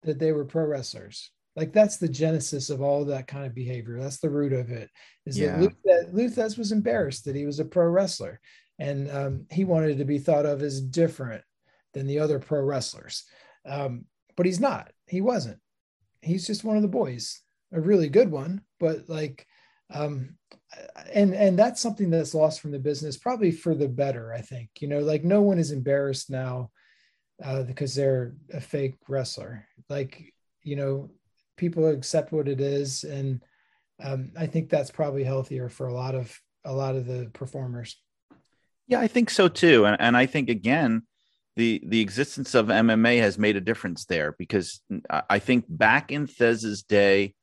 that 0.03 0.19
they 0.19 0.33
were 0.33 0.43
pro 0.43 0.65
wrestlers 0.65 1.31
like 1.55 1.73
that's 1.73 1.97
the 1.97 2.07
genesis 2.09 2.69
of 2.69 2.81
all 2.81 3.05
that 3.05 3.27
kind 3.27 3.45
of 3.45 3.55
behavior. 3.55 3.99
That's 3.99 4.19
the 4.19 4.29
root 4.29 4.53
of 4.53 4.69
it 4.69 4.89
is 5.25 5.37
Yeah. 5.37 5.67
that 5.85 6.13
Lou 6.13 6.29
Thesz 6.29 6.57
was 6.57 6.71
embarrassed 6.71 7.25
that 7.25 7.35
he 7.35 7.45
was 7.45 7.59
a 7.59 7.65
pro 7.65 7.85
wrestler 7.87 8.39
and 8.77 9.09
um, 9.11 9.45
he 9.51 9.65
wanted 9.65 9.97
to 9.97 10.05
be 10.05 10.19
thought 10.19 10.45
of 10.45 10.61
as 10.61 10.79
different 10.81 11.43
than 11.93 12.07
the 12.07 12.19
other 12.19 12.39
pro 12.39 12.61
wrestlers. 12.61 13.25
Um, 13.65 14.05
but 14.37 14.45
he's 14.45 14.59
not. 14.59 14.91
He 15.07 15.21
wasn't. 15.21 15.59
He's 16.21 16.47
just 16.47 16.63
one 16.63 16.75
of 16.77 16.81
the 16.81 16.87
boys 16.87 17.41
a 17.71 17.79
really 17.79 18.09
good 18.09 18.31
one 18.31 18.61
but 18.79 19.07
like 19.07 19.45
um 19.91 20.35
and 21.13 21.35
and 21.35 21.57
that's 21.57 21.79
something 21.79 22.09
that's 22.09 22.33
lost 22.33 22.61
from 22.61 22.71
the 22.71 22.79
business 22.79 23.15
probably 23.15 23.51
for 23.51 23.75
the 23.75 23.87
better 23.87 24.33
i 24.33 24.41
think 24.41 24.69
you 24.79 24.87
know 24.87 24.99
like 25.01 25.23
no 25.23 25.43
one 25.43 25.59
is 25.59 25.71
embarrassed 25.71 26.31
now 26.31 26.71
uh 27.43 27.63
because 27.63 27.95
they're 27.95 28.33
a 28.53 28.59
fake 28.59 28.95
wrestler. 29.07 29.65
Like 29.87 30.33
you 30.63 30.75
know 30.75 31.09
people 31.59 31.87
accept 31.87 32.31
what 32.31 32.47
it 32.47 32.59
is 32.59 33.03
and 33.03 33.43
um 34.03 34.31
i 34.37 34.47
think 34.47 34.69
that's 34.69 34.91
probably 34.91 35.23
healthier 35.23 35.69
for 35.69 35.87
a 35.87 35.93
lot 35.93 36.15
of 36.15 36.35
a 36.65 36.73
lot 36.73 36.95
of 36.95 37.05
the 37.05 37.29
performers 37.33 37.97
Yeah, 38.89 38.99
I 38.99 39.07
think 39.07 39.29
so 39.29 39.47
too. 39.47 39.85
And 39.85 39.95
and 39.99 40.17
I 40.17 40.25
think 40.25 40.49
again, 40.49 41.03
the 41.55 41.81
the 41.85 42.01
existence 42.01 42.55
of 42.55 42.67
MMA 42.67 43.19
has 43.21 43.37
made 43.37 43.55
a 43.55 43.61
difference 43.61 44.05
there 44.05 44.35
because 44.37 44.81
I 45.29 45.37
think 45.39 45.65
back 45.69 46.11
in 46.11 46.25
Thesz's 46.25 46.81
day, 46.83 47.35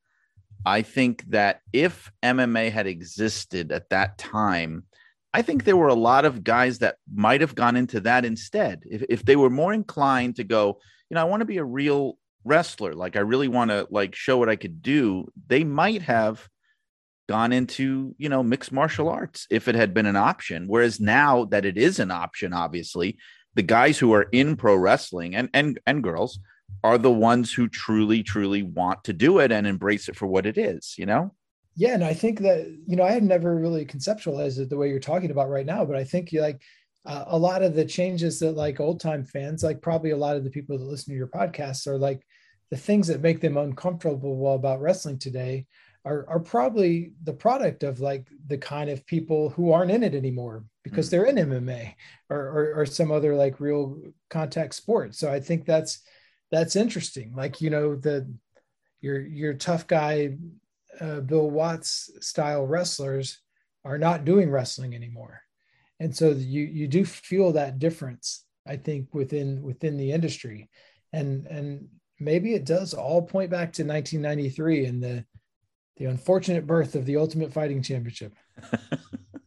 I 0.64 0.82
think 0.82 1.24
that 1.30 1.60
if 1.72 2.10
MMA 2.22 2.72
had 2.72 2.88
existed 2.88 3.70
at 3.70 3.90
that 3.90 4.18
time, 4.18 4.84
I 5.32 5.42
think 5.42 5.62
there 5.62 5.76
were 5.76 5.94
a 5.94 5.94
lot 5.94 6.24
of 6.24 6.42
guys 6.42 6.80
that 6.80 6.96
might 7.14 7.40
have 7.42 7.54
gone 7.54 7.76
into 7.76 8.00
that 8.00 8.24
instead. 8.24 8.82
If 8.90 9.04
if 9.08 9.24
they 9.24 9.36
were 9.36 9.50
more 9.50 9.72
inclined 9.72 10.36
to 10.36 10.44
go, 10.44 10.80
you 11.08 11.14
know, 11.14 11.20
I 11.20 11.30
want 11.30 11.42
to 11.42 11.52
be 11.54 11.58
a 11.58 11.64
real 11.64 12.18
wrestler, 12.46 12.94
like 12.94 13.16
I 13.16 13.20
really 13.20 13.48
want 13.48 13.70
to 13.70 13.86
like 13.90 14.14
show 14.14 14.38
what 14.38 14.48
I 14.48 14.56
could 14.56 14.82
do, 14.82 15.30
they 15.48 15.64
might 15.64 16.02
have 16.02 16.48
gone 17.28 17.52
into 17.52 18.14
you 18.18 18.28
know 18.28 18.42
mixed 18.42 18.72
martial 18.72 19.08
arts 19.08 19.46
if 19.50 19.68
it 19.68 19.74
had 19.74 19.92
been 19.92 20.06
an 20.06 20.16
option 20.16 20.66
whereas 20.68 21.00
now 21.00 21.44
that 21.44 21.64
it 21.64 21.76
is 21.76 21.98
an 21.98 22.10
option 22.10 22.52
obviously 22.52 23.18
the 23.54 23.62
guys 23.62 23.98
who 23.98 24.12
are 24.12 24.28
in 24.32 24.56
pro 24.56 24.76
wrestling 24.76 25.34
and 25.34 25.48
and 25.52 25.80
and 25.86 26.02
girls 26.02 26.38
are 26.84 26.98
the 26.98 27.10
ones 27.10 27.52
who 27.52 27.68
truly 27.68 28.22
truly 28.22 28.62
want 28.62 29.02
to 29.04 29.12
do 29.12 29.38
it 29.38 29.50
and 29.50 29.66
embrace 29.66 30.08
it 30.08 30.16
for 30.16 30.26
what 30.26 30.46
it 30.46 30.56
is 30.56 30.94
you 30.98 31.06
know? 31.06 31.32
Yeah 31.74 31.94
and 31.94 32.04
i 32.04 32.14
think 32.14 32.40
that 32.40 32.66
you 32.86 32.96
know 32.96 33.04
i 33.04 33.10
had 33.10 33.24
never 33.24 33.56
really 33.56 33.84
conceptualized 33.84 34.58
it 34.58 34.70
the 34.70 34.76
way 34.76 34.88
you're 34.88 35.00
talking 35.00 35.30
about 35.30 35.50
right 35.50 35.66
now 35.66 35.84
but 35.84 35.96
i 35.96 36.04
think 36.04 36.32
you 36.32 36.40
like 36.40 36.62
uh, 37.06 37.24
a 37.28 37.38
lot 37.38 37.62
of 37.62 37.74
the 37.74 37.84
changes 37.84 38.40
that 38.40 38.56
like 38.56 38.80
old 38.80 39.00
time 39.00 39.24
fans 39.24 39.62
like 39.62 39.80
probably 39.80 40.10
a 40.10 40.16
lot 40.16 40.36
of 40.36 40.44
the 40.44 40.50
people 40.50 40.78
that 40.78 40.84
listen 40.84 41.12
to 41.12 41.18
your 41.18 41.28
podcasts 41.28 41.86
are 41.86 41.98
like 41.98 42.24
the 42.70 42.76
things 42.76 43.06
that 43.08 43.20
make 43.20 43.40
them 43.40 43.56
uncomfortable 43.56 44.54
about 44.54 44.80
wrestling 44.80 45.18
today 45.18 45.66
are, 46.04 46.24
are 46.28 46.40
probably 46.40 47.12
the 47.24 47.32
product 47.32 47.82
of 47.82 48.00
like 48.00 48.28
the 48.46 48.58
kind 48.58 48.88
of 48.90 49.04
people 49.06 49.50
who 49.50 49.72
aren't 49.72 49.90
in 49.90 50.02
it 50.04 50.14
anymore 50.14 50.64
because 50.84 51.08
Mm. 51.08 51.10
they're 51.10 51.24
in 51.26 51.36
MMA 51.36 51.94
or, 52.30 52.38
or 52.38 52.74
or 52.76 52.86
some 52.86 53.10
other 53.10 53.34
like 53.34 53.58
real 53.60 54.00
contact 54.30 54.74
sport. 54.74 55.14
So 55.16 55.32
I 55.32 55.40
think 55.40 55.64
that's 55.66 56.00
that's 56.52 56.76
interesting. 56.76 57.34
Like 57.34 57.60
you 57.60 57.70
know 57.70 57.96
the 57.96 58.32
your 59.00 59.20
your 59.20 59.54
tough 59.54 59.86
guy 59.86 60.36
uh, 61.00 61.20
Bill 61.20 61.50
Watts 61.50 62.10
style 62.20 62.66
wrestlers 62.66 63.40
are 63.84 63.98
not 63.98 64.24
doing 64.24 64.50
wrestling 64.50 64.94
anymore, 64.94 65.42
and 65.98 66.14
so 66.16 66.30
you 66.30 66.62
you 66.62 66.86
do 66.86 67.04
feel 67.04 67.52
that 67.52 67.78
difference. 67.80 68.44
I 68.66 68.76
think 68.76 69.12
within 69.12 69.62
within 69.62 69.96
the 69.96 70.12
industry, 70.12 70.70
and 71.12 71.46
and 71.46 71.88
maybe 72.18 72.54
it 72.54 72.64
does 72.64 72.94
all 72.94 73.22
point 73.22 73.50
back 73.50 73.72
to 73.74 73.84
1993 73.84 74.86
and 74.86 75.02
the 75.02 75.24
the 75.96 76.04
unfortunate 76.04 76.66
birth 76.66 76.94
of 76.94 77.06
the 77.06 77.16
Ultimate 77.16 77.54
Fighting 77.54 77.82
Championship. 77.82 78.34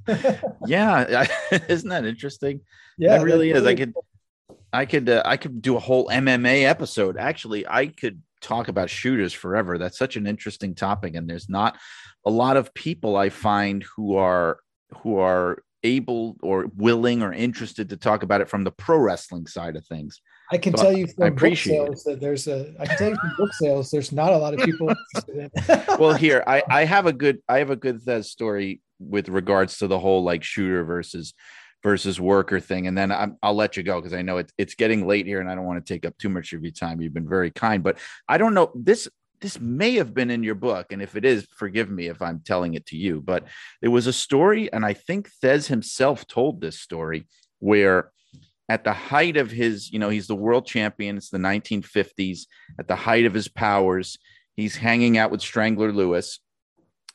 yeah 0.65 1.27
isn't 1.67 1.89
that 1.89 2.05
interesting? 2.05 2.61
Yeah, 2.97 3.19
it 3.19 3.23
really 3.23 3.51
is. 3.51 3.65
I 3.65 3.75
could 3.75 3.93
i 4.71 4.85
could 4.85 5.09
uh, 5.09 5.23
i 5.25 5.35
could 5.35 5.61
do 5.61 5.75
a 5.75 5.79
whole 5.79 6.07
mma 6.07 6.63
episode. 6.63 7.17
Actually 7.17 7.67
i 7.67 7.87
could 7.87 8.21
talk 8.41 8.67
about 8.67 8.89
shooters 8.89 9.33
forever. 9.33 9.77
That's 9.77 9.97
such 9.97 10.15
an 10.15 10.27
interesting 10.27 10.75
topic 10.75 11.15
and 11.15 11.29
there's 11.29 11.49
not 11.49 11.77
a 12.25 12.31
lot 12.31 12.57
of 12.57 12.73
people 12.73 13.15
i 13.15 13.29
find 13.29 13.83
who 13.95 14.15
are 14.15 14.59
who 15.03 15.17
are 15.17 15.63
able 15.83 16.37
or 16.41 16.67
willing 16.75 17.21
or 17.21 17.31
interested 17.33 17.89
to 17.89 17.97
talk 17.97 18.23
about 18.23 18.41
it 18.41 18.49
from 18.49 18.63
the 18.63 18.71
pro 18.71 18.97
wrestling 18.97 19.47
side 19.47 19.75
of 19.75 19.85
things. 19.85 20.21
I 20.51 20.57
can 20.57 20.75
So 20.75 20.83
tell 20.83 20.91
you 20.91 21.07
from 21.07 21.23
I 21.23 21.29
book 21.29 21.37
appreciate 21.37 21.75
it. 21.75 21.85
sales 21.85 22.03
that 22.03 22.19
there's 22.19 22.47
a. 22.47 22.73
I 22.79 22.85
can 22.85 22.97
tell 22.97 23.09
you 23.09 23.15
from 23.15 23.31
book 23.37 23.53
sales, 23.53 23.91
there's 23.91 24.11
not 24.11 24.33
a 24.33 24.37
lot 24.37 24.53
of 24.53 24.59
people 24.61 24.91
well 25.99 26.13
here 26.13 26.43
I, 26.47 26.63
I 26.69 26.85
have 26.85 27.05
a 27.05 27.13
good 27.13 27.41
i 27.47 27.59
have 27.59 27.69
a 27.69 27.75
good 27.75 28.01
Thesz 28.01 28.25
story 28.25 28.81
with 28.99 29.29
regards 29.29 29.77
to 29.79 29.87
the 29.87 29.99
whole 29.99 30.23
like 30.23 30.43
shooter 30.43 30.83
versus 30.83 31.33
versus 31.83 32.19
worker 32.19 32.59
thing 32.59 32.87
and 32.87 32.97
then 32.97 33.11
I'm, 33.11 33.37
i'll 33.41 33.53
let 33.55 33.77
you 33.77 33.83
go 33.83 33.99
because 33.99 34.13
i 34.13 34.21
know 34.21 34.37
it's 34.37 34.53
it's 34.57 34.75
getting 34.75 35.07
late 35.07 35.25
here 35.25 35.39
and 35.39 35.49
i 35.49 35.55
don't 35.55 35.65
want 35.65 35.83
to 35.85 35.93
take 35.93 36.05
up 36.05 36.17
too 36.17 36.29
much 36.29 36.53
of 36.53 36.61
your 36.63 36.71
time 36.71 36.99
you've 36.99 37.13
been 37.13 37.29
very 37.29 37.51
kind 37.51 37.83
but 37.83 37.97
i 38.27 38.37
don't 38.37 38.53
know 38.53 38.71
this 38.75 39.07
this 39.41 39.59
may 39.59 39.95
have 39.95 40.13
been 40.13 40.29
in 40.29 40.43
your 40.43 40.55
book 40.55 40.91
and 40.91 41.01
if 41.01 41.15
it 41.15 41.25
is 41.25 41.47
forgive 41.55 41.89
me 41.89 42.07
if 42.07 42.21
i'm 42.21 42.41
telling 42.45 42.73
it 42.73 42.85
to 42.85 42.97
you 42.97 43.21
but 43.21 43.45
there 43.81 43.91
was 43.91 44.07
a 44.07 44.13
story 44.13 44.71
and 44.71 44.85
i 44.85 44.93
think 44.93 45.29
Thesz 45.41 45.67
himself 45.67 46.27
told 46.27 46.61
this 46.61 46.79
story 46.79 47.27
where 47.59 48.11
at 48.67 48.83
the 48.83 48.93
height 48.93 49.37
of 49.37 49.51
his 49.51 49.91
you 49.91 49.99
know 49.99 50.09
he's 50.09 50.27
the 50.27 50.35
world 50.35 50.65
champion 50.65 51.17
it's 51.17 51.29
the 51.29 51.37
1950s 51.37 52.41
at 52.79 52.87
the 52.87 52.95
height 52.95 53.25
of 53.25 53.33
his 53.33 53.47
powers 53.47 54.17
he's 54.59 54.75
hanging 54.75 55.17
out 55.17 55.31
with 55.31 55.41
Strangler 55.41 55.91
Lewis. 55.91 56.39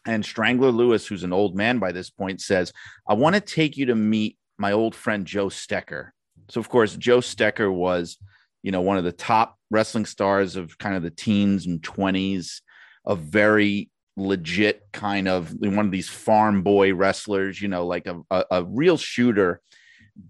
And 0.07 0.25
Strangler 0.25 0.71
Lewis, 0.71 1.07
who's 1.07 1.25
an 1.25 1.33
old 1.33 1.55
man 1.55 1.79
by 1.79 1.93
this 1.93 2.11
point, 2.11 2.41
says, 2.41 2.73
I 3.09 3.15
want 3.15 3.35
to 3.37 3.41
take 3.41 3.77
you 3.77 3.87
to 3.87 3.95
meet 3.95 4.37
my 4.59 4.73
old 4.73 4.95
friend 4.95 5.27
Joe 5.27 5.47
Stecher. 5.47 6.11
So, 6.51 6.61
of 6.61 6.69
course, 6.69 6.95
Joe 6.97 7.19
Stecher 7.19 7.73
was, 7.73 8.19
you 8.65 8.73
know, 8.73 8.81
one 8.81 8.97
of 8.97 9.05
the 9.05 9.12
top 9.12 9.59
wrestling 9.70 10.07
stars 10.07 10.57
of 10.57 10.78
kind 10.78 10.97
of 10.97 11.03
the 11.03 11.11
teens 11.11 11.66
and 11.66 11.82
20s, 11.82 12.62
a 13.07 13.15
very 13.15 13.91
legit 14.16 14.81
kind 14.91 15.28
of 15.28 15.55
one 15.61 15.85
of 15.85 15.91
these 15.91 16.09
farm 16.09 16.62
boy 16.62 16.95
wrestlers, 16.95 17.61
you 17.61 17.69
know, 17.69 17.86
like 17.86 18.07
a, 18.07 18.23
a, 18.31 18.45
a 18.51 18.65
real 18.65 18.97
shooter. 18.97 19.61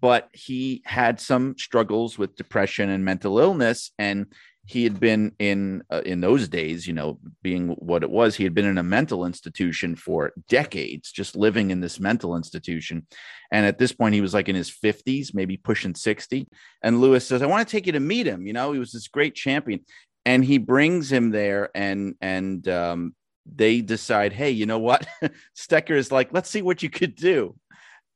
But 0.01 0.31
he 0.32 0.82
had 0.85 1.20
some 1.20 1.55
struggles 1.56 2.19
with 2.19 2.35
depression 2.35 2.90
and 2.90 3.05
mental 3.05 3.39
illness. 3.39 3.93
And 4.01 4.27
he 4.66 4.82
had 4.85 4.99
been 4.99 5.32
in 5.39 5.82
uh, 5.91 6.01
in 6.07 6.20
those 6.20 6.49
days 6.49 6.86
you 6.86 6.95
know 6.95 7.19
being 7.43 7.69
what 7.78 8.03
it 8.03 8.11
was 8.11 8.35
he 8.35 8.45
had 8.45 8.55
been 8.55 8.65
in 8.65 8.78
a 8.78 8.82
mental 8.82 9.27
institution 9.27 9.95
for 9.95 10.32
decades 10.49 11.12
just 11.12 11.36
living 11.36 11.70
in 11.70 11.81
this 11.81 12.01
mental 12.01 12.36
institution. 12.36 13.07
And 13.53 13.66
at 13.66 13.78
this 13.78 13.93
point 13.93 14.15
he 14.15 14.20
was 14.20 14.35
like 14.35 14.49
in 14.49 14.57
his 14.57 14.70
50s 14.70 15.35
maybe 15.35 15.57
pushing 15.57 15.95
60 15.95 16.49
and 16.82 17.01
lewis 17.01 17.27
says 17.27 17.43
i 17.43 17.47
want 17.47 17.66
to 17.66 17.70
take 17.70 17.86
you 17.86 17.93
to 17.93 18.01
meet 18.01 18.27
him 18.27 18.47
you 18.47 18.53
know 18.53 18.73
he 18.73 18.78
was 18.78 18.93
this 18.93 19.09
great 19.09 19.35
champion. 19.35 19.81
And 20.27 20.43
he 20.43 20.57
brings 20.57 21.12
him 21.12 21.31
there 21.31 21.69
and 21.74 22.15
and 22.23 22.66
um, 22.69 23.15
they 23.45 23.82
decide 23.82 24.32
hey 24.32 24.51
you 24.51 24.65
know 24.65 24.78
what? 24.78 25.07
Stecher 25.57 25.97
is 25.97 26.11
like 26.11 26.32
let's 26.32 26.49
see 26.49 26.62
what 26.62 26.82
you 26.82 26.89
could 26.89 27.15
do. 27.15 27.55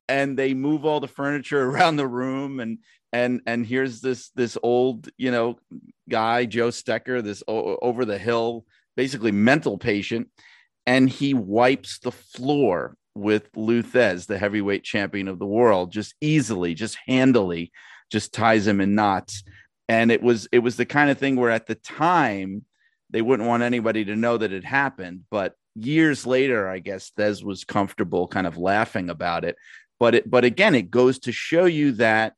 And 0.08 0.38
they 0.38 0.54
move 0.54 0.86
all 0.86 1.00
the 1.00 1.08
furniture 1.08 1.62
around 1.68 1.96
the 1.96 2.06
room 2.06 2.60
and 2.60 2.78
and 3.12 3.40
and 3.46 3.66
here's 3.66 4.00
this 4.00 4.30
this 4.30 4.58
old 4.62 5.08
you 5.16 5.30
know 5.30 5.58
guy 6.08 6.44
joe 6.44 6.68
stecher 6.68 7.22
this 7.22 7.42
o- 7.48 7.78
over 7.80 8.04
the 8.04 8.18
hill 8.18 8.64
basically 8.96 9.32
mental 9.32 9.78
patient 9.78 10.28
and 10.86 11.08
he 11.08 11.34
wipes 11.34 11.98
the 11.98 12.12
floor 12.12 12.96
with 13.14 13.50
Lou 13.56 13.82
Thesz, 13.82 14.26
the 14.26 14.38
heavyweight 14.38 14.84
champion 14.84 15.28
of 15.28 15.38
the 15.38 15.46
world, 15.46 15.92
just 15.92 16.14
easily, 16.20 16.74
just 16.74 16.96
handily, 17.06 17.72
just 18.10 18.32
ties 18.32 18.66
him 18.66 18.80
in 18.80 18.94
knots. 18.94 19.42
And 19.88 20.10
it 20.10 20.22
was 20.22 20.48
it 20.52 20.60
was 20.60 20.76
the 20.76 20.86
kind 20.86 21.10
of 21.10 21.18
thing 21.18 21.36
where 21.36 21.50
at 21.50 21.66
the 21.66 21.74
time 21.74 22.64
they 23.10 23.22
wouldn't 23.22 23.48
want 23.48 23.62
anybody 23.62 24.04
to 24.06 24.16
know 24.16 24.38
that 24.38 24.52
it 24.52 24.64
happened, 24.64 25.24
but 25.30 25.54
years 25.74 26.26
later, 26.26 26.68
I 26.68 26.78
guess 26.78 27.12
Thesz 27.16 27.42
was 27.42 27.64
comfortable 27.64 28.28
kind 28.28 28.46
of 28.46 28.58
laughing 28.58 29.10
about 29.10 29.44
it. 29.44 29.56
But 29.98 30.14
it 30.14 30.30
but 30.30 30.44
again, 30.44 30.74
it 30.74 30.90
goes 30.90 31.18
to 31.20 31.32
show 31.32 31.64
you 31.64 31.92
that 31.92 32.34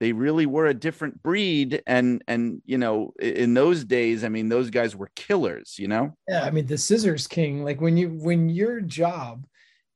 they 0.00 0.12
really 0.12 0.46
were 0.46 0.66
a 0.66 0.74
different 0.74 1.22
breed 1.22 1.82
and 1.86 2.22
and 2.28 2.60
you 2.66 2.78
know 2.78 3.12
in 3.20 3.54
those 3.54 3.84
days 3.84 4.24
i 4.24 4.28
mean 4.28 4.48
those 4.48 4.70
guys 4.70 4.94
were 4.94 5.10
killers 5.16 5.76
you 5.78 5.88
know 5.88 6.14
yeah, 6.28 6.42
I 6.44 6.50
mean 6.50 6.66
the 6.66 6.78
scissors 6.78 7.26
king. 7.26 7.64
Like 7.64 7.80
when 7.80 7.96
you 7.96 8.08
when 8.10 8.48
your 8.48 8.80
job 8.80 9.46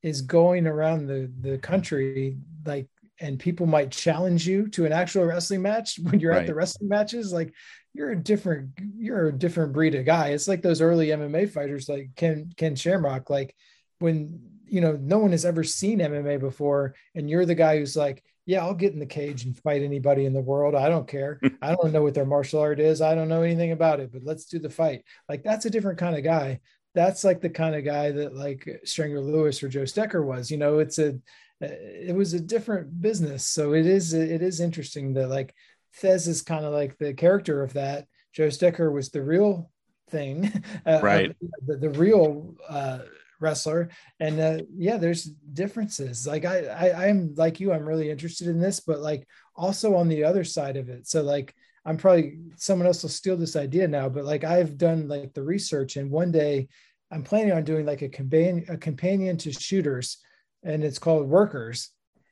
is 0.02 0.22
going 0.22 0.66
around 0.66 1.06
the 1.06 1.30
the 1.40 1.58
country, 1.58 2.36
like 2.64 2.88
and 3.20 3.38
people 3.38 3.66
might 3.66 3.90
challenge 3.90 4.46
you 4.46 4.66
to 4.68 4.86
an 4.86 4.92
actual 4.92 5.24
wrestling 5.24 5.60
match 5.62 5.98
when 6.02 6.20
you're 6.20 6.32
Right. 6.32 6.40
at 6.40 6.46
the 6.46 6.54
wrestling 6.54 6.88
matches, 6.88 7.32
like 7.32 7.52
you're 7.92 8.12
a 8.12 8.16
different 8.16 8.70
you're 8.96 9.28
a 9.28 9.32
different 9.32 9.72
breed 9.72 9.94
of 9.94 10.06
guy. 10.06 10.28
It's 10.28 10.48
like 10.48 10.62
those 10.62 10.80
early 10.80 11.08
MMA 11.08 11.50
fighters 11.50 11.88
like 11.88 12.10
Ken 12.16 12.50
Ken 12.56 12.76
Shamrock. 12.76 13.28
Like 13.28 13.54
when 13.98 14.40
you 14.70 14.80
know 14.80 14.98
no 15.00 15.18
one 15.18 15.32
has 15.32 15.44
ever 15.44 15.64
seen 15.64 15.98
MMA 15.98 16.40
before, 16.40 16.94
and 17.14 17.28
you're 17.28 17.46
the 17.46 17.54
guy 17.54 17.78
who's 17.78 17.96
like, 17.96 18.22
yeah, 18.46 18.62
I'll 18.62 18.74
get 18.74 18.92
in 18.92 18.98
the 18.98 19.06
cage 19.06 19.44
and 19.44 19.56
fight 19.58 19.82
anybody 19.82 20.24
in 20.24 20.32
the 20.32 20.40
world. 20.40 20.74
I 20.74 20.88
don't 20.88 21.06
care. 21.06 21.40
I 21.62 21.74
don't 21.74 21.92
know 21.92 22.02
what 22.02 22.14
their 22.14 22.24
martial 22.24 22.60
art 22.60 22.80
is. 22.80 23.00
I 23.00 23.14
don't 23.14 23.28
know 23.28 23.42
anything 23.42 23.72
about 23.72 24.00
it, 24.00 24.12
but 24.12 24.24
let's 24.24 24.46
do 24.46 24.58
the 24.58 24.70
fight. 24.70 25.04
Like 25.28 25.42
that's 25.42 25.66
a 25.66 25.70
different 25.70 25.98
kind 25.98 26.16
of 26.16 26.24
guy. 26.24 26.60
That's 26.94 27.22
like 27.22 27.40
the 27.40 27.50
kind 27.50 27.74
of 27.74 27.84
guy 27.84 28.10
that 28.10 28.34
like 28.34 28.68
Strangler 28.84 29.20
Lewis 29.20 29.62
or 29.62 29.68
Joe 29.68 29.82
Stecher 29.82 30.24
was. 30.24 30.50
You 30.50 30.56
know, 30.56 30.78
it's 30.78 30.98
a 30.98 31.18
it 31.60 32.14
was 32.14 32.34
a 32.34 32.40
different 32.40 33.00
business. 33.00 33.44
So 33.44 33.74
it 33.74 33.86
is 33.86 34.14
it 34.14 34.42
is 34.42 34.60
interesting 34.60 35.14
that 35.14 35.28
like 35.28 35.54
Thesz 36.02 36.26
is 36.26 36.42
kind 36.42 36.64
of 36.64 36.72
like 36.72 36.98
the 36.98 37.14
character 37.14 37.62
of 37.62 37.74
that. 37.74 38.06
Joe 38.32 38.48
Stecher 38.48 38.92
was 38.92 39.10
the 39.10 39.22
real 39.22 39.70
thing, 40.10 40.64
uh, 40.86 41.00
Right. 41.02 41.36
The, 41.66 41.76
the 41.76 41.90
real 41.90 42.54
uh, 42.68 43.00
wrestler, 43.40 43.88
and 44.20 44.40
uh, 44.40 44.58
yeah, 44.76 44.96
there's 44.96 45.24
differences. 45.24 46.26
Like 46.26 46.44
I, 46.44 46.64
I, 46.66 47.08
I'm 47.08 47.34
like 47.36 47.60
you. 47.60 47.72
I'm 47.72 47.86
really 47.86 48.10
interested 48.10 48.48
in 48.48 48.60
this, 48.60 48.80
but 48.80 49.00
like 49.00 49.26
also 49.56 49.94
on 49.96 50.08
the 50.08 50.24
other 50.24 50.44
side 50.44 50.76
of 50.76 50.88
it. 50.88 51.08
So 51.08 51.22
like 51.22 51.54
I'm 51.84 51.96
probably 51.96 52.38
someone 52.56 52.86
else 52.86 53.02
will 53.02 53.10
steal 53.10 53.36
this 53.36 53.56
idea 53.56 53.88
now, 53.88 54.08
but 54.08 54.24
like 54.24 54.44
I've 54.44 54.76
done 54.78 55.08
like 55.08 55.32
the 55.34 55.42
research, 55.42 55.96
and 55.96 56.10
one 56.10 56.30
day 56.32 56.68
I'm 57.10 57.24
planning 57.24 57.52
on 57.52 57.64
doing 57.64 57.86
like 57.86 58.02
a 58.02 58.08
companion 58.08 58.66
a 58.68 58.76
companion 58.76 59.36
to 59.38 59.52
shooters, 59.52 60.18
and 60.62 60.84
it's 60.84 60.98
called 60.98 61.28
Workers, 61.28 61.90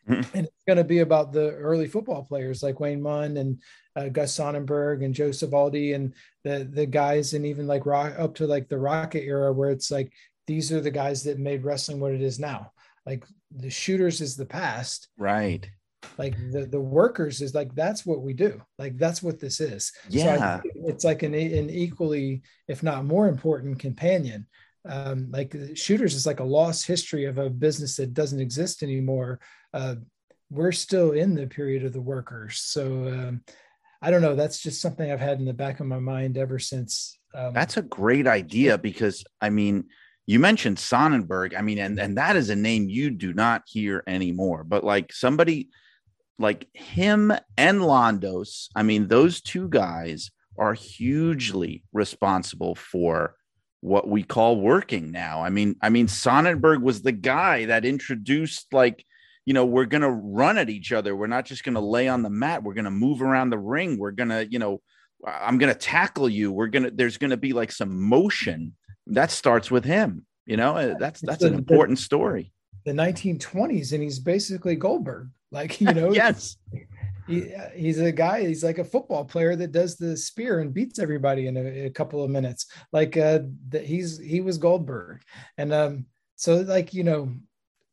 Mhm. 0.09 0.27
and 0.35 0.47
it's 0.47 0.65
going 0.67 0.79
to 0.79 0.85
be 0.85 1.01
about 1.01 1.33
the 1.33 1.51
early 1.53 1.87
football 1.87 2.23
players 2.25 2.63
like 2.63 2.81
Wayne 2.81 3.03
Munn 3.03 3.37
and 3.37 3.61
uh, 3.97 4.09
Gus 4.09 4.33
Sonnenberg 4.33 5.03
and 5.03 5.15
Joe 5.15 5.31
Savoldi 5.31 5.95
and 5.95 6.15
the 6.45 6.69
the 6.71 6.87
guys, 6.87 7.35
and 7.35 7.45
even 7.45 7.67
like 7.67 7.85
rock 7.85 8.15
up 8.19 8.35
to 8.37 8.47
like 8.47 8.69
the 8.69 8.79
Rocket 8.79 9.25
era, 9.25 9.53
where 9.53 9.71
it's 9.71 9.91
like 9.91 10.13
these 10.49 10.73
are 10.73 10.81
the 10.81 10.91
guys 10.91 11.23
that 11.25 11.39
made 11.39 11.63
wrestling 11.63 12.01
what 12.01 12.13
it 12.13 12.23
is 12.23 12.41
now. 12.41 12.73
Like 13.07 13.25
the 13.55 13.71
shooters 13.71 14.21
is 14.21 14.35
the 14.35 14.47
past, 14.47 15.09
right. 15.17 15.71
Like 16.17 16.37
the 16.53 16.67
the 16.67 16.81
workers 16.81 17.41
is 17.43 17.55
like 17.55 17.75
that's 17.75 18.05
what 18.05 18.23
we 18.23 18.33
do. 18.33 18.61
Like 18.79 18.99
that's 18.99 19.23
what 19.23 19.39
this 19.39 19.61
is. 19.61 19.93
So 20.05 20.19
Yeah. 20.19 20.61
think 20.61 20.75
it's 20.87 21.05
like 21.05 21.23
an, 21.23 21.35
an 21.35 21.71
equally 21.71 22.43
if 22.67 22.83
not 22.83 23.05
more 23.05 23.29
important 23.29 23.79
companion. 23.79 24.47
Um 24.89 25.31
like 25.31 25.55
shooters 25.75 26.15
is 26.15 26.27
like 26.27 26.41
a 26.41 26.45
lost 26.59 26.87
history 26.87 27.27
of 27.27 27.39
a 27.39 27.51
business 27.51 27.97
that 27.97 28.15
doesn't 28.15 28.41
exist 28.41 28.83
anymore. 28.83 29.39
Uh 29.73 29.97
we're 30.51 30.73
still 30.73 31.11
in 31.13 31.35
the 31.35 31.47
period 31.47 31.85
of 31.85 31.93
the 31.93 32.01
workers. 32.15 32.59
So 32.61 32.83
um 33.09 33.43
i 34.01 34.11
don't 34.11 34.23
know. 34.23 34.35
That's 34.35 34.61
just 34.61 34.81
something 34.81 35.11
i've 35.11 35.21
had 35.29 35.39
in 35.39 35.45
the 35.47 35.61
back 35.65 35.81
of 35.81 35.87
my 35.87 36.01
mind 36.15 36.37
ever 36.39 36.59
since 36.59 37.19
um 37.35 37.53
That's 37.53 37.77
a 37.77 37.83
great 37.83 38.27
idea 38.27 38.79
because 38.79 39.25
I 39.41 39.51
mean, 39.51 39.85
you 40.29 40.39
mentioned 40.39 40.79
Sonnenberg. 40.79 41.55
I 41.55 41.63
mean, 41.63 41.79
and 41.79 41.99
and 41.99 42.19
that 42.19 42.37
is 42.37 42.51
a 42.51 42.55
name 42.55 42.91
you 42.91 43.09
do 43.09 43.33
not 43.33 43.63
hear 43.67 44.05
anymore. 44.07 44.63
But 44.63 44.85
like 44.85 45.11
somebody 45.11 45.71
like 46.39 46.69
him 46.75 47.33
and 47.57 47.81
Londos, 47.81 48.69
I 48.77 48.83
mean, 48.83 49.09
those 49.09 49.41
two 49.41 49.71
guys 49.71 50.31
are 50.59 50.75
hugely 50.75 51.83
responsible 51.95 52.75
for 52.75 53.37
what 53.81 54.07
we 54.07 54.23
call 54.23 54.61
working 54.61 55.13
now. 55.13 55.43
I 55.43 55.49
mean, 55.49 55.77
I 55.81 55.89
mean, 55.89 56.09
Sonnenberg 56.09 56.83
was 56.83 57.01
the 57.01 57.13
guy 57.13 57.65
that 57.65 57.87
introduced 57.87 58.67
like 58.71 59.03
you 59.47 59.55
know, 59.55 59.65
we're 59.65 59.87
to 60.03 60.11
run 60.11 60.59
at 60.59 60.69
each 60.69 60.93
other. 60.93 61.17
We're 61.17 61.27
not 61.27 61.47
just 61.47 61.65
to 61.77 61.81
lay 61.81 62.07
on 62.07 62.23
the 62.23 62.29
mat. 62.29 62.63
We're 62.63 62.75
to 62.85 62.91
move 62.91 63.23
around 63.23 63.49
the 63.49 63.59
ring. 63.59 63.99
We're 63.99 64.11
to, 64.29 64.47
you 64.47 64.59
know, 64.59 64.83
I'm 65.27 65.57
to 65.73 65.79
tackle 65.79 66.29
you. 66.29 66.53
We're 66.53 66.69
to, 66.85 66.91
there's 66.91 67.17
to 67.31 67.39
be 67.39 67.55
like 67.55 67.73
some 67.73 67.99
motion 67.99 68.75
that 69.09 69.31
starts 69.31 69.71
with 69.71 69.85
him. 69.85 70.25
You 70.47 70.57
know, 70.57 70.77
Uh, 70.77 70.95
that's, 70.99 71.21
that's 71.21 71.45
an 71.45 71.53
the- 71.53 71.59
important 71.59 71.99
story. 71.99 72.53
the 72.85 72.93
1920s 72.95 73.93
and 73.93 74.03
he's 74.03 74.19
basically 74.19 74.75
goldberg 74.77 75.29
like 75.51 75.79
you 75.81 75.93
know 75.99 76.11
yes. 76.13 76.57
he, 77.27 77.53
he's 77.75 77.99
a 77.99 78.11
guy 78.13 78.47
he's 78.47 78.65
like 78.65 78.79
a 78.79 78.85
football 78.85 79.25
player 79.27 79.55
that 79.57 79.73
does 79.73 79.97
the 79.97 80.17
spear 80.17 80.61
and 80.61 80.73
beats 80.73 80.99
everybody 80.99 81.49
in 81.49 81.57
a, 81.59 81.87
a 81.87 81.91
couple 81.91 82.23
of 82.25 82.31
minutes 82.31 82.67
like 82.93 83.17
uh 83.17 83.41
that 83.69 83.85
he's 83.85 84.19
he 84.19 84.41
was 84.41 84.57
goldberg 84.57 85.21
and 85.59 85.71
um 85.73 86.07
so 86.37 86.57
like 86.77 86.95
you 86.95 87.05
know 87.05 87.31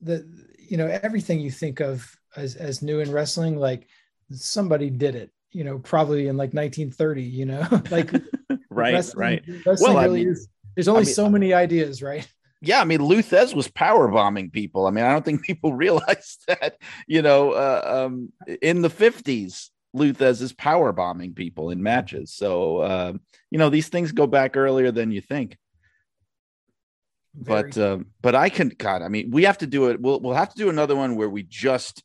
the 0.02 0.18
you 0.70 0.78
know 0.78 0.88
everything 1.04 1.40
you 1.42 1.52
think 1.52 1.82
of 1.82 2.10
as 2.38 2.56
as 2.56 2.82
new 2.82 3.00
in 3.02 3.12
wrestling 3.12 3.58
like 3.58 3.88
somebody 4.32 4.90
did 4.90 5.16
it 5.16 5.30
you 5.52 5.64
know 5.66 5.78
probably 5.80 6.28
in 6.28 6.38
like 6.38 6.54
1930 6.54 7.22
you 7.24 7.46
know 7.46 7.68
like 7.92 8.12
Right. 8.70 8.94
wrestling- 8.94 9.20
right. 9.28 9.44
wrestling 9.66 9.94
Well, 9.96 10.04
I 10.04 10.08
mean- 10.08 10.30
is- 10.30 10.48
there's 10.76 10.88
only 10.88 11.02
I 11.02 11.06
mean- 11.06 11.14
so 11.14 11.30
many 11.30 11.53
ideas 11.53 12.02
right 12.02 12.27
Yeah, 12.61 12.81
I 12.81 12.85
mean, 12.85 13.02
Lou 13.02 13.22
Thesz 13.22 13.53
was 13.53 13.68
power 13.68 14.07
bombing 14.07 14.49
people. 14.49 14.88
I 14.88 14.89
mean, 14.89 15.03
I 15.06 15.11
don't 15.11 15.23
think 15.23 15.43
people 15.49 15.73
realize 15.73 16.38
that. 16.47 16.77
You 17.06 17.22
know, 17.22 17.52
uh, 17.52 18.07
um, 18.07 18.31
in 18.61 18.81
the 18.81 18.89
fifties, 18.89 19.69
Lou 19.93 20.14
Thesz 20.14 20.41
is 20.41 20.52
power 20.53 20.91
bombing 20.91 21.34
people 21.35 21.69
in 21.69 21.84
matches. 21.84 22.34
So, 22.34 22.77
uh, 22.80 23.14
you 23.52 23.60
know, 23.60 23.69
these 23.69 23.89
things 23.89 24.14
go 24.14 24.26
back 24.26 24.57
earlier 24.57 24.91
than 24.91 25.11
you 25.11 25.22
think. 25.22 25.57
Very- 27.35 27.69
But, 27.69 27.77
uh, 27.77 27.97
but 28.22 28.34
I 28.35 28.49
can, 28.49 28.69
God, 28.69 29.02
I 29.03 29.10
mean, 29.10 29.30
we 29.31 29.43
have 29.43 29.60
to 29.60 29.68
do 29.68 29.89
it. 29.89 30.02
We'll, 30.02 30.19
we'll 30.22 30.34
have 30.34 30.49
to 30.53 30.57
do 30.57 30.69
another 30.69 30.95
one 30.95 31.18
where 31.18 31.30
we 31.30 31.43
just 31.43 32.02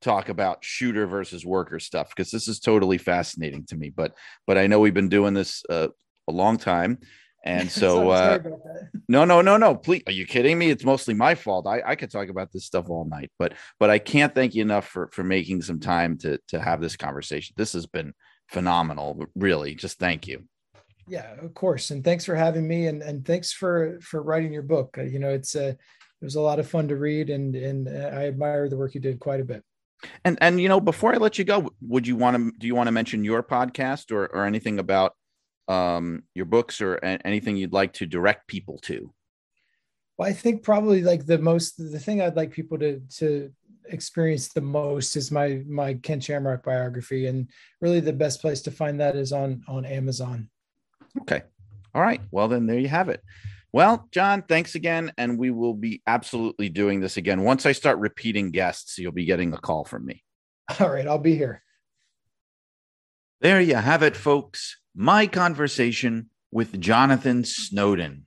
talk 0.00 0.28
about 0.28 0.62
shooter 0.62 1.06
versus 1.06 1.44
worker 1.44 1.80
stuff 1.80 2.10
because 2.10 2.30
this 2.30 2.46
is 2.46 2.60
totally 2.60 2.98
fascinating 2.98 3.64
to 3.66 3.76
me. 3.76 3.90
But, 3.90 4.14
but 4.46 4.58
I 4.58 4.66
know 4.68 4.78
we've 4.78 4.94
been 4.94 5.08
doing 5.08 5.34
this 5.34 5.64
uh, 5.68 5.88
a 6.28 6.32
long 6.32 6.58
time. 6.58 6.98
And 7.44 7.70
so, 7.80 8.10
uh, 8.10 8.38
no, 9.08 9.24
no, 9.24 9.42
no, 9.42 9.56
no. 9.56 9.76
Please, 9.76 10.02
are 10.06 10.12
you 10.12 10.26
kidding 10.26 10.58
me? 10.58 10.70
It's 10.70 10.84
mostly 10.84 11.14
my 11.14 11.34
fault. 11.36 11.66
I, 11.66 11.82
I 11.86 11.94
could 11.94 12.10
talk 12.10 12.28
about 12.28 12.50
this 12.52 12.64
stuff 12.64 12.88
all 12.90 13.04
night, 13.04 13.30
but 13.38 13.52
but 13.78 13.90
I 13.90 13.98
can't 13.98 14.34
thank 14.34 14.54
you 14.54 14.62
enough 14.62 14.88
for 14.88 15.08
for 15.12 15.22
making 15.22 15.62
some 15.62 15.78
time 15.78 16.18
to 16.18 16.38
to 16.48 16.60
have 16.60 16.80
this 16.80 16.96
conversation. 16.96 17.54
This 17.56 17.74
has 17.74 17.86
been 17.86 18.14
phenomenal. 18.48 19.26
Really, 19.36 19.74
just 19.74 19.98
thank 19.98 20.26
you. 20.26 20.44
yeah 21.06 21.34
of 21.44 21.52
course 21.52 21.90
and 21.90 22.02
thanks 22.02 22.24
for 22.24 22.34
having 22.34 22.66
me 22.66 22.86
and 22.86 23.02
and 23.02 23.26
thanks 23.26 23.52
for 23.52 23.98
for 24.00 24.22
writing 24.22 24.52
your 24.54 24.62
book 24.62 24.96
Uh, 24.96 25.02
you 25.02 25.18
know 25.18 25.28
it's 25.28 25.54
a 25.54 25.68
it 25.68 26.24
was 26.28 26.36
a 26.36 26.40
lot 26.40 26.58
of 26.58 26.66
fun 26.66 26.88
to 26.88 26.96
read 26.96 27.28
and 27.28 27.54
and 27.54 27.88
uh, 27.88 28.08
i 28.20 28.26
admire 28.26 28.70
the 28.70 28.76
work 28.76 28.94
you 28.94 29.02
did 29.02 29.20
quite 29.20 29.40
a 29.40 29.44
bit 29.44 29.62
And 30.24 30.38
and 30.40 30.60
you 30.60 30.68
know, 30.68 30.80
before 30.80 31.14
I 31.14 31.18
let 31.18 31.38
you 31.38 31.44
go, 31.44 31.70
would 31.80 32.06
you 32.06 32.16
want 32.16 32.36
to 32.36 32.52
do 32.58 32.66
you 32.66 32.74
want 32.74 32.88
to 32.88 32.92
mention 32.92 33.24
your 33.24 33.42
podcast 33.42 34.12
or 34.12 34.26
or 34.34 34.44
anything 34.44 34.78
about 34.78 35.12
um 35.68 36.22
your 36.34 36.44
books 36.44 36.80
or 36.80 36.98
anything 37.02 37.56
you'd 37.56 37.72
like 37.72 37.92
to 37.94 38.06
direct 38.06 38.46
people 38.48 38.78
to? 38.78 39.12
well 40.18 40.28
i 40.28 40.32
think 40.32 40.62
probably 40.62 41.02
like 41.02 41.26
the 41.26 41.38
most 41.38 41.76
the 41.78 41.98
thing 41.98 42.20
i'd 42.20 42.36
like 42.36 42.50
people 42.52 42.78
to 42.78 43.00
to 43.08 43.50
experience 43.86 44.48
the 44.48 44.60
most 44.60 45.16
is 45.16 45.30
my 45.30 45.62
my 45.66 45.94
ken 45.94 46.20
shamrock 46.20 46.62
biography 46.64 47.26
and 47.26 47.48
really 47.80 48.00
the 48.00 48.12
best 48.12 48.40
place 48.40 48.62
to 48.62 48.70
find 48.70 49.00
that 49.00 49.16
is 49.16 49.32
on 49.32 49.62
on 49.68 49.84
amazon 49.84 50.48
Okay. 51.20 51.42
All 51.94 52.02
right. 52.02 52.20
Well, 52.32 52.48
then 52.48 52.66
there 52.66 52.78
you 52.78 52.88
have 52.88 53.08
it. 53.08 53.22
Well, 53.72 54.08
John, 54.10 54.42
thanks 54.42 54.74
again. 54.74 55.12
And 55.16 55.38
we 55.38 55.52
will 55.52 55.74
be 55.74 56.02
absolutely 56.08 56.68
doing 56.68 56.98
this 57.00 57.16
again. 57.18 57.42
Once 57.42 57.66
I 57.66 57.72
start 57.72 57.98
repeating 57.98 58.50
guests, 58.50 58.98
you'll 58.98 59.12
be 59.12 59.24
getting 59.24 59.52
a 59.52 59.58
call 59.58 59.84
from 59.84 60.04
me. 60.04 60.24
all 60.80 60.90
right 60.90 61.06
i'll 61.06 61.18
be 61.18 61.36
here 61.36 61.62
There 63.44 63.60
you 63.60 63.74
have 63.74 64.02
it, 64.02 64.16
folks. 64.16 64.78
My 64.96 65.26
conversation 65.26 66.30
with 66.50 66.80
Jonathan 66.80 67.44
Snowden. 67.44 68.24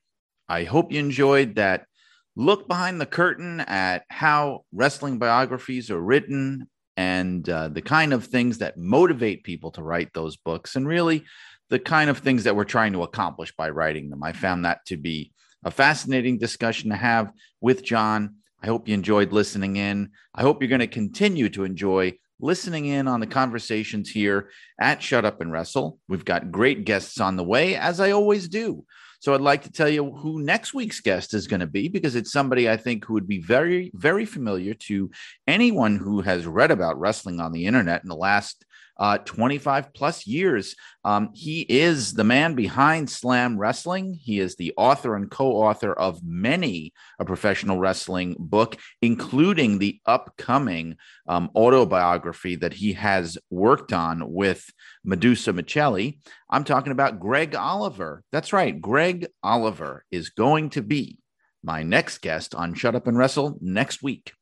I 0.48 0.64
hope 0.64 0.92
you 0.92 1.00
enjoyed 1.00 1.56
that 1.56 1.88
look 2.36 2.68
behind 2.68 3.02
the 3.02 3.08
curtain 3.08 3.62
at 3.62 4.04
how 4.10 4.66
wrestling 4.72 5.18
biographies 5.18 5.90
are 5.90 6.00
written 6.00 6.70
and 6.96 7.50
uh, 7.50 7.70
the 7.70 7.82
kind 7.82 8.14
of 8.14 8.26
things 8.26 8.60
that 8.60 8.78
motivate 8.78 9.44
people 9.44 9.72
to 9.72 9.82
write 9.82 10.14
those 10.14 10.38
books, 10.38 10.76
and 10.76 10.88
really 10.88 11.26
the 11.70 11.80
kind 11.80 12.12
of 12.12 12.20
things 12.20 12.44
that 12.44 12.56
we're 12.56 12.64
trying 12.64 12.94
to 12.94 13.02
accomplish 13.02 13.52
by 13.56 13.72
writing 13.72 14.12
them. 14.12 14.22
I 14.22 14.34
found 14.34 14.66
that 14.66 14.86
to 14.86 14.98
be 14.98 15.32
a 15.64 15.72
fascinating 15.72 16.38
discussion 16.38 16.92
to 16.92 16.96
have 16.96 17.32
with 17.60 17.84
John. 17.84 18.36
I 18.62 18.68
hope 18.68 18.88
you 18.88 18.94
enjoyed 18.94 19.32
listening 19.32 19.78
in. 19.78 20.12
I 20.36 20.44
hope 20.44 20.62
you're 20.62 20.70
going 20.70 20.80
to 20.82 20.86
continue 20.86 21.50
to 21.50 21.64
enjoy 21.64 22.20
listening 22.40 22.86
in 22.86 23.08
on 23.08 23.20
the 23.20 23.28
conversations 23.28 24.10
here 24.10 24.50
at 24.80 25.02
Shut 25.02 25.26
Up 25.26 25.42
and 25.42 25.52
Wrestle. 25.52 26.00
We've 26.08 26.26
got 26.26 26.52
great 26.52 26.86
guests 26.86 27.20
on 27.20 27.36
the 27.36 27.44
way, 27.44 27.76
as 27.76 28.00
I 28.00 28.12
always 28.12 28.48
do. 28.48 28.86
So 29.20 29.34
I'd 29.34 29.42
like 29.42 29.64
to 29.64 29.72
tell 29.72 29.90
you 29.90 30.12
who 30.12 30.44
next 30.44 30.74
week's 30.76 31.00
guest 31.00 31.34
is 31.34 31.48
going 31.48 31.62
to 31.62 31.68
be 31.68 31.88
because 31.88 32.16
it's 32.16 32.32
somebody 32.32 32.70
I 32.70 32.78
think 32.78 33.04
who 33.04 33.14
would 33.14 33.28
be 33.28 33.42
very, 33.42 33.92
very 33.96 34.26
familiar 34.26 34.76
to 34.76 35.10
anyone 35.48 35.98
who 35.98 36.22
has 36.22 36.46
read 36.46 36.70
about 36.70 37.00
wrestling 37.00 37.40
on 37.40 37.52
the 37.52 37.66
internet 37.66 38.04
in 38.04 38.10
the 38.10 38.16
last 38.16 38.64
uh, 39.00 39.20
25 39.20 39.94
plus 39.94 40.26
years. 40.28 40.76
Um, 41.04 41.30
he 41.34 41.62
is 41.62 42.14
the 42.14 42.24
man 42.24 42.56
behind 42.56 43.10
Slam 43.10 43.58
Wrestling. 43.58 44.14
He 44.14 44.40
is 44.40 44.56
the 44.56 44.74
author 44.78 45.16
and 45.16 45.30
co 45.30 45.52
author 45.52 45.94
of 45.94 46.24
many 46.24 46.94
a 47.20 47.26
professional 47.26 47.80
wrestling 47.80 48.36
book, 48.40 48.78
including 49.02 49.78
the 49.78 50.00
upcoming 50.06 50.98
um, 51.28 51.50
autobiography 51.56 52.56
that 52.56 52.74
he 52.74 52.94
has 52.94 53.38
worked 53.50 53.94
on 53.94 54.32
with 54.32 54.70
Madusa 55.06 55.58
Miceli. 55.58 56.20
I'm 56.50 56.64
talking 56.64 56.92
about 56.92 57.20
Greg 57.20 57.56
Oliver. 57.56 58.24
That's 58.32 58.54
right. 58.54 58.80
Greg 58.80 59.28
Oliver 59.44 60.04
is 60.12 60.30
going 60.30 60.72
to 60.72 60.82
be 60.82 61.18
my 61.64 61.84
next 61.84 62.20
guest 62.20 62.56
on 62.56 62.74
Shut 62.74 62.96
Up 62.96 63.08
and 63.08 63.18
Wrestle 63.18 63.58
next 63.62 64.02
week. 64.02 64.34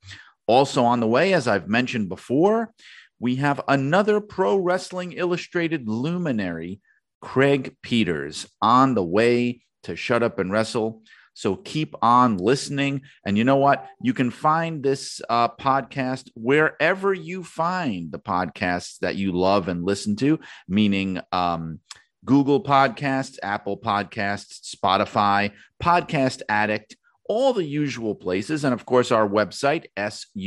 Also 0.48 0.84
on 0.84 1.00
the 1.00 1.08
way, 1.08 1.34
as 1.34 1.48
I've 1.48 1.68
mentioned 1.68 2.08
before, 2.08 2.72
we 3.20 3.36
have 3.38 3.62
another 3.68 4.20
Pro 4.20 4.58
Wrestling 4.58 5.14
Illustrated 5.14 5.88
luminary, 5.88 6.82
Craig 7.22 7.76
Peters, 7.82 8.48
on 8.62 8.94
the 8.94 9.04
way 9.04 9.62
to 9.84 9.96
Shut 9.96 10.24
Up 10.24 10.40
and 10.40 10.52
Wrestle. 10.52 11.04
So 11.34 11.58
keep 11.58 11.96
on 12.02 12.38
listening. 12.38 13.02
And 13.26 13.38
you 13.38 13.44
know 13.44 13.58
what? 13.58 13.88
You 14.02 14.14
can 14.14 14.32
find 14.32 14.82
this 14.82 15.22
uh, 15.30 15.50
podcast 15.50 16.30
wherever 16.36 17.14
you 17.14 17.44
find 17.44 18.12
the 18.12 18.20
podcasts 18.20 19.00
that 19.00 19.18
you 19.18 19.34
love 19.34 19.68
and 19.68 19.84
listen 19.84 20.16
to, 20.18 20.40
meaning 20.68 21.20
um, 21.34 21.82
Google 22.24 22.64
Podcasts, 22.64 23.38
Apple 23.44 23.78
Podcasts, 23.78 24.76
Spotify, 24.76 25.52
Podcast 25.82 26.42
Addict, 26.48 26.96
all 27.28 27.54
the 27.54 27.66
usual 27.66 28.16
places. 28.16 28.64
And 28.64 28.74
of 28.74 28.86
course, 28.86 29.12
our 29.12 29.28
website, 29.28 29.86
suawpod.com. 29.98 30.42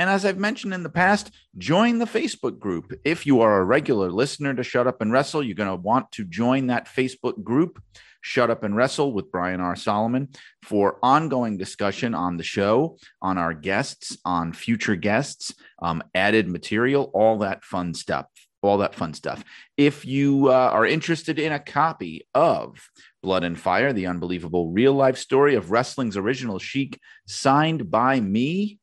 And 0.00 0.08
as 0.08 0.24
I've 0.24 0.38
mentioned 0.38 0.72
in 0.72 0.82
the 0.82 0.88
past, 0.88 1.30
join 1.58 1.98
the 1.98 2.06
Facebook 2.06 2.58
group. 2.58 2.98
If 3.04 3.26
you 3.26 3.42
are 3.42 3.60
a 3.60 3.64
regular 3.64 4.10
listener 4.10 4.54
to 4.54 4.62
Shut 4.62 4.86
Up 4.86 5.02
and 5.02 5.12
Wrestle, 5.12 5.42
you're 5.42 5.54
going 5.54 5.68
to 5.68 5.76
want 5.76 6.10
to 6.12 6.24
join 6.24 6.68
that 6.68 6.86
Facebook 6.86 7.44
group, 7.44 7.82
Shut 8.22 8.48
Up 8.48 8.64
and 8.64 8.74
Wrestle 8.74 9.12
with 9.12 9.30
Brian 9.30 9.60
R. 9.60 9.76
Solomon, 9.76 10.28
for 10.62 10.98
ongoing 11.02 11.58
discussion 11.58 12.14
on 12.14 12.38
the 12.38 12.42
show, 12.42 12.96
on 13.20 13.36
our 13.36 13.52
guests, 13.52 14.16
on 14.24 14.54
future 14.54 14.96
guests, 14.96 15.52
um, 15.82 16.02
added 16.14 16.48
material, 16.48 17.10
all 17.12 17.36
that 17.40 17.62
fun 17.62 17.92
stuff. 17.92 18.24
All 18.62 18.78
that 18.78 18.94
fun 18.94 19.14
stuff. 19.14 19.42
If 19.78 20.04
you 20.04 20.48
uh, 20.48 20.70
are 20.72 20.84
interested 20.84 21.38
in 21.38 21.50
a 21.50 21.58
copy 21.58 22.26
of 22.34 22.78
Blood 23.22 23.44
and 23.44 23.58
Fire, 23.58 23.92
the 23.92 24.06
unbelievable 24.06 24.70
real 24.70 24.94
life 24.94 25.18
story 25.18 25.54
of 25.54 25.70
wrestling's 25.70 26.16
original 26.16 26.58
Sheik, 26.58 26.98
signed 27.26 27.90
by 27.90 28.20
me, 28.20 28.78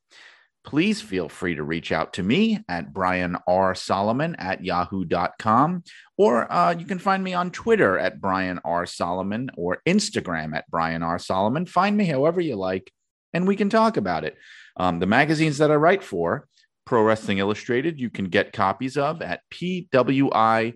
please 0.68 1.02
feel 1.02 1.30
free 1.30 1.56
to 1.56 1.64
reach 1.64 1.94
out 1.94 2.12
to 2.12 2.22
me 2.22 2.60
at 2.68 2.92
Brian 2.92 3.38
R. 3.48 3.74
Solomon 3.74 4.36
at 4.36 4.64
yahoo.com, 4.64 5.84
or 6.18 6.52
uh, 6.52 6.76
you 6.78 6.86
can 6.86 7.00
find 7.00 7.24
me 7.24 7.34
on 7.34 7.52
Twitter 7.52 7.98
at 7.98 8.20
Brian 8.20 8.60
R. 8.66 8.86
Solomon 8.86 9.50
or 9.56 9.82
Instagram 9.88 10.54
at 10.54 10.70
Brian 10.70 11.04
R. 11.04 11.20
Solomon. 11.20 11.66
Find 11.66 11.96
me 11.96 12.06
however 12.06 12.42
you 12.42 12.58
like, 12.58 12.92
and 13.34 13.48
we 13.48 13.56
can 13.56 13.70
talk 13.70 13.96
about 13.96 14.26
it. 14.26 14.38
Um, 14.76 15.00
the 15.00 15.06
magazines 15.06 15.58
that 15.60 15.72
I 15.72 15.76
write 15.76 16.04
for, 16.04 16.48
Pro 16.86 17.02
Wrestling 17.02 17.38
Illustrated, 17.38 17.98
you 17.98 18.10
can 18.10 18.26
get 18.26 18.52
copies 18.54 18.98
of 18.98 19.22
at 19.22 19.42
pwi 19.52 20.74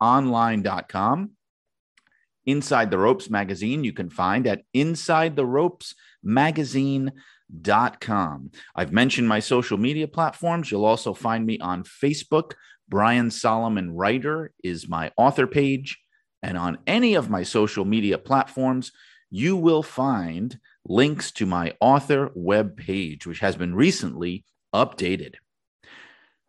online.com. 0.00 1.30
Inside 2.48 2.90
the 2.90 2.98
Ropes 2.98 3.28
magazine, 3.28 3.84
you 3.84 3.92
can 3.92 4.08
find 4.08 4.46
at 4.46 4.62
Inside 4.72 5.36
the 5.36 5.44
Ropes 5.44 5.94
magazine.com. 6.22 7.12
I've 8.74 8.90
mentioned 8.90 9.28
my 9.28 9.40
social 9.40 9.76
media 9.76 10.08
platforms. 10.08 10.70
You'll 10.70 10.86
also 10.86 11.12
find 11.12 11.44
me 11.44 11.58
on 11.58 11.84
Facebook. 11.84 12.54
Brian 12.88 13.30
Solomon 13.30 13.94
Writer 13.94 14.50
is 14.64 14.88
my 14.88 15.12
author 15.18 15.46
page. 15.46 15.98
And 16.42 16.56
on 16.56 16.78
any 16.86 17.16
of 17.16 17.28
my 17.28 17.42
social 17.42 17.84
media 17.84 18.16
platforms, 18.16 18.92
you 19.30 19.54
will 19.54 19.82
find 19.82 20.58
links 20.86 21.30
to 21.32 21.44
my 21.44 21.74
author 21.80 22.30
web 22.34 22.78
page, 22.78 23.26
which 23.26 23.40
has 23.40 23.56
been 23.56 23.74
recently 23.74 24.46
updated. 24.74 25.34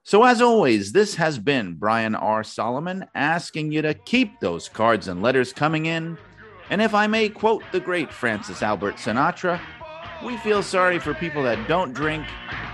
So, 0.10 0.24
as 0.24 0.42
always, 0.42 0.92
this 0.92 1.14
has 1.18 1.38
been 1.38 1.76
Brian 1.76 2.16
R. 2.16 2.44
Solomon 2.44 3.06
asking 3.14 3.72
you 3.72 3.84
to 3.84 3.94
keep 3.94 4.40
those 4.40 4.68
cards 4.68 5.08
and 5.08 5.22
letters 5.22 5.54
coming 5.54 5.86
in. 5.86 6.18
And 6.72 6.82
if 6.82 6.96
I 6.96 7.06
may 7.06 7.30
quote 7.30 7.62
the 7.72 7.80
great 7.80 8.12
Francis 8.12 8.64
Albert 8.64 8.96
Sinatra, 8.96 9.62
we 10.26 10.36
feel 10.38 10.64
sorry 10.64 10.98
for 10.98 11.14
people 11.14 11.44
that 11.44 11.68
don't 11.68 11.94
drink 11.94 12.26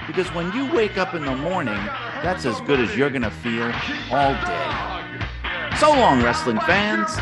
because 0.07 0.33
when 0.33 0.49
you 0.53 0.73
wake 0.73 0.97
up 0.97 1.13
in 1.13 1.25
the 1.25 1.35
morning, 1.35 1.75
that's 2.23 2.45
as 2.45 2.61
good 2.61 2.79
as 2.79 2.95
you're 2.95 3.09
going 3.09 3.21
to 3.21 3.29
feel 3.29 3.69
all 4.11 4.31
day. 4.45 5.77
So 5.77 5.89
long, 5.89 6.23
wrestling 6.23 6.61
fans. 6.61 7.17